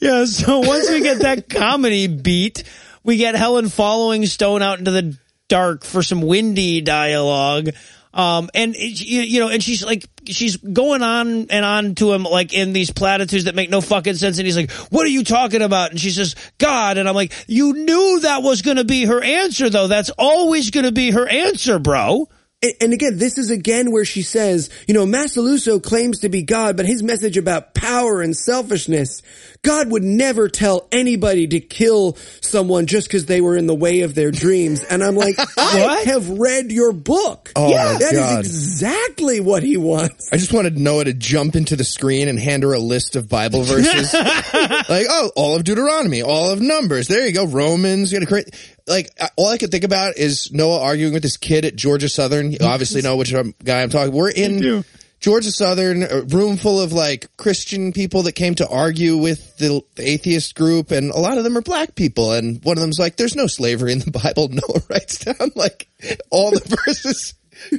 Yeah, 0.00 0.24
so 0.24 0.60
once 0.60 0.88
we 0.88 1.02
get 1.02 1.20
that 1.20 1.48
comedy 1.48 2.06
beat, 2.06 2.64
we 3.04 3.18
get 3.18 3.34
Helen 3.34 3.68
following 3.68 4.24
Stone 4.26 4.62
out 4.62 4.78
into 4.78 4.90
the 4.90 5.16
dark 5.48 5.84
for 5.84 6.02
some 6.02 6.22
windy 6.22 6.80
dialogue. 6.80 7.68
Um, 8.12 8.48
and 8.54 8.74
you, 8.74 9.40
know, 9.40 9.48
and 9.48 9.62
she's 9.62 9.84
like, 9.84 10.06
she's 10.24 10.56
going 10.56 11.02
on 11.02 11.50
and 11.50 11.64
on 11.64 11.94
to 11.96 12.12
him 12.12 12.24
like 12.24 12.52
in 12.52 12.72
these 12.72 12.90
platitudes 12.90 13.44
that 13.44 13.54
make 13.54 13.70
no 13.70 13.80
fucking 13.80 14.14
sense. 14.14 14.38
And 14.38 14.46
he's 14.46 14.56
like, 14.56 14.70
what 14.90 15.06
are 15.06 15.10
you 15.10 15.24
talking 15.24 15.62
about? 15.62 15.90
And 15.90 16.00
she 16.00 16.10
says, 16.10 16.34
God. 16.58 16.98
And 16.98 17.08
I'm 17.08 17.14
like, 17.14 17.32
you 17.46 17.74
knew 17.74 18.20
that 18.20 18.42
was 18.42 18.62
going 18.62 18.78
to 18.78 18.84
be 18.84 19.04
her 19.04 19.22
answer 19.22 19.68
though. 19.70 19.88
That's 19.88 20.10
always 20.18 20.70
going 20.70 20.86
to 20.86 20.92
be 20.92 21.10
her 21.10 21.28
answer, 21.28 21.78
bro. 21.78 22.28
And, 22.62 22.74
and 22.80 22.92
again, 22.92 23.18
this 23.18 23.38
is 23.38 23.50
again 23.50 23.92
where 23.92 24.04
she 24.04 24.22
says, 24.22 24.70
you 24.86 24.94
know, 24.94 25.06
Macalousso 25.06 25.82
claims 25.82 26.20
to 26.20 26.28
be 26.28 26.42
God, 26.42 26.76
but 26.76 26.86
his 26.86 27.02
message 27.02 27.36
about 27.36 27.74
power 27.74 28.20
and 28.20 28.36
selfishness, 28.36 29.22
God 29.62 29.90
would 29.90 30.04
never 30.04 30.48
tell 30.48 30.88
anybody 30.92 31.46
to 31.48 31.60
kill 31.60 32.16
someone 32.40 32.86
just 32.86 33.08
because 33.08 33.26
they 33.26 33.40
were 33.40 33.56
in 33.56 33.66
the 33.66 33.74
way 33.74 34.00
of 34.00 34.14
their 34.14 34.30
dreams. 34.30 34.84
And 34.84 35.02
I'm 35.02 35.16
like, 35.16 35.36
I 35.58 36.04
have 36.06 36.28
read 36.30 36.70
your 36.70 36.92
book. 36.92 37.52
Oh, 37.56 37.68
yeah, 37.68 37.98
that 37.98 38.12
is 38.12 38.18
God. 38.18 38.38
exactly 38.40 39.40
what 39.40 39.62
he 39.62 39.76
wants. 39.76 40.30
I 40.32 40.36
just 40.36 40.52
wanted 40.52 40.78
Noah 40.78 41.04
to 41.04 41.12
jump 41.12 41.56
into 41.56 41.76
the 41.76 41.84
screen 41.84 42.28
and 42.28 42.38
hand 42.38 42.62
her 42.62 42.72
a 42.72 42.78
list 42.78 43.16
of 43.16 43.28
Bible 43.28 43.62
verses. 43.62 44.14
like, 44.14 45.06
oh, 45.10 45.30
all 45.34 45.56
of 45.56 45.64
Deuteronomy, 45.64 46.22
all 46.22 46.52
of 46.52 46.60
Numbers. 46.60 47.08
There 47.08 47.26
you 47.26 47.32
go. 47.32 47.46
Romans. 47.46 48.12
You 48.12 48.18
gotta 48.18 48.28
create. 48.28 48.74
Like, 48.86 49.10
all 49.36 49.48
I 49.48 49.58
could 49.58 49.70
think 49.70 49.84
about 49.84 50.16
is 50.16 50.50
Noah 50.52 50.80
arguing 50.80 51.12
with 51.12 51.22
this 51.22 51.36
kid 51.36 51.64
at 51.64 51.76
Georgia 51.76 52.08
Southern. 52.08 52.52
You 52.52 52.58
obviously 52.62 53.02
know 53.02 53.16
which 53.16 53.34
um, 53.34 53.54
guy 53.62 53.82
I'm 53.82 53.90
talking. 53.90 54.14
We're 54.14 54.30
in 54.30 54.84
Georgia 55.20 55.50
Southern, 55.50 56.02
a 56.04 56.22
room 56.22 56.56
full 56.56 56.80
of 56.80 56.92
like 56.92 57.26
Christian 57.36 57.92
people 57.92 58.22
that 58.22 58.32
came 58.32 58.54
to 58.56 58.68
argue 58.68 59.16
with 59.16 59.56
the, 59.58 59.82
the 59.96 60.08
atheist 60.08 60.54
group, 60.54 60.90
and 60.92 61.10
a 61.10 61.18
lot 61.18 61.38
of 61.38 61.44
them 61.44 61.56
are 61.58 61.62
black 61.62 61.94
people. 61.96 62.32
And 62.32 62.62
one 62.64 62.76
of 62.76 62.80
them's 62.82 62.98
like, 62.98 63.16
"There's 63.16 63.34
no 63.36 63.46
slavery 63.48 63.92
in 63.92 63.98
the 63.98 64.10
Bible." 64.24 64.48
Noah 64.48 64.82
writes 64.88 65.18
down 65.24 65.50
like 65.56 65.88
all 66.30 66.50
the 66.52 66.60
verses 66.86 67.34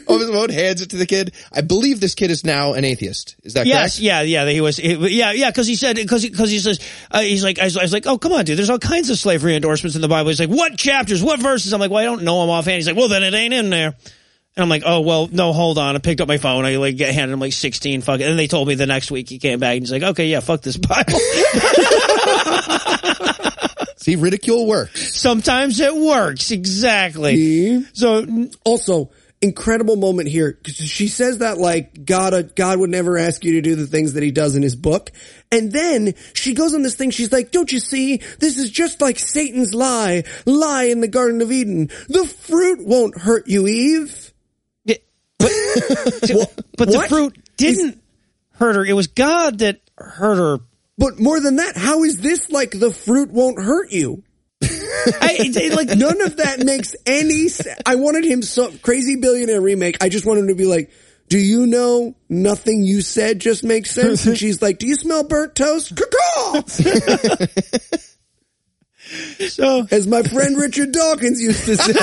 of 0.09 0.19
his 0.19 0.29
own, 0.29 0.49
hands 0.49 0.81
it 0.81 0.89
to 0.89 0.97
the 0.97 1.05
kid. 1.05 1.33
I 1.53 1.61
believe 1.61 2.01
this 2.01 2.13
kid 2.13 2.29
is 2.31 2.43
now 2.43 2.73
an 2.73 2.83
atheist. 2.83 3.37
Is 3.43 3.53
that 3.53 3.65
Yes, 3.65 3.93
correct? 3.95 3.99
yeah, 3.99 4.21
yeah. 4.23 4.43
Yeah. 4.43 4.51
He 4.51 4.59
was, 4.59 4.75
he, 4.75 4.93
yeah, 5.17 5.31
yeah. 5.31 5.49
Because 5.49 5.67
he 5.67 5.75
said, 5.75 5.95
because 5.95 6.23
because 6.25 6.49
he 6.51 6.59
says, 6.59 6.79
uh, 7.09 7.21
he's 7.21 7.45
like, 7.45 7.59
I 7.59 7.63
was, 7.63 7.77
I 7.77 7.83
was 7.83 7.93
like, 7.93 8.05
oh, 8.05 8.17
come 8.17 8.33
on, 8.33 8.43
dude. 8.43 8.57
There's 8.57 8.69
all 8.69 8.77
kinds 8.79 9.09
of 9.09 9.17
slavery 9.17 9.55
endorsements 9.55 9.95
in 9.95 10.01
the 10.01 10.09
Bible. 10.09 10.27
He's 10.31 10.41
like, 10.41 10.49
what 10.49 10.77
chapters, 10.77 11.23
what 11.23 11.39
verses? 11.39 11.71
I'm 11.73 11.79
like, 11.79 11.89
well, 11.91 12.01
I 12.01 12.03
don't 12.03 12.23
know 12.23 12.41
them 12.41 12.49
offhand. 12.49 12.75
He's 12.75 12.87
like, 12.87 12.97
well, 12.97 13.07
then 13.07 13.23
it 13.23 13.33
ain't 13.33 13.53
in 13.53 13.69
there. 13.69 13.95
And 14.55 14.63
I'm 14.63 14.69
like, 14.69 14.83
oh 14.85 15.01
well, 15.01 15.27
no, 15.31 15.53
hold 15.53 15.77
on. 15.77 15.95
I 15.95 15.99
picked 15.99 16.19
up 16.21 16.27
my 16.27 16.37
phone. 16.37 16.65
I 16.65 16.75
like 16.77 16.97
get 16.97 17.13
handed 17.13 17.33
him 17.33 17.39
like 17.39 17.53
16 17.53 18.01
fucking. 18.01 18.25
And 18.25 18.37
they 18.37 18.47
told 18.47 18.67
me 18.67 18.75
the 18.75 18.85
next 18.87 19.09
week 19.11 19.29
he 19.29 19.39
came 19.39 19.59
back 19.59 19.73
and 19.77 19.81
he's 19.83 19.91
like, 19.91 20.03
okay, 20.03 20.27
yeah, 20.27 20.39
fuck 20.41 20.61
this 20.61 20.75
Bible. 20.77 21.13
See, 23.97 24.15
ridicule 24.15 24.65
works. 24.67 25.19
Sometimes 25.19 25.79
it 25.79 25.95
works 25.95 26.51
exactly. 26.51 27.35
So 27.93 28.25
Also, 28.65 29.11
incredible 29.41 29.95
moment 29.97 30.27
here. 30.29 30.53
'cause 30.63 30.75
She 30.75 31.07
says 31.07 31.37
that 31.39 31.57
like 31.57 32.05
God, 32.05 32.33
uh, 32.33 32.41
God 32.41 32.79
would 32.79 32.89
never 32.89 33.17
ask 33.17 33.43
you 33.45 33.53
to 33.53 33.61
do 33.61 33.75
the 33.75 33.87
things 33.87 34.13
that 34.13 34.23
he 34.23 34.31
does 34.31 34.55
in 34.55 34.63
his 34.63 34.75
book. 34.75 35.11
And 35.51 35.71
then 35.71 36.13
she 36.33 36.53
goes 36.53 36.73
on 36.73 36.81
this 36.81 36.95
thing. 36.95 37.11
She's 37.11 37.31
like, 37.31 37.51
don't 37.51 37.71
you 37.71 37.79
see? 37.79 38.17
This 38.39 38.57
is 38.57 38.69
just 38.71 38.99
like 39.01 39.19
Satan's 39.19 39.73
lie, 39.73 40.23
lie 40.45 40.83
in 40.85 41.01
the 41.01 41.07
Garden 41.07 41.41
of 41.41 41.51
Eden. 41.51 41.89
The 42.09 42.25
fruit 42.25 42.85
won't 42.85 43.17
hurt 43.17 43.47
you, 43.47 43.67
Eve. 43.67 44.28
Yeah, 45.41 45.47
but, 46.27 46.63
but 46.77 46.91
the 46.91 47.05
fruit 47.07 47.37
didn't 47.57 48.01
hurt 48.51 48.75
her. 48.75 48.85
It 48.85 48.93
was 48.93 49.07
God 49.07 49.59
that 49.59 49.79
hurt 49.97 50.37
her. 50.37 50.59
But 50.97 51.19
more 51.19 51.39
than 51.39 51.57
that, 51.57 51.77
how 51.77 52.03
is 52.03 52.19
this 52.19 52.51
like 52.51 52.71
the 52.71 52.91
fruit 52.91 53.31
won't 53.31 53.61
hurt 53.61 53.91
you? 53.91 54.23
I, 54.61 55.71
like 55.73 55.97
None 55.97 56.21
of 56.21 56.37
that 56.37 56.59
makes 56.65 56.95
any 57.05 57.47
sense. 57.47 57.79
I 57.85 57.95
wanted 57.95 58.25
him 58.25 58.41
so 58.41 58.71
crazy 58.81 59.15
billionaire 59.15 59.61
remake. 59.61 60.03
I 60.03 60.09
just 60.09 60.25
wanted 60.25 60.41
him 60.41 60.47
to 60.49 60.55
be 60.55 60.65
like, 60.65 60.91
do 61.29 61.37
you 61.37 61.67
know 61.67 62.15
nothing 62.27 62.83
you 62.83 63.01
said 63.01 63.39
just 63.39 63.63
makes 63.63 63.91
sense? 63.91 64.25
And 64.25 64.37
she's 64.37 64.61
like, 64.61 64.79
do 64.79 64.87
you 64.87 64.95
smell 64.95 65.23
burnt 65.23 65.55
toast? 65.55 65.97
So. 69.47 69.87
As 69.89 70.05
my 70.05 70.21
friend 70.21 70.55
Richard 70.55 70.91
Dawkins 70.91 71.41
used 71.41 71.65
to 71.65 71.77
say. 71.77 71.93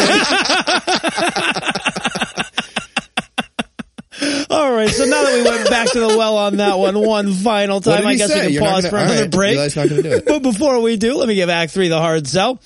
All 4.56 4.72
right, 4.72 4.88
so 4.88 5.04
now 5.04 5.22
that 5.22 5.34
we 5.34 5.42
went 5.44 5.68
back 5.68 5.90
to 5.90 6.00
the 6.00 6.08
well 6.08 6.38
on 6.38 6.56
that 6.56 6.78
one 6.78 6.98
one 6.98 7.32
final 7.32 7.80
time, 7.80 8.06
I 8.06 8.14
guess 8.16 8.28
say? 8.32 8.36
we 8.36 8.42
can 8.46 8.52
You're 8.54 8.62
pause 8.62 8.84
gonna- 8.84 8.90
for 8.90 8.96
another 8.96 9.22
right. 9.22 9.30
break. 9.30 9.76
Not 9.76 9.88
do 9.88 9.96
it. 10.00 10.24
but 10.26 10.42
before 10.42 10.80
we 10.80 10.96
do, 10.96 11.14
let 11.14 11.28
me 11.28 11.34
give 11.34 11.50
Act 11.50 11.72
Three 11.72 11.88
the 11.88 11.98
hard 12.00 12.26
sell. 12.26 12.60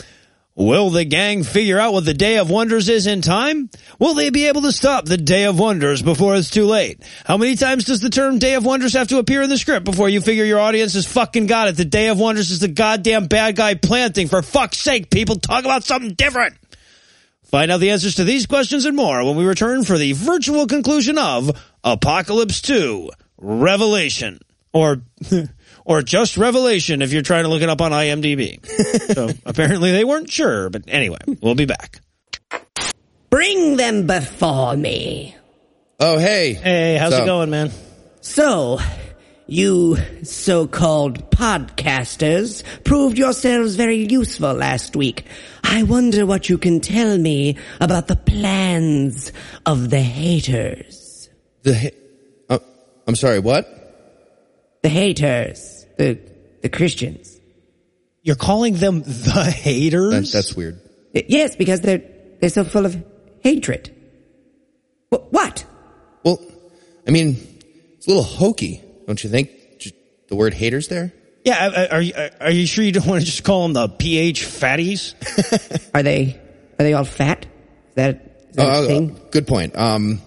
Will 0.57 0.91
the 0.91 1.05
gang 1.05 1.43
figure 1.43 1.79
out 1.79 1.93
what 1.95 2.05
the 2.05 2.13
Day 2.13 2.37
of 2.37 2.51
Wonders 2.51 2.89
is 2.91 3.07
in 3.07 3.23
time? 3.23 3.71
Will 3.99 4.15
they 4.15 4.29
be 4.31 4.47
able 4.49 4.63
to 4.63 4.73
stop 4.73 5.07
the 5.07 5.17
Day 5.17 5.45
of 5.45 5.59
Wonders 5.59 6.03
before 6.03 6.35
it's 6.37 6.51
too 6.51 6.67
late? 6.67 7.03
How 7.25 7.39
many 7.39 7.57
times 7.57 7.85
does 7.87 8.01
the 8.01 8.11
term 8.11 8.39
Day 8.39 8.55
of 8.55 8.65
Wonders 8.65 8.93
have 8.93 9.09
to 9.09 9.19
appear 9.19 9.41
in 9.43 9.49
the 9.49 9.57
script 9.57 9.85
before 9.87 10.09
you 10.09 10.21
figure 10.21 10.45
your 10.45 10.61
audience 10.61 10.95
has 10.95 11.07
fucking 11.07 11.47
got 11.47 11.69
it? 11.69 11.77
The 11.77 11.85
Day 11.87 12.09
of 12.09 12.19
Wonders 12.19 12.51
is 12.51 12.61
the 12.61 12.69
goddamn 12.69 13.27
bad 13.27 13.57
guy 13.57 13.75
planting. 13.75 14.29
For 14.29 14.43
fuck's 14.43 14.79
sake, 14.79 15.09
people 15.11 15.37
talk 15.37 15.65
about 15.65 15.85
something 15.85 16.13
different. 16.13 16.55
Find 17.51 17.71
out 17.73 17.81
the 17.81 17.91
answers 17.91 18.15
to 18.17 18.25
these 18.25 18.47
questions 18.47 18.85
and 18.85 18.95
more 18.97 19.25
when 19.25 19.35
we 19.37 19.45
return 19.45 19.83
for 19.85 19.99
the 19.99 20.13
virtual 20.13 20.67
conclusion 20.69 21.19
of 21.19 21.51
Apocalypse 21.83 22.61
2 22.61 23.11
Revelation. 23.39 24.39
Or, 24.73 25.03
or 25.85 26.03
just 26.03 26.37
Revelation 26.37 27.03
if 27.03 27.13
you're 27.13 27.23
trying 27.23 27.43
to 27.43 27.49
look 27.51 27.63
it 27.63 27.69
up 27.69 27.81
on 27.81 27.91
IMDb. 27.91 28.65
so 29.15 29.31
apparently 29.45 29.91
they 29.91 30.05
weren't 30.05 30.31
sure, 30.31 30.71
but 30.71 30.85
anyway, 30.87 31.19
we'll 31.43 31.57
be 31.57 31.65
back. 31.65 32.01
Bring 33.31 33.77
them 33.77 34.07
before 34.07 34.77
me. 34.77 35.35
Oh, 35.99 36.19
hey. 36.19 36.53
Hey, 36.55 36.97
how's 36.99 37.13
So- 37.13 37.23
it 37.25 37.27
going, 37.27 37.51
man? 37.51 37.73
So, 38.21 38.79
you 39.51 39.97
so-called 40.23 41.31
podcasters 41.31 42.63
proved 42.85 43.19
yourselves 43.19 43.77
very 43.77 44.07
useful 44.11 44.53
last 44.55 44.97
week. 44.97 45.25
I 45.65 45.83
wonder 45.83 46.25
what 46.27 46.49
you 46.49 46.59
can 46.59 46.81
tell 46.81 47.17
me 47.19 47.57
about 47.81 48.09
the 48.09 48.17
plans 48.17 49.33
of 49.67 49.91
the 49.91 50.01
haters. 50.01 51.29
The, 51.63 51.75
ha- 51.79 51.97
uh, 52.49 52.59
I'm 53.07 53.15
sorry, 53.17 53.39
what? 53.39 53.67
The 54.83 54.89
haters. 54.89 55.87
The, 55.99 56.19
the 56.63 56.69
Christians. 56.69 57.39
You're 58.23 58.37
calling 58.37 58.75
them 58.75 59.03
the 59.03 59.51
haters? 59.51 60.33
That, 60.33 60.37
that's 60.39 60.55
weird. 60.55 60.81
Yes, 61.13 61.57
because 61.57 61.81
they're, 61.81 62.03
they're 62.41 62.51
so 62.51 62.65
full 62.65 62.87
of 62.87 63.03
hatred. 63.43 63.95
Wh- 65.11 65.33
What? 65.33 65.65
Well, 66.25 66.41
I 67.07 67.11
mean, 67.11 67.37
it's 67.97 68.07
a 68.07 68.11
little 68.11 68.23
hokey, 68.23 68.83
don't 69.11 69.23
you 69.25 69.31
think? 69.31 69.51
The 70.29 70.37
word 70.37 70.55
haters 70.55 70.87
there? 70.89 71.13
yeah, 71.45 71.67
uh, 71.67 71.87
are 71.91 72.01
you, 72.03 72.13
are 72.41 72.51
you 72.53 72.65
sure 72.67 72.85
you 72.85 72.93
don't 72.93 73.07
want 73.07 73.21
to 73.21 73.27
just 73.27 73.43
call 73.43 73.63
them 73.65 73.73
the 73.73 73.89
PH 73.89 74.45
fatties? 74.45 75.15
Are 75.95 76.03
they, 76.05 76.39
are 76.79 76.83
they 76.85 76.93
all 76.95 77.05
fat? 77.05 77.47
Is 77.89 77.95
that, 77.97 78.45
is 78.51 78.57
that 78.57 78.69
Uh, 78.69 78.83
a 78.83 78.87
thing? 78.87 79.21
good 79.33 79.47
point. 79.49 79.75
Um, 79.77 80.19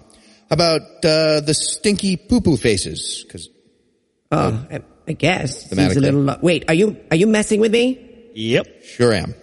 how 0.49 0.53
about 0.55 0.81
uh, 1.05 1.39
the 1.39 1.53
stinky 1.53 2.18
poo-poo 2.18 2.57
faces? 2.57 3.23
Because 3.26 3.47
Oh, 4.31 4.65
I, 4.72 4.81
I 5.07 5.14
guess. 5.14 5.69
Seems 5.69 5.95
a 5.95 5.99
little. 6.01 6.22
lo- 6.22 6.39
Wait, 6.41 6.65
are 6.68 6.73
you 6.73 6.97
are 7.11 7.15
you 7.15 7.27
messing 7.27 7.60
with 7.61 7.72
me? 7.72 7.99
Yep. 8.34 8.84
sure 8.84 9.14
am. 9.14 9.35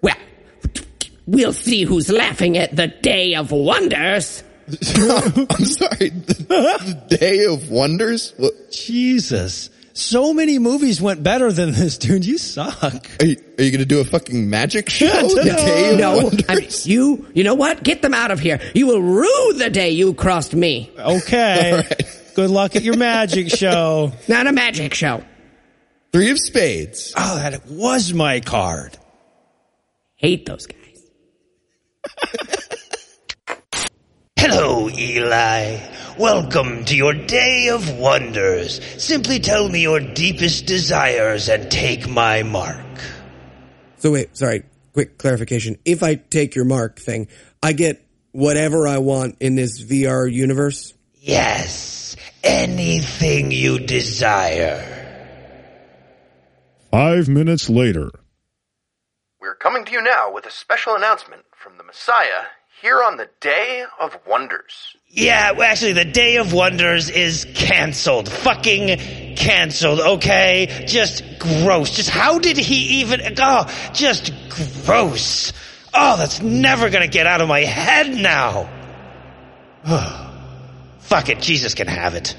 Well, 0.00 0.16
we'll 1.26 1.52
see 1.52 1.84
who's 1.84 2.08
laughing 2.10 2.56
at 2.58 2.74
the 2.74 2.88
Day 2.88 3.34
of 3.36 3.52
Wonders. 3.52 4.42
I'm 5.50 5.64
sorry. 5.64 6.08
The, 6.10 7.04
the 7.08 7.16
Day 7.18 7.44
of 7.46 7.70
Wonders? 7.70 8.34
What, 8.36 8.72
Jesus. 8.72 9.70
So 9.94 10.32
many 10.32 10.58
movies 10.58 11.02
went 11.02 11.22
better 11.22 11.52
than 11.52 11.72
this, 11.72 11.98
dude. 11.98 12.24
You 12.24 12.38
suck. 12.38 13.06
are 13.20 13.26
you, 13.26 13.36
are 13.58 13.62
you 13.62 13.70
going 13.70 13.78
to 13.80 13.84
do 13.84 14.00
a 14.00 14.04
fucking 14.04 14.48
magic 14.48 14.88
show? 14.88 15.06
the 15.28 15.44
No. 15.44 15.56
Day 15.56 15.92
of 15.92 15.98
No, 15.98 16.16
Wonders? 16.24 16.44
I 16.48 16.54
mean, 16.54 16.68
you. 16.84 17.28
You 17.34 17.44
know 17.44 17.54
what? 17.54 17.82
Get 17.82 18.00
them 18.00 18.14
out 18.14 18.30
of 18.30 18.40
here. 18.40 18.58
You 18.74 18.86
will 18.86 19.02
rue 19.02 19.52
the 19.54 19.68
day 19.68 19.90
you 19.90 20.14
crossed 20.14 20.54
me. 20.54 20.90
Okay. 20.98 21.70
All 21.72 21.76
right. 21.78 22.18
Good 22.34 22.50
luck 22.50 22.76
at 22.76 22.82
your 22.82 22.96
magic 22.96 23.50
show. 23.50 24.12
Not 24.28 24.46
a 24.46 24.52
magic 24.52 24.94
show. 24.94 25.22
Three 26.12 26.30
of 26.30 26.38
spades. 26.38 27.12
Oh, 27.16 27.36
that 27.36 27.66
was 27.66 28.14
my 28.14 28.40
card. 28.40 28.96
Hate 30.16 30.46
those 30.46 30.66
guys. 30.66 30.78
Hello, 34.54 34.90
Eli. 34.90 35.78
Welcome 36.18 36.84
to 36.84 36.94
your 36.94 37.14
day 37.14 37.68
of 37.68 37.96
wonders. 37.96 38.84
Simply 39.02 39.40
tell 39.40 39.66
me 39.66 39.80
your 39.80 39.98
deepest 39.98 40.66
desires 40.66 41.48
and 41.48 41.70
take 41.70 42.06
my 42.06 42.42
mark. 42.42 43.00
So 43.96 44.12
wait, 44.12 44.36
sorry, 44.36 44.64
quick 44.92 45.16
clarification. 45.16 45.78
If 45.86 46.02
I 46.02 46.16
take 46.16 46.54
your 46.54 46.66
mark 46.66 46.98
thing, 46.98 47.28
I 47.62 47.72
get 47.72 48.06
whatever 48.32 48.86
I 48.86 48.98
want 48.98 49.38
in 49.40 49.54
this 49.54 49.82
VR 49.82 50.30
universe? 50.30 50.92
Yes, 51.14 52.14
anything 52.44 53.52
you 53.52 53.78
desire. 53.78 54.84
Five 56.90 57.26
minutes 57.26 57.70
later. 57.70 58.10
We're 59.40 59.54
coming 59.54 59.86
to 59.86 59.92
you 59.92 60.02
now 60.02 60.30
with 60.30 60.44
a 60.44 60.50
special 60.50 60.94
announcement 60.94 61.44
from 61.56 61.78
the 61.78 61.84
Messiah 61.84 62.48
here 62.82 63.00
on 63.00 63.16
the 63.16 63.28
Day 63.40 63.84
of 64.00 64.18
Wonders. 64.26 64.96
Yeah, 65.08 65.52
actually, 65.62 65.92
the 65.92 66.04
Day 66.04 66.38
of 66.38 66.52
Wonders 66.52 67.10
is 67.10 67.46
canceled. 67.54 68.28
Fucking 68.28 69.36
canceled, 69.36 70.00
okay? 70.00 70.84
Just 70.88 71.22
gross. 71.38 71.94
Just 71.94 72.10
how 72.10 72.40
did 72.40 72.56
he 72.56 73.00
even, 73.00 73.20
oh, 73.38 73.90
just 73.94 74.32
gross. 74.84 75.52
Oh, 75.94 76.16
that's 76.16 76.42
never 76.42 76.90
gonna 76.90 77.06
get 77.06 77.28
out 77.28 77.40
of 77.40 77.46
my 77.46 77.60
head 77.60 78.16
now. 78.16 78.68
Fuck 80.98 81.28
it, 81.28 81.40
Jesus 81.40 81.74
can 81.74 81.86
have 81.86 82.14
it. 82.14 82.36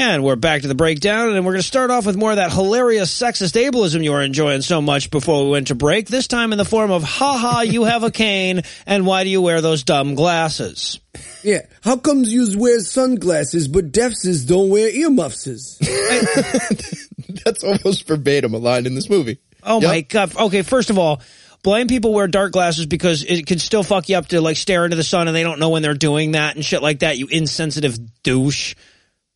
And 0.00 0.22
we're 0.22 0.36
back 0.36 0.62
to 0.62 0.68
the 0.68 0.76
breakdown, 0.76 1.30
and 1.34 1.44
we're 1.44 1.54
going 1.54 1.60
to 1.62 1.66
start 1.66 1.90
off 1.90 2.06
with 2.06 2.16
more 2.16 2.30
of 2.30 2.36
that 2.36 2.52
hilarious 2.52 3.12
sexist 3.12 3.60
ableism 3.60 4.04
you 4.04 4.12
were 4.12 4.22
enjoying 4.22 4.62
so 4.62 4.80
much 4.80 5.10
before 5.10 5.42
we 5.44 5.50
went 5.50 5.66
to 5.68 5.74
break. 5.74 6.06
This 6.06 6.28
time 6.28 6.52
in 6.52 6.58
the 6.58 6.64
form 6.64 6.92
of 6.92 7.02
"Ha 7.02 7.36
ha, 7.36 7.60
you 7.62 7.82
have 7.82 8.04
a 8.04 8.10
cane, 8.12 8.62
and 8.86 9.04
why 9.06 9.24
do 9.24 9.30
you 9.30 9.42
wear 9.42 9.60
those 9.60 9.82
dumb 9.82 10.14
glasses?" 10.14 11.00
Yeah. 11.42 11.62
How 11.82 11.96
comes 11.96 12.32
yous 12.32 12.54
wear 12.54 12.78
sunglasses 12.78 13.66
but 13.66 13.90
deafses 13.90 14.44
don't 14.44 14.68
wear 14.68 14.88
earmuffses? 14.88 15.78
That's 17.44 17.64
almost 17.64 18.06
verbatim 18.06 18.54
a 18.54 18.58
line 18.58 18.86
in 18.86 18.94
this 18.94 19.10
movie. 19.10 19.38
Oh 19.64 19.80
Yep. 19.80 19.88
my 19.90 20.00
god! 20.02 20.36
Okay, 20.36 20.62
first 20.62 20.90
of 20.90 20.98
all, 20.98 21.20
blind 21.64 21.88
people 21.88 22.12
wear 22.14 22.28
dark 22.28 22.52
glasses 22.52 22.86
because 22.86 23.24
it 23.24 23.46
can 23.46 23.58
still 23.58 23.82
fuck 23.82 24.08
you 24.08 24.16
up 24.16 24.28
to 24.28 24.40
like 24.40 24.56
stare 24.58 24.84
into 24.84 24.96
the 24.96 25.02
sun, 25.02 25.26
and 25.26 25.36
they 25.36 25.42
don't 25.42 25.58
know 25.58 25.70
when 25.70 25.82
they're 25.82 25.94
doing 25.94 26.32
that 26.32 26.54
and 26.54 26.64
shit 26.64 26.82
like 26.82 27.00
that. 27.00 27.18
You 27.18 27.26
insensitive 27.26 27.98
douche. 28.22 28.76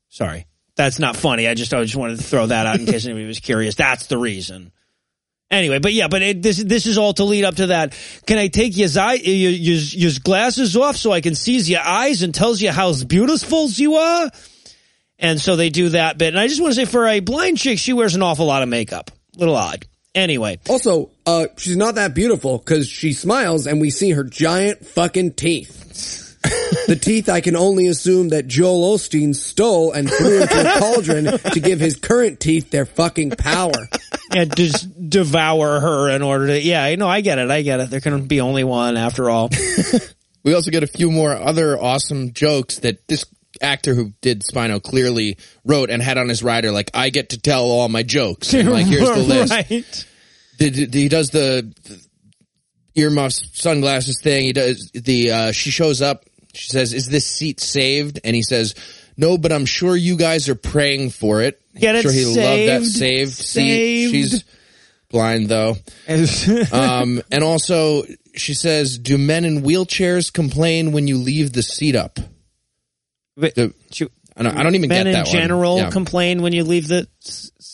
Sorry, 0.08 0.44
that's 0.76 0.98
not 0.98 1.16
funny. 1.16 1.46
I 1.46 1.54
just 1.54 1.72
I 1.74 1.82
just 1.82 1.96
wanted 1.96 2.18
to 2.18 2.24
throw 2.24 2.46
that 2.46 2.66
out 2.66 2.80
in 2.80 2.86
case 2.86 3.04
anybody 3.06 3.26
was 3.26 3.40
curious. 3.40 3.74
That's 3.74 4.06
the 4.06 4.18
reason. 4.18 4.72
Anyway, 5.50 5.78
but 5.80 5.92
yeah, 5.92 6.08
but 6.08 6.22
it, 6.22 6.42
this 6.42 6.56
this 6.56 6.86
is 6.86 6.96
all 6.96 7.12
to 7.12 7.24
lead 7.24 7.44
up 7.44 7.56
to 7.56 7.66
that. 7.68 7.94
Can 8.26 8.38
I 8.38 8.48
take 8.48 8.74
your 8.76 8.88
your, 8.88 9.50
your, 9.52 10.10
glasses 10.24 10.74
off 10.78 10.96
so 10.96 11.12
I 11.12 11.20
can 11.20 11.34
see 11.34 11.58
your 11.58 11.82
eyes 11.82 12.22
and 12.22 12.34
tells 12.34 12.62
you 12.62 12.70
how 12.70 12.94
beautiful 13.04 13.68
you 13.68 13.96
are? 13.96 14.30
And 15.18 15.40
so 15.40 15.56
they 15.56 15.68
do 15.68 15.90
that 15.90 16.16
bit. 16.16 16.28
And 16.28 16.40
I 16.40 16.48
just 16.48 16.60
want 16.60 16.74
to 16.74 16.74
say, 16.74 16.84
for 16.84 17.06
a 17.06 17.20
blind 17.20 17.58
chick, 17.58 17.78
she 17.78 17.92
wears 17.92 18.14
an 18.14 18.22
awful 18.22 18.46
lot 18.46 18.62
of 18.62 18.68
makeup. 18.70 19.10
Little 19.36 19.54
odd. 19.54 19.86
Anyway, 20.14 20.58
Also, 20.68 21.10
uh, 21.24 21.46
she's 21.56 21.76
not 21.76 21.94
that 21.94 22.14
beautiful 22.14 22.58
because 22.58 22.86
she 22.86 23.14
smiles 23.14 23.66
and 23.66 23.80
we 23.80 23.88
see 23.88 24.10
her 24.10 24.24
giant 24.24 24.84
fucking 24.84 25.32
teeth. 25.32 26.21
The 26.42 26.98
teeth 27.00 27.28
I 27.28 27.40
can 27.40 27.56
only 27.56 27.86
assume 27.86 28.30
that 28.30 28.46
Joel 28.48 28.96
Osteen 28.96 29.34
stole 29.34 29.92
and 29.92 30.10
threw 30.10 30.42
into 30.42 30.60
a 30.76 30.78
cauldron 30.78 31.24
to 31.38 31.60
give 31.60 31.78
his 31.80 31.96
current 31.96 32.40
teeth 32.40 32.70
their 32.70 32.86
fucking 32.86 33.30
power. 33.30 33.88
and 34.34 34.54
just 34.56 34.88
devour 35.10 35.78
her 35.80 36.08
in 36.10 36.22
order 36.22 36.46
to. 36.48 36.60
Yeah, 36.60 36.82
I 36.82 36.94
know. 36.96 37.08
I 37.08 37.20
get 37.20 37.38
it. 37.38 37.50
I 37.50 37.62
get 37.62 37.80
it. 37.80 37.90
There 37.90 38.00
can 38.00 38.26
be 38.26 38.40
only 38.40 38.64
one 38.64 38.96
after 38.96 39.28
all. 39.30 39.50
We 40.44 40.54
also 40.54 40.72
get 40.72 40.82
a 40.82 40.88
few 40.88 41.12
more 41.12 41.30
other 41.36 41.80
awesome 41.80 42.32
jokes 42.32 42.80
that 42.80 43.06
this 43.06 43.24
actor 43.60 43.94
who 43.94 44.12
did 44.22 44.42
Spino 44.42 44.82
clearly 44.82 45.38
wrote 45.64 45.88
and 45.88 46.02
had 46.02 46.18
on 46.18 46.28
his 46.28 46.42
rider, 46.42 46.72
like, 46.72 46.90
I 46.94 47.10
get 47.10 47.28
to 47.28 47.40
tell 47.40 47.62
all 47.66 47.88
my 47.88 48.02
jokes. 48.02 48.52
And 48.52 48.68
like, 48.68 48.86
here's 48.86 49.08
the 49.08 49.18
list. 49.22 49.52
Right. 49.52 50.06
The- 50.58 50.86
the- 50.86 50.98
he 51.00 51.08
does 51.08 51.30
the, 51.30 51.72
the 51.84 52.04
earmuffs, 52.96 53.50
sunglasses 53.52 54.20
thing. 54.20 54.42
He 54.46 54.52
does 54.52 54.90
the, 54.94 55.30
uh, 55.30 55.52
she 55.52 55.70
shows 55.70 56.02
up. 56.02 56.24
She 56.52 56.68
says, 56.68 56.92
is 56.92 57.08
this 57.08 57.26
seat 57.26 57.60
saved? 57.60 58.20
And 58.24 58.36
he 58.36 58.42
says, 58.42 58.74
no, 59.16 59.38
but 59.38 59.52
I'm 59.52 59.66
sure 59.66 59.96
you 59.96 60.16
guys 60.16 60.48
are 60.48 60.54
praying 60.54 61.10
for 61.10 61.42
it. 61.42 61.60
Get 61.78 61.94
it 61.96 62.02
sure 62.02 62.12
he 62.12 62.24
loved 62.24 62.36
that 62.38 62.82
saved? 62.84 63.32
saved, 63.32 63.32
seat. 63.32 64.10
She's 64.10 64.44
blind 65.10 65.48
though. 65.48 65.76
Um, 66.72 67.22
and 67.30 67.42
also 67.44 68.02
she 68.34 68.54
says, 68.54 68.98
do 68.98 69.18
men 69.18 69.44
in 69.44 69.62
wheelchairs 69.62 70.32
complain 70.32 70.92
when 70.92 71.06
you 71.08 71.18
leave 71.18 71.52
the 71.52 71.62
seat 71.62 71.94
up? 71.96 72.18
But 73.36 73.54
The- 73.54 73.74
you- 73.94 74.10
I 74.34 74.42
don't, 74.44 74.56
I 74.56 74.62
don't 74.62 74.74
even 74.74 74.88
men 74.88 75.00
get 75.00 75.06
in 75.08 75.12
that 75.12 75.26
one. 75.26 75.32
general 75.36 75.76
Yeah. 75.76 75.90
complain 75.90 76.40
when 76.40 76.54
you 76.54 76.64
leave 76.64 76.88
the. 76.88 77.06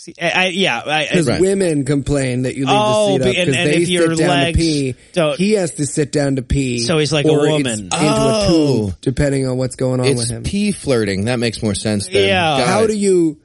S- 0.09 0.15
s- 0.19 0.35
I, 0.35 0.45
I- 0.45 0.49
yeah, 0.49 0.81
I, 0.85 0.91
I, 0.91 1.07
Because 1.09 1.27
Right. 1.29 1.41
women 1.41 1.85
complain 1.85 2.43
that 2.43 2.55
you 2.57 2.67
leave 2.67 2.75
Oh, 2.77 3.19
the 3.19 3.25
seat 3.25 3.31
up 3.41 3.47
because 3.47 3.55
they 3.55 3.77
if 3.83 3.89
your 3.89 4.09
sit 4.15 4.19
down 4.19 4.29
legs 4.29 4.57
to 4.59 4.63
pee. 4.63 4.95
don't- 5.13 5.39
He 5.39 5.53
has 5.53 5.71
to 5.73 5.87
sit 5.87 6.13
down 6.13 6.37
to 6.37 6.43
pee. 6.43 6.81
So 6.81 6.99
he's 6.99 7.13
like 7.13 7.27
a 7.27 7.31
or 7.31 7.47
it's 7.47 7.53
woman. 7.53 7.79
into 7.85 7.97
Oh. 7.97 7.97
a 7.99 8.47
tube, 8.47 8.95
oh. 8.95 8.97
depending 9.01 9.47
on 9.49 9.57
what's 9.57 9.77
going 9.77 10.01
on 10.01 10.07
with 10.09 10.19
It's 10.21 10.31
him. 10.31 10.43
pee 10.43 10.73
flirting. 10.73 11.25
That 11.27 11.39
makes 11.39 11.63
more 11.63 11.75
sense. 11.75 12.07
Then. 12.09 12.29
Yeah. 12.29 12.59
Got 12.59 12.69
How 12.69 12.83
it. 12.85 12.89
do 12.89 12.97
you 12.97 13.39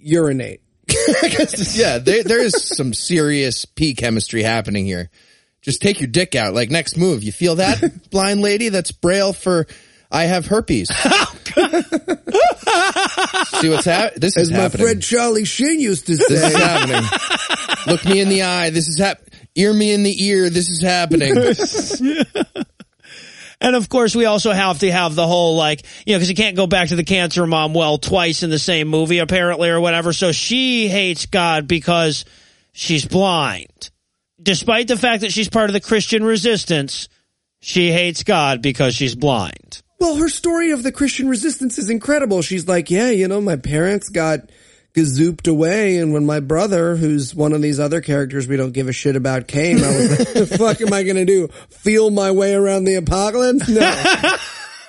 urinate? 0.00 0.60
yeah, 1.74 1.98
there, 1.98 2.22
there 2.24 2.40
is 2.40 2.54
some 2.76 2.94
serious 2.94 3.64
pee 3.66 3.94
chemistry 3.94 4.42
happening 4.42 4.86
here. 4.86 5.10
Just 5.60 5.82
take 5.82 6.00
your 6.00 6.08
dick 6.08 6.34
out. 6.34 6.54
Like 6.54 6.70
next 6.70 6.96
move, 6.96 7.22
you 7.22 7.32
feel 7.32 7.56
that 7.56 7.82
blind 8.10 8.40
lady? 8.40 8.68
That's 8.70 8.90
braille 8.92 9.32
for 9.32 9.66
I 10.10 10.24
have 10.24 10.46
herpes. 10.46 10.88
See 13.60 13.68
what's 13.68 13.84
happening? 13.84 14.20
This 14.20 14.36
As 14.36 14.44
is 14.44 14.50
my 14.52 14.58
happening. 14.58 14.86
friend 14.86 15.02
Charlie 15.02 15.44
Sheen 15.44 15.80
used 15.80 16.06
to 16.06 16.16
this 16.16 16.30
is 16.30 16.52
say. 16.52 16.58
happening. 16.58 17.08
Look 17.86 18.04
me 18.04 18.20
in 18.20 18.28
the 18.28 18.42
eye. 18.42 18.70
This 18.70 18.88
is 18.88 18.98
hap. 18.98 19.18
Ear 19.54 19.72
me 19.72 19.92
in 19.92 20.02
the 20.02 20.24
ear. 20.24 20.50
This 20.50 20.68
is 20.68 20.82
happening. 20.82 21.34
And 23.60 23.74
of 23.74 23.88
course, 23.88 24.14
we 24.14 24.24
also 24.24 24.52
have 24.52 24.78
to 24.80 24.92
have 24.92 25.16
the 25.16 25.26
whole 25.26 25.56
like, 25.56 25.84
you 26.06 26.12
know, 26.12 26.18
because 26.18 26.30
you 26.30 26.36
can't 26.36 26.54
go 26.54 26.68
back 26.68 26.90
to 26.90 26.96
the 26.96 27.02
cancer 27.02 27.44
mom 27.44 27.74
well 27.74 27.98
twice 27.98 28.44
in 28.44 28.50
the 28.50 28.58
same 28.58 28.86
movie, 28.86 29.18
apparently, 29.18 29.68
or 29.68 29.80
whatever. 29.80 30.12
So 30.12 30.30
she 30.30 30.86
hates 30.86 31.26
God 31.26 31.66
because 31.66 32.24
she's 32.72 33.04
blind. 33.04 33.90
Despite 34.40 34.86
the 34.86 34.96
fact 34.96 35.22
that 35.22 35.32
she's 35.32 35.48
part 35.48 35.70
of 35.70 35.74
the 35.74 35.80
Christian 35.80 36.22
resistance, 36.22 37.08
she 37.58 37.90
hates 37.90 38.22
God 38.22 38.62
because 38.62 38.94
she's 38.94 39.16
blind. 39.16 39.82
Well, 39.98 40.16
her 40.16 40.28
story 40.28 40.70
of 40.70 40.82
the 40.82 40.92
Christian 40.92 41.28
resistance 41.28 41.78
is 41.78 41.90
incredible. 41.90 42.42
She's 42.42 42.68
like, 42.68 42.90
yeah, 42.90 43.10
you 43.10 43.26
know, 43.26 43.40
my 43.40 43.56
parents 43.56 44.08
got 44.08 44.50
gazooped 44.94 45.48
away, 45.48 45.98
and 45.98 46.12
when 46.12 46.24
my 46.24 46.40
brother, 46.40 46.96
who's 46.96 47.34
one 47.34 47.52
of 47.52 47.62
these 47.62 47.80
other 47.80 48.00
characters 48.00 48.46
we 48.46 48.56
don't 48.56 48.72
give 48.72 48.88
a 48.88 48.92
shit 48.92 49.16
about, 49.16 49.48
came, 49.48 49.78
I 49.78 49.96
was 49.96 50.18
like, 50.18 50.32
the 50.32 50.46
fuck 50.58 50.80
am 50.80 50.92
I 50.92 51.02
gonna 51.02 51.24
do? 51.24 51.48
Feel 51.70 52.10
my 52.10 52.30
way 52.30 52.54
around 52.54 52.84
the 52.84 52.94
apocalypse? 52.94 53.68
No. 53.68 54.36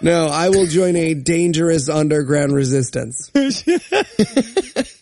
No, 0.01 0.27
I 0.27 0.49
will 0.49 0.65
join 0.65 0.95
a 0.95 1.13
dangerous 1.13 1.89
underground 1.89 2.53
resistance. 2.53 3.29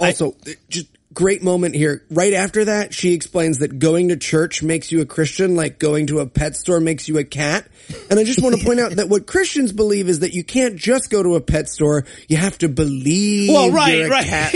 also, 0.00 0.34
just 0.70 0.86
great 1.18 1.42
moment 1.42 1.74
here. 1.74 2.04
Right 2.10 2.32
after 2.32 2.66
that, 2.66 2.94
she 2.94 3.12
explains 3.12 3.58
that 3.58 3.80
going 3.80 4.10
to 4.10 4.16
church 4.16 4.62
makes 4.62 4.92
you 4.92 5.00
a 5.00 5.04
Christian, 5.04 5.56
like 5.56 5.80
going 5.80 6.06
to 6.06 6.20
a 6.20 6.26
pet 6.26 6.54
store 6.54 6.78
makes 6.78 7.08
you 7.08 7.18
a 7.18 7.24
cat. 7.24 7.66
And 8.08 8.20
I 8.20 8.24
just 8.24 8.40
want 8.40 8.56
to 8.56 8.64
point 8.64 8.78
out 8.78 8.92
that 8.92 9.08
what 9.08 9.26
Christians 9.26 9.72
believe 9.72 10.08
is 10.08 10.20
that 10.20 10.32
you 10.32 10.44
can't 10.44 10.76
just 10.76 11.10
go 11.10 11.20
to 11.20 11.34
a 11.34 11.40
pet 11.40 11.68
store, 11.68 12.04
you 12.28 12.36
have 12.36 12.56
to 12.58 12.68
believe 12.68 13.50
Well, 13.50 13.72
right, 13.72 13.96
you're 13.98 14.06
a 14.06 14.10
right. 14.10 14.26
cat. 14.26 14.52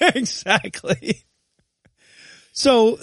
exactly. 0.16 1.22
So 2.54 2.98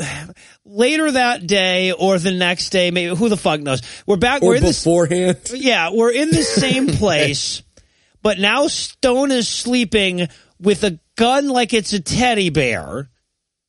later 0.65 1.11
that 1.11 1.47
day 1.47 1.91
or 1.91 2.19
the 2.19 2.31
next 2.31 2.69
day, 2.71 2.91
maybe 2.91 3.15
who 3.15 3.29
the 3.29 3.37
fuck 3.37 3.61
knows? 3.61 3.81
We're 4.05 4.17
back. 4.17 4.43
Or 4.43 4.49
we're 4.49 4.55
in 4.57 4.63
this. 4.63 4.83
beforehand. 4.83 5.39
Yeah, 5.53 5.89
we're 5.93 6.11
in 6.11 6.29
the 6.29 6.43
same 6.43 6.87
place, 6.97 7.63
but 8.21 8.39
now 8.39 8.67
Stone 8.67 9.31
is 9.31 9.47
sleeping 9.47 10.27
with 10.59 10.83
a 10.83 10.99
gun 11.15 11.47
like 11.47 11.73
it's 11.73 11.93
a 11.93 11.99
teddy 11.99 12.49
bear. 12.49 13.09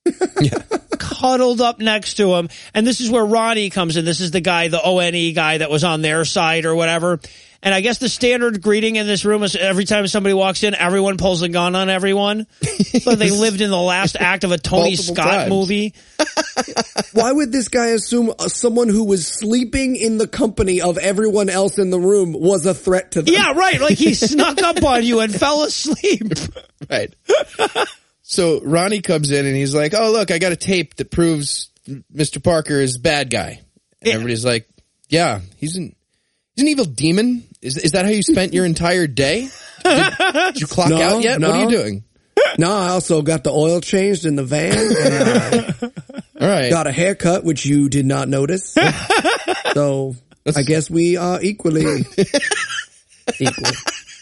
Cuddled 0.98 1.60
up 1.60 1.78
next 1.78 2.14
to 2.14 2.34
him. 2.34 2.48
And 2.74 2.86
this 2.86 3.00
is 3.00 3.10
where 3.10 3.24
Ronnie 3.24 3.70
comes 3.70 3.96
in. 3.96 4.04
This 4.04 4.20
is 4.20 4.30
the 4.30 4.40
guy, 4.40 4.68
the 4.68 4.80
ONE 4.82 5.34
guy 5.34 5.58
that 5.58 5.70
was 5.70 5.84
on 5.84 6.02
their 6.02 6.24
side 6.24 6.64
or 6.64 6.74
whatever. 6.74 7.20
And 7.62 7.74
I 7.74 7.82
guess 7.82 7.98
the 7.98 8.08
standard 8.08 8.62
greeting 8.62 8.96
in 8.96 9.06
this 9.06 9.24
room 9.26 9.42
is 9.42 9.54
every 9.54 9.84
time 9.84 10.06
somebody 10.06 10.32
walks 10.32 10.62
in, 10.62 10.74
everyone 10.74 11.18
pulls 11.18 11.42
a 11.42 11.48
gun 11.50 11.74
on 11.76 11.90
everyone. 11.90 12.46
so 13.02 13.14
they 13.14 13.28
lived 13.30 13.60
in 13.60 13.68
the 13.70 13.76
last 13.78 14.16
act 14.20 14.44
of 14.44 14.50
a 14.52 14.56
Tony 14.56 14.92
Multiple 14.96 15.14
Scott 15.14 15.26
times. 15.26 15.50
movie. 15.50 15.94
Why 17.12 17.32
would 17.32 17.52
this 17.52 17.68
guy 17.68 17.88
assume 17.88 18.32
uh, 18.38 18.48
someone 18.48 18.88
who 18.88 19.04
was 19.04 19.26
sleeping 19.26 19.96
in 19.96 20.16
the 20.16 20.26
company 20.26 20.80
of 20.80 20.96
everyone 20.96 21.50
else 21.50 21.76
in 21.78 21.90
the 21.90 22.00
room 22.00 22.32
was 22.32 22.64
a 22.64 22.72
threat 22.72 23.10
to 23.12 23.22
them? 23.22 23.34
Yeah, 23.34 23.52
right. 23.52 23.78
Like 23.80 23.98
he 23.98 24.14
snuck 24.14 24.62
up 24.62 24.82
on 24.82 25.04
you 25.04 25.20
and 25.20 25.34
fell 25.34 25.62
asleep. 25.62 26.32
right. 26.88 27.14
So 28.22 28.60
Ronnie 28.62 29.00
comes 29.02 29.30
in 29.32 29.44
and 29.44 29.56
he's 29.56 29.74
like, 29.74 29.92
"Oh, 29.94 30.12
look, 30.12 30.30
I 30.30 30.38
got 30.38 30.52
a 30.52 30.56
tape 30.56 30.94
that 30.96 31.10
proves 31.10 31.68
Mr. 32.14 32.42
Parker 32.42 32.80
is 32.80 32.96
a 32.96 33.00
bad 33.00 33.28
guy." 33.28 33.60
And 34.00 34.08
Yeah. 34.08 34.14
everybody's 34.14 34.44
like, 34.44 34.68
"Yeah, 35.08 35.40
he's 35.56 35.76
an 35.76 35.94
he's 36.60 36.66
an 36.66 36.68
evil 36.68 36.84
demon. 36.84 37.44
Is 37.62 37.76
is 37.78 37.92
that 37.92 38.04
how 38.04 38.10
you 38.10 38.22
spent 38.22 38.52
your 38.52 38.64
entire 38.66 39.06
day? 39.06 39.48
Did, 39.82 40.14
did 40.18 40.60
you 40.60 40.66
clock 40.66 40.90
No, 40.90 41.00
out 41.00 41.22
yet? 41.22 41.40
What 41.40 41.50
are 41.50 41.64
you 41.64 41.70
doing?" 41.70 42.04
No, 42.58 42.70
I 42.70 42.88
also 42.88 43.22
got 43.22 43.44
the 43.44 43.50
oil 43.50 43.80
changed 43.80 44.24
in 44.24 44.36
the 44.36 44.44
van. 44.44 44.72
And, 44.78 45.82
uh, 45.82 45.88
All 46.40 46.48
right. 46.48 46.70
got 46.70 46.86
a 46.86 46.92
haircut, 46.92 47.44
which 47.44 47.66
you 47.66 47.88
did 47.88 48.06
not 48.06 48.28
notice. 48.28 48.74
so 49.74 50.16
I 50.56 50.62
guess 50.62 50.90
we 50.90 51.16
are 51.16 51.40
equally 51.42 52.04
equal. 53.38 53.70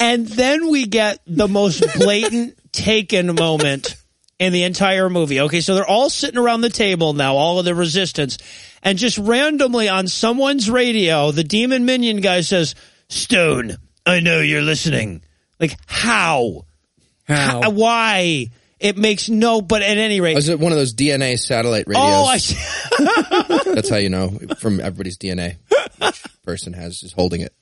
And 0.00 0.26
then 0.26 0.68
we 0.68 0.86
get 0.86 1.20
the 1.26 1.48
most 1.48 1.84
blatant 1.98 2.58
taken 2.72 3.34
moment 3.34 3.96
in 4.38 4.52
the 4.52 4.64
entire 4.64 5.08
movie. 5.08 5.40
Okay, 5.42 5.60
so 5.60 5.74
they're 5.74 5.86
all 5.86 6.10
sitting 6.10 6.38
around 6.38 6.60
the 6.60 6.70
table 6.70 7.12
now, 7.12 7.36
all 7.36 7.58
of 7.58 7.64
the 7.64 7.74
resistance, 7.74 8.38
and 8.82 8.98
just 8.98 9.18
randomly 9.18 9.88
on 9.88 10.06
someone's 10.08 10.70
radio, 10.70 11.30
the 11.30 11.44
demon 11.44 11.84
minion 11.84 12.20
guy 12.20 12.40
says, 12.42 12.74
Stone, 13.08 13.76
I 14.06 14.20
know 14.20 14.40
you're 14.40 14.62
listening. 14.62 15.22
Like, 15.60 15.76
how? 15.86 16.64
How? 17.26 17.60
H- 17.64 17.72
Why? 17.72 18.46
It 18.80 18.96
makes 18.96 19.28
no, 19.28 19.60
but 19.60 19.82
at 19.82 19.98
any 19.98 20.20
rate, 20.20 20.36
oh, 20.36 20.38
Is 20.38 20.48
it 20.48 20.60
one 20.60 20.70
of 20.70 20.78
those 20.78 20.94
DNA 20.94 21.36
satellite 21.38 21.86
radios? 21.88 22.04
oh, 22.04 22.28
I. 22.28 23.62
That's 23.74 23.88
how 23.88 23.96
you 23.96 24.08
know 24.08 24.38
from 24.58 24.78
everybody's 24.80 25.18
DNA 25.18 25.56
which 26.00 26.24
person 26.44 26.72
has 26.74 27.02
is 27.02 27.12
holding 27.12 27.40
it. 27.40 27.52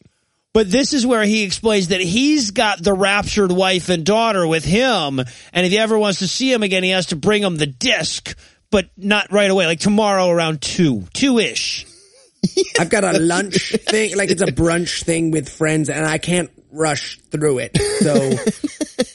But 0.52 0.70
this 0.70 0.92
is 0.94 1.06
where 1.06 1.22
he 1.24 1.42
explains 1.42 1.88
that 1.88 2.00
he's 2.00 2.50
got 2.50 2.82
the 2.82 2.94
raptured 2.94 3.52
wife 3.52 3.88
and 3.90 4.04
daughter 4.06 4.46
with 4.46 4.64
him, 4.64 5.18
and 5.18 5.66
if 5.66 5.70
he 5.70 5.78
ever 5.78 5.98
wants 5.98 6.18
to 6.20 6.28
see 6.28 6.50
him 6.52 6.62
again, 6.62 6.82
he 6.82 6.90
has 6.90 7.06
to 7.06 7.16
bring 7.16 7.42
him 7.42 7.56
the 7.56 7.66
disc, 7.66 8.36
but 8.76 8.90
not 8.98 9.32
right 9.32 9.50
away, 9.50 9.64
like 9.64 9.80
tomorrow 9.80 10.28
around 10.28 10.60
two, 10.60 11.04
two 11.14 11.38
ish. 11.38 11.86
I've 12.78 12.90
got 12.90 13.04
a 13.04 13.18
lunch 13.18 13.74
thing, 13.74 14.14
like 14.18 14.30
it's 14.30 14.42
a 14.42 14.52
brunch 14.52 15.02
thing 15.02 15.30
with 15.30 15.48
friends, 15.48 15.88
and 15.88 16.04
I 16.04 16.18
can't 16.18 16.50
rush 16.70 17.18
through 17.30 17.60
it. 17.60 17.78
So, 18.00 18.12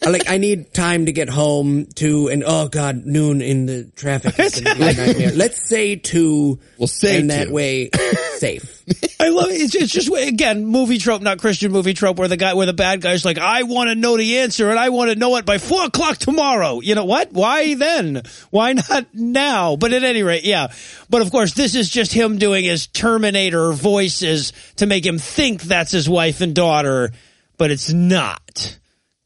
I 0.04 0.10
like, 0.10 0.28
I 0.28 0.40
need 0.40 0.74
time 0.74 1.06
to 1.06 1.12
get 1.12 1.30
home 1.30 1.86
to, 1.98 2.30
and 2.30 2.44
oh 2.44 2.70
god, 2.70 3.06
noon 3.06 3.44
in 3.44 3.68
the 3.68 3.84
traffic 3.96 4.40
is 4.40 4.60
gonna 4.62 4.80
be 4.80 4.82
a 4.82 4.94
nightmare. 4.94 5.32
Let's 5.32 5.62
say 5.62 5.96
two, 5.96 6.60
We'll 6.80 6.88
say 6.88 7.20
and 7.20 7.30
that 7.30 7.52
way, 7.52 7.92
safe. 8.41 8.84
I 9.19 9.30
love 9.30 9.49
it. 9.49 9.61
It's, 9.61 9.76
it's 9.76 9.93
just 9.93 10.11
again 10.11 10.65
movie 10.65 10.97
trope, 10.97 11.22
not 11.22 11.38
Christian 11.39 11.72
movie 11.72 11.93
trope, 11.93 12.18
where 12.18 12.27
the 12.27 12.38
guy, 12.38 12.55
where 12.55 12.65
the 12.65 12.73
bad 12.73 12.99
guy's 12.99 13.23
like, 13.23 13.38
I 13.38 13.63
want 13.63 13.89
to 13.89 13.95
know 13.95 14.18
the 14.18 14.39
answer, 14.39 14.69
and 14.69 14.80
I 14.80 14.89
want 14.89 15.11
to 15.11 15.15
know 15.15 15.35
it 15.35 15.45
by 15.45 15.59
four 15.59 15.85
o'clock 15.85 16.18
tomorrow. 16.18 16.80
You 16.80 16.95
know 16.95 17.05
what? 17.05 17.31
Why 17.31 17.76
then? 17.76 18.23
Why 18.49 18.73
not 18.73 19.13
now? 19.13 19.76
But 19.76 19.93
at 19.93 20.03
any 20.03 20.23
rate, 20.23 20.43
yeah. 20.43 20.73
But 21.07 21.22
of 21.22 21.31
course, 21.31 21.53
this 21.53 21.76
is 21.76 21.88
just 21.88 22.11
him 22.11 22.39
doing 22.39 22.65
his 22.65 22.88
Terminator 22.88 23.72
voices 23.73 24.53
to 24.77 24.88
make 24.88 25.05
him 25.05 25.19
think 25.19 25.61
that's 25.61 25.91
his 25.91 26.09
wife 26.09 26.41
and 26.41 26.55
daughter, 26.55 27.11
but 27.57 27.69
it's 27.69 27.93
not. 27.93 28.77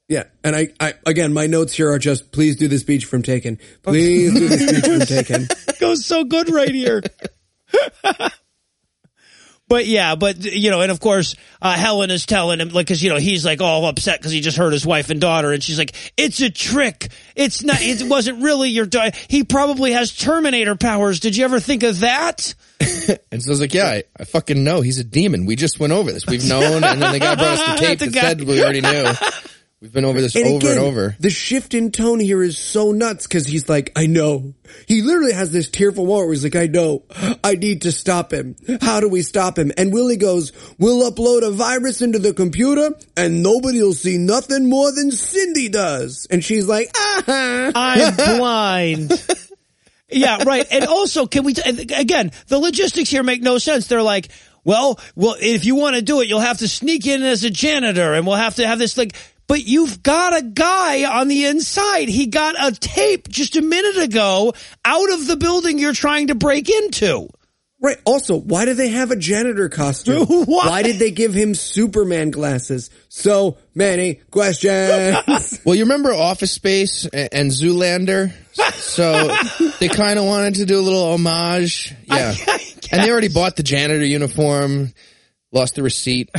Yeah, 0.09 0.25
and 0.43 0.55
I, 0.55 0.67
I, 0.79 0.93
again, 1.05 1.33
my 1.33 1.47
notes 1.47 1.73
here 1.73 1.89
are 1.89 1.99
just, 1.99 2.33
please 2.33 2.57
do 2.57 2.67
the 2.67 2.77
speech 2.77 3.05
from 3.05 3.23
Taken. 3.23 3.57
Please 3.81 4.33
do 4.33 4.47
the 4.47 4.57
speech 4.57 4.85
from 4.85 4.99
Taken. 4.99 5.47
goes 5.79 6.05
so 6.05 6.25
good 6.25 6.51
right 6.51 6.69
here. 6.69 7.01
But 9.67 9.87
yeah, 9.87 10.13
but 10.13 10.43
you 10.43 10.69
know, 10.69 10.81
and 10.81 10.91
of 10.91 10.99
course, 10.99 11.35
uh, 11.59 11.73
Helen 11.73 12.11
is 12.11 12.27
telling 12.27 12.59
him 12.59 12.69
like, 12.69 12.85
cause 12.87 13.01
you 13.01 13.09
know, 13.09 13.17
he's 13.17 13.43
like 13.43 13.61
all 13.61 13.85
upset 13.87 14.19
because 14.19 14.31
he 14.31 14.39
just 14.41 14.57
heard 14.57 14.73
his 14.73 14.85
wife 14.85 15.09
and 15.09 15.19
daughter, 15.19 15.51
and 15.51 15.63
she's 15.63 15.79
like, 15.79 15.95
"It's 16.17 16.39
a 16.41 16.51
trick. 16.51 17.07
It's 17.35 17.63
not. 17.63 17.77
It 17.81 18.03
wasn't 18.09 18.43
really 18.43 18.69
your 18.69 18.85
daughter. 18.85 19.17
He 19.27 19.43
probably 19.43 19.93
has 19.93 20.15
Terminator 20.15 20.75
powers. 20.75 21.19
Did 21.19 21.35
you 21.35 21.45
ever 21.45 21.59
think 21.59 21.81
of 21.83 22.01
that?" 22.01 22.53
And 23.31 23.41
so 23.43 23.49
I 23.49 23.51
was 23.51 23.61
like, 23.61 23.73
yeah, 23.73 23.85
I, 23.87 24.03
I 24.19 24.23
fucking 24.23 24.63
know. 24.63 24.81
He's 24.81 24.99
a 24.99 25.03
demon. 25.03 25.45
We 25.45 25.55
just 25.55 25.79
went 25.79 25.93
over 25.93 26.11
this. 26.11 26.25
We've 26.25 26.47
known. 26.47 26.83
And 26.83 27.01
then 27.01 27.11
the 27.13 27.19
guy 27.19 27.35
brought 27.35 27.59
us 27.59 27.79
the 27.79 27.85
tape 27.85 27.99
The 27.99 28.05
that 28.07 28.13
guy- 28.13 28.21
said 28.21 28.41
we 28.43 28.61
already 28.63 28.81
knew. 28.81 29.05
We've 29.85 29.93
been 29.93 30.03
over 30.03 30.19
this 30.19 30.35
And 30.35 30.47
over 30.47 30.57
again, 30.57 30.71
and 30.71 30.79
over. 30.79 31.15
The 31.19 31.29
shift 31.29 31.75
in 31.75 31.91
tone 31.91 32.19
here 32.19 32.41
is 32.41 32.57
so 32.57 32.91
nuts 32.91 33.27
because 33.27 33.45
he's 33.45 33.69
like, 33.69 33.91
I 33.95 34.07
know. 34.07 34.55
He 34.87 35.03
literally 35.03 35.33
has 35.33 35.51
this 35.51 35.69
tearful 35.69 36.07
moment 36.07 36.25
where 36.25 36.33
he's 36.33 36.43
like, 36.43 36.55
I 36.55 36.65
know. 36.65 37.03
I 37.43 37.53
need 37.53 37.83
to 37.83 37.91
stop 37.91 38.33
him. 38.33 38.55
How 38.81 38.99
do 38.99 39.07
we 39.07 39.21
stop 39.21 39.59
him? 39.59 39.71
And 39.77 39.93
Willie 39.93 40.17
goes, 40.17 40.53
we'll 40.79 41.07
upload 41.11 41.47
a 41.47 41.51
virus 41.51 42.01
into 42.01 42.17
the 42.17 42.33
computer 42.33 42.95
and 43.15 43.43
nobody 43.43 43.79
will 43.79 43.93
see 43.93 44.17
nothing 44.17 44.67
more 44.67 44.91
than 44.91 45.11
Cindy 45.11 45.69
does. 45.69 46.25
And 46.31 46.43
she's 46.43 46.67
like, 46.67 46.89
ah. 46.97 47.71
I'm 47.75 48.15
blind. 48.39 49.11
Yeah, 50.09 50.45
right. 50.45 50.65
And 50.71 50.85
also, 50.85 51.27
can 51.27 51.43
we, 51.43 51.53
t- 51.53 51.93
again, 51.93 52.31
the 52.47 52.57
logistics 52.57 53.11
here 53.11 53.21
make 53.21 53.43
no 53.43 53.59
sense. 53.59 53.85
They're 53.85 54.01
like, 54.01 54.29
well, 54.63 54.99
well, 55.15 55.35
if 55.39 55.63
you 55.63 55.75
want 55.75 55.95
to 55.95 56.01
do 56.01 56.21
it, 56.21 56.27
you'll 56.27 56.39
have 56.39 56.57
to 56.57 56.67
sneak 56.67 57.05
in 57.05 57.21
as 57.21 57.43
a 57.43 57.51
janitor 57.51 58.13
and 58.13 58.25
we'll 58.25 58.35
have 58.35 58.55
to 58.55 58.65
have 58.65 58.79
this 58.79 58.97
like, 58.97 59.15
but 59.47 59.65
you've 59.65 60.01
got 60.03 60.35
a 60.35 60.41
guy 60.41 61.05
on 61.19 61.27
the 61.27 61.45
inside. 61.45 62.09
He 62.09 62.27
got 62.27 62.55
a 62.59 62.71
tape 62.77 63.27
just 63.29 63.55
a 63.55 63.61
minute 63.61 63.97
ago 63.97 64.53
out 64.83 65.11
of 65.13 65.27
the 65.27 65.37
building 65.37 65.79
you're 65.79 65.93
trying 65.93 66.27
to 66.27 66.35
break 66.35 66.69
into. 66.69 67.29
Right. 67.81 67.97
Also, 68.05 68.39
why 68.39 68.65
do 68.65 68.73
they 68.73 68.87
have 68.89 69.11
a 69.11 69.15
janitor 69.15 69.69
costume? 69.69 70.25
Why? 70.45 70.67
Why 70.67 70.81
did 70.81 70.95
they 70.97 71.11
give 71.11 71.33
him 71.35 71.53
Superman 71.53 72.31
glasses? 72.31 72.89
So 73.09 73.57
many 73.75 74.15
questions. 74.31 75.61
Well, 75.65 75.75
you 75.75 75.83
remember 75.83 76.11
Office 76.13 76.51
Space 76.51 77.05
and, 77.05 77.29
and 77.31 77.51
Zoolander? 77.51 78.31
So 78.73 79.35
they 79.79 79.89
kind 79.89 80.17
of 80.17 80.25
wanted 80.25 80.55
to 80.55 80.65
do 80.65 80.79
a 80.79 80.81
little 80.81 81.13
homage. 81.13 81.93
Yeah. 82.05 82.33
and 82.91 83.03
they 83.03 83.11
already 83.11 83.27
bought 83.27 83.55
the 83.55 83.63
janitor 83.63 84.05
uniform, 84.05 84.93
lost 85.55 85.75
the 85.75 85.83
receipt. 85.83 86.29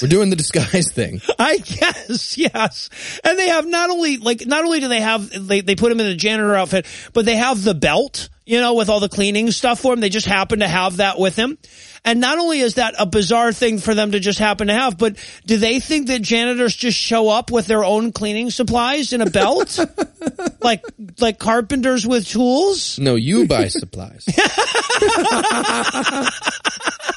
We're 0.00 0.08
doing 0.08 0.30
the 0.30 0.36
disguise 0.36 0.90
thing. 0.92 1.20
I 1.38 1.58
guess, 1.58 2.38
yes. 2.38 2.88
And 3.24 3.38
they 3.38 3.48
have 3.48 3.66
not 3.66 3.90
only 3.90 4.16
like 4.16 4.46
not 4.46 4.64
only 4.64 4.80
do 4.80 4.88
they 4.88 5.00
have 5.00 5.48
they 5.48 5.60
they 5.60 5.74
put 5.74 5.92
him 5.92 6.00
in 6.00 6.06
a 6.06 6.14
janitor 6.14 6.54
outfit, 6.54 6.86
but 7.12 7.24
they 7.26 7.36
have 7.36 7.62
the 7.62 7.74
belt, 7.74 8.28
you 8.46 8.60
know, 8.60 8.74
with 8.74 8.88
all 8.88 9.00
the 9.00 9.08
cleaning 9.08 9.50
stuff 9.50 9.80
for 9.80 9.92
him. 9.92 10.00
They 10.00 10.08
just 10.08 10.26
happen 10.26 10.60
to 10.60 10.68
have 10.68 10.98
that 10.98 11.18
with 11.18 11.36
him. 11.36 11.58
And 12.04 12.20
not 12.20 12.38
only 12.38 12.60
is 12.60 12.74
that 12.74 12.94
a 12.98 13.06
bizarre 13.06 13.52
thing 13.52 13.78
for 13.78 13.94
them 13.94 14.12
to 14.12 14.20
just 14.20 14.38
happen 14.38 14.68
to 14.68 14.72
have, 14.72 14.96
but 14.96 15.16
do 15.44 15.58
they 15.58 15.80
think 15.80 16.06
that 16.06 16.22
janitors 16.22 16.74
just 16.74 16.96
show 16.96 17.28
up 17.28 17.50
with 17.50 17.66
their 17.66 17.84
own 17.84 18.12
cleaning 18.12 18.50
supplies 18.50 19.12
in 19.12 19.20
a 19.20 19.28
belt? 19.28 19.78
like 20.62 20.82
like 21.18 21.38
carpenters 21.38 22.06
with 22.06 22.26
tools? 22.26 22.98
No, 22.98 23.16
you 23.16 23.46
buy 23.46 23.68
supplies. 23.68 24.24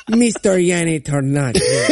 Mr. 0.10 0.65
Janitor 0.65 1.22
not 1.22 1.55
here. 1.57 1.88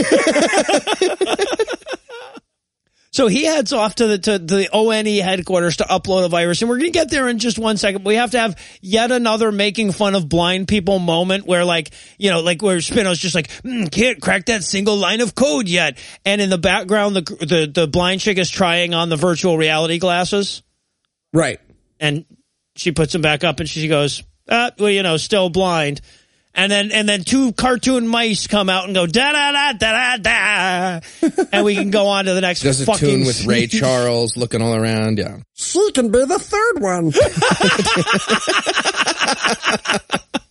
So 3.22 3.28
he 3.28 3.46
heads 3.46 3.72
off 3.72 3.94
to 3.96 4.08
the 4.08 4.18
to 4.18 4.40
the 4.40 4.68
ONE 4.74 5.06
headquarters 5.06 5.78
to 5.78 5.84
upload 5.84 6.26
a 6.26 6.28
virus, 6.28 6.64
and 6.64 6.70
we're 6.70 6.80
going 6.80 6.92
to 6.92 6.98
get 6.98 7.12
there 7.12 7.30
in 7.30 7.38
just 7.38 7.60
one 7.60 7.78
second. 7.78 8.04
We 8.04 8.16
have 8.16 8.32
to 8.32 8.40
have 8.40 8.58
yet 8.82 9.12
another 9.12 9.52
making 9.52 9.92
fun 9.92 10.16
of 10.16 10.28
blind 10.28 10.68
people 10.68 10.98
moment 10.98 11.46
where, 11.46 11.64
like, 11.64 11.92
you 12.18 12.32
know, 12.32 12.40
like 12.40 12.64
where 12.64 12.82
Spino's 12.82 13.20
just 13.20 13.36
like 13.36 13.50
mm, 13.62 13.92
can't 13.92 14.20
crack 14.20 14.48
that 14.48 14.64
single 14.64 14.98
line 14.98 15.22
of 15.22 15.36
code 15.36 15.70
yet, 15.70 16.00
and 16.26 16.42
in 16.42 16.50
the 16.50 16.58
background, 16.58 17.16
the 17.16 17.22
the 17.22 17.72
the 17.72 17.88
blind 17.88 18.22
chick 18.22 18.40
is 18.40 18.50
trying 18.50 18.96
on 18.96 19.10
the 19.10 19.18
virtual 19.18 19.56
reality 19.56 20.00
glasses, 20.00 20.64
Right. 21.32 21.60
and 22.00 22.26
she 22.76 22.92
puts 22.92 23.14
them 23.14 23.22
back 23.22 23.44
up, 23.44 23.60
and 23.60 23.70
she 23.70 23.88
goes, 23.88 24.24
ah, 24.50 24.72
well, 24.80 24.90
you 24.90 25.04
know, 25.04 25.18
still 25.18 25.52
blind. 25.52 26.02
And 26.54 26.70
then, 26.70 26.92
and 26.92 27.08
then 27.08 27.24
two 27.24 27.54
cartoon 27.54 28.08
mice 28.08 28.48
come 28.48 28.70
out 28.70 28.84
and 28.86 28.94
go 28.94 29.08
da 29.08 29.32
da 29.32 29.52
da 29.52 29.72
da 29.72 30.18
da 30.18 30.18
da, 30.18 31.00
and 31.54 31.64
we 31.64 31.76
can 31.76 31.92
go 31.92 32.08
on 32.08 32.26
to 32.26 32.34
the 32.34 32.42
next 32.42 32.62
Does 32.62 32.82
a 32.82 32.86
fucking 32.86 33.08
tune 33.08 33.26
with 33.26 33.46
Ray 33.46 33.68
Charles 33.68 34.36
looking 34.36 34.62
all 34.62 34.76
around. 34.76 35.18
Yeah. 35.18 35.38
She 35.54 35.92
can 35.94 36.12
be 36.12 36.26
the 36.26 36.40
third 36.40 36.82
one. 36.82 37.14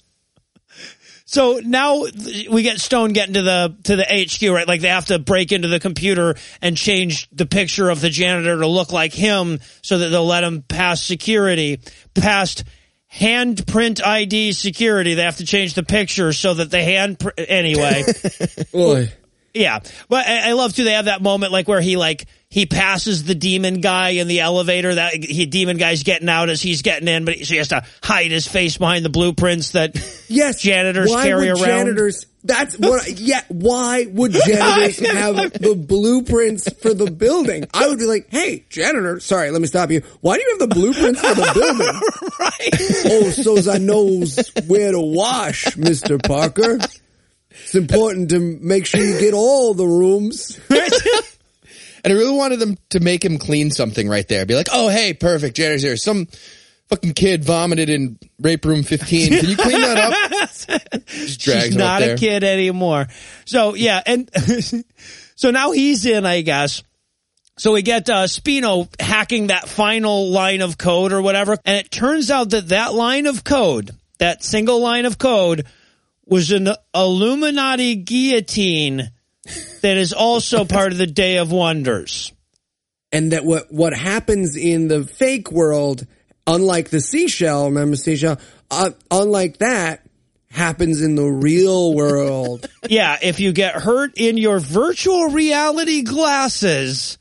So 1.30 1.60
now 1.64 2.06
we 2.50 2.62
get 2.64 2.80
Stone 2.80 3.12
getting 3.12 3.34
to 3.34 3.42
the 3.42 3.76
to 3.84 3.94
the 3.94 4.02
HQ, 4.02 4.50
right? 4.52 4.66
Like 4.66 4.80
they 4.80 4.88
have 4.88 5.04
to 5.06 5.20
break 5.20 5.52
into 5.52 5.68
the 5.68 5.78
computer 5.78 6.34
and 6.60 6.76
change 6.76 7.28
the 7.30 7.46
picture 7.46 7.88
of 7.88 8.00
the 8.00 8.10
janitor 8.10 8.58
to 8.58 8.66
look 8.66 8.92
like 8.92 9.12
him, 9.12 9.60
so 9.80 9.98
that 9.98 10.08
they'll 10.08 10.26
let 10.26 10.42
him 10.42 10.62
pass 10.62 11.00
security, 11.00 11.78
past 12.16 12.64
handprint 13.12 14.02
ID 14.04 14.52
security. 14.52 15.14
They 15.14 15.22
have 15.22 15.38
to 15.38 15.46
change 15.46 15.74
the 15.74 15.82
picture 15.82 16.32
so 16.32 16.54
that 16.54 16.70
the 16.70 16.82
hand 16.82 17.18
pr- 17.18 17.30
anyway. 17.36 18.04
Boy. 18.72 19.12
Yeah, 19.52 19.80
but 20.08 20.26
I, 20.26 20.50
I 20.50 20.52
love 20.52 20.74
too. 20.74 20.84
They 20.84 20.92
have 20.92 21.06
that 21.06 21.22
moment 21.22 21.52
like 21.52 21.66
where 21.66 21.80
he 21.80 21.96
like 21.96 22.26
he 22.50 22.66
passes 22.66 23.24
the 23.24 23.34
demon 23.34 23.80
guy 23.80 24.10
in 24.10 24.28
the 24.28 24.40
elevator. 24.40 24.94
That 24.94 25.12
he 25.14 25.46
demon 25.46 25.76
guy's 25.76 26.02
getting 26.04 26.28
out 26.28 26.50
as 26.50 26.62
he's 26.62 26.82
getting 26.82 27.08
in, 27.08 27.24
but 27.24 27.34
he, 27.34 27.44
so 27.44 27.54
he 27.54 27.58
has 27.58 27.68
to 27.68 27.84
hide 28.02 28.30
his 28.30 28.46
face 28.46 28.78
behind 28.78 29.04
the 29.04 29.08
blueprints 29.10 29.72
that 29.72 29.96
Yes. 30.28 30.60
janitors 30.62 31.10
why 31.10 31.24
carry 31.24 31.50
would 31.52 31.60
around. 31.60 31.86
Janitors. 31.86 32.26
That's 32.44 32.78
what. 32.78 33.08
Yeah. 33.20 33.40
Why 33.48 34.06
would 34.08 34.32
janitors 34.46 34.98
have 35.00 35.36
the 35.52 35.74
blueprints 35.74 36.72
for 36.74 36.94
the 36.94 37.10
building? 37.10 37.64
I 37.74 37.88
would 37.88 37.98
be 37.98 38.06
like, 38.06 38.28
hey, 38.30 38.64
janitor. 38.70 39.18
Sorry, 39.20 39.50
let 39.50 39.60
me 39.60 39.66
stop 39.66 39.90
you. 39.90 40.02
Why 40.20 40.36
do 40.36 40.42
you 40.44 40.58
have 40.58 40.68
the 40.68 40.74
blueprints 40.74 41.20
for 41.20 41.34
the 41.34 41.52
building? 41.54 42.00
right? 42.38 43.12
Oh, 43.12 43.30
so's 43.30 43.68
I 43.68 43.78
knows 43.78 44.48
where 44.68 44.92
to 44.92 45.00
wash, 45.00 45.76
Mister 45.76 46.18
Parker. 46.18 46.78
It's 47.70 47.76
important 47.76 48.30
to 48.30 48.40
make 48.40 48.84
sure 48.84 49.00
you 49.00 49.20
get 49.20 49.32
all 49.32 49.74
the 49.74 49.86
rooms. 49.86 50.58
And 52.02 52.14
I 52.14 52.16
really 52.16 52.34
wanted 52.34 52.60
them 52.60 52.78
to 52.90 53.00
make 53.00 53.22
him 53.22 53.36
clean 53.36 53.70
something 53.70 54.08
right 54.08 54.26
there. 54.26 54.46
Be 54.46 54.54
like, 54.54 54.68
oh, 54.72 54.88
hey, 54.88 55.12
perfect. 55.12 55.54
Janitor's 55.54 55.82
here. 55.82 55.98
Some 55.98 56.28
fucking 56.88 57.12
kid 57.12 57.44
vomited 57.44 57.90
in 57.90 58.18
rape 58.40 58.64
room 58.64 58.82
15. 58.82 59.28
Can 59.28 59.50
you 59.50 59.54
clean 59.54 59.80
that 59.82 59.98
up? 59.98 61.02
Just 61.06 61.40
drags 61.40 61.64
She's 61.66 61.74
him 61.74 61.82
up 61.82 61.86
not 61.86 62.00
there. 62.00 62.14
a 62.14 62.16
kid 62.16 62.42
anymore. 62.42 63.08
So 63.44 63.74
yeah, 63.74 64.00
and 64.06 64.30
so 65.36 65.50
now 65.50 65.72
he's 65.72 66.06
in, 66.06 66.24
I 66.24 66.40
guess. 66.40 66.82
So 67.58 67.72
we 67.74 67.82
get 67.82 68.08
uh, 68.08 68.24
Spino 68.24 68.88
hacking 68.98 69.48
that 69.48 69.68
final 69.68 70.30
line 70.30 70.62
of 70.62 70.78
code 70.78 71.12
or 71.12 71.20
whatever, 71.20 71.58
and 71.66 71.76
it 71.76 71.90
turns 71.90 72.30
out 72.30 72.48
that 72.50 72.68
that 72.68 72.94
line 72.94 73.26
of 73.26 73.44
code, 73.44 73.90
that 74.18 74.42
single 74.42 74.80
line 74.80 75.04
of 75.04 75.18
code, 75.18 75.66
was 76.30 76.52
an 76.52 76.68
Illuminati 76.94 77.96
guillotine 77.96 79.10
that 79.82 79.96
is 79.96 80.12
also 80.12 80.64
part 80.76 80.92
of 80.92 80.98
the 80.98 81.06
Day 81.06 81.38
of 81.38 81.52
Wonders. 81.52 82.32
and 83.12 83.32
that 83.32 83.44
what 83.44 83.72
what 83.72 83.92
happens 83.92 84.56
in 84.56 84.88
the 84.88 85.04
fake 85.04 85.50
world, 85.50 86.06
unlike 86.46 86.90
the 86.90 87.00
seashell, 87.00 87.66
remember 87.66 87.96
seashell, 87.96 88.38
uh, 88.70 88.90
unlike 89.10 89.58
that, 89.58 90.06
happens 90.50 91.02
in 91.02 91.16
the 91.16 91.26
real 91.26 91.94
world. 91.94 92.68
Yeah, 92.88 93.18
if 93.22 93.38
you 93.38 93.52
get 93.52 93.74
hurt 93.74 94.12
in 94.16 94.36
your 94.36 94.58
virtual 94.58 95.28
reality 95.28 96.02
glasses, 96.02 97.18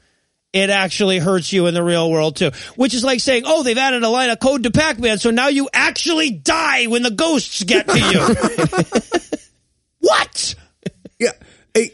it 0.52 0.70
actually 0.70 1.20
hurts 1.20 1.54
you 1.54 1.68
in 1.68 1.74
the 1.74 1.84
real 1.84 2.10
world 2.10 2.36
too. 2.36 2.52
Which 2.76 2.94
is 2.94 3.04
like 3.04 3.20
saying, 3.20 3.44
oh, 3.46 3.64
they've 3.64 3.78
added 3.78 4.04
a 4.04 4.10
line 4.10 4.30
of 4.30 4.40
code 4.40 4.64
to 4.64 4.72
Pac-Man, 4.72 5.20
so 5.20 5.32
now 5.32 5.48
you 5.48 5.70
actually 5.74 6.32
die 6.32 6.86
when 6.86 7.04
the 7.04 7.12
ghosts 7.12 7.64
get 7.64 7.88
to 7.88 8.00
you. 8.00 9.40
what? 10.00 10.56
Yeah. 11.20 11.32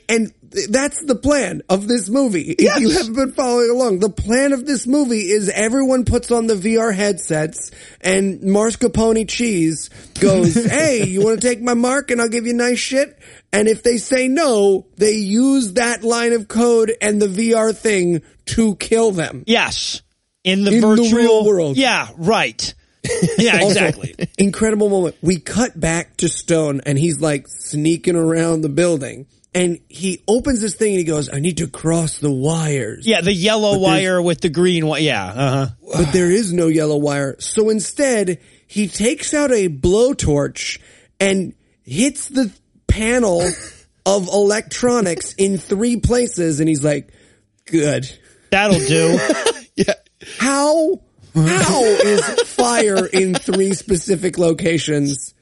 And 0.07 0.33
that's 0.69 1.03
the 1.03 1.15
plan 1.15 1.61
of 1.69 1.87
this 1.87 2.09
movie. 2.09 2.55
If 2.57 2.79
you 2.79 2.89
haven't 2.91 3.13
been 3.13 3.31
following 3.33 3.69
along, 3.69 3.99
the 3.99 4.09
plan 4.09 4.53
of 4.53 4.65
this 4.65 4.87
movie 4.87 5.29
is 5.29 5.49
everyone 5.49 6.05
puts 6.05 6.31
on 6.31 6.47
the 6.47 6.55
VR 6.55 6.95
headsets 6.95 7.71
and 7.99 8.39
mascarpone 8.41 9.27
cheese 9.27 9.89
goes, 10.19 10.53
Hey, 10.69 11.05
you 11.05 11.23
want 11.23 11.41
to 11.41 11.47
take 11.47 11.61
my 11.61 11.73
mark 11.73 12.09
and 12.09 12.21
I'll 12.21 12.29
give 12.29 12.45
you 12.45 12.53
nice 12.53 12.79
shit? 12.79 13.19
And 13.51 13.67
if 13.67 13.83
they 13.83 13.97
say 13.97 14.27
no, 14.27 14.87
they 14.95 15.15
use 15.15 15.73
that 15.73 16.03
line 16.03 16.33
of 16.33 16.47
code 16.47 16.93
and 17.01 17.21
the 17.21 17.27
VR 17.27 17.75
thing 17.75 18.21
to 18.47 18.75
kill 18.75 19.11
them. 19.11 19.43
Yes. 19.47 20.01
In 20.43 20.63
the 20.63 20.71
In 20.73 20.81
the 20.81 20.87
virtual 20.87 21.17
real 21.17 21.45
world. 21.45 21.77
Yeah, 21.77 22.07
right. 22.17 22.73
Yeah, 23.37 23.57
Also, 23.61 23.67
exactly. 23.85 24.15
incredible 24.39 24.89
moment. 24.89 25.15
We 25.21 25.39
cut 25.39 25.79
back 25.79 26.17
to 26.17 26.27
Stone 26.29 26.81
and 26.87 26.97
he's 26.97 27.19
like 27.21 27.47
sneaking 27.47 28.15
around 28.15 28.61
the 28.61 28.69
building 28.69 29.27
and 29.53 29.79
he 29.89 30.23
opens 30.27 30.59
this 30.61 30.73
thing 30.75 30.89
and 30.91 30.97
he 30.97 31.03
goes, 31.03 31.31
I 31.31 31.39
need 31.39 31.57
to 31.57 31.67
cross 31.67 32.17
the 32.17 32.31
wires. 32.31 33.05
Yeah, 33.05 33.21
the 33.21 33.31
yellow 33.33 33.77
wire 33.77 34.21
with 34.21 34.41
the 34.41 34.49
green 34.49 34.87
one. 34.87 35.03
Yeah, 35.03 35.23
uh-huh. 35.25 35.67
But 35.97 36.13
there 36.13 36.31
is 36.31 36.51
no 36.51 36.67
yellow 36.67 36.97
wire. 36.97 37.35
So 37.39 37.69
instead, 37.69 38.39
he 38.67 38.87
takes 38.87 39.33
out 39.35 39.51
a 39.51 39.69
blowtorch 39.69 40.79
and 41.19 41.53
hits 41.83 42.27
the 42.27 42.51
panel 42.87 43.43
of 44.05 44.27
electronics 44.27 45.33
in 45.35 45.57
three 45.57 45.97
places 45.97 46.59
and 46.59 46.67
he's 46.67 46.83
like, 46.83 47.13
good. 47.65 48.05
That'll 48.55 48.79
do. 48.79 49.19
Yeah. 49.77 49.93
How, 50.37 51.01
how 51.35 51.83
is 51.83 52.23
fire 52.43 53.05
in 53.05 53.33
three 53.35 53.73
specific 53.73 54.37
locations 54.37 55.33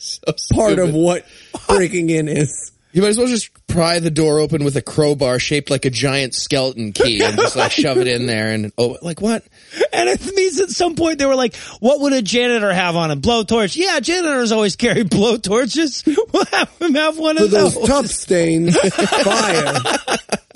part 0.51 0.79
of 0.79 0.91
what 0.95 1.23
breaking 1.67 2.09
in 2.09 2.27
is? 2.27 2.71
You 2.93 3.03
might 3.03 3.09
as 3.09 3.19
well 3.19 3.27
just 3.27 3.51
pry 3.67 3.99
the 3.99 4.09
door 4.09 4.39
open 4.39 4.63
with 4.63 4.75
a 4.75 4.81
crowbar 4.81 5.37
shaped 5.37 5.69
like 5.69 5.85
a 5.85 5.91
giant 5.91 6.33
skeleton 6.33 6.93
key 6.93 7.21
and 7.23 7.35
just 7.37 7.55
like 7.55 7.71
shove 7.71 7.99
it 7.99 8.07
in 8.07 8.25
there 8.25 8.47
and 8.49 8.71
oh, 8.79 8.97
like 9.03 9.21
what? 9.21 9.43
And 9.91 10.09
it 10.09 10.25
means 10.35 10.59
at 10.59 10.71
some 10.71 10.95
point 10.95 11.19
they 11.19 11.27
were 11.27 11.35
like, 11.35 11.55
what 11.79 11.99
would 12.01 12.13
a 12.13 12.23
janitor 12.23 12.73
have 12.73 12.95
on 12.95 13.11
a 13.11 13.15
blowtorch? 13.15 13.75
Yeah, 13.75 13.99
janitors 13.99 14.51
always 14.51 14.75
carry 14.75 15.03
blowtorches. 15.03 16.07
We'll 16.33 16.45
have 16.45 16.69
him 16.81 16.95
have 16.95 17.19
one 17.19 17.37
For 17.37 17.43
of 17.43 17.51
those 17.51 17.75
those. 17.75 17.87
tough 17.87 18.07
stains, 18.07 18.75
fire. 19.23 19.73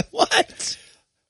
What? 0.09 0.77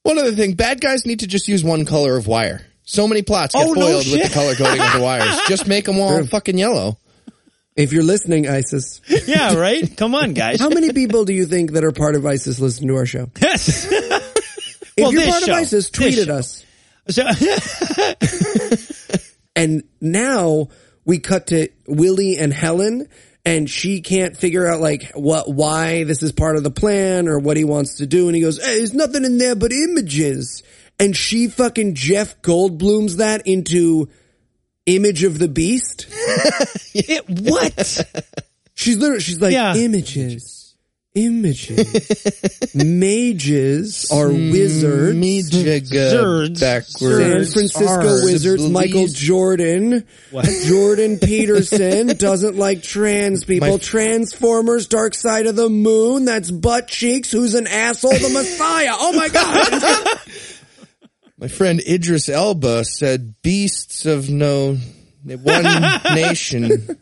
One 0.07 0.17
other 0.17 0.31
thing, 0.31 0.53
bad 0.53 0.79
guys 0.79 1.05
need 1.05 1.19
to 1.19 1.27
just 1.27 1.47
use 1.49 1.63
one 1.63 1.85
color 1.85 2.15
of 2.15 2.27
wire. 2.27 2.61
So 2.83 3.07
many 3.07 3.21
plots 3.21 3.53
get 3.53 3.67
Oh, 3.67 3.73
no 3.73 3.81
foiled 3.81 4.05
with 4.09 4.23
the 4.23 4.29
color 4.33 4.55
coding 4.55 4.81
of 4.81 4.93
the 4.93 5.01
wires. 5.01 5.37
Just 5.49 5.67
make 5.67 5.83
them 5.83 5.99
all 5.99 6.25
fucking 6.25 6.57
yellow. 6.57 6.97
If 7.75 7.91
you're 7.91 8.03
listening, 8.03 8.47
ISIS, 8.47 9.01
Yeah, 9.27 9.55
right? 9.55 9.83
Come 9.97 10.15
on, 10.15 10.33
guys. 10.33 10.61
how 10.61 10.69
many 10.69 10.93
people 10.93 11.25
do 11.25 11.33
you 11.33 11.45
think 11.45 11.73
that 11.73 11.83
are 11.83 11.91
part 11.91 12.15
of 12.15 12.25
ISIS 12.25 12.61
listen 12.61 12.87
to 12.87 12.95
our 12.95 13.05
show? 13.05 13.29
Yes. 13.41 13.85
If 13.91 14.93
Well, 14.97 15.11
you're 15.11 15.27
part 15.29 15.43
show. 15.43 15.51
of 15.51 15.57
ISIS, 15.59 15.89
tweet 15.89 16.17
at 16.19 16.29
us. 16.29 16.65
So, 17.09 17.23
And 19.55 19.83
now 19.99 20.69
we 21.03 21.19
cut 21.19 21.47
to 21.47 21.67
Willie 21.87 22.37
and 22.37 22.53
Helen 22.53 23.07
and 23.47 23.69
she 23.69 24.01
can't 24.01 24.35
figure 24.35 24.67
out 24.67 24.81
like 24.81 25.11
what, 25.13 25.49
why 25.49 26.03
this 26.03 26.21
is 26.21 26.33
part 26.33 26.57
of 26.57 26.63
the 26.63 26.71
plan 26.71 27.29
or 27.29 27.39
what 27.39 27.55
he 27.55 27.63
wants 27.63 27.95
to 27.95 28.05
do. 28.05 28.27
And 28.27 28.35
he 28.35 28.41
goes, 28.41 28.57
hey, 28.61 28.77
there's 28.79 28.93
nothing 28.93 29.23
in 29.23 29.37
there 29.37 29.55
but 29.55 29.71
images. 29.71 30.63
And 30.99 31.15
she 31.15 31.47
fucking 31.47 31.95
Jeff 31.95 32.41
Goldblums 32.41 33.17
that 33.17 33.47
into 33.47 34.09
image 34.85 35.23
of 35.23 35.39
the 35.39 35.47
beast. 35.47 36.07
it, 36.93 37.23
what? 37.29 38.05
She's 38.73 38.97
literally, 38.97 39.21
she's 39.21 39.41
like, 39.41 39.53
Yeah. 39.53 39.75
images, 39.75 40.56
images. 41.15 42.71
Mages 42.75 44.11
are 44.11 44.27
mm, 44.27 44.51
wizards. 44.51 45.17
Wizards. 45.19 45.89
Backwards. 45.91 46.59
San 46.59 46.81
backwards. 46.81 47.53
Francisco 47.53 47.85
Are 47.87 48.23
Wizards, 48.23 48.63
the 48.63 48.69
Michael 48.69 49.01
least- 49.01 49.15
Jordan. 49.15 50.05
Jordan 50.65 51.17
Peterson 51.19 52.07
doesn't 52.17 52.55
like 52.57 52.83
trans 52.83 53.43
people. 53.45 53.69
My- 53.69 53.77
Transformers, 53.77 54.87
Dark 54.87 55.13
Side 55.15 55.47
of 55.47 55.55
the 55.55 55.69
Moon. 55.69 56.25
That's 56.25 56.51
Butt 56.51 56.87
Cheeks, 56.87 57.31
who's 57.31 57.55
an 57.55 57.67
asshole, 57.67 58.11
the 58.11 58.29
Messiah. 58.29 58.91
Oh 58.93 59.13
my 59.13 59.29
God. 59.29 60.19
My 61.39 61.47
friend 61.47 61.79
Idris 61.87 62.29
Elba 62.29 62.83
said 62.83 63.35
beasts 63.43 64.05
of 64.07 64.29
no 64.29 64.77
one 65.23 65.63
nation. 66.15 66.97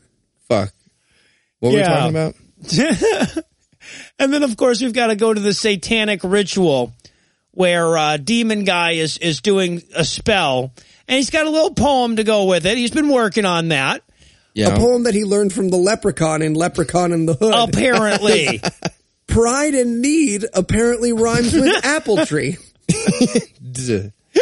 Fuck. 0.50 0.74
What 1.60 1.72
were 1.74 1.80
Yeah. 1.80 2.08
we 2.08 2.14
talking 2.14 2.34
about? 3.38 3.46
And 4.20 4.34
then 4.34 4.44
of 4.44 4.56
course 4.58 4.82
we've 4.82 4.94
got 4.94 5.08
to 5.08 5.16
go 5.16 5.34
to 5.34 5.40
the 5.42 5.54
satanic 5.54 6.22
ritual 6.24 6.94
where 7.52 7.98
uh, 7.98 8.18
demon 8.18 8.64
guy 8.64 8.92
is 8.92 9.18
is 9.18 9.42
doing 9.42 9.82
a 9.96 10.04
spell 10.06 10.74
and 11.08 11.18
he's 11.18 11.30
got 11.30 11.46
a 11.46 11.50
little 11.50 11.74
poem 11.74 12.16
to 12.18 12.24
go 12.24 12.46
with 12.46 12.66
it 12.66 12.78
he's 12.78 12.92
been 12.92 13.10
working 13.10 13.46
on 13.46 13.70
that 13.70 14.02
Yeah. 14.54 14.76
A 14.76 14.78
poem 14.78 15.04
that 15.04 15.14
he 15.14 15.24
learned 15.24 15.54
from 15.54 15.70
the 15.70 15.78
leprechaun 15.78 16.42
in 16.42 16.54
Leprechaun 16.54 17.12
in 17.14 17.26
the 17.26 17.34
Hood. 17.36 17.54
apparently 17.70 18.62
Pride 19.28 19.74
and 19.74 20.02
need 20.02 20.46
apparently 20.54 21.12
rhymes 21.12 21.54
with 21.54 21.84
apple 21.86 22.26
tree. 22.26 22.58
Duh. 23.72 24.10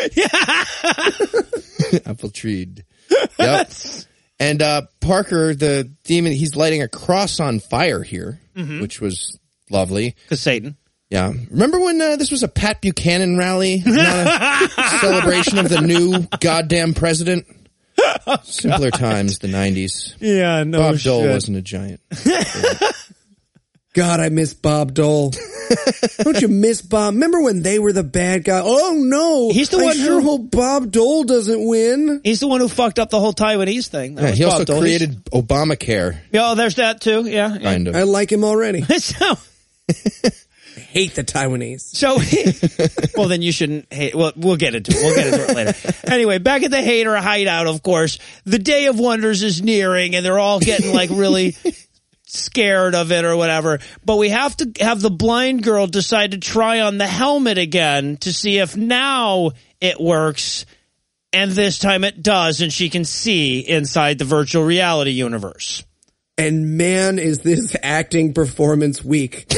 Apple 2.05 2.29
tree. 2.29 2.73
Yep. 3.39 3.71
And 4.39 4.61
uh, 4.61 4.81
Parker, 4.99 5.53
the 5.55 5.89
demon, 6.03 6.33
he's 6.33 6.55
lighting 6.55 6.81
a 6.81 6.87
cross 6.87 7.39
on 7.39 7.59
fire 7.59 8.03
here, 8.03 8.39
which 8.55 9.01
was 9.01 9.37
lovely. 9.69 10.15
because 10.23 10.41
satan 10.41 10.77
Yeah. 11.09 11.31
Remember 11.51 11.79
when 11.79 12.01
uh, 12.01 12.15
this 12.15 12.31
was 12.31 12.41
a 12.43 12.47
Pat 12.47 12.81
Buchanan 12.81 13.37
rally, 13.37 13.83
not 13.85 14.71
a 14.77 14.89
celebration 15.01 15.57
of 15.59 15.69
the 15.69 15.81
new 15.81 16.27
goddamn 16.39 16.93
president? 16.95 17.45
Simpler 18.43 18.89
times, 18.89 19.37
the 19.39 19.47
90s. 19.47 20.15
yeah 20.19 20.63
no 20.63 20.79
Bob 20.79 20.97
Dole 20.99 21.27
wasn't 21.29 21.57
a 21.57 21.61
giant. 21.61 22.01
God, 23.93 24.19
I 24.19 24.29
miss 24.29 24.53
Bob 24.55 24.93
Dole. 24.95 25.31
Don't 26.23 26.41
you 26.41 26.47
miss 26.47 26.81
Bob? 26.81 27.13
Remember 27.13 27.41
when 27.41 27.61
they 27.61 27.77
were 27.79 27.93
the 27.93 28.03
bad 28.03 28.43
guy? 28.43 28.59
Oh 28.63 28.93
no. 28.97 29.51
He's 29.51 29.69
the 29.69 29.77
I 29.77 29.83
one 29.83 29.95
sure 29.97 30.19
who- 30.19 30.27
hope 30.29 30.51
Bob 30.51 30.91
Dole 30.91 31.23
doesn't 31.23 31.65
win. 31.67 32.21
he's 32.23 32.39
the 32.39 32.47
one 32.47 32.59
who 32.59 32.67
fucked 32.67 32.97
up 32.99 33.09
the 33.11 33.19
whole 33.19 33.33
taiwanese 33.33 33.87
thing 33.87 34.15
That 34.15 34.23
Yeah, 34.23 34.31
he 34.31 34.43
Bob 34.45 34.51
also 34.53 34.65
Dole. 34.65 34.81
created 34.81 35.23
Obamacare, 35.25 36.17
yeah 36.31 36.51
oh, 36.51 36.55
there's 36.55 36.75
that 36.75 37.01
too 37.01 37.23
yeah, 37.29 37.53
yeah. 37.53 37.59
kind 37.59 37.87
of. 37.87 37.95
I 37.95 38.01
like 38.03 38.31
him 38.31 38.43
already. 38.43 38.81
so 38.97 39.35
Hate 40.75 41.13
the 41.15 41.23
Taiwanese. 41.23 41.81
So, 41.81 42.17
well, 43.17 43.27
then 43.27 43.41
you 43.41 43.51
shouldn't 43.51 43.91
hate. 43.93 44.13
Well, 44.15 44.31
we'll 44.35 44.57
get 44.57 44.73
into 44.75 44.91
it. 44.91 44.97
We'll 45.03 45.15
get 45.15 45.27
into 45.27 45.49
it 45.49 45.55
later. 45.55 45.93
Anyway, 46.11 46.37
back 46.39 46.63
at 46.63 46.71
the 46.71 46.81
hater 46.81 47.15
hideout, 47.15 47.65
of 47.67 47.81
course, 47.83 48.17
the 48.45 48.59
Day 48.59 48.85
of 48.87 48.99
Wonders 48.99 49.41
is 49.43 49.61
nearing, 49.61 50.15
and 50.15 50.23
they're 50.25 50.37
all 50.39 50.59
getting 50.59 50.93
like 50.93 51.09
really 51.11 51.55
scared 52.33 52.95
of 52.95 53.11
it 53.11 53.25
or 53.25 53.35
whatever. 53.35 53.79
But 54.03 54.17
we 54.17 54.29
have 54.29 54.55
to 54.57 54.71
have 54.83 55.01
the 55.01 55.11
blind 55.11 55.63
girl 55.63 55.87
decide 55.87 56.31
to 56.31 56.37
try 56.37 56.81
on 56.81 56.97
the 56.97 57.07
helmet 57.07 57.57
again 57.57 58.17
to 58.17 58.33
see 58.33 58.57
if 58.59 58.75
now 58.75 59.51
it 59.79 59.99
works. 59.99 60.65
And 61.31 61.51
this 61.51 61.79
time 61.79 62.03
it 62.03 62.21
does, 62.21 62.61
and 62.61 62.71
she 62.71 62.89
can 62.89 63.05
see 63.05 63.59
inside 63.59 64.19
the 64.19 64.25
virtual 64.25 64.63
reality 64.63 65.11
universe. 65.11 65.83
And 66.35 66.77
man, 66.77 67.19
is 67.19 67.39
this 67.39 67.75
acting 67.83 68.33
performance 68.33 69.05
weak. 69.05 69.45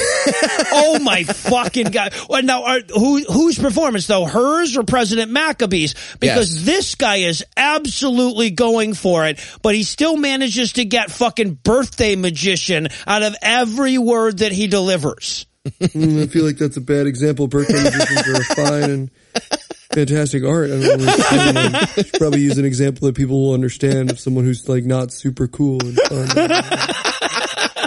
oh 0.74 1.00
my 1.02 1.24
fucking 1.24 1.92
god! 1.92 2.14
Well, 2.28 2.44
now, 2.44 2.64
are, 2.66 2.80
who 2.94 3.24
whose 3.24 3.58
performance 3.58 4.08
though? 4.08 4.26
Hers 4.26 4.76
or 4.76 4.84
President 4.84 5.32
Maccabee's? 5.32 5.96
Because 6.20 6.54
Yes. 6.54 6.66
this 6.66 6.96
guy 6.96 7.18
is 7.18 7.46
absolutely 7.56 8.52
going 8.52 8.94
for 8.94 9.26
it, 9.26 9.40
but 9.62 9.74
he 9.74 9.84
still 9.84 10.18
manages 10.18 10.74
to 10.74 10.84
get 10.84 11.12
fucking 11.12 11.54
birthday 11.64 12.18
magician 12.18 12.90
out 13.08 13.24
of 13.24 13.36
every 13.42 13.98
word 13.98 14.40
that 14.40 14.52
he 14.52 14.68
delivers. 14.68 15.46
Mm, 15.80 16.22
I 16.22 16.28
feel 16.28 16.46
like 16.46 16.58
that's 16.60 16.78
a 16.78 16.82
bad 16.82 17.08
example. 17.08 17.48
Birthday 17.48 17.82
magicians 17.82 18.28
are 18.28 18.44
fine 18.54 18.84
and 18.92 19.12
fantastic 19.96 20.44
art. 20.44 20.70
I 20.70 20.80
don't 20.80 21.02
know. 21.02 21.06
I 21.08 21.86
should 21.96 22.14
probably 22.20 22.42
use 22.42 22.58
an 22.58 22.66
example 22.66 23.08
that 23.08 23.16
people 23.16 23.42
will 23.48 23.54
understand 23.54 24.12
of 24.12 24.20
someone 24.20 24.46
who's 24.46 24.68
like 24.70 24.84
not 24.84 25.12
super 25.12 25.48
cool 25.48 25.80
and 25.82 25.98
fun. 25.98 26.28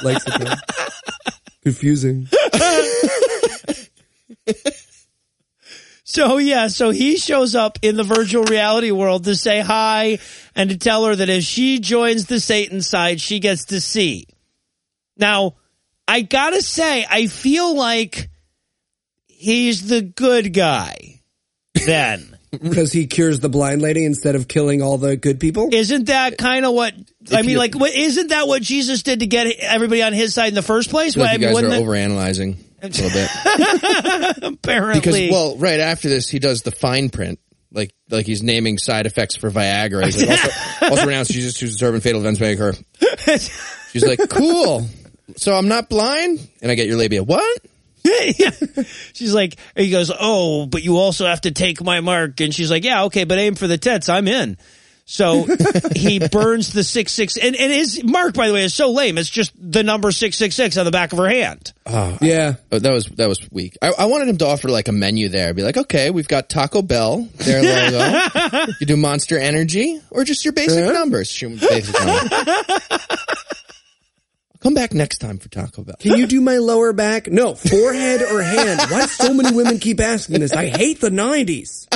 Likes 0.02 0.24
it 0.26 0.40
though. 0.40 0.54
Confusing. 1.62 2.28
So 6.10 6.38
yeah, 6.38 6.68
so 6.68 6.88
he 6.88 7.18
shows 7.18 7.54
up 7.54 7.78
in 7.82 7.96
the 7.96 8.02
virtual 8.02 8.42
reality 8.44 8.90
world 8.90 9.24
to 9.24 9.36
say 9.36 9.60
hi 9.60 10.18
and 10.56 10.70
to 10.70 10.78
tell 10.78 11.04
her 11.04 11.14
that 11.14 11.28
if 11.28 11.44
she 11.44 11.80
joins 11.80 12.24
the 12.24 12.40
Satan 12.40 12.80
side, 12.80 13.20
she 13.20 13.40
gets 13.40 13.66
to 13.66 13.80
see. 13.80 14.26
Now, 15.18 15.56
I 16.08 16.22
gotta 16.22 16.62
say, 16.62 17.06
I 17.08 17.26
feel 17.26 17.76
like 17.76 18.30
he's 19.26 19.86
the 19.86 20.00
good 20.00 20.54
guy. 20.54 21.17
Then 21.86 22.36
Because 22.50 22.92
he 22.92 23.06
cures 23.06 23.40
the 23.40 23.48
blind 23.48 23.82
lady 23.82 24.04
instead 24.04 24.34
of 24.34 24.48
killing 24.48 24.80
all 24.82 24.98
the 24.98 25.16
good 25.16 25.38
people. 25.40 25.68
isn't 25.72 26.06
that 26.06 26.38
kind 26.38 26.64
of 26.64 26.72
what 26.74 26.94
I 27.32 27.42
mean? 27.42 27.50
you- 27.52 27.58
Like, 27.58 27.74
what, 27.74 27.92
isn't 27.94 28.28
that 28.28 28.46
what 28.48 28.62
Jesus 28.62 29.02
did 29.02 29.20
to 29.20 29.26
get 29.26 29.46
everybody 29.60 30.02
on 30.02 30.12
his 30.12 30.34
side 30.34 30.48
in 30.48 30.54
the 30.54 30.62
first 30.62 30.88
place? 30.90 31.14
I 31.14 31.14
feel 31.14 31.22
like 31.24 31.30
Well, 31.30 31.40
you 31.40 31.46
guys 31.46 31.50
are 31.50 31.86
wouldn't 31.86 32.08
it- 32.08 32.10
overanalyzing 32.10 32.56
a 32.82 32.86
little 32.88 33.10
bit. 33.10 34.42
apparently, 34.42 35.00
Because 35.00 35.30
well, 35.30 35.56
right 35.58 35.80
after 35.80 36.08
this, 36.08 36.28
he 36.28 36.38
does 36.38 36.62
the 36.62 36.70
fine 36.70 37.10
print, 37.10 37.38
like 37.72 37.92
like 38.10 38.24
he's 38.26 38.42
naming 38.42 38.78
side 38.78 39.04
effects 39.06 39.36
for 39.36 39.50
Viagra. 39.50 40.04
He's 40.04 40.24
like, 40.24 40.30
also, 40.40 40.50
also 40.90 41.06
renounce 41.06 41.28
Jesus 41.28 41.58
who's 41.58 41.76
determine 41.76 42.00
fatal 42.00 42.20
events 42.20 42.40
may 42.40 42.52
occur. 42.52 42.72
She's 43.92 44.04
like, 44.06 44.20
cool. 44.30 44.86
So 45.36 45.54
I'm 45.54 45.68
not 45.68 45.88
blind, 45.90 46.46
and 46.62 46.70
I 46.70 46.74
get 46.74 46.86
your 46.86 46.96
labia. 46.96 47.22
What? 47.22 47.60
Yeah. 48.38 48.50
She's 49.12 49.34
like, 49.34 49.56
he 49.76 49.90
goes, 49.90 50.10
oh, 50.18 50.66
but 50.66 50.82
you 50.82 50.96
also 50.96 51.26
have 51.26 51.42
to 51.42 51.50
take 51.50 51.82
my 51.82 52.00
mark. 52.00 52.40
And 52.40 52.54
she's 52.54 52.70
like, 52.70 52.84
yeah, 52.84 53.04
okay, 53.04 53.24
but 53.24 53.38
aim 53.38 53.54
for 53.54 53.66
the 53.66 53.78
tits. 53.78 54.08
I'm 54.08 54.28
in. 54.28 54.56
So 55.10 55.46
he 55.96 56.18
burns 56.18 56.74
the 56.74 56.84
six 56.84 57.12
six, 57.12 57.38
and 57.38 57.56
and 57.56 57.72
his 57.72 58.04
mark, 58.04 58.34
by 58.34 58.46
the 58.46 58.52
way, 58.52 58.64
is 58.64 58.74
so 58.74 58.90
lame. 58.90 59.16
It's 59.16 59.30
just 59.30 59.52
the 59.58 59.82
number 59.82 60.12
six 60.12 60.36
six 60.36 60.54
six 60.54 60.76
on 60.76 60.84
the 60.84 60.90
back 60.90 61.12
of 61.12 61.18
her 61.18 61.30
hand. 61.30 61.72
Oh, 61.86 62.18
yeah. 62.20 62.56
Oh, 62.70 62.78
that 62.78 62.92
was 62.92 63.06
that 63.16 63.26
was 63.26 63.40
weak. 63.50 63.78
I, 63.80 63.94
I 64.00 64.04
wanted 64.04 64.28
him 64.28 64.36
to 64.36 64.46
offer 64.46 64.68
like 64.68 64.88
a 64.88 64.92
menu 64.92 65.30
there. 65.30 65.54
Be 65.54 65.62
like, 65.62 65.78
okay, 65.78 66.10
we've 66.10 66.28
got 66.28 66.50
Taco 66.50 66.82
Bell, 66.82 67.26
their 67.36 67.62
logo. 67.62 68.72
you 68.80 68.86
do 68.86 68.98
Monster 68.98 69.38
Energy 69.38 69.98
or 70.10 70.24
just 70.24 70.44
your 70.44 70.52
basic 70.52 70.84
numbers. 70.92 71.30
She 71.30 71.46
went 71.46 71.62
basic 71.62 71.98
numbers. 71.98 72.28
Come 74.68 74.74
back 74.74 74.92
next 74.92 75.16
time 75.16 75.38
for 75.38 75.48
Taco 75.48 75.82
Bell. 75.82 75.96
Can 75.98 76.18
you 76.18 76.26
do 76.26 76.42
my 76.42 76.58
lower 76.58 76.92
back? 76.92 77.26
No, 77.26 77.54
forehead 77.54 78.20
or 78.20 78.42
hand. 78.42 78.82
Why 78.90 79.06
so 79.06 79.32
many 79.32 79.56
women 79.56 79.78
keep 79.78 79.98
asking 79.98 80.40
this? 80.40 80.52
I 80.52 80.66
hate 80.66 81.00
the 81.00 81.08
90s. 81.08 81.86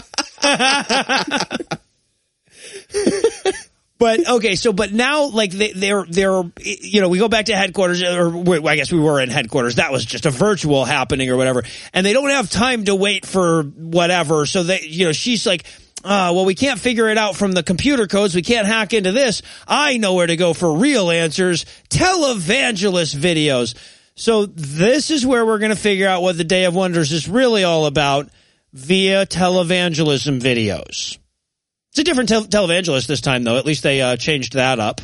But 3.98 4.28
okay, 4.28 4.56
so 4.56 4.72
but 4.72 4.92
now 4.92 5.26
like 5.26 5.52
they, 5.52 5.70
they're 5.70 6.04
they're 6.04 6.42
you 6.64 7.00
know 7.00 7.08
we 7.08 7.20
go 7.20 7.28
back 7.28 7.44
to 7.44 7.54
headquarters 7.54 8.02
or 8.02 8.68
I 8.68 8.74
guess 8.74 8.90
we 8.90 8.98
were 8.98 9.20
in 9.20 9.28
headquarters. 9.28 9.76
That 9.76 9.92
was 9.92 10.04
just 10.04 10.26
a 10.26 10.30
virtual 10.30 10.84
happening 10.84 11.30
or 11.30 11.36
whatever, 11.36 11.62
and 11.92 12.04
they 12.04 12.12
don't 12.12 12.30
have 12.30 12.50
time 12.50 12.86
to 12.86 12.96
wait 12.96 13.24
for 13.24 13.62
whatever. 13.62 14.44
So 14.44 14.64
they 14.64 14.80
you 14.80 15.04
know 15.04 15.12
she's 15.12 15.46
like. 15.46 15.64
Uh, 16.04 16.32
well, 16.34 16.44
we 16.44 16.54
can't 16.54 16.80
figure 16.80 17.08
it 17.08 17.18
out 17.18 17.36
from 17.36 17.52
the 17.52 17.62
computer 17.62 18.06
codes. 18.06 18.34
We 18.34 18.42
can't 18.42 18.66
hack 18.66 18.92
into 18.92 19.12
this. 19.12 19.42
I 19.68 19.98
know 19.98 20.14
where 20.14 20.26
to 20.26 20.36
go 20.36 20.52
for 20.52 20.76
real 20.76 21.10
answers. 21.10 21.64
Televangelist 21.90 23.14
videos. 23.14 23.74
So 24.14 24.46
this 24.46 25.10
is 25.10 25.24
where 25.24 25.46
we're 25.46 25.58
going 25.58 25.70
to 25.70 25.76
figure 25.76 26.08
out 26.08 26.22
what 26.22 26.36
the 26.36 26.44
Day 26.44 26.64
of 26.64 26.74
Wonders 26.74 27.12
is 27.12 27.28
really 27.28 27.64
all 27.64 27.86
about 27.86 28.28
via 28.72 29.26
televangelism 29.26 30.40
videos. 30.40 31.18
It's 31.90 31.98
a 31.98 32.04
different 32.04 32.28
tel- 32.28 32.44
televangelist 32.44 33.06
this 33.06 33.20
time, 33.20 33.44
though. 33.44 33.58
At 33.58 33.66
least 33.66 33.82
they 33.82 34.00
uh, 34.00 34.16
changed 34.16 34.54
that 34.54 34.80
up. 34.80 35.00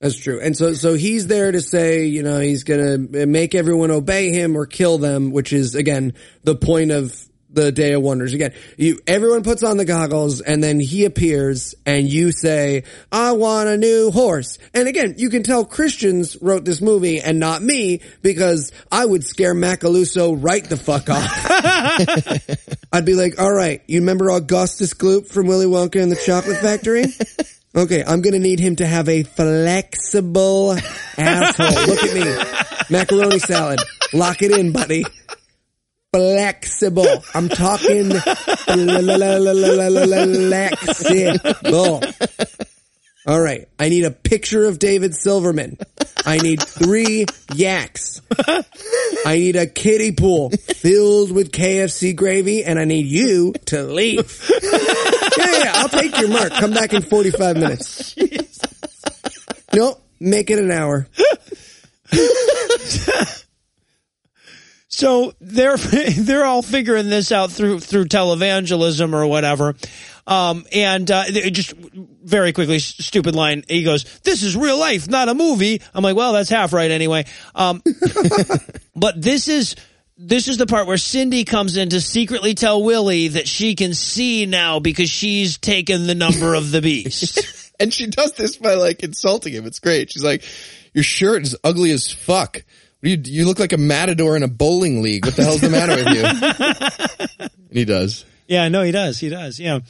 That's 0.00 0.18
true. 0.18 0.38
And 0.40 0.56
so, 0.56 0.74
so 0.74 0.94
he's 0.94 1.26
there 1.28 1.50
to 1.50 1.62
say, 1.62 2.04
you 2.04 2.22
know, 2.22 2.38
he's 2.38 2.64
going 2.64 3.08
to 3.10 3.26
make 3.26 3.54
everyone 3.54 3.90
obey 3.90 4.30
him 4.30 4.56
or 4.56 4.66
kill 4.66 4.98
them, 4.98 5.30
which 5.30 5.52
is 5.52 5.74
again 5.74 6.12
the 6.42 6.54
point 6.54 6.90
of 6.90 7.26
the 7.54 7.72
Day 7.72 7.92
of 7.92 8.02
Wonders. 8.02 8.34
Again, 8.34 8.52
you 8.76 9.00
everyone 9.06 9.42
puts 9.42 9.62
on 9.62 9.76
the 9.76 9.84
goggles, 9.84 10.40
and 10.40 10.62
then 10.62 10.80
he 10.80 11.04
appears, 11.04 11.74
and 11.86 12.08
you 12.08 12.32
say, 12.32 12.84
"I 13.10 13.32
want 13.32 13.68
a 13.68 13.76
new 13.76 14.10
horse." 14.10 14.58
And 14.74 14.88
again, 14.88 15.14
you 15.18 15.30
can 15.30 15.42
tell 15.42 15.64
Christians 15.64 16.36
wrote 16.40 16.64
this 16.64 16.80
movie 16.80 17.20
and 17.20 17.38
not 17.38 17.62
me 17.62 18.00
because 18.22 18.72
I 18.90 19.04
would 19.04 19.24
scare 19.24 19.54
Macalousso 19.54 20.36
right 20.38 20.64
the 20.64 20.76
fuck 20.76 21.08
off. 21.08 21.30
I'd 22.92 23.04
be 23.04 23.14
like, 23.14 23.40
"All 23.40 23.52
right, 23.52 23.82
you 23.86 24.00
remember 24.00 24.30
Augustus 24.30 24.94
Gloop 24.94 25.28
from 25.28 25.46
Willy 25.46 25.66
Wonka 25.66 26.02
and 26.02 26.10
the 26.12 26.16
Chocolate 26.16 26.58
Factory?" 26.58 27.06
Okay, 27.76 28.04
I'm 28.06 28.22
gonna 28.22 28.38
need 28.38 28.60
him 28.60 28.76
to 28.76 28.86
have 28.86 29.08
a 29.08 29.24
flexible 29.24 30.76
asshole. 31.18 31.86
Look 31.86 32.04
at 32.04 32.14
me. 32.14 32.66
Macaroni 32.90 33.40
salad. 33.40 33.80
Lock 34.12 34.42
it 34.42 34.52
in, 34.52 34.70
buddy. 34.70 35.04
Flexible. 36.14 37.24
I'm 37.34 37.48
talking 37.48 38.10
flexible. 40.12 42.02
All 43.26 43.40
right. 43.40 43.66
I 43.80 43.88
need 43.88 44.04
a 44.04 44.12
picture 44.12 44.64
of 44.66 44.78
David 44.78 45.14
Silverman. 45.14 45.76
I 46.24 46.38
need 46.38 46.62
three 46.62 47.26
yaks. 47.52 48.20
I 49.26 49.36
need 49.38 49.56
a 49.56 49.66
kiddie 49.66 50.12
pool 50.12 50.50
filled 50.50 51.32
with 51.32 51.50
KFC 51.50 52.14
gravy, 52.14 52.64
and 52.64 52.78
I 52.78 52.84
need 52.84 53.06
you 53.06 53.54
to 53.66 53.82
leave. 53.82 54.48
Yeah, 55.36 55.64
yeah, 55.64 55.72
I'll 55.74 55.88
take 55.88 56.16
your 56.20 56.28
mark. 56.28 56.52
Come 56.52 56.72
back 56.72 56.92
in 56.92 57.02
45 57.02 57.56
minutes. 57.56 58.14
Nope. 59.74 60.00
Make 60.20 60.50
it 60.50 60.60
an 60.60 60.70
hour. 60.70 61.08
So 64.94 65.34
they're 65.40 65.76
they're 65.76 66.44
all 66.44 66.62
figuring 66.62 67.08
this 67.08 67.32
out 67.32 67.50
through 67.50 67.80
through 67.80 68.06
televangelism 68.06 69.12
or 69.12 69.26
whatever. 69.26 69.74
Um, 70.26 70.64
and 70.72 71.10
uh, 71.10 71.24
just 71.50 71.74
very 71.74 72.52
quickly, 72.52 72.78
stupid 72.78 73.34
line. 73.34 73.64
He 73.68 73.82
goes, 73.82 74.04
"This 74.20 74.42
is 74.42 74.56
real 74.56 74.78
life, 74.78 75.08
not 75.08 75.28
a 75.28 75.34
movie." 75.34 75.82
I'm 75.92 76.04
like, 76.04 76.16
"Well, 76.16 76.32
that's 76.32 76.48
half 76.48 76.72
right 76.72 76.90
anyway." 76.90 77.26
Um, 77.54 77.82
but 78.96 79.20
this 79.20 79.48
is 79.48 79.74
this 80.16 80.46
is 80.46 80.58
the 80.58 80.66
part 80.66 80.86
where 80.86 80.96
Cindy 80.96 81.44
comes 81.44 81.76
in 81.76 81.90
to 81.90 82.00
secretly 82.00 82.54
tell 82.54 82.82
Willie 82.82 83.28
that 83.28 83.48
she 83.48 83.74
can 83.74 83.94
see 83.94 84.46
now 84.46 84.78
because 84.78 85.10
she's 85.10 85.58
taken 85.58 86.06
the 86.06 86.14
number 86.14 86.54
of 86.54 86.70
the 86.70 86.80
beast. 86.80 87.40
And 87.80 87.92
she 87.92 88.06
does 88.06 88.34
this 88.34 88.56
by 88.56 88.74
like 88.74 89.02
insulting 89.02 89.52
him. 89.52 89.66
It's 89.66 89.80
great. 89.80 90.12
She's 90.12 90.22
like, 90.22 90.44
"Your 90.94 91.02
shirt 91.02 91.42
is 91.42 91.56
ugly 91.64 91.90
as 91.90 92.08
fuck. 92.08 92.62
You 93.04 93.20
you 93.24 93.44
look 93.46 93.58
like 93.58 93.72
a 93.72 93.78
matador 93.78 94.36
in 94.36 94.42
a 94.42 94.48
bowling 94.48 95.02
league. 95.02 95.24
What 95.26 95.36
the 95.36 95.44
hell's 95.44 95.60
the 95.60 95.70
matter 95.70 95.94
with 95.94 96.14
you?" 97.38 97.48
and 97.68 97.78
he 97.78 97.84
does. 97.84 98.24
Yeah, 98.46 98.68
no, 98.68 98.82
he 98.82 98.92
does. 98.92 99.18
He 99.18 99.28
does. 99.28 99.58
Yeah. 99.60 99.80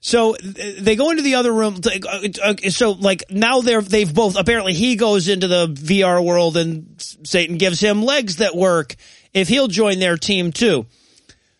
So 0.00 0.36
they 0.42 0.96
go 0.96 1.10
into 1.10 1.22
the 1.22 1.36
other 1.36 1.50
room. 1.52 1.80
uh, 1.86 2.28
uh, 2.42 2.54
So 2.68 2.90
like 2.92 3.24
now 3.30 3.62
they're 3.62 3.80
they've 3.80 4.12
both 4.12 4.36
apparently 4.36 4.74
he 4.74 4.96
goes 4.96 5.28
into 5.28 5.48
the 5.48 5.66
VR 5.68 6.22
world 6.22 6.56
and 6.58 6.94
Satan 6.98 7.56
gives 7.56 7.80
him 7.80 8.02
legs 8.02 8.36
that 8.36 8.54
work 8.54 8.96
if 9.32 9.48
he'll 9.48 9.68
join 9.68 10.00
their 10.00 10.16
team 10.18 10.52
too. 10.52 10.84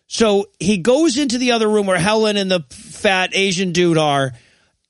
So 0.07 0.45
he 0.59 0.77
goes 0.77 1.17
into 1.17 1.39
the 1.39 1.53
other 1.53 1.67
room 1.67 1.87
where 1.87 1.97
Helen 1.97 2.37
and 2.37 2.51
the 2.51 2.63
fat 2.69 3.31
Asian 3.33 3.71
dude 3.71 3.97
are. 3.97 4.33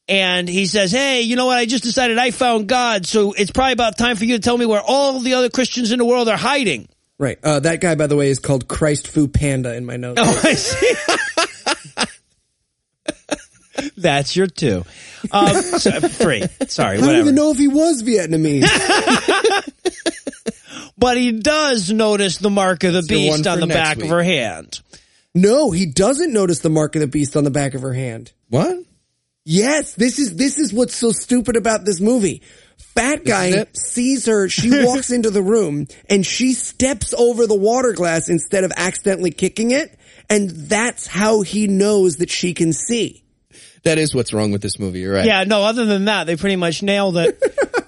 And 0.08 0.48
he 0.48 0.68
says, 0.68 0.92
Hey, 0.92 1.22
you 1.22 1.36
know 1.36 1.48
what? 1.48 1.58
I 1.58 1.66
just 1.66 1.84
decided 1.84 2.18
I 2.18 2.32
found 2.32 2.68
God. 2.68 3.06
So 3.06 3.34
it's 3.34 3.52
probably 3.52 3.74
about 3.74 3.98
time 3.98 4.16
for 4.16 4.26
you 4.26 4.36
to 4.36 4.42
tell 4.42 4.58
me 4.58 4.66
where 4.66 4.82
all 4.82 5.20
the 5.20 5.34
other 5.34 5.50
Christians 5.50 5.92
in 5.92 6.00
the 6.00 6.06
world 6.06 6.30
are 6.30 6.38
hiding. 6.38 6.88
Right. 7.18 7.40
Uh, 7.42 7.60
that 7.62 7.82
guy, 7.82 7.96
by 7.96 8.08
the 8.08 8.16
way, 8.16 8.30
is 8.30 8.40
called 8.40 8.68
Christ 8.68 9.08
Fu 9.08 9.28
Panda 9.28 9.74
in 9.76 9.86
my 9.86 9.98
notes. 9.98 10.22
Oh, 10.24 10.42
I 10.44 10.54
see. 10.54 10.94
That's 13.98 14.36
your 14.36 14.48
two. 14.48 14.84
Um, 15.32 15.56
so, 15.56 16.00
three. 16.02 16.44
Sorry, 16.68 16.98
I 16.98 17.02
don't 17.02 17.16
even 17.16 17.36
know 17.36 17.52
if 17.52 17.58
he 17.58 17.68
was 17.68 18.04
Vietnamese. 18.04 18.64
But 20.98 21.18
he 21.18 21.34
does 21.34 21.92
notice 21.92 22.38
the 22.38 22.50
mark 22.50 22.84
of 22.84 22.94
the 22.94 23.02
the 23.02 23.28
one 23.30 23.38
beast 23.38 23.48
on 23.48 23.56
for 23.58 23.60
the 23.62 23.66
next 23.68 23.78
back 23.78 23.98
week. 23.98 24.06
of 24.06 24.12
her 24.12 24.24
hand. 24.24 24.80
no, 25.34 25.72
he 25.72 25.88
doesn't 25.88 26.32
notice 26.32 26.60
the 26.60 26.70
mark 26.70 26.96
of 26.96 27.02
the 27.02 27.08
beast 27.08 27.36
on 27.36 27.44
the 27.44 27.52
back 27.52 27.74
of 27.74 27.82
her 27.82 27.94
hand. 27.94 28.32
What? 28.50 28.80
Yes, 29.46 29.94
this 29.94 30.18
is 30.18 30.36
this 30.36 30.58
is 30.58 30.74
what's 30.74 30.96
so 30.96 31.12
stupid 31.12 31.56
about 31.56 31.86
this 31.86 32.02
movie. 32.02 32.42
Fat 32.96 33.24
guy 33.24 33.68
sees 33.74 34.26
her, 34.26 34.50
she 34.50 34.70
walks 34.86 35.12
into 35.12 35.30
the 35.30 35.44
room 35.44 35.88
and 36.10 36.26
she 36.26 36.54
steps 36.54 37.14
over 37.14 37.46
the 37.46 37.56
water 37.56 37.94
glass 37.94 38.28
instead 38.28 38.64
of 38.64 38.72
accidentally 38.76 39.30
kicking 39.32 39.70
it, 39.70 39.98
and 40.30 40.50
that's 40.50 41.06
how 41.06 41.42
he 41.42 41.68
knows 41.68 42.18
that 42.18 42.32
she 42.32 42.56
can 42.56 42.74
see. 42.74 43.24
That 43.84 44.00
is 44.00 44.16
what's 44.16 44.34
wrong 44.34 44.52
with 44.52 44.64
this 44.64 44.80
movie. 44.80 45.02
You're 45.02 45.14
right. 45.14 45.26
Yeah, 45.26 45.44
no, 45.44 45.62
other 45.62 45.86
than 45.86 46.06
that, 46.06 46.26
they 46.26 46.36
pretty 46.36 46.56
much 46.56 46.82
nailed 46.82 47.18
it. 47.18 47.40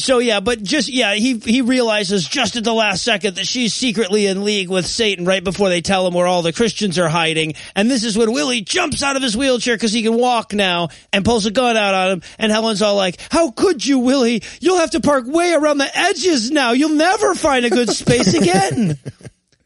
so 0.00 0.18
yeah, 0.18 0.40
but 0.40 0.62
just, 0.62 0.88
yeah, 0.88 1.14
he, 1.14 1.38
he 1.38 1.60
realizes 1.62 2.26
just 2.26 2.56
at 2.56 2.64
the 2.64 2.72
last 2.72 3.02
second 3.02 3.36
that 3.36 3.46
she's 3.46 3.74
secretly 3.74 4.26
in 4.26 4.44
league 4.44 4.68
with 4.68 4.86
Satan 4.86 5.24
right 5.24 5.42
before 5.42 5.68
they 5.68 5.80
tell 5.80 6.06
him 6.06 6.14
where 6.14 6.26
all 6.26 6.42
the 6.42 6.52
Christians 6.52 6.98
are 6.98 7.08
hiding. 7.08 7.54
And 7.74 7.90
this 7.90 8.04
is 8.04 8.16
when 8.16 8.32
Willie 8.32 8.60
jumps 8.60 9.02
out 9.02 9.16
of 9.16 9.22
his 9.22 9.36
wheelchair 9.36 9.76
because 9.76 9.92
he 9.92 10.02
can 10.02 10.16
walk 10.16 10.52
now 10.52 10.88
and 11.12 11.24
pulls 11.24 11.46
a 11.46 11.50
gun 11.50 11.76
out 11.76 11.94
on 11.94 12.10
him. 12.10 12.22
And 12.38 12.50
Helen's 12.50 12.82
all 12.82 12.96
like, 12.96 13.20
how 13.30 13.50
could 13.50 13.84
you, 13.84 14.00
Willie? 14.00 14.42
You'll 14.60 14.78
have 14.78 14.90
to 14.92 15.00
park 15.00 15.24
way 15.26 15.52
around 15.52 15.78
the 15.78 15.98
edges 15.98 16.50
now. 16.50 16.72
You'll 16.72 16.96
never 16.96 17.34
find 17.34 17.64
a 17.64 17.70
good 17.70 17.90
space 17.90 18.34
again. 18.34 18.98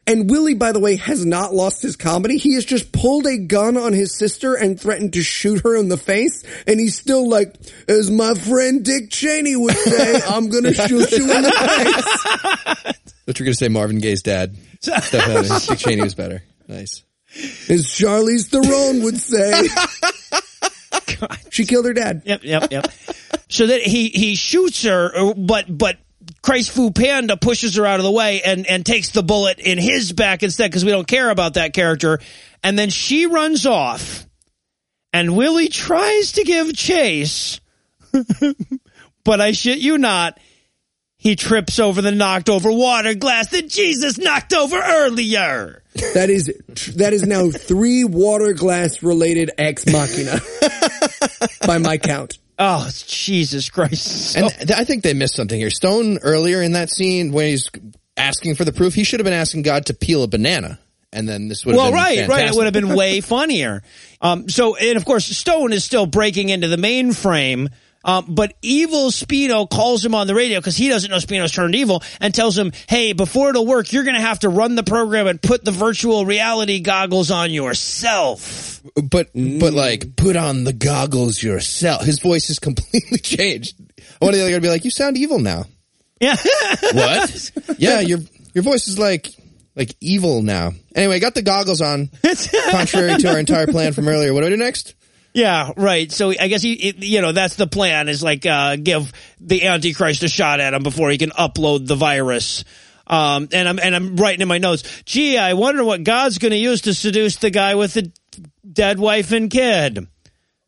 And 0.06 0.28
Willie, 0.30 0.54
by 0.54 0.72
the 0.72 0.80
way, 0.80 0.96
has 0.96 1.24
not 1.24 1.54
lost 1.54 1.80
his 1.80 1.96
comedy. 1.96 2.36
He 2.36 2.54
has 2.54 2.64
just 2.64 2.92
pulled 2.92 3.26
a 3.26 3.38
gun 3.38 3.76
on 3.76 3.94
his 3.94 4.16
sister 4.16 4.54
and 4.54 4.78
threatened 4.78 5.14
to 5.14 5.22
shoot 5.22 5.62
her 5.62 5.74
in 5.76 5.88
the 5.88 5.96
face. 5.96 6.44
And 6.66 6.78
he's 6.78 6.98
still 6.98 7.28
like, 7.28 7.54
as 7.88 8.10
my 8.10 8.34
friend 8.34 8.84
Dick 8.84 9.10
Cheney 9.10 9.56
would 9.56 9.74
say, 9.76 10.20
I'm 10.28 10.50
going 10.50 10.64
to 10.64 10.74
shoot 10.74 11.10
you 11.10 11.32
in 11.32 11.42
the 11.42 11.52
face. 11.52 12.94
What 13.24 13.38
you're 13.38 13.46
going 13.46 13.54
to 13.54 13.58
say, 13.58 13.68
Marvin 13.68 14.00
Gaye's 14.00 14.20
dad. 14.20 14.54
Definitely. 14.82 15.48
Dick 15.66 15.78
Cheney 15.78 16.02
was 16.02 16.14
better. 16.14 16.42
Nice. 16.68 17.02
As 17.70 17.86
Charlize 17.86 18.50
Theron 18.50 19.02
would 19.02 19.16
say. 19.16 19.66
She 21.50 21.64
killed 21.64 21.86
her 21.86 21.94
dad. 21.94 22.22
Yep, 22.26 22.44
yep, 22.44 22.70
yep. 22.70 22.86
so 23.48 23.68
that 23.68 23.80
he 23.80 24.08
he 24.08 24.34
shoots 24.34 24.82
her, 24.82 25.10
uh, 25.16 25.34
but 25.34 25.66
but 25.68 25.96
Christ 26.44 26.72
Fu 26.72 26.90
Panda 26.90 27.38
pushes 27.38 27.76
her 27.76 27.86
out 27.86 28.00
of 28.00 28.04
the 28.04 28.10
way 28.10 28.42
and 28.42 28.66
and 28.66 28.84
takes 28.84 29.08
the 29.08 29.22
bullet 29.22 29.58
in 29.58 29.78
his 29.78 30.12
back 30.12 30.42
instead 30.42 30.70
because 30.70 30.84
we 30.84 30.90
don't 30.90 31.08
care 31.08 31.30
about 31.30 31.54
that 31.54 31.72
character. 31.72 32.18
And 32.62 32.78
then 32.78 32.90
she 32.90 33.24
runs 33.24 33.64
off, 33.64 34.26
and 35.10 35.38
Willie 35.38 35.68
tries 35.68 36.32
to 36.32 36.44
give 36.44 36.76
chase, 36.76 37.60
but 39.24 39.40
I 39.40 39.52
shit 39.52 39.78
you 39.78 39.96
not. 39.96 40.38
He 41.16 41.34
trips 41.34 41.78
over 41.78 42.02
the 42.02 42.12
knocked 42.12 42.50
over 42.50 42.70
water 42.70 43.14
glass 43.14 43.48
that 43.48 43.70
Jesus 43.70 44.18
knocked 44.18 44.52
over 44.52 44.76
earlier. 44.76 45.82
That 46.12 46.28
is 46.28 46.52
that 46.96 47.14
is 47.14 47.22
now 47.22 47.48
three 47.48 48.04
water 48.04 48.52
glass 48.52 49.02
related 49.02 49.50
ex 49.56 49.86
machina 49.86 50.40
by 51.66 51.78
my 51.78 51.96
count. 51.96 52.36
Oh, 52.58 52.88
Jesus 53.06 53.68
Christ. 53.70 54.32
So- 54.32 54.40
And 54.40 54.50
th- 54.68 54.78
I 54.78 54.84
think 54.84 55.02
they 55.02 55.14
missed 55.14 55.34
something 55.34 55.58
here. 55.58 55.70
Stone 55.70 56.18
earlier 56.22 56.62
in 56.62 56.72
that 56.72 56.90
scene 56.90 57.32
when 57.32 57.46
he's 57.46 57.68
asking 58.16 58.54
for 58.54 58.64
the 58.64 58.72
proof, 58.72 58.94
he 58.94 59.04
should 59.04 59.20
have 59.20 59.24
been 59.24 59.32
asking 59.32 59.62
God 59.62 59.86
to 59.86 59.94
peel 59.94 60.22
a 60.22 60.28
banana. 60.28 60.78
And 61.12 61.28
then 61.28 61.48
this 61.48 61.64
would 61.64 61.72
have 61.72 61.78
well, 61.78 61.90
been 61.90 61.94
right, 61.94 62.28
right. 62.28 62.48
It 62.48 62.54
would 62.54 62.64
have 62.64 62.72
been 62.72 62.88
way 62.96 63.20
funnier. 63.20 63.82
Um, 64.20 64.48
so, 64.48 64.74
and 64.76 64.96
of 64.96 65.04
course, 65.04 65.24
Stone 65.24 65.72
is 65.72 65.84
still 65.84 66.06
breaking 66.06 66.48
into 66.48 66.66
the 66.66 66.76
mainframe. 66.76 67.68
Um, 68.04 68.26
but 68.28 68.54
evil 68.60 69.10
Speedo 69.10 69.68
calls 69.68 70.04
him 70.04 70.14
on 70.14 70.26
the 70.26 70.34
radio 70.34 70.60
because 70.60 70.76
he 70.76 70.88
doesn't 70.88 71.10
know 71.10 71.16
Speedo's 71.16 71.52
turned 71.52 71.74
evil 71.74 72.02
and 72.20 72.34
tells 72.34 72.56
him, 72.56 72.72
"Hey, 72.88 73.14
before 73.14 73.50
it'll 73.50 73.66
work, 73.66 73.92
you're 73.92 74.04
going 74.04 74.16
to 74.16 74.20
have 74.20 74.40
to 74.40 74.48
run 74.48 74.74
the 74.74 74.82
program 74.82 75.26
and 75.26 75.40
put 75.40 75.64
the 75.64 75.70
virtual 75.70 76.26
reality 76.26 76.80
goggles 76.80 77.30
on 77.30 77.50
yourself." 77.50 78.82
But 78.94 79.30
but 79.34 79.72
like 79.72 80.16
put 80.16 80.36
on 80.36 80.64
the 80.64 80.72
goggles 80.74 81.42
yourself. 81.42 82.04
His 82.04 82.18
voice 82.18 82.50
is 82.50 82.58
completely 82.60 83.18
changed. 83.18 83.78
One 84.18 84.28
want 84.28 84.34
the 84.34 84.42
other 84.42 84.50
guy 84.50 84.56
to 84.56 84.60
be 84.60 84.68
like, 84.68 84.84
"You 84.84 84.90
sound 84.90 85.16
evil 85.16 85.38
now." 85.38 85.64
Yeah, 86.20 86.36
What? 86.92 87.50
yeah, 87.78 88.00
your 88.00 88.18
your 88.54 88.62
voice 88.62 88.88
is 88.88 88.98
like 88.98 89.34
like 89.76 89.94
evil 90.00 90.42
now. 90.42 90.72
Anyway, 90.94 91.18
got 91.20 91.34
the 91.34 91.42
goggles 91.42 91.80
on. 91.80 92.10
Contrary 92.70 93.16
to 93.16 93.30
our 93.30 93.38
entire 93.38 93.66
plan 93.66 93.92
from 93.92 94.08
earlier. 94.08 94.32
What 94.32 94.40
do 94.40 94.46
I 94.46 94.50
do 94.50 94.56
next? 94.56 94.94
Yeah, 95.34 95.72
right. 95.76 96.10
So 96.12 96.30
I 96.30 96.46
guess 96.46 96.62
he, 96.62 96.74
it, 96.74 96.96
you 97.02 97.20
know, 97.20 97.32
that's 97.32 97.56
the 97.56 97.66
plan 97.66 98.08
is 98.08 98.22
like 98.22 98.46
uh, 98.46 98.76
give 98.76 99.12
the 99.40 99.66
Antichrist 99.66 100.22
a 100.22 100.28
shot 100.28 100.60
at 100.60 100.74
him 100.74 100.84
before 100.84 101.10
he 101.10 101.18
can 101.18 101.30
upload 101.30 101.88
the 101.88 101.96
virus. 101.96 102.64
Um, 103.06 103.48
and 103.52 103.68
I'm 103.68 103.78
and 103.80 103.94
I'm 103.94 104.16
writing 104.16 104.42
in 104.42 104.48
my 104.48 104.58
notes. 104.58 105.02
Gee, 105.04 105.36
I 105.36 105.54
wonder 105.54 105.84
what 105.84 106.04
God's 106.04 106.38
going 106.38 106.52
to 106.52 106.56
use 106.56 106.82
to 106.82 106.94
seduce 106.94 107.36
the 107.36 107.50
guy 107.50 107.74
with 107.74 107.94
the 107.94 108.12
dead 108.70 108.98
wife 109.00 109.32
and 109.32 109.50
kid. 109.50 110.06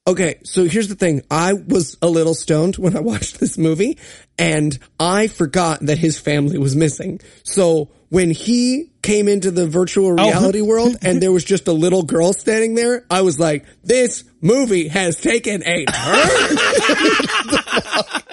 Okay, 0.08 0.38
so 0.44 0.64
here's 0.64 0.88
the 0.88 0.94
thing. 0.94 1.22
I 1.30 1.52
was 1.52 1.96
a 2.02 2.08
little 2.08 2.34
stoned 2.34 2.76
when 2.76 2.96
I 2.96 3.00
watched 3.12 3.38
this 3.38 3.56
movie 3.56 3.98
and 4.36 4.76
I 4.98 5.28
forgot 5.28 5.80
that 5.86 5.98
his 5.98 6.18
family 6.18 6.58
was 6.58 6.76
missing. 6.76 7.20
So 7.44 7.88
when 8.08 8.30
he 8.30 8.90
came 9.02 9.28
into 9.28 9.50
the 9.50 9.66
virtual 9.66 10.08
oh. 10.08 10.24
reality 10.24 10.60
world 10.62 10.96
and 11.02 11.20
there 11.20 11.32
was 11.32 11.44
just 11.44 11.68
a 11.68 11.72
little 11.72 12.02
girl 12.02 12.32
standing 12.32 12.74
there, 12.74 13.04
I 13.10 13.22
was 13.22 13.38
like, 13.38 13.64
this 13.82 14.24
movie 14.40 14.88
has 14.88 15.16
taken 15.20 15.62
a 15.66 15.84
turn. 15.84 16.28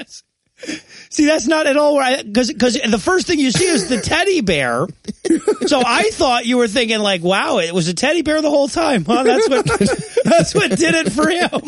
See, 1.09 1.25
that's 1.27 1.45
not 1.45 1.67
at 1.67 1.77
all 1.77 1.99
right 1.99 2.25
because 2.25 2.51
because 2.51 2.73
the 2.73 2.97
first 2.97 3.27
thing 3.27 3.37
you 3.39 3.51
see 3.51 3.65
is 3.65 3.87
the 3.87 4.01
teddy 4.01 4.41
bear. 4.41 4.87
So 5.67 5.83
I 5.85 6.09
thought 6.09 6.47
you 6.47 6.57
were 6.57 6.67
thinking 6.67 6.97
like, 6.99 7.21
wow, 7.21 7.59
it 7.59 7.71
was 7.71 7.87
a 7.87 7.93
teddy 7.93 8.23
bear 8.23 8.41
the 8.41 8.49
whole 8.49 8.67
time. 8.67 9.05
Huh? 9.05 9.21
That's 9.21 9.47
what 9.47 9.65
that's 10.23 10.55
what 10.55 10.71
did 10.71 10.95
it 10.95 11.11
for 11.11 11.29
him. 11.29 11.61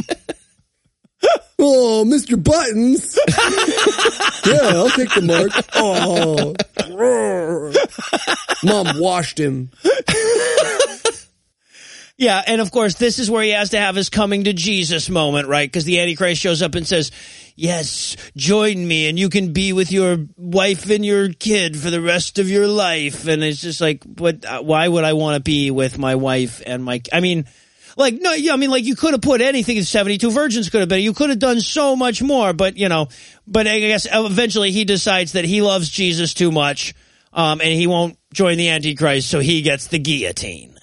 oh, 1.60 2.04
Mr. 2.08 2.42
Buttons. 2.42 3.18
yeah, 4.46 4.78
I'll 4.78 4.90
take 4.90 5.14
the 5.14 5.22
mark. 5.22 5.52
Oh. 5.76 6.56
Mom 8.64 9.00
washed 9.00 9.40
him. 9.40 9.72
Yeah, 12.18 12.42
and 12.48 12.62
of 12.62 12.72
course, 12.72 12.96
this 12.96 13.20
is 13.20 13.30
where 13.30 13.44
he 13.44 13.50
has 13.50 13.72
to 13.72 13.80
have 13.80 13.96
his 13.96 14.10
coming 14.10 14.46
to 14.46 14.54
Jesus 14.54 15.10
moment, 15.10 15.50
right? 15.50 15.68
Because 15.68 15.84
the 15.84 16.00
Antichrist 16.00 16.40
shows 16.40 16.62
up 16.62 16.76
and 16.76 16.88
says, 16.88 17.12
Yes, 17.58 18.16
join 18.38 18.88
me 18.88 19.08
and 19.08 19.20
you 19.20 19.30
can 19.30 19.52
be 19.52 19.74
with 19.74 19.92
your 19.92 20.18
wife 20.38 20.90
and 20.90 21.06
your 21.06 21.30
kid 21.30 21.78
for 21.78 21.90
the 21.90 22.02
rest 22.02 22.40
of 22.40 22.50
your 22.50 22.68
life. 22.68 23.28
And 23.28 23.44
it's 23.44 23.62
just 23.62 23.82
like, 23.82 24.04
what, 24.04 24.46
uh, 24.46 24.62
why 24.62 24.88
would 24.88 25.04
I 25.04 25.14
want 25.14 25.36
to 25.36 25.42
be 25.42 25.72
with 25.72 25.98
my 25.98 26.16
wife 26.16 26.62
and 26.66 26.84
my, 26.84 27.02
I 27.14 27.22
mean, 27.22 27.46
like, 27.96 28.16
no, 28.20 28.34
yeah, 28.34 28.54
I 28.54 28.58
mean, 28.58 28.70
like, 28.70 28.84
you 28.84 28.96
could 28.96 29.14
have 29.14 29.22
put 29.22 29.42
anything, 29.42 29.78
in 29.78 29.84
72 29.84 30.32
virgins 30.32 30.70
could 30.70 30.82
have 30.82 30.90
been, 30.90 31.02
you 31.02 31.14
could 31.14 31.30
have 31.30 31.40
done 31.40 31.62
so 31.62 31.96
much 31.96 32.22
more, 32.22 32.54
but, 32.54 32.78
you 32.78 32.90
know, 32.90 33.08
but 33.48 33.68
I 33.68 33.80
guess 33.80 34.08
eventually 34.12 34.72
he 34.72 34.86
decides 34.86 35.34
that 35.34 35.46
he 35.46 35.62
loves 35.62 35.90
Jesus 35.90 36.34
too 36.34 36.52
much, 36.52 36.94
um, 37.34 37.62
and 37.62 37.70
he 37.70 37.88
won't 37.88 38.18
join 38.34 38.58
the 38.58 38.70
Antichrist, 38.70 39.30
so 39.30 39.40
he 39.40 39.62
gets 39.62 39.88
the 39.88 40.00
guillotine. 40.00 40.78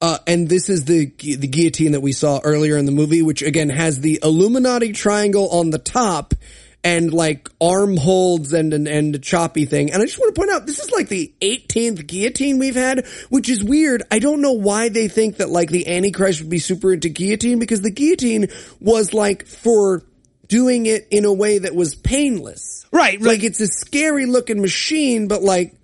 Uh, 0.00 0.18
and 0.28 0.48
this 0.48 0.68
is 0.68 0.84
the 0.84 1.06
the 1.18 1.48
guillotine 1.48 1.90
that 1.90 2.00
we 2.00 2.12
saw 2.12 2.38
earlier 2.44 2.76
in 2.76 2.86
the 2.86 2.92
movie, 2.92 3.20
which 3.20 3.42
again 3.42 3.68
has 3.68 3.98
the 3.98 4.20
Illuminati 4.22 4.92
triangle 4.92 5.48
on 5.48 5.70
the 5.70 5.78
top 5.78 6.34
and 6.84 7.12
like 7.12 7.48
arm 7.60 7.96
holds 7.96 8.52
and 8.52 8.72
and, 8.72 8.86
and 8.86 9.14
a 9.14 9.18
choppy 9.18 9.64
thing. 9.64 9.92
And 9.92 10.02
I 10.02 10.06
just 10.06 10.18
want 10.18 10.34
to 10.34 10.40
point 10.40 10.50
out 10.52 10.66
this 10.66 10.78
is 10.78 10.90
like 10.90 11.08
the 11.08 11.32
18th 11.40 12.06
guillotine 12.06 12.58
we've 12.58 12.74
had, 12.74 13.06
which 13.28 13.48
is 13.48 13.62
weird. 13.64 14.02
I 14.10 14.18
don't 14.18 14.40
know 14.40 14.52
why 14.52 14.88
they 14.88 15.08
think 15.08 15.36
that 15.38 15.50
like 15.50 15.70
the 15.70 15.88
Antichrist 15.88 16.40
would 16.40 16.50
be 16.50 16.58
super 16.58 16.92
into 16.92 17.08
guillotine 17.08 17.58
because 17.58 17.80
the 17.80 17.90
guillotine 17.90 18.48
was 18.80 19.12
like 19.12 19.46
for 19.46 20.04
doing 20.46 20.86
it 20.86 21.08
in 21.10 21.24
a 21.24 21.32
way 21.32 21.58
that 21.58 21.74
was 21.74 21.94
painless. 21.94 22.86
Right, 22.90 23.20
Like 23.20 23.42
it's 23.42 23.60
a 23.60 23.66
scary 23.66 24.24
looking 24.26 24.62
machine, 24.62 25.28
but 25.28 25.42
like 25.42 25.74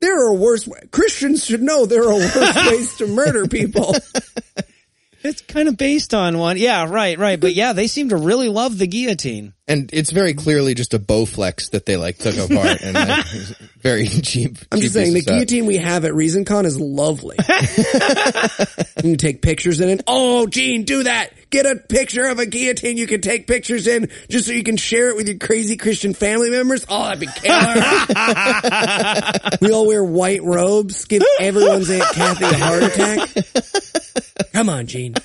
there 0.00 0.26
are 0.26 0.34
worse 0.34 0.68
Christians 0.90 1.44
should 1.44 1.62
know 1.62 1.86
there 1.86 2.04
are 2.04 2.14
worse 2.14 2.56
ways 2.70 2.96
to 2.96 3.06
murder 3.06 3.46
people. 3.46 3.94
It's 5.26 5.42
kind 5.42 5.68
of 5.68 5.76
based 5.76 6.14
on 6.14 6.38
one. 6.38 6.56
Yeah, 6.56 6.86
right, 6.88 7.18
right. 7.18 7.38
But 7.38 7.54
yeah, 7.54 7.72
they 7.72 7.86
seem 7.86 8.10
to 8.10 8.16
really 8.16 8.48
love 8.48 8.78
the 8.78 8.86
guillotine. 8.86 9.52
And 9.68 9.90
it's 9.92 10.12
very 10.12 10.34
clearly 10.34 10.74
just 10.74 10.94
a 10.94 10.98
Bowflex 11.00 11.70
that 11.70 11.86
they 11.86 11.96
like 11.96 12.18
took 12.18 12.36
apart 12.36 12.82
and 12.82 12.94
like, 12.94 13.26
very 13.80 14.06
cheap. 14.06 14.58
I'm 14.70 14.78
cheap 14.78 14.84
just 14.84 14.94
saying 14.94 15.12
the 15.12 15.22
stuff. 15.22 15.34
guillotine 15.34 15.66
we 15.66 15.78
have 15.78 16.04
at 16.04 16.12
ReasonCon 16.12 16.66
is 16.66 16.78
lovely. 16.80 17.36
you 18.96 19.02
can 19.02 19.16
take 19.16 19.42
pictures 19.42 19.80
in 19.80 19.88
it. 19.88 20.02
Oh, 20.06 20.46
Gene, 20.46 20.84
do 20.84 21.02
that. 21.02 21.30
Get 21.50 21.66
a 21.66 21.74
picture 21.74 22.26
of 22.26 22.38
a 22.38 22.46
guillotine 22.46 22.96
you 22.96 23.08
can 23.08 23.20
take 23.20 23.48
pictures 23.48 23.88
in 23.88 24.08
just 24.28 24.46
so 24.46 24.52
you 24.52 24.62
can 24.62 24.76
share 24.76 25.10
it 25.10 25.16
with 25.16 25.26
your 25.28 25.38
crazy 25.38 25.76
Christian 25.76 26.14
family 26.14 26.50
members. 26.50 26.86
Oh, 26.88 27.02
that'd 27.04 27.18
be 27.18 27.26
killer. 27.26 27.74
we 29.60 29.72
all 29.72 29.88
wear 29.88 30.04
white 30.04 30.44
robes. 30.44 31.06
Give 31.06 31.22
everyone's 31.40 31.90
Aunt 31.90 32.14
Kathy 32.14 32.44
a 32.44 32.56
heart 32.56 32.82
attack. 32.84 33.30
Come 34.56 34.70
on, 34.70 34.86
Gene. 34.86 35.14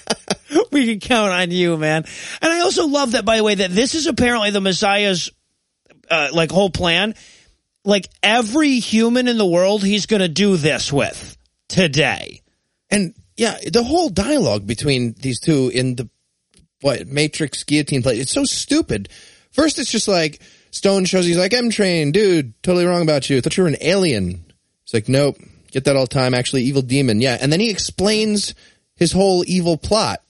We 0.74 0.86
can 0.86 1.00
count 1.00 1.32
on 1.32 1.52
you, 1.52 1.78
man. 1.78 2.04
And 2.42 2.52
I 2.52 2.60
also 2.60 2.86
love 2.88 3.14
that, 3.14 3.24
by 3.24 3.38
the 3.38 3.44
way, 3.44 3.56
that 3.56 3.72
this 3.72 3.96
is 3.96 4.08
apparently 4.08 4.52
the 4.52 4.60
Messiah's, 4.60 5.30
uh, 6.10 6.30
like 6.34 6.52
whole 6.52 6.70
plan. 6.70 7.16
Like 7.86 8.10
every 8.22 8.80
human 8.80 9.30
in 9.30 9.38
the 9.38 9.46
world, 9.46 9.84
he's 9.84 10.08
going 10.08 10.22
to 10.22 10.28
do 10.28 10.58
this 10.58 10.92
with 10.92 11.38
today. 11.70 12.42
And 12.90 13.14
yeah, 13.38 13.58
the 13.72 13.84
whole 13.84 14.10
dialogue 14.10 14.68
between 14.68 15.14
these 15.14 15.40
two 15.40 15.72
in 15.74 15.96
the 15.96 16.10
what 16.82 17.08
Matrix 17.08 17.64
guillotine 17.64 18.04
play, 18.04 18.18
it's 18.18 18.32
so 18.32 18.44
stupid. 18.44 19.08
First, 19.52 19.80
it's 19.80 19.92
just 19.92 20.08
like 20.10 20.42
Stone 20.72 21.06
shows 21.06 21.26
he's 21.26 21.38
like, 21.38 21.54
"M 21.54 21.70
Train, 21.70 22.12
dude, 22.12 22.62
totally 22.64 22.86
wrong 22.86 23.02
about 23.02 23.30
you. 23.30 23.40
thought 23.40 23.56
you 23.56 23.64
were 23.64 23.70
an 23.70 23.78
alien." 23.80 24.46
It's 24.84 24.94
like, 24.94 25.08
nope, 25.08 25.38
get 25.72 25.86
that 25.86 25.96
all 25.96 26.04
the 26.04 26.14
time. 26.14 26.34
Actually, 26.34 26.64
evil 26.64 26.82
demon, 26.82 27.22
yeah. 27.22 27.38
And 27.40 27.52
then 27.52 27.62
he 27.62 27.70
explains 27.70 28.54
his 29.02 29.12
whole 29.12 29.44
evil 29.48 29.78
plot 29.78 30.22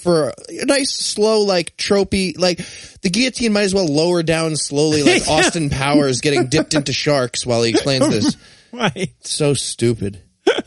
for 0.00 0.28
a 0.28 0.34
nice, 0.66 0.92
slow, 0.94 1.40
like 1.40 1.76
tropey, 1.76 2.38
like 2.38 2.58
the 3.02 3.10
guillotine 3.10 3.52
might 3.52 3.62
as 3.62 3.74
well 3.74 3.86
lower 3.86 4.22
down 4.22 4.54
slowly, 4.54 5.02
like 5.02 5.26
Austin 5.28 5.68
Powers 5.68 6.20
getting 6.20 6.46
dipped 6.46 6.74
into 6.74 6.92
sharks 6.92 7.44
while 7.44 7.64
he 7.64 7.70
explains 7.70 8.08
this. 8.10 8.36
Right. 8.72 9.10
So 9.20 9.54
stupid. 9.54 10.22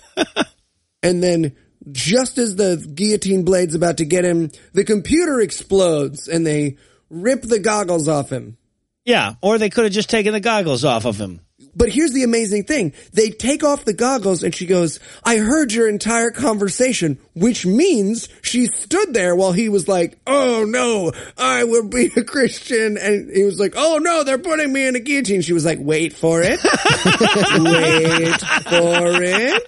And 1.03 1.23
then 1.23 1.55
just 1.91 2.37
as 2.37 2.55
the 2.55 2.77
guillotine 2.93 3.43
blade's 3.43 3.73
about 3.73 3.97
to 3.97 4.05
get 4.05 4.23
him, 4.23 4.51
the 4.73 4.83
computer 4.83 5.41
explodes 5.41 6.27
and 6.27 6.45
they 6.45 6.77
rip 7.09 7.41
the 7.41 7.57
goggles 7.57 8.07
off 8.07 8.29
him. 8.29 8.57
Yeah. 9.03 9.33
Or 9.41 9.57
they 9.57 9.71
could 9.71 9.85
have 9.85 9.93
just 9.93 10.11
taken 10.11 10.33
the 10.33 10.39
goggles 10.39 10.85
off 10.85 11.05
of 11.05 11.17
him. 11.17 11.41
But 11.75 11.89
here's 11.89 12.11
the 12.11 12.23
amazing 12.23 12.65
thing. 12.65 12.93
They 13.13 13.29
take 13.29 13.63
off 13.63 13.85
the 13.85 13.93
goggles 13.93 14.43
and 14.43 14.53
she 14.53 14.65
goes, 14.65 14.99
I 15.23 15.37
heard 15.37 15.71
your 15.71 15.87
entire 15.89 16.31
conversation, 16.31 17.19
which 17.33 17.65
means 17.65 18.29
she 18.41 18.67
stood 18.67 19.13
there 19.13 19.35
while 19.35 19.51
he 19.51 19.69
was 19.69 19.87
like, 19.87 20.17
Oh 20.27 20.65
no, 20.65 21.11
I 21.37 21.63
will 21.63 21.87
be 21.87 22.11
a 22.15 22.23
Christian. 22.23 22.97
And 22.97 23.29
he 23.29 23.43
was 23.43 23.59
like, 23.59 23.73
Oh 23.75 23.99
no, 23.99 24.23
they're 24.23 24.37
putting 24.37 24.71
me 24.71 24.87
in 24.87 24.95
a 24.95 24.99
guillotine. 24.99 25.41
She 25.41 25.53
was 25.53 25.65
like, 25.65 25.79
Wait 25.81 26.13
for 26.13 26.41
it. 26.43 26.59
Wait 27.59 28.41
for 28.63 29.21
it. 29.23 29.63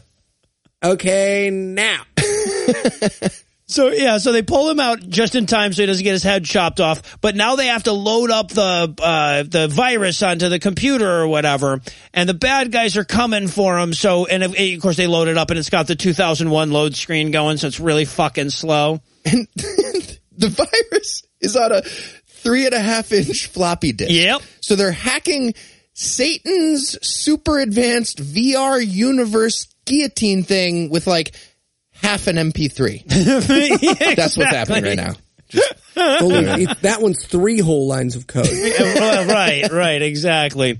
Okay, 0.82 1.50
now. 1.50 2.02
So 3.68 3.88
yeah, 3.90 4.18
so 4.18 4.30
they 4.30 4.42
pull 4.42 4.70
him 4.70 4.78
out 4.78 5.00
just 5.00 5.34
in 5.34 5.46
time 5.46 5.72
so 5.72 5.82
he 5.82 5.86
doesn't 5.86 6.04
get 6.04 6.12
his 6.12 6.22
head 6.22 6.44
chopped 6.44 6.78
off. 6.78 7.18
But 7.20 7.34
now 7.34 7.56
they 7.56 7.66
have 7.66 7.82
to 7.84 7.92
load 7.92 8.30
up 8.30 8.48
the 8.48 8.94
uh, 9.02 9.42
the 9.42 9.66
virus 9.66 10.22
onto 10.22 10.48
the 10.48 10.60
computer 10.60 11.10
or 11.10 11.26
whatever, 11.26 11.80
and 12.14 12.28
the 12.28 12.34
bad 12.34 12.70
guys 12.70 12.96
are 12.96 13.04
coming 13.04 13.48
for 13.48 13.76
him. 13.76 13.92
So 13.92 14.26
and 14.26 14.44
of, 14.44 14.54
of 14.56 14.80
course 14.80 14.96
they 14.96 15.08
load 15.08 15.26
it 15.26 15.36
up 15.36 15.50
and 15.50 15.58
it's 15.58 15.70
got 15.70 15.88
the 15.88 15.96
2001 15.96 16.70
load 16.70 16.94
screen 16.94 17.32
going, 17.32 17.56
so 17.56 17.66
it's 17.66 17.80
really 17.80 18.04
fucking 18.04 18.50
slow. 18.50 19.00
And 19.24 19.48
the 19.56 20.48
virus 20.48 21.24
is 21.40 21.56
on 21.56 21.72
a 21.72 21.82
three 21.82 22.66
and 22.66 22.74
a 22.74 22.80
half 22.80 23.10
inch 23.10 23.46
floppy 23.46 23.92
disk. 23.92 24.12
Yep. 24.12 24.42
So 24.60 24.76
they're 24.76 24.92
hacking 24.92 25.54
Satan's 25.92 26.96
super 27.04 27.58
advanced 27.58 28.18
VR 28.18 28.86
universe 28.86 29.66
guillotine 29.86 30.44
thing 30.44 30.88
with 30.88 31.08
like 31.08 31.34
half 32.02 32.26
an 32.26 32.36
MP3. 32.36 33.04
That's 34.16 34.36
what's 34.36 34.50
happening 34.54 34.84
right 34.84 34.96
now. 34.96 35.14
Holy, 35.94 36.64
it- 36.64 36.80
that 36.82 37.00
one's 37.00 37.24
three 37.24 37.60
whole 37.60 37.86
lines 37.86 38.16
of 38.16 38.26
code. 38.26 38.48
Right, 38.50 39.70
right, 39.70 40.02
exactly. 40.02 40.78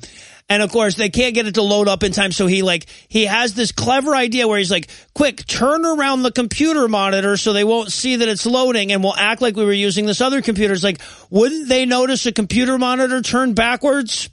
And 0.49 0.63
of 0.63 0.71
course, 0.71 0.95
they 0.95 1.09
can't 1.09 1.35
get 1.35 1.47
it 1.49 1.55
to 1.55 1.63
load 1.63 1.89
up 1.89 2.05
in 2.05 2.13
time. 2.13 2.31
So 2.31 2.47
he 2.47 2.63
like, 2.63 2.87
he 3.09 3.25
has 3.25 3.55
this 3.55 3.73
clever 3.73 4.15
idea 4.15 4.47
where 4.47 4.59
he's 4.59 4.71
like, 4.71 4.89
quick, 5.13 5.45
turn 5.45 5.85
around 5.85 6.23
the 6.23 6.31
computer 6.31 6.87
monitor 6.87 7.37
so 7.37 7.53
they 7.53 7.65
won't 7.65 7.91
see 7.91 8.17
that 8.17 8.29
it's 8.29 8.47
loading 8.47 8.93
and 8.93 9.03
we'll 9.03 9.17
act 9.17 9.43
like 9.43 9.57
we 9.57 9.65
were 9.65 9.73
using 9.73 10.07
this 10.07 10.21
other 10.21 10.43
computer. 10.43 10.73
It's 10.73 10.85
like, 10.85 11.01
wouldn't 11.31 11.69
they 11.69 11.85
notice 11.85 12.27
a 12.27 12.33
computer 12.33 12.79
monitor 12.79 13.23
turned 13.23 13.57
backwards? 13.57 14.31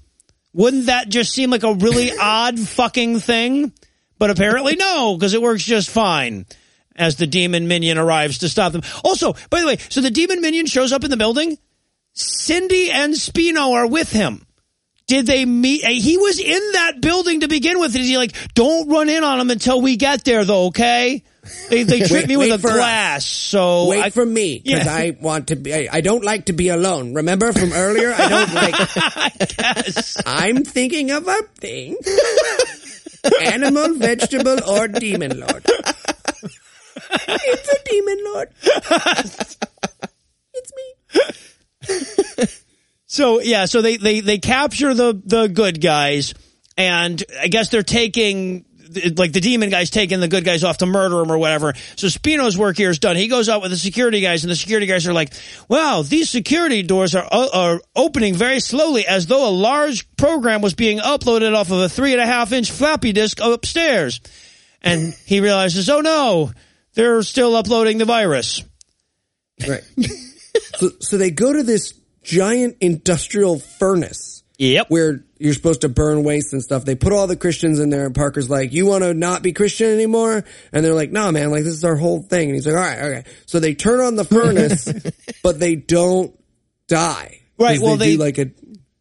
Wouldn't 0.54 0.86
that 0.86 1.10
just 1.10 1.32
seem 1.32 1.50
like 1.50 1.64
a 1.64 1.74
really 1.74 2.12
odd 2.22 2.60
fucking 2.60 3.20
thing? 3.20 3.74
But 4.20 4.30
apparently 4.30 4.76
no, 4.76 5.16
because 5.18 5.34
it 5.34 5.42
works 5.42 5.64
just 5.64 5.90
fine 5.90 6.46
as 6.96 7.16
the 7.16 7.28
demon 7.28 7.68
minion 7.68 7.98
arrives 7.98 8.40
to 8.40 8.50
stop 8.50 8.72
them. 8.72 8.82
Also, 9.04 9.34
by 9.50 9.62
the 9.62 9.68
way, 9.68 9.78
so 9.90 10.02
the 10.02 10.12
demon 10.12 10.42
minion 10.42 10.66
shows 10.66 10.92
up 10.92 11.04
in 11.04 11.10
the 11.12 11.18
building. 11.18 11.58
Cindy 12.14 12.92
and 12.92 13.14
Spino 13.14 13.72
are 13.74 13.88
with 13.88 14.12
him. 14.12 14.46
Did 15.08 15.26
they 15.26 15.44
meet? 15.46 15.84
eh, 15.84 15.90
He 15.94 16.18
was 16.18 16.40
in 16.40 16.72
that 16.74 17.02
building 17.02 17.42
to 17.42 17.48
begin 17.50 17.80
with. 17.80 17.96
Is 17.96 18.08
he 18.08 18.18
like, 18.18 18.34
don't 18.54 18.88
run 18.90 19.10
in 19.10 19.24
on 19.24 19.40
him 19.40 19.50
until 19.50 19.82
we 19.82 19.98
get 19.98 20.24
there 20.24 20.46
though, 20.46 20.68
okay? 20.68 21.24
They, 21.70 21.84
they 21.84 22.00
treat 22.08 22.28
me 22.30 22.38
with 22.38 22.52
a 22.52 22.58
for 22.60 22.70
us. 22.70 22.74
glass, 22.76 23.26
so 23.26 23.88
Wait 23.90 24.02
I, 24.02 24.10
for 24.12 24.26
me, 24.26 24.62
because 24.64 24.86
Yeah. 24.86 24.94
I 24.94 25.18
want 25.20 25.48
to 25.48 25.58
be, 25.58 25.74
I, 25.74 25.90
I 25.92 26.02
don't 26.02 26.24
like 26.24 26.46
to 26.46 26.54
be 26.54 26.70
alone. 26.70 27.16
Remember 27.16 27.52
from 27.52 27.74
earlier? 27.74 28.14
I 28.18 28.30
don't 28.30 28.54
like, 28.54 28.76
I'm 30.26 30.64
thinking 30.64 31.12
of 31.12 31.28
a 31.28 31.42
thing. 31.60 31.98
Animal, 33.42 33.96
vegetable, 33.96 34.58
or 34.70 34.88
demon 34.88 35.40
lord. 35.40 35.66
It's 37.28 37.70
a 37.70 37.84
demon 37.86 38.20
lord. 38.26 38.50
It's 40.56 40.72
me. 40.76 42.46
So 43.14 43.42
yeah, 43.42 43.66
so 43.66 43.84
they 43.84 43.98
they 43.98 44.22
they 44.22 44.40
capture 44.40 44.96
the 44.96 45.22
the 45.24 45.48
good 45.48 45.80
guys, 45.80 46.34
and 46.76 47.24
I 47.40 47.48
guess 47.48 47.70
they're 47.70 47.84
taking 47.84 48.66
like 49.18 49.34
the 49.34 49.40
demon 49.40 49.70
guys 49.70 49.92
taking 49.92 50.20
the 50.20 50.28
good 50.28 50.44
guys 50.44 50.64
off 50.64 50.78
to 50.78 50.88
murder 50.88 51.18
them 51.18 51.32
or 51.32 51.38
whatever. 51.38 51.74
So 51.96 52.08
Spino's 52.08 52.58
work 52.58 52.76
here 52.76 52.90
is 52.90 52.98
done. 52.98 53.16
He 53.16 53.28
goes 53.28 53.50
out 53.50 53.62
with 53.62 53.70
the 53.70 53.78
security 53.78 54.20
guys, 54.22 54.44
and 54.44 54.50
the 54.50 54.56
security 54.56 54.88
guys 54.88 55.06
are 55.06 55.14
like, 55.14 55.32
"Wow, 55.68 56.02
these 56.02 56.28
security 56.30 56.82
doors 56.82 57.14
are 57.14 57.28
uh, 57.32 57.50
are 57.54 57.82
opening 57.96 58.34
very 58.34 58.60
slowly, 58.60 59.06
as 59.06 59.28
though 59.28 59.48
a 59.48 59.52
large 59.52 60.12
program 60.16 60.62
was 60.62 60.74
being 60.74 60.98
uploaded 60.98 61.56
off 61.56 61.70
of 61.70 61.80
a 61.80 61.90
three 61.90 62.14
and 62.14 62.22
a 62.22 62.26
half 62.26 62.52
inch 62.52 62.72
floppy 62.72 63.14
disk 63.14 63.40
upstairs." 63.40 64.22
And 64.82 65.14
he 65.28 65.40
realizes, 65.40 65.88
"Oh 65.88 66.02
no, 66.02 66.52
they're 66.96 67.22
still 67.24 67.56
uploading 67.56 67.98
the 67.98 68.06
virus." 68.06 68.64
Right. 69.68 69.84
so, 70.78 70.90
so 71.00 71.18
they 71.18 71.32
go 71.32 71.54
to 71.54 71.64
this 71.64 71.94
giant 72.24 72.78
industrial 72.82 73.60
furnace. 73.60 74.44
Yep. 74.60 74.92
where 74.92 75.26
you're 75.40 75.54
supposed 75.56 75.82
to 75.82 75.90
burn 75.90 76.24
waste 76.24 76.54
and 76.54 76.62
stuff. 76.62 76.86
They 76.86 76.96
put 76.96 77.12
all 77.12 77.28
the 77.28 77.36
Christians 77.36 77.80
in 77.80 77.90
there 77.90 78.06
and 78.06 78.16
Parker's 78.16 78.50
like, 78.50 78.72
you 78.72 78.86
want 78.86 79.04
to 79.04 79.14
not 79.14 79.42
be 79.42 79.52
Christian 79.52 79.92
anymore? 79.92 80.46
And 80.72 80.86
they're 80.86 80.94
like, 80.94 81.12
no, 81.12 81.32
man, 81.34 81.52
like 81.52 81.64
this 81.64 81.74
is 81.74 81.84
our 81.84 81.96
whole 81.98 82.22
thing. 82.22 82.50
And 82.50 82.56
he's 82.56 82.66
like, 82.66 82.76
all 82.76 82.82
right, 82.82 83.00
okay. 83.00 83.30
So 83.46 83.60
they 83.60 83.74
turn 83.74 84.00
on 84.00 84.16
the 84.16 84.24
furnace, 84.24 84.88
but 85.44 85.60
they 85.60 85.76
don't 85.76 86.40
die. 86.88 87.42
Right. 87.58 87.80
well, 87.80 87.98
do 87.98 88.06
they- 88.06 88.18
like 88.18 88.38
a, 88.38 88.52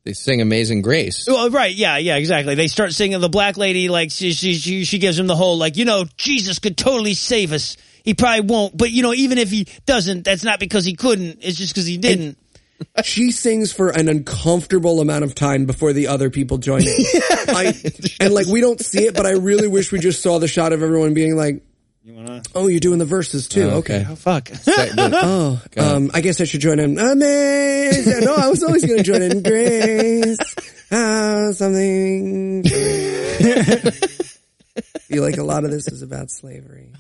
They 0.05 0.15
sing 0.15 0.41
Amazing 0.41 0.83
Grace. 0.83 1.27
Well, 1.29 1.51
right, 1.51 1.73
yeah, 1.73 1.97
yeah, 1.97 2.17
exactly. 2.17 2.57
They 2.57 2.67
start 2.67 2.93
singing 2.93 3.21
the 3.21 3.29
black 3.29 3.57
lady 3.57 3.89
like 3.89 4.11
she 4.11 4.33
she 4.33 4.55
she, 4.55 4.85
she 4.85 4.99
gives 4.99 5.19
him 5.19 5.29
the 5.29 5.37
whole 5.37 5.57
like 5.59 5.77
you 5.77 5.85
know 5.85 6.05
Jesus 6.17 6.59
could 6.59 6.77
totally 6.77 7.15
save 7.15 7.53
us. 7.53 7.77
He 8.05 8.15
probably 8.15 8.41
won't, 8.41 8.77
but 8.77 8.91
you 8.91 9.03
know 9.03 9.15
even 9.15 9.39
if 9.39 9.51
he 9.51 9.69
doesn't, 9.87 10.25
that's 10.25 10.43
not 10.43 10.59
because 10.59 10.85
he 10.85 10.95
couldn't. 10.95 11.39
It's 11.43 11.57
just 11.57 11.73
because 11.73 11.87
he 11.87 11.99
didn't. 11.99 12.37
she 13.05 13.31
sings 13.31 13.73
for 13.73 13.91
an 13.91 14.09
uncomfortable 14.09 15.01
amount 15.01 15.25
of 15.25 15.35
time 15.35 15.67
before 15.67 15.93
the 15.93 16.09
other 16.09 16.31
people 16.31 16.59
join 16.59 16.83
in. 16.83 16.89
I, 17.49 17.75
and 18.21 18.35
like, 18.35 18.47
we 18.47 18.61
don't 18.61 18.81
see 18.81 19.07
it, 19.07 19.15
but 19.15 19.27
I 19.27 19.33
really 19.33 19.69
wish 19.69 19.93
we 19.93 19.99
just 19.99 20.23
saw 20.23 20.39
the 20.39 20.49
shot 20.49 20.73
of 20.73 20.83
everyone 20.83 21.15
being 21.15 21.37
like, 21.37 21.63
oh, 22.55 22.67
you're 22.69 22.81
doing 22.81 22.99
the 22.99 23.05
verses 23.05 23.49
too. 23.49 23.63
Oh, 23.71 23.77
okay. 23.79 24.05
oh 24.09 24.15
fuck. 24.17 24.51
Oh, 24.67 25.61
um, 25.79 26.11
I 26.15 26.21
guess 26.21 26.41
I 26.41 26.45
should 26.45 26.61
join 26.61 26.79
in. 26.79 26.99
Amazing. 26.99 28.25
No, 28.25 28.35
I 28.37 28.49
was 28.49 28.63
always 28.63 28.85
going 28.85 28.99
to 28.99 29.05
join 29.05 29.23
in. 29.23 29.43
Grace. 29.43 30.39
Ah, 30.91 31.51
something. 31.53 32.65
feel 35.03 35.23
like 35.23 35.37
a 35.37 35.43
lot 35.43 35.65
of 35.65 35.71
this 35.71 35.87
is 35.89 36.01
about 36.03 36.31
slavery. 36.31 36.91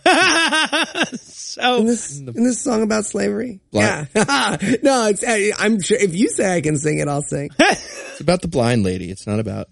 so 1.15 1.77
In 1.79 1.87
this, 1.87 2.19
in 2.19 2.45
this 2.45 2.61
song 2.61 2.83
about 2.83 3.07
slavery? 3.07 3.61
Black- 3.71 4.09
Yeah. 4.15 4.57
no, 4.83 5.07
it's, 5.09 5.25
I- 5.27 5.53
I'm 5.59 5.81
sure 5.81 5.97
if 5.99 6.15
you 6.15 6.29
say 6.29 6.55
I 6.55 6.61
can 6.61 6.77
sing 6.77 6.99
it, 6.99 7.09
I'll 7.09 7.23
sing. 7.23 7.49
It's 7.59 8.21
about 8.21 8.43
the 8.43 8.49
blind 8.49 8.83
lady. 8.83 9.11
It's 9.11 9.27
not 9.27 9.41
about. 9.41 9.69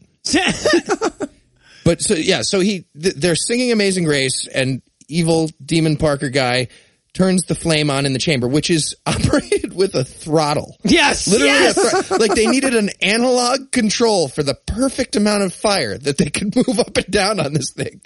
But 1.84 2.02
so 2.02 2.14
yeah, 2.14 2.42
so 2.42 2.60
he 2.60 2.84
th- 3.00 3.14
they're 3.14 3.34
singing 3.34 3.72
Amazing 3.72 4.04
Grace, 4.04 4.46
and 4.46 4.82
evil 5.10 5.50
demon 5.64 5.96
Parker 5.96 6.28
guy 6.28 6.68
turns 7.12 7.42
the 7.44 7.54
flame 7.56 7.90
on 7.90 8.06
in 8.06 8.12
the 8.12 8.18
chamber, 8.20 8.46
which 8.46 8.70
is 8.70 8.94
operated 9.06 9.74
with 9.74 9.94
a 9.96 10.04
throttle. 10.04 10.76
yes, 10.84 11.26
Literally, 11.26 11.52
yes! 11.52 11.76
a 11.76 12.02
thro- 12.04 12.16
like 12.18 12.34
they 12.34 12.46
needed 12.46 12.74
an 12.74 12.90
analog 13.02 13.72
control 13.72 14.28
for 14.28 14.42
the 14.42 14.54
perfect 14.66 15.16
amount 15.16 15.42
of 15.42 15.52
fire 15.52 15.98
that 15.98 16.18
they 16.18 16.30
could 16.30 16.54
move 16.68 16.78
up 16.78 16.96
and 16.96 17.06
down 17.10 17.40
on 17.40 17.52
this 17.52 17.72
thing. 17.72 18.00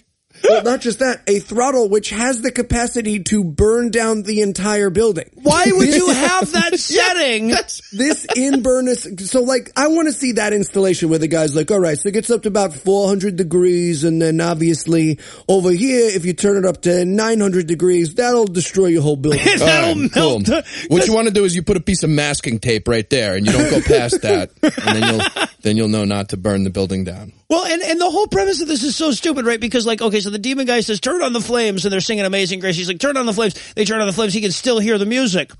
Well, 0.49 0.63
not 0.63 0.81
just 0.81 0.99
that, 1.01 1.23
a 1.27 1.39
throttle 1.39 1.89
which 1.89 2.11
has 2.11 2.43
the 2.43 2.51
capacity 2.51 3.23
to 3.25 3.45
burn 3.45 3.91
down 3.91 4.23
the 4.23 4.41
entire 4.43 4.91
building. 4.91 5.31
Why 5.35 5.65
would 5.67 5.95
you 5.95 6.11
have 6.11 6.53
that 6.53 6.79
setting? 6.79 7.49
this 7.93 8.27
in 8.37 8.63
Burness. 8.63 9.29
So 9.29 9.43
like, 9.43 9.71
I 9.77 9.89
want 9.89 10.09
to 10.09 10.13
see 10.13 10.33
that 10.33 10.53
installation 10.53 11.09
where 11.09 11.19
the 11.19 11.29
guy's 11.29 11.55
like, 11.55 11.71
all 11.71 11.81
right, 11.81 11.99
so 11.99 12.09
it 12.09 12.13
gets 12.13 12.31
up 12.31 12.43
to 12.43 12.49
about 12.49 12.75
400 12.75 13.37
degrees. 13.37 14.05
And 14.05 14.21
then 14.21 14.41
obviously 14.41 15.19
over 15.49 15.71
here, 15.71 16.11
if 16.15 16.25
you 16.25 16.33
turn 16.33 16.57
it 16.57 16.67
up 16.67 16.83
to 16.83 17.05
900 17.05 17.67
degrees, 17.67 18.15
that'll 18.15 18.47
destroy 18.47 18.87
your 18.87 19.03
whole 19.03 19.17
building. 19.17 19.41
That'll 19.59 19.91
All 19.91 19.95
right, 19.95 20.17
melt. 20.17 20.47
cool. 20.47 20.63
What 20.89 21.07
you 21.07 21.13
want 21.15 21.29
to 21.29 21.35
do 21.35 21.45
is 21.45 21.55
you 21.55 21.63
put 21.63 21.77
a 21.77 21.81
piece 21.81 22.03
of 22.03 22.11
masking 22.11 22.59
tape 22.59 22.89
right 22.89 23.09
there, 23.09 23.37
and 23.37 23.47
you 23.47 23.53
don't 23.53 23.71
go 23.71 23.81
past 23.81 24.23
that, 24.23 24.51
and 24.63 25.03
then 25.03 25.15
you'll 25.15 25.47
then 25.63 25.77
you'll 25.77 25.89
know 25.89 26.05
not 26.05 26.31
to 26.31 26.37
burn 26.37 26.65
the 26.65 26.71
building 26.71 27.05
down. 27.05 27.33
Well, 27.49 27.67
and, 27.67 27.83
and 27.83 28.01
the 28.01 28.11
whole 28.11 28.27
premise 28.27 28.61
of 28.63 28.69
this 28.69 28.83
is 28.83 28.97
so 28.97 29.11
stupid, 29.13 29.47
right? 29.47 29.61
Because 29.61 29.87
like, 29.87 30.03
okay, 30.03 30.21
so 30.21 30.31
the 30.35 30.39
demon 30.39 30.67
guy 30.67 30.81
says, 30.81 31.01
turn 31.01 31.23
on 31.23 31.33
the 31.33 31.41
flames, 31.41 31.85
and 31.85 31.93
they're 31.93 32.01
singing 32.01 32.25
Amazing 32.25 32.61
Grace. 32.61 32.77
He's 32.77 32.89
like, 32.89 32.99
turn 32.99 33.17
on 33.17 33.25
the 33.27 33.33
flames. 33.33 33.55
They 33.75 33.85
turn 33.85 34.01
on 34.01 34.07
the 34.07 34.13
flames. 34.13 34.35
He 34.35 34.41
can 34.41 34.53
still 34.53 34.79
hear 34.79 34.99
the 34.99 35.07
music. 35.07 35.51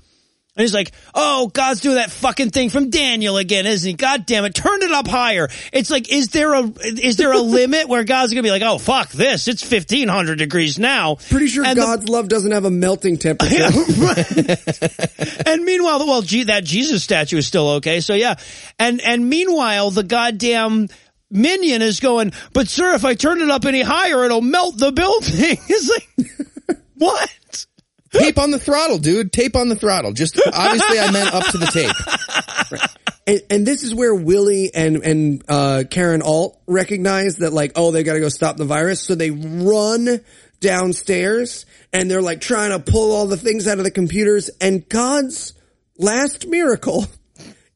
And 0.57 0.61
he's 0.61 0.73
like, 0.73 0.93
oh, 1.13 1.47
God's 1.53 1.81
doing 1.81 1.95
that 1.95 2.09
fucking 2.11 2.49
thing 2.51 2.69
from 2.69 2.89
Daniel 2.89 3.35
again, 3.35 3.65
isn't 3.65 3.89
he? 3.89 3.93
God 3.93 4.25
damn 4.25 4.45
it. 4.45 4.55
Turn 4.55 4.81
it 4.83 4.91
up 4.91 5.05
higher. 5.05 5.49
It's 5.73 5.91
like, 5.91 6.09
is 6.09 6.29
there 6.29 6.53
a, 6.53 6.61
is 6.81 7.17
there 7.17 7.33
a 7.33 7.39
limit 7.41 7.89
where 7.89 8.05
God's 8.05 8.31
gonna 8.31 8.41
be 8.41 8.51
like, 8.51 8.61
oh, 8.61 8.77
fuck 8.77 9.09
this. 9.09 9.49
It's 9.49 9.69
1500 9.69 10.37
degrees 10.37 10.79
now. 10.79 11.15
Pretty 11.29 11.47
sure 11.47 11.65
And 11.65 11.77
the- 11.77 11.81
God's 11.81 12.07
love 12.07 12.29
doesn't 12.29 12.53
have 12.53 12.63
a 12.63 12.71
melting 12.71 13.17
temperature. 13.17 13.65
and 15.45 15.65
meanwhile, 15.65 15.99
well, 16.07 16.21
gee, 16.21 16.43
that 16.43 16.63
Jesus 16.63 17.03
statue 17.03 17.35
is 17.37 17.47
still 17.47 17.67
okay. 17.71 17.99
So 17.99 18.13
yeah. 18.13 18.35
And, 18.79 19.01
and 19.01 19.29
meanwhile, 19.29 19.91
the 19.91 20.03
goddamn 20.03 20.87
minion 21.29 21.81
is 21.81 21.99
going, 21.99 22.31
but 22.53 22.67
sir, 22.67 22.93
if 22.95 23.05
I 23.05 23.15
turn 23.15 23.41
it 23.41 23.49
up 23.49 23.65
any 23.65 23.81
higher, 23.81 24.23
it'll 24.25 24.41
melt 24.41 24.77
the 24.77 24.91
building. 24.91 25.33
it's 25.37 25.89
like, 25.89 26.79
what? 26.95 27.65
Tape 28.11 28.37
on 28.37 28.51
the 28.51 28.59
throttle, 28.59 28.97
dude. 28.97 29.33
Tape 29.33 29.55
on 29.55 29.69
the 29.69 29.75
throttle. 29.75 30.13
Just 30.13 30.39
obviously, 30.53 30.99
I 30.99 31.11
meant 31.11 31.33
up 31.33 31.45
to 31.47 31.57
the 31.57 31.65
tape. 31.67 32.89
and, 33.27 33.41
and 33.49 33.67
this 33.67 33.83
is 33.83 33.93
where 33.93 34.15
Willie 34.15 34.71
and 34.73 34.97
and 34.97 35.43
uh, 35.49 35.83
Carol 35.89 36.23
Alt 36.23 36.61
recognize 36.65 37.37
that 37.37 37.51
like 37.51 37.73
oh 37.75 37.91
they 37.91 38.03
got 38.03 38.13
to 38.13 38.19
go 38.21 38.29
stop 38.29 38.57
the 38.57 38.65
virus, 38.65 39.01
so 39.01 39.15
they 39.15 39.31
run 39.31 40.21
downstairs 40.61 41.65
and 41.91 42.09
they're 42.09 42.21
like 42.21 42.41
trying 42.41 42.71
to 42.71 42.79
pull 42.79 43.11
all 43.11 43.27
the 43.27 43.37
things 43.37 43.67
out 43.67 43.77
of 43.77 43.83
the 43.83 43.91
computers. 43.91 44.49
And 44.61 44.87
God's 44.87 45.53
last 45.97 46.47
miracle 46.47 47.05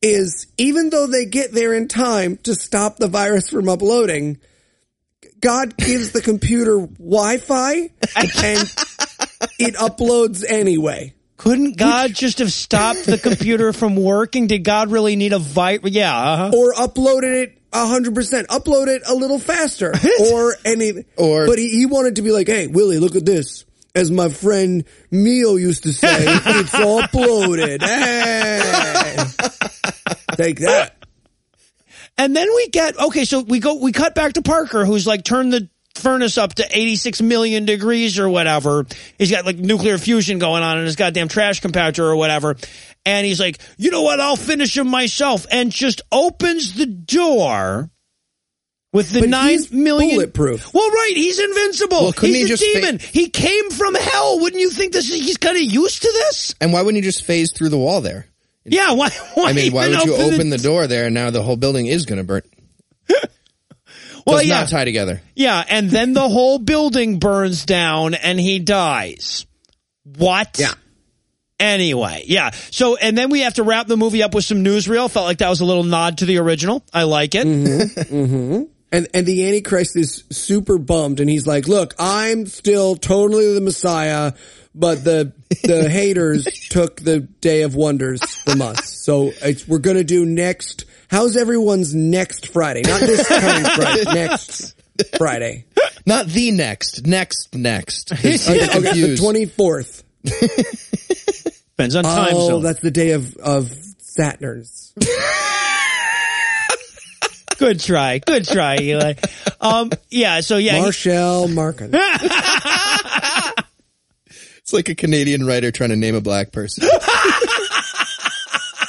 is 0.02 0.48
even 0.58 0.90
though 0.90 1.08
they 1.08 1.26
get 1.26 1.52
there 1.52 1.74
in 1.74 1.88
time 1.88 2.38
to 2.44 2.56
stop 2.56 2.98
the 2.98 3.08
virus 3.08 3.50
from 3.50 3.68
uploading, 3.70 4.38
God 5.42 5.76
gives 5.78 6.12
the 6.12 6.22
computer 6.22 6.78
Wi-Fi 6.80 7.74
and 7.74 8.74
it 9.60 9.76
uploads 9.76 10.44
anyway. 10.48 11.14
Couldn't 11.38 11.78
God 11.78 12.14
just 12.14 12.40
have 12.40 12.52
stopped 12.52 13.06
the 13.06 13.18
computer 13.18 13.72
from 13.72 13.96
working? 13.96 14.48
Did 14.48 14.66
God 14.66 14.92
really 14.92 15.16
need 15.16 15.32
a 15.32 15.40
virus? 15.40 15.92
Yeah. 15.92 16.14
Uh-huh. 16.18 16.52
or 16.58 16.74
uploaded 16.74 17.44
it 17.44 17.58
a 17.72 17.88
hundred 17.88 18.16
percent, 18.16 18.48
upload 18.50 18.88
it 18.88 19.04
a 19.08 19.14
little 19.14 19.40
faster, 19.40 19.94
or 20.34 20.56
any, 20.66 21.06
Or- 21.18 21.46
but 21.46 21.58
he, 21.60 21.70
he 21.70 21.86
wanted 21.86 22.16
to 22.18 22.22
be 22.24 22.32
like, 22.32 22.48
hey, 22.48 22.68
Willie, 22.68 23.00
look 23.00 23.16
at 23.16 23.26
this. 23.26 23.64
As 23.96 24.12
my 24.12 24.30
friend 24.30 24.84
Mio 25.12 25.56
used 25.56 25.84
to 25.84 25.94
say, 25.94 26.08
it's 26.28 26.72
uploaded. 26.72 27.82
Hey. 27.82 28.99
Take 30.40 30.60
that. 30.60 30.96
And 32.18 32.34
then 32.34 32.48
we 32.56 32.70
get 32.70 32.98
okay, 32.98 33.26
so 33.26 33.42
we 33.42 33.60
go 33.60 33.76
we 33.76 33.92
cut 33.92 34.16
back 34.16 34.34
to 34.34 34.42
Parker, 34.42 34.86
who's 34.86 35.06
like 35.06 35.26
turned 35.26 35.52
the 35.52 35.70
furnace 35.96 36.38
up 36.38 36.54
to 36.56 36.66
86 36.72 37.22
million 37.22 37.66
degrees 37.66 38.18
or 38.20 38.30
whatever. 38.30 38.86
He's 39.18 39.32
got 39.32 39.46
like 39.46 39.58
nuclear 39.58 39.98
fusion 39.98 40.40
going 40.40 40.64
on 40.64 40.78
in 40.78 40.86
his 40.86 40.96
goddamn 40.96 41.28
trash 41.28 41.62
compactor 41.62 42.04
or 42.04 42.16
whatever. 42.16 42.56
And 43.06 43.26
he's 43.26 43.40
like, 43.40 43.60
you 43.78 43.92
know 43.92 44.02
what? 44.02 44.22
I'll 44.22 44.38
finish 44.38 44.78
him 44.78 44.88
myself, 44.88 45.46
and 45.52 45.72
just 45.74 46.02
opens 46.10 46.74
the 46.74 46.86
door 46.86 47.90
with 48.94 49.12
the 49.12 49.22
But 49.22 49.30
nine 49.30 49.50
he's 49.50 49.72
million 49.74 50.16
bulletproof. 50.16 50.74
Well, 50.74 50.90
right, 50.90 51.14
he's 51.16 51.40
invincible. 51.40 52.02
Well, 52.02 52.14
couldn't 52.14 52.36
he's 52.36 52.48
he 52.48 52.54
a 52.54 52.58
just 52.58 52.64
fa- 52.66 52.80
demon. 52.80 53.00
he 53.00 53.30
came 53.30 53.72
from 53.72 53.96
hell. 53.96 54.40
Wouldn't 54.40 54.62
you 54.62 54.70
think 54.70 54.94
this? 54.94 55.10
Is, 55.10 55.16
he's 55.16 55.38
kind 55.38 55.58
of 55.58 55.64
used 55.64 56.02
to 56.04 56.12
this. 56.12 56.56
And 56.62 56.72
why 56.72 56.82
wouldn't 56.82 57.04
he 57.04 57.08
just 57.08 57.26
phase 57.26 57.52
through 57.52 57.70
the 57.70 57.78
wall 57.78 58.00
there? 58.00 58.29
Yeah. 58.72 58.94
Why? 58.94 59.10
why 59.34 59.50
I 59.50 59.54
mean, 59.54 59.74
why 59.74 59.90
would 59.90 60.04
you 60.04 60.16
open 60.16 60.34
open 60.34 60.50
the 60.50 60.58
door 60.58 60.88
there 60.88 61.06
and 61.06 61.14
now 61.14 61.30
the 61.30 61.44
whole 61.44 61.58
building 61.58 61.86
is 61.86 62.06
going 62.06 62.20
to 62.20 62.24
burn? 62.24 62.42
Well, 64.26 64.38
Does 64.40 64.48
yeah. 64.48 64.60
not 64.60 64.70
tie 64.70 64.86
together. 64.86 65.22
Yeah, 65.34 65.64
and 65.68 65.90
then 65.90 66.14
the 66.14 66.28
whole 66.28 66.60
building 66.60 67.18
burns 67.18 67.66
down 67.66 68.14
and 68.14 68.40
he 68.40 68.60
dies. 68.60 69.48
What? 70.04 70.58
Yeah. 70.60 70.74
Anyway, 71.60 72.24
yeah. 72.26 72.52
So, 72.72 72.96
and 72.96 73.18
then 73.18 73.30
we 73.32 73.42
have 73.42 73.56
to 73.56 73.64
wrap 73.64 73.88
the 73.88 73.98
movie 73.98 74.24
up 74.24 74.34
with 74.34 74.46
some 74.46 74.64
newsreel. 74.64 75.10
Felt 75.12 75.26
like 75.26 75.40
that 75.40 75.50
was 75.50 75.60
a 75.60 75.66
little 75.66 75.84
nod 75.84 76.20
to 76.20 76.26
the 76.26 76.38
original. 76.38 76.84
I 76.94 77.04
like 77.04 77.36
it. 77.36 77.46
Mm-hmm. 77.48 78.16
Mm-hmm. 78.20 78.64
And 78.92 79.08
and 79.14 79.26
the 79.28 79.46
Antichrist 79.46 79.96
is 79.96 80.24
super 80.32 80.80
bummed, 80.80 81.20
and 81.20 81.30
he's 81.30 81.46
like, 81.46 81.68
"Look, 81.68 81.94
I'm 82.00 82.48
still 82.48 82.96
totally 82.96 83.54
the 83.54 83.62
Messiah, 83.62 84.34
but 84.76 85.04
the 85.04 85.34
the 85.64 85.90
haters 85.92 86.46
took 86.70 87.00
the 87.02 87.20
Day 87.20 87.64
of 87.64 87.76
Wonders 87.76 88.22
from 88.44 88.62
us. 88.62 88.94
So 89.04 89.32
it's, 89.42 89.68
we're 89.68 89.80
gonna 89.80 90.04
do 90.04 90.26
next. 90.26 90.86
How's 91.10 91.36
everyone's 91.38 91.94
next 91.96 92.48
Friday? 92.54 92.82
Not 92.84 93.00
this 93.02 93.28
coming 93.28 93.64
Friday. 93.76 94.04
Next 94.14 94.76
Friday. 95.18 95.66
Not 96.06 96.28
the 96.28 96.52
next. 96.52 97.06
Next, 97.08 97.56
next. 97.56 98.12
Okay, 98.14 98.36
okay, 98.36 99.02
the 99.02 99.18
twenty 99.20 99.46
fourth. 99.46 100.04
Depends 100.24 101.96
on 101.96 102.04
time 102.04 102.34
Oh, 102.34 102.48
zone. 102.50 102.64
that's 102.64 102.82
the 102.82 102.92
day 102.92 103.12
of 103.12 103.36
of 103.38 103.72
Saturn's. 104.00 104.94
Good 107.58 107.80
try. 107.82 108.20
Good 108.20 108.48
try, 108.48 108.78
Eli. 108.80 109.14
Um, 109.60 109.92
yeah, 110.10 110.40
so 110.42 110.58
yeah. 110.58 110.80
Marshall 110.80 111.48
Markin. 111.50 111.92
It's 114.70 114.74
like 114.76 114.90
a 114.90 114.94
Canadian 114.94 115.48
writer 115.48 115.72
trying 115.72 115.90
to 115.90 115.96
name 115.96 116.14
a 116.14 116.22
black 116.22 116.52
person. 116.52 116.88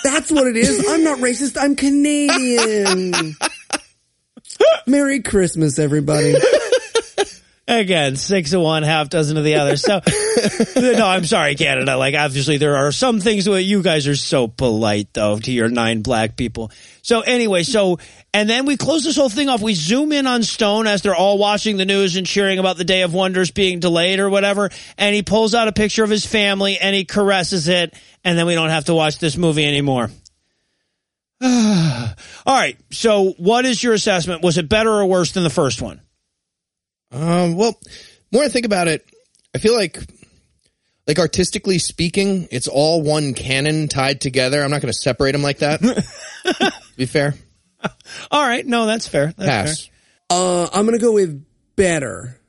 That's 0.05 0.31
what 0.31 0.47
it 0.47 0.55
is. 0.59 0.85
I'm 0.87 1.03
not 1.03 1.21
racist. 1.21 1.57
I'm 1.59 1.75
Canadian. 1.75 3.35
Merry 4.87 5.23
Christmas, 5.23 5.79
everybody. 5.79 6.35
Again, 7.71 8.17
six 8.17 8.53
of 8.53 8.63
one, 8.63 8.83
half 8.83 9.11
dozen 9.11 9.37
of 9.37 9.45
the 9.45 9.55
other. 9.55 9.77
So, 9.77 10.01
no, 10.77 11.07
I'm 11.07 11.25
sorry, 11.25 11.55
Canada. 11.55 11.97
Like, 11.97 12.17
obviously, 12.17 12.57
there 12.57 12.75
are 12.75 12.91
some 12.91 13.21
things 13.21 13.49
where 13.49 13.61
you 13.61 13.81
guys 13.81 14.09
are 14.09 14.17
so 14.17 14.49
polite, 14.49 15.15
though, 15.15 15.39
to 15.39 15.53
your 15.53 15.69
nine 15.69 16.03
black 16.03 16.37
people. 16.37 16.73
So, 17.03 17.21
anyway, 17.21 17.63
so, 17.63 18.01
and 18.35 18.51
then 18.51 18.67
we 18.67 18.77
close 18.77 19.05
this 19.05 19.15
whole 19.15 19.29
thing 19.29 19.49
off. 19.49 19.63
We 19.63 19.75
zoom 19.75 20.11
in 20.11 20.27
on 20.27 20.43
Stone 20.43 20.89
as 20.89 21.03
they're 21.03 21.15
all 21.15 21.39
watching 21.39 21.77
the 21.77 21.85
news 21.85 22.17
and 22.17 22.27
cheering 22.27 22.59
about 22.59 22.77
the 22.77 22.83
Day 22.83 23.03
of 23.03 23.15
Wonders 23.15 23.53
being 23.53 23.79
delayed 23.79 24.19
or 24.19 24.29
whatever. 24.29 24.71
And 24.99 25.15
he 25.15 25.23
pulls 25.23 25.55
out 25.55 25.69
a 25.69 25.73
picture 25.73 26.03
of 26.03 26.11
his 26.11 26.27
family 26.27 26.77
and 26.77 26.93
he 26.93 27.05
caresses 27.05 27.69
it. 27.69 27.95
And 28.25 28.37
then 28.37 28.47
we 28.47 28.57
don't 28.57 28.71
have 28.71 28.87
to 28.87 28.95
watch 28.95 29.21
this 29.21 29.37
movie 29.37 29.65
anymore. 29.65 30.11
all 31.41 32.15
right. 32.47 32.77
So, 32.91 33.31
what 33.39 33.65
is 33.65 33.81
your 33.81 33.95
assessment? 33.95 34.43
Was 34.43 34.59
it 34.59 34.69
better 34.69 34.91
or 34.91 35.07
worse 35.07 35.31
than 35.31 35.45
the 35.45 35.51
first 35.51 35.81
one? 35.81 36.01
Um, 37.13 37.57
well, 37.57 37.79
more 38.33 38.45
I 38.45 38.49
think 38.49 38.67
about 38.67 38.89
it, 38.89 39.05
I 39.55 39.59
feel 39.59 39.75
like, 39.75 39.99
like 41.07 41.19
artistically 41.19 41.79
speaking, 41.79 42.47
it's 42.51 42.69
all 42.69 43.03
one 43.03 43.35
canon 43.35 43.89
tied 43.89 44.21
together. 44.21 44.63
I'm 44.63 44.71
not 44.71 44.81
going 44.81 44.93
to 44.93 44.99
separate 44.99 45.33
them 45.33 45.43
like 45.43 45.59
that. 45.59 45.81
to 45.81 46.73
be 46.97 47.07
fair, 47.07 47.35
All 48.31 48.43
right. 48.47 48.65
No, 48.67 48.87
that's 48.87 49.09
fair. 49.09 49.33
That's 49.37 49.39
fair. 49.39 49.65
pass. 49.65 49.91
Uh, 50.29 50.69
I'm 50.73 50.85
gonna 50.85 50.99
go 50.99 51.13
with 51.13 51.45
better. 51.75 52.40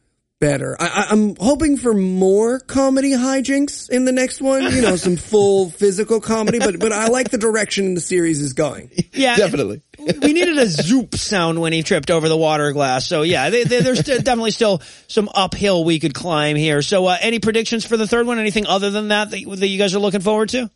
Better. 0.41 0.75
I, 0.79 0.87
I, 0.87 1.05
I'm 1.11 1.35
hoping 1.35 1.77
for 1.77 1.93
more 1.93 2.59
comedy 2.59 3.11
hijinks 3.11 3.89
in 3.91 4.05
the 4.05 4.11
next 4.11 4.41
one. 4.41 4.63
You 4.63 4.81
know, 4.81 4.95
some 4.95 5.15
full 5.15 5.69
physical 5.79 6.19
comedy, 6.19 6.57
but 6.57 6.79
but 6.79 6.91
I 6.91 7.07
like 7.09 7.29
the 7.29 7.37
direction 7.37 7.93
the 7.93 8.01
series 8.01 8.41
is 8.41 8.53
going. 8.53 8.89
Yeah, 9.13 9.35
Definitely. 9.35 9.83
we 9.99 10.33
needed 10.33 10.57
a 10.57 10.65
zoop 10.65 11.13
sound 11.15 11.61
when 11.61 11.73
he 11.73 11.83
tripped 11.83 12.09
over 12.09 12.27
the 12.27 12.35
water 12.35 12.71
glass. 12.71 13.05
So 13.07 13.21
yeah, 13.21 13.51
they, 13.51 13.65
they, 13.65 13.81
there's 13.81 13.99
st- 14.03 14.23
definitely 14.25 14.49
still 14.49 14.81
some 15.07 15.29
uphill 15.35 15.83
we 15.83 15.99
could 15.99 16.15
climb 16.15 16.55
here. 16.55 16.81
So 16.81 17.05
uh, 17.05 17.17
any 17.21 17.37
predictions 17.37 17.85
for 17.85 17.95
the 17.95 18.07
third 18.07 18.25
one? 18.25 18.39
Anything 18.39 18.65
other 18.65 18.89
than 18.89 19.09
that 19.09 19.29
that, 19.29 19.39
you- 19.41 19.55
that 19.55 19.67
you 19.67 19.77
guys 19.77 19.93
are 19.93 19.99
looking 19.99 20.21
forward 20.21 20.49
to? 20.49 20.71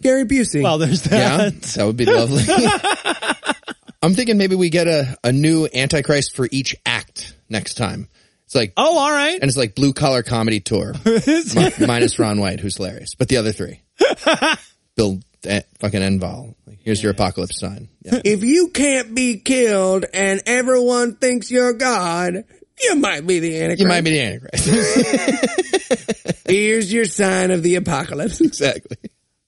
Gary 0.00 0.24
Busey. 0.24 0.62
Well, 0.62 0.78
there's 0.78 1.02
that. 1.02 1.12
Yeah, 1.12 1.36
that. 1.36 1.60
that 1.60 1.84
would 1.84 1.98
be 1.98 2.06
lovely. 2.06 2.44
I'm 4.02 4.14
thinking 4.14 4.36
maybe 4.38 4.56
we 4.56 4.70
get 4.70 4.88
a, 4.88 5.16
a 5.22 5.32
new 5.32 5.68
Antichrist 5.72 6.34
for 6.34 6.48
each 6.50 6.74
act 6.86 7.36
next 7.50 7.74
time. 7.74 8.08
It's 8.52 8.56
like, 8.58 8.74
Oh, 8.76 8.98
all 8.98 9.10
right. 9.10 9.36
and 9.40 9.44
it's 9.44 9.56
like 9.56 9.74
blue 9.74 9.94
collar 9.94 10.22
comedy 10.22 10.60
tour 10.60 10.92
Mi- 11.06 11.70
minus 11.86 12.18
Ron 12.18 12.38
White, 12.38 12.60
who's 12.60 12.76
hilarious, 12.76 13.14
but 13.14 13.28
the 13.28 13.38
other 13.38 13.50
three, 13.50 13.80
Bill 14.94 15.20
eh, 15.44 15.62
fucking 15.78 16.02
Engvall. 16.02 16.54
Like, 16.66 16.80
here's 16.82 17.02
your 17.02 17.12
apocalypse 17.12 17.58
sign. 17.58 17.88
Yeah. 18.02 18.20
if 18.26 18.44
you 18.44 18.68
can't 18.68 19.14
be 19.14 19.38
killed 19.38 20.04
and 20.12 20.42
everyone 20.44 21.16
thinks 21.16 21.50
you're 21.50 21.72
God, 21.72 22.44
you 22.82 22.94
might 22.96 23.26
be 23.26 23.38
the 23.38 23.56
Antichrist. 23.62 23.80
You 23.80 23.88
might 23.88 24.04
be 24.04 24.10
the 24.10 24.20
Antichrist. 24.20 24.68
Here's 26.46 26.92
your 26.92 27.06
sign 27.06 27.52
of 27.52 27.62
the 27.62 27.76
apocalypse. 27.76 28.42
exactly. 28.42 28.98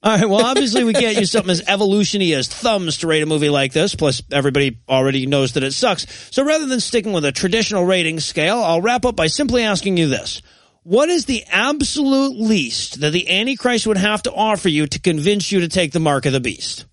All 0.05 0.15
right. 0.19 0.29
Well, 0.29 0.45
obviously 0.45 0.85
we 0.85 0.93
can't 0.93 1.17
use 1.17 1.31
something 1.31 1.51
as 1.51 1.63
evolutiony 1.63 2.37
as 2.37 2.47
thumbs 2.47 2.99
to 2.99 3.07
rate 3.07 3.23
a 3.23 3.27
movie 3.27 3.49
like 3.49 3.73
this. 3.73 3.95
Plus, 3.95 4.23
everybody 4.31 4.79
already 4.87 5.25
knows 5.25 5.55
that 5.55 5.63
it 5.63 5.73
sucks. 5.73 6.07
So 6.31 6.45
rather 6.45 6.67
than 6.67 6.81
sticking 6.81 7.15
with 7.15 7.25
a 7.25 7.33
traditional 7.33 7.87
rating 7.87 8.21
scale, 8.21 8.59
I'll 8.59 8.83
wrap 8.83 9.07
up 9.07 9.17
by 9.17 9.29
simply 9.29 9.63
asking 9.63 9.97
you 9.97 10.09
this. 10.09 10.43
What 10.83 11.09
is 11.09 11.25
the 11.25 11.43
absolute 11.51 12.39
least 12.39 13.01
that 13.01 13.13
the 13.13 13.31
Antichrist 13.31 13.87
would 13.87 13.97
have 13.97 14.23
to 14.25 14.33
offer 14.33 14.69
you 14.69 14.87
to 14.89 15.01
convince 15.01 15.51
you 15.51 15.61
to 15.61 15.69
take 15.69 15.93
the 15.93 16.01
mark 16.01 16.27
of 16.27 16.35
the 16.35 16.41
beast? 16.41 16.85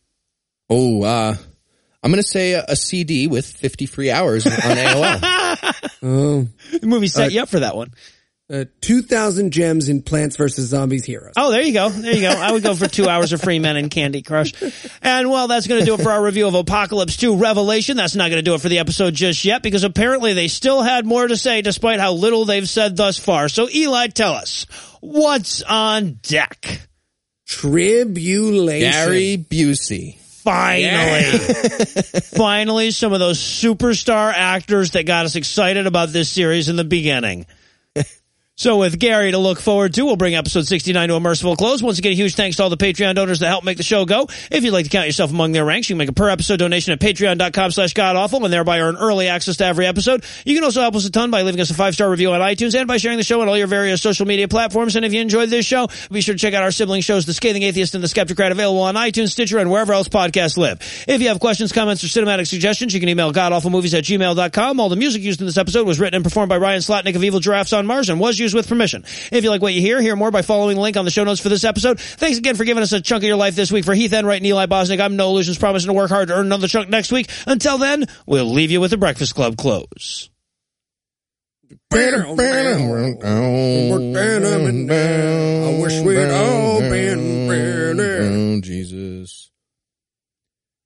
Oh, 0.69 1.03
uh, 1.03 1.35
I'm 2.01 2.11
going 2.11 2.23
to 2.23 2.27
say 2.29 2.53
a, 2.53 2.63
a 2.69 2.77
CD 2.77 3.27
with 3.27 3.45
50 3.45 3.87
free 3.87 4.09
hours 4.09 4.45
on 4.47 4.53
AOL. 4.53 5.75
Oh, 6.03 6.47
The 6.79 6.87
movie 6.87 7.07
set 7.07 7.31
you 7.31 7.41
up 7.43 7.49
for 7.49 7.59
that 7.59 7.75
one. 7.75 7.91
Uh, 8.51 8.65
2,000 8.81 9.51
gems 9.51 9.87
in 9.87 10.01
Plants 10.01 10.35
vs. 10.35 10.67
Zombies 10.67 11.05
Heroes. 11.05 11.33
Oh, 11.37 11.51
there 11.51 11.61
you 11.61 11.73
go. 11.73 11.89
There 11.89 12.13
you 12.13 12.21
go. 12.21 12.29
I 12.29 12.51
would 12.51 12.63
go 12.63 12.75
for 12.75 12.87
two 12.87 13.07
hours 13.07 13.31
of 13.31 13.41
free 13.41 13.59
men 13.59 13.77
and 13.77 13.89
Candy 13.89 14.21
Crush. 14.21 14.53
And 15.01 15.29
well, 15.29 15.47
that's 15.47 15.67
going 15.67 15.79
to 15.79 15.85
do 15.85 15.93
it 15.93 16.01
for 16.01 16.11
our 16.11 16.21
review 16.21 16.47
of 16.47 16.55
Apocalypse 16.55 17.15
2 17.15 17.37
Revelation. 17.37 17.95
That's 17.95 18.15
not 18.15 18.29
going 18.29 18.43
to 18.43 18.49
do 18.49 18.53
it 18.53 18.61
for 18.61 18.67
the 18.67 18.79
episode 18.79 19.13
just 19.13 19.45
yet 19.45 19.63
because 19.63 19.83
apparently 19.83 20.33
they 20.33 20.49
still 20.49 20.81
had 20.81 21.05
more 21.05 21.25
to 21.25 21.37
say 21.37 21.61
despite 21.61 21.99
how 22.01 22.11
little 22.11 22.43
they've 22.43 22.67
said 22.67 22.97
thus 22.97 23.17
far. 23.17 23.47
So 23.47 23.69
Eli, 23.69 24.07
tell 24.07 24.33
us, 24.33 24.65
what's 24.99 25.63
on 25.63 26.19
deck? 26.21 26.87
Tribulation. 27.47 28.91
Gary 28.91 29.37
Busey. 29.37 30.17
Finally. 30.17 31.23
Finally, 32.35 32.91
some 32.91 33.13
of 33.13 33.19
those 33.19 33.39
superstar 33.39 34.33
actors 34.35 34.91
that 34.91 35.05
got 35.05 35.25
us 35.25 35.35
excited 35.35 35.85
about 35.85 36.09
this 36.09 36.29
series 36.29 36.67
in 36.67 36.75
the 36.75 36.83
beginning. 36.83 37.45
So 38.61 38.77
with 38.77 38.99
Gary 38.99 39.31
to 39.31 39.39
look 39.39 39.59
forward 39.59 39.95
to, 39.95 40.05
we'll 40.05 40.17
bring 40.17 40.35
episode 40.35 40.67
69 40.67 41.09
to 41.09 41.15
a 41.15 41.19
merciful 41.19 41.55
close. 41.55 41.81
Once 41.81 41.97
again, 41.97 42.11
a 42.11 42.15
huge 42.15 42.35
thanks 42.35 42.57
to 42.57 42.63
all 42.63 42.69
the 42.69 42.77
Patreon 42.77 43.15
donors 43.15 43.39
that 43.39 43.47
help 43.47 43.63
make 43.63 43.77
the 43.77 43.81
show 43.81 44.05
go. 44.05 44.27
If 44.51 44.63
you'd 44.63 44.69
like 44.69 44.83
to 44.83 44.91
count 44.91 45.07
yourself 45.07 45.31
among 45.31 45.53
their 45.53 45.65
ranks, 45.65 45.89
you 45.89 45.95
can 45.95 45.97
make 45.97 46.09
a 46.09 46.13
per 46.13 46.29
episode 46.29 46.57
donation 46.57 46.93
at 46.93 46.99
patreon.com 46.99 47.71
slash 47.71 47.95
godawful 47.95 48.43
and 48.43 48.53
thereby 48.53 48.81
earn 48.81 48.97
early 48.97 49.29
access 49.29 49.57
to 49.57 49.65
every 49.65 49.87
episode. 49.87 50.23
You 50.45 50.53
can 50.53 50.63
also 50.63 50.79
help 50.79 50.95
us 50.95 51.07
a 51.07 51.09
ton 51.09 51.31
by 51.31 51.41
leaving 51.41 51.59
us 51.59 51.71
a 51.71 51.73
five-star 51.73 52.07
review 52.07 52.33
on 52.33 52.41
iTunes 52.41 52.77
and 52.77 52.87
by 52.87 52.97
sharing 52.97 53.17
the 53.17 53.23
show 53.23 53.41
on 53.41 53.47
all 53.47 53.57
your 53.57 53.65
various 53.65 53.99
social 53.99 54.27
media 54.27 54.47
platforms. 54.47 54.95
And 54.95 55.05
if 55.05 55.11
you 55.11 55.21
enjoyed 55.21 55.49
this 55.49 55.65
show, 55.65 55.87
be 56.11 56.21
sure 56.21 56.35
to 56.35 56.39
check 56.39 56.53
out 56.53 56.61
our 56.61 56.69
sibling 56.69 57.01
shows, 57.01 57.25
The 57.25 57.33
Scathing 57.33 57.63
Atheist 57.63 57.95
and 57.95 58.03
The 58.03 58.07
Skeptocrat, 58.07 58.51
available 58.51 58.81
on 58.81 58.93
iTunes, 58.93 59.29
Stitcher, 59.29 59.57
and 59.57 59.71
wherever 59.71 59.91
else 59.91 60.07
podcasts 60.07 60.55
live. 60.55 60.81
If 61.07 61.19
you 61.19 61.29
have 61.29 61.39
questions, 61.39 61.71
comments, 61.71 62.03
or 62.03 62.07
cinematic 62.09 62.45
suggestions, 62.45 62.93
you 62.93 62.99
can 62.99 63.09
email 63.09 63.33
godawfulmovies 63.33 63.97
at 63.97 64.03
gmail.com. 64.03 64.79
All 64.79 64.89
the 64.89 64.95
music 64.97 65.23
used 65.23 65.39
in 65.39 65.47
this 65.47 65.57
episode 65.57 65.87
was 65.87 65.99
written 65.99 66.17
and 66.17 66.23
performed 66.23 66.49
by 66.49 66.57
Ryan 66.57 66.81
Slotnick 66.81 67.15
of 67.15 67.23
Evil 67.23 67.39
Giraffes 67.39 67.73
on 67.73 67.87
Mars 67.87 68.09
and 68.09 68.19
was 68.19 68.37
used 68.37 68.50
with 68.53 68.67
permission. 68.67 69.03
If 69.31 69.43
you 69.43 69.49
like 69.49 69.61
what 69.61 69.73
you 69.73 69.81
hear, 69.81 70.01
hear 70.01 70.15
more 70.15 70.31
by 70.31 70.41
following 70.41 70.75
the 70.75 70.81
link 70.81 70.97
on 70.97 71.05
the 71.05 71.11
show 71.11 71.23
notes 71.23 71.41
for 71.41 71.49
this 71.49 71.63
episode. 71.63 71.99
Thanks 71.99 72.37
again 72.37 72.55
for 72.55 72.63
giving 72.63 72.83
us 72.83 72.91
a 72.91 73.01
chunk 73.01 73.23
of 73.23 73.27
your 73.27 73.35
life 73.35 73.55
this 73.55 73.71
week. 73.71 73.85
For 73.85 73.93
Heath 73.93 74.13
Enright 74.13 74.37
and 74.37 74.45
Eli 74.45 74.65
Bosnick, 74.65 74.99
I'm 74.99 75.15
Noah 75.15 75.33
Lugeons, 75.33 75.57
promising 75.57 75.87
to 75.87 75.93
work 75.93 76.09
hard 76.09 76.29
to 76.29 76.35
earn 76.35 76.45
another 76.45 76.67
chunk 76.67 76.89
next 76.89 77.11
week. 77.11 77.29
Until 77.47 77.77
then, 77.77 78.05
we'll 78.25 78.45
leave 78.45 78.71
you 78.71 78.81
with 78.81 78.91
the 78.91 78.97
Breakfast 78.97 79.35
Club 79.35 79.57
close. 79.57 80.29
I 85.71 85.81
wish 85.81 86.01
we'd 86.01 86.31
all 86.31 86.79
been 86.79 87.47
better. 87.47 88.21
Oh, 88.23 88.61
Jesus. 88.61 89.51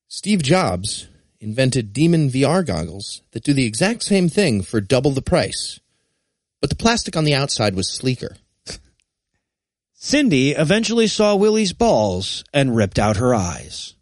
Steve 0.07 0.41
Jobs 0.43 1.07
invented 1.39 1.93
demon 1.93 2.29
VR 2.29 2.65
goggles 2.65 3.21
that 3.31 3.43
do 3.43 3.53
the 3.53 3.65
exact 3.65 4.03
same 4.03 4.29
thing 4.29 4.61
for 4.61 4.81
double 4.81 5.11
the 5.11 5.21
price. 5.21 5.79
But 6.61 6.69
the 6.69 6.75
plastic 6.75 7.15
on 7.15 7.25
the 7.25 7.35
outside 7.35 7.75
was 7.75 7.89
sleeker. 7.89 8.37
Cindy 9.93 10.51
eventually 10.51 11.07
saw 11.07 11.35
Willie's 11.35 11.73
balls 11.73 12.43
and 12.53 12.75
ripped 12.75 12.99
out 12.99 13.17
her 13.17 13.33
eyes. 13.33 13.95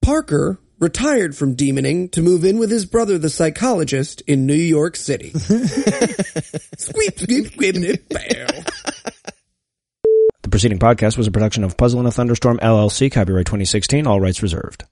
Parker 0.00 0.58
retired 0.78 1.36
from 1.36 1.54
demoning 1.54 2.10
to 2.12 2.22
move 2.22 2.42
in 2.42 2.56
with 2.58 2.70
his 2.70 2.86
brother, 2.86 3.18
the 3.18 3.28
psychologist, 3.28 4.22
in 4.22 4.46
New 4.46 4.54
York 4.54 4.96
City. 4.96 5.30
squeep, 5.34 7.18
squeep, 7.18 7.50
squeep, 7.50 7.78
nip. 7.78 8.08
The 10.42 10.50
preceding 10.50 10.78
podcast 10.78 11.18
was 11.18 11.26
a 11.26 11.30
production 11.30 11.62
of 11.62 11.76
Puzzle 11.76 12.00
in 12.00 12.06
a 12.06 12.10
Thunderstorm 12.10 12.58
LLC, 12.62 13.12
copyright 13.12 13.44
2016, 13.44 14.06
all 14.06 14.18
rights 14.18 14.42
reserved. 14.42 14.86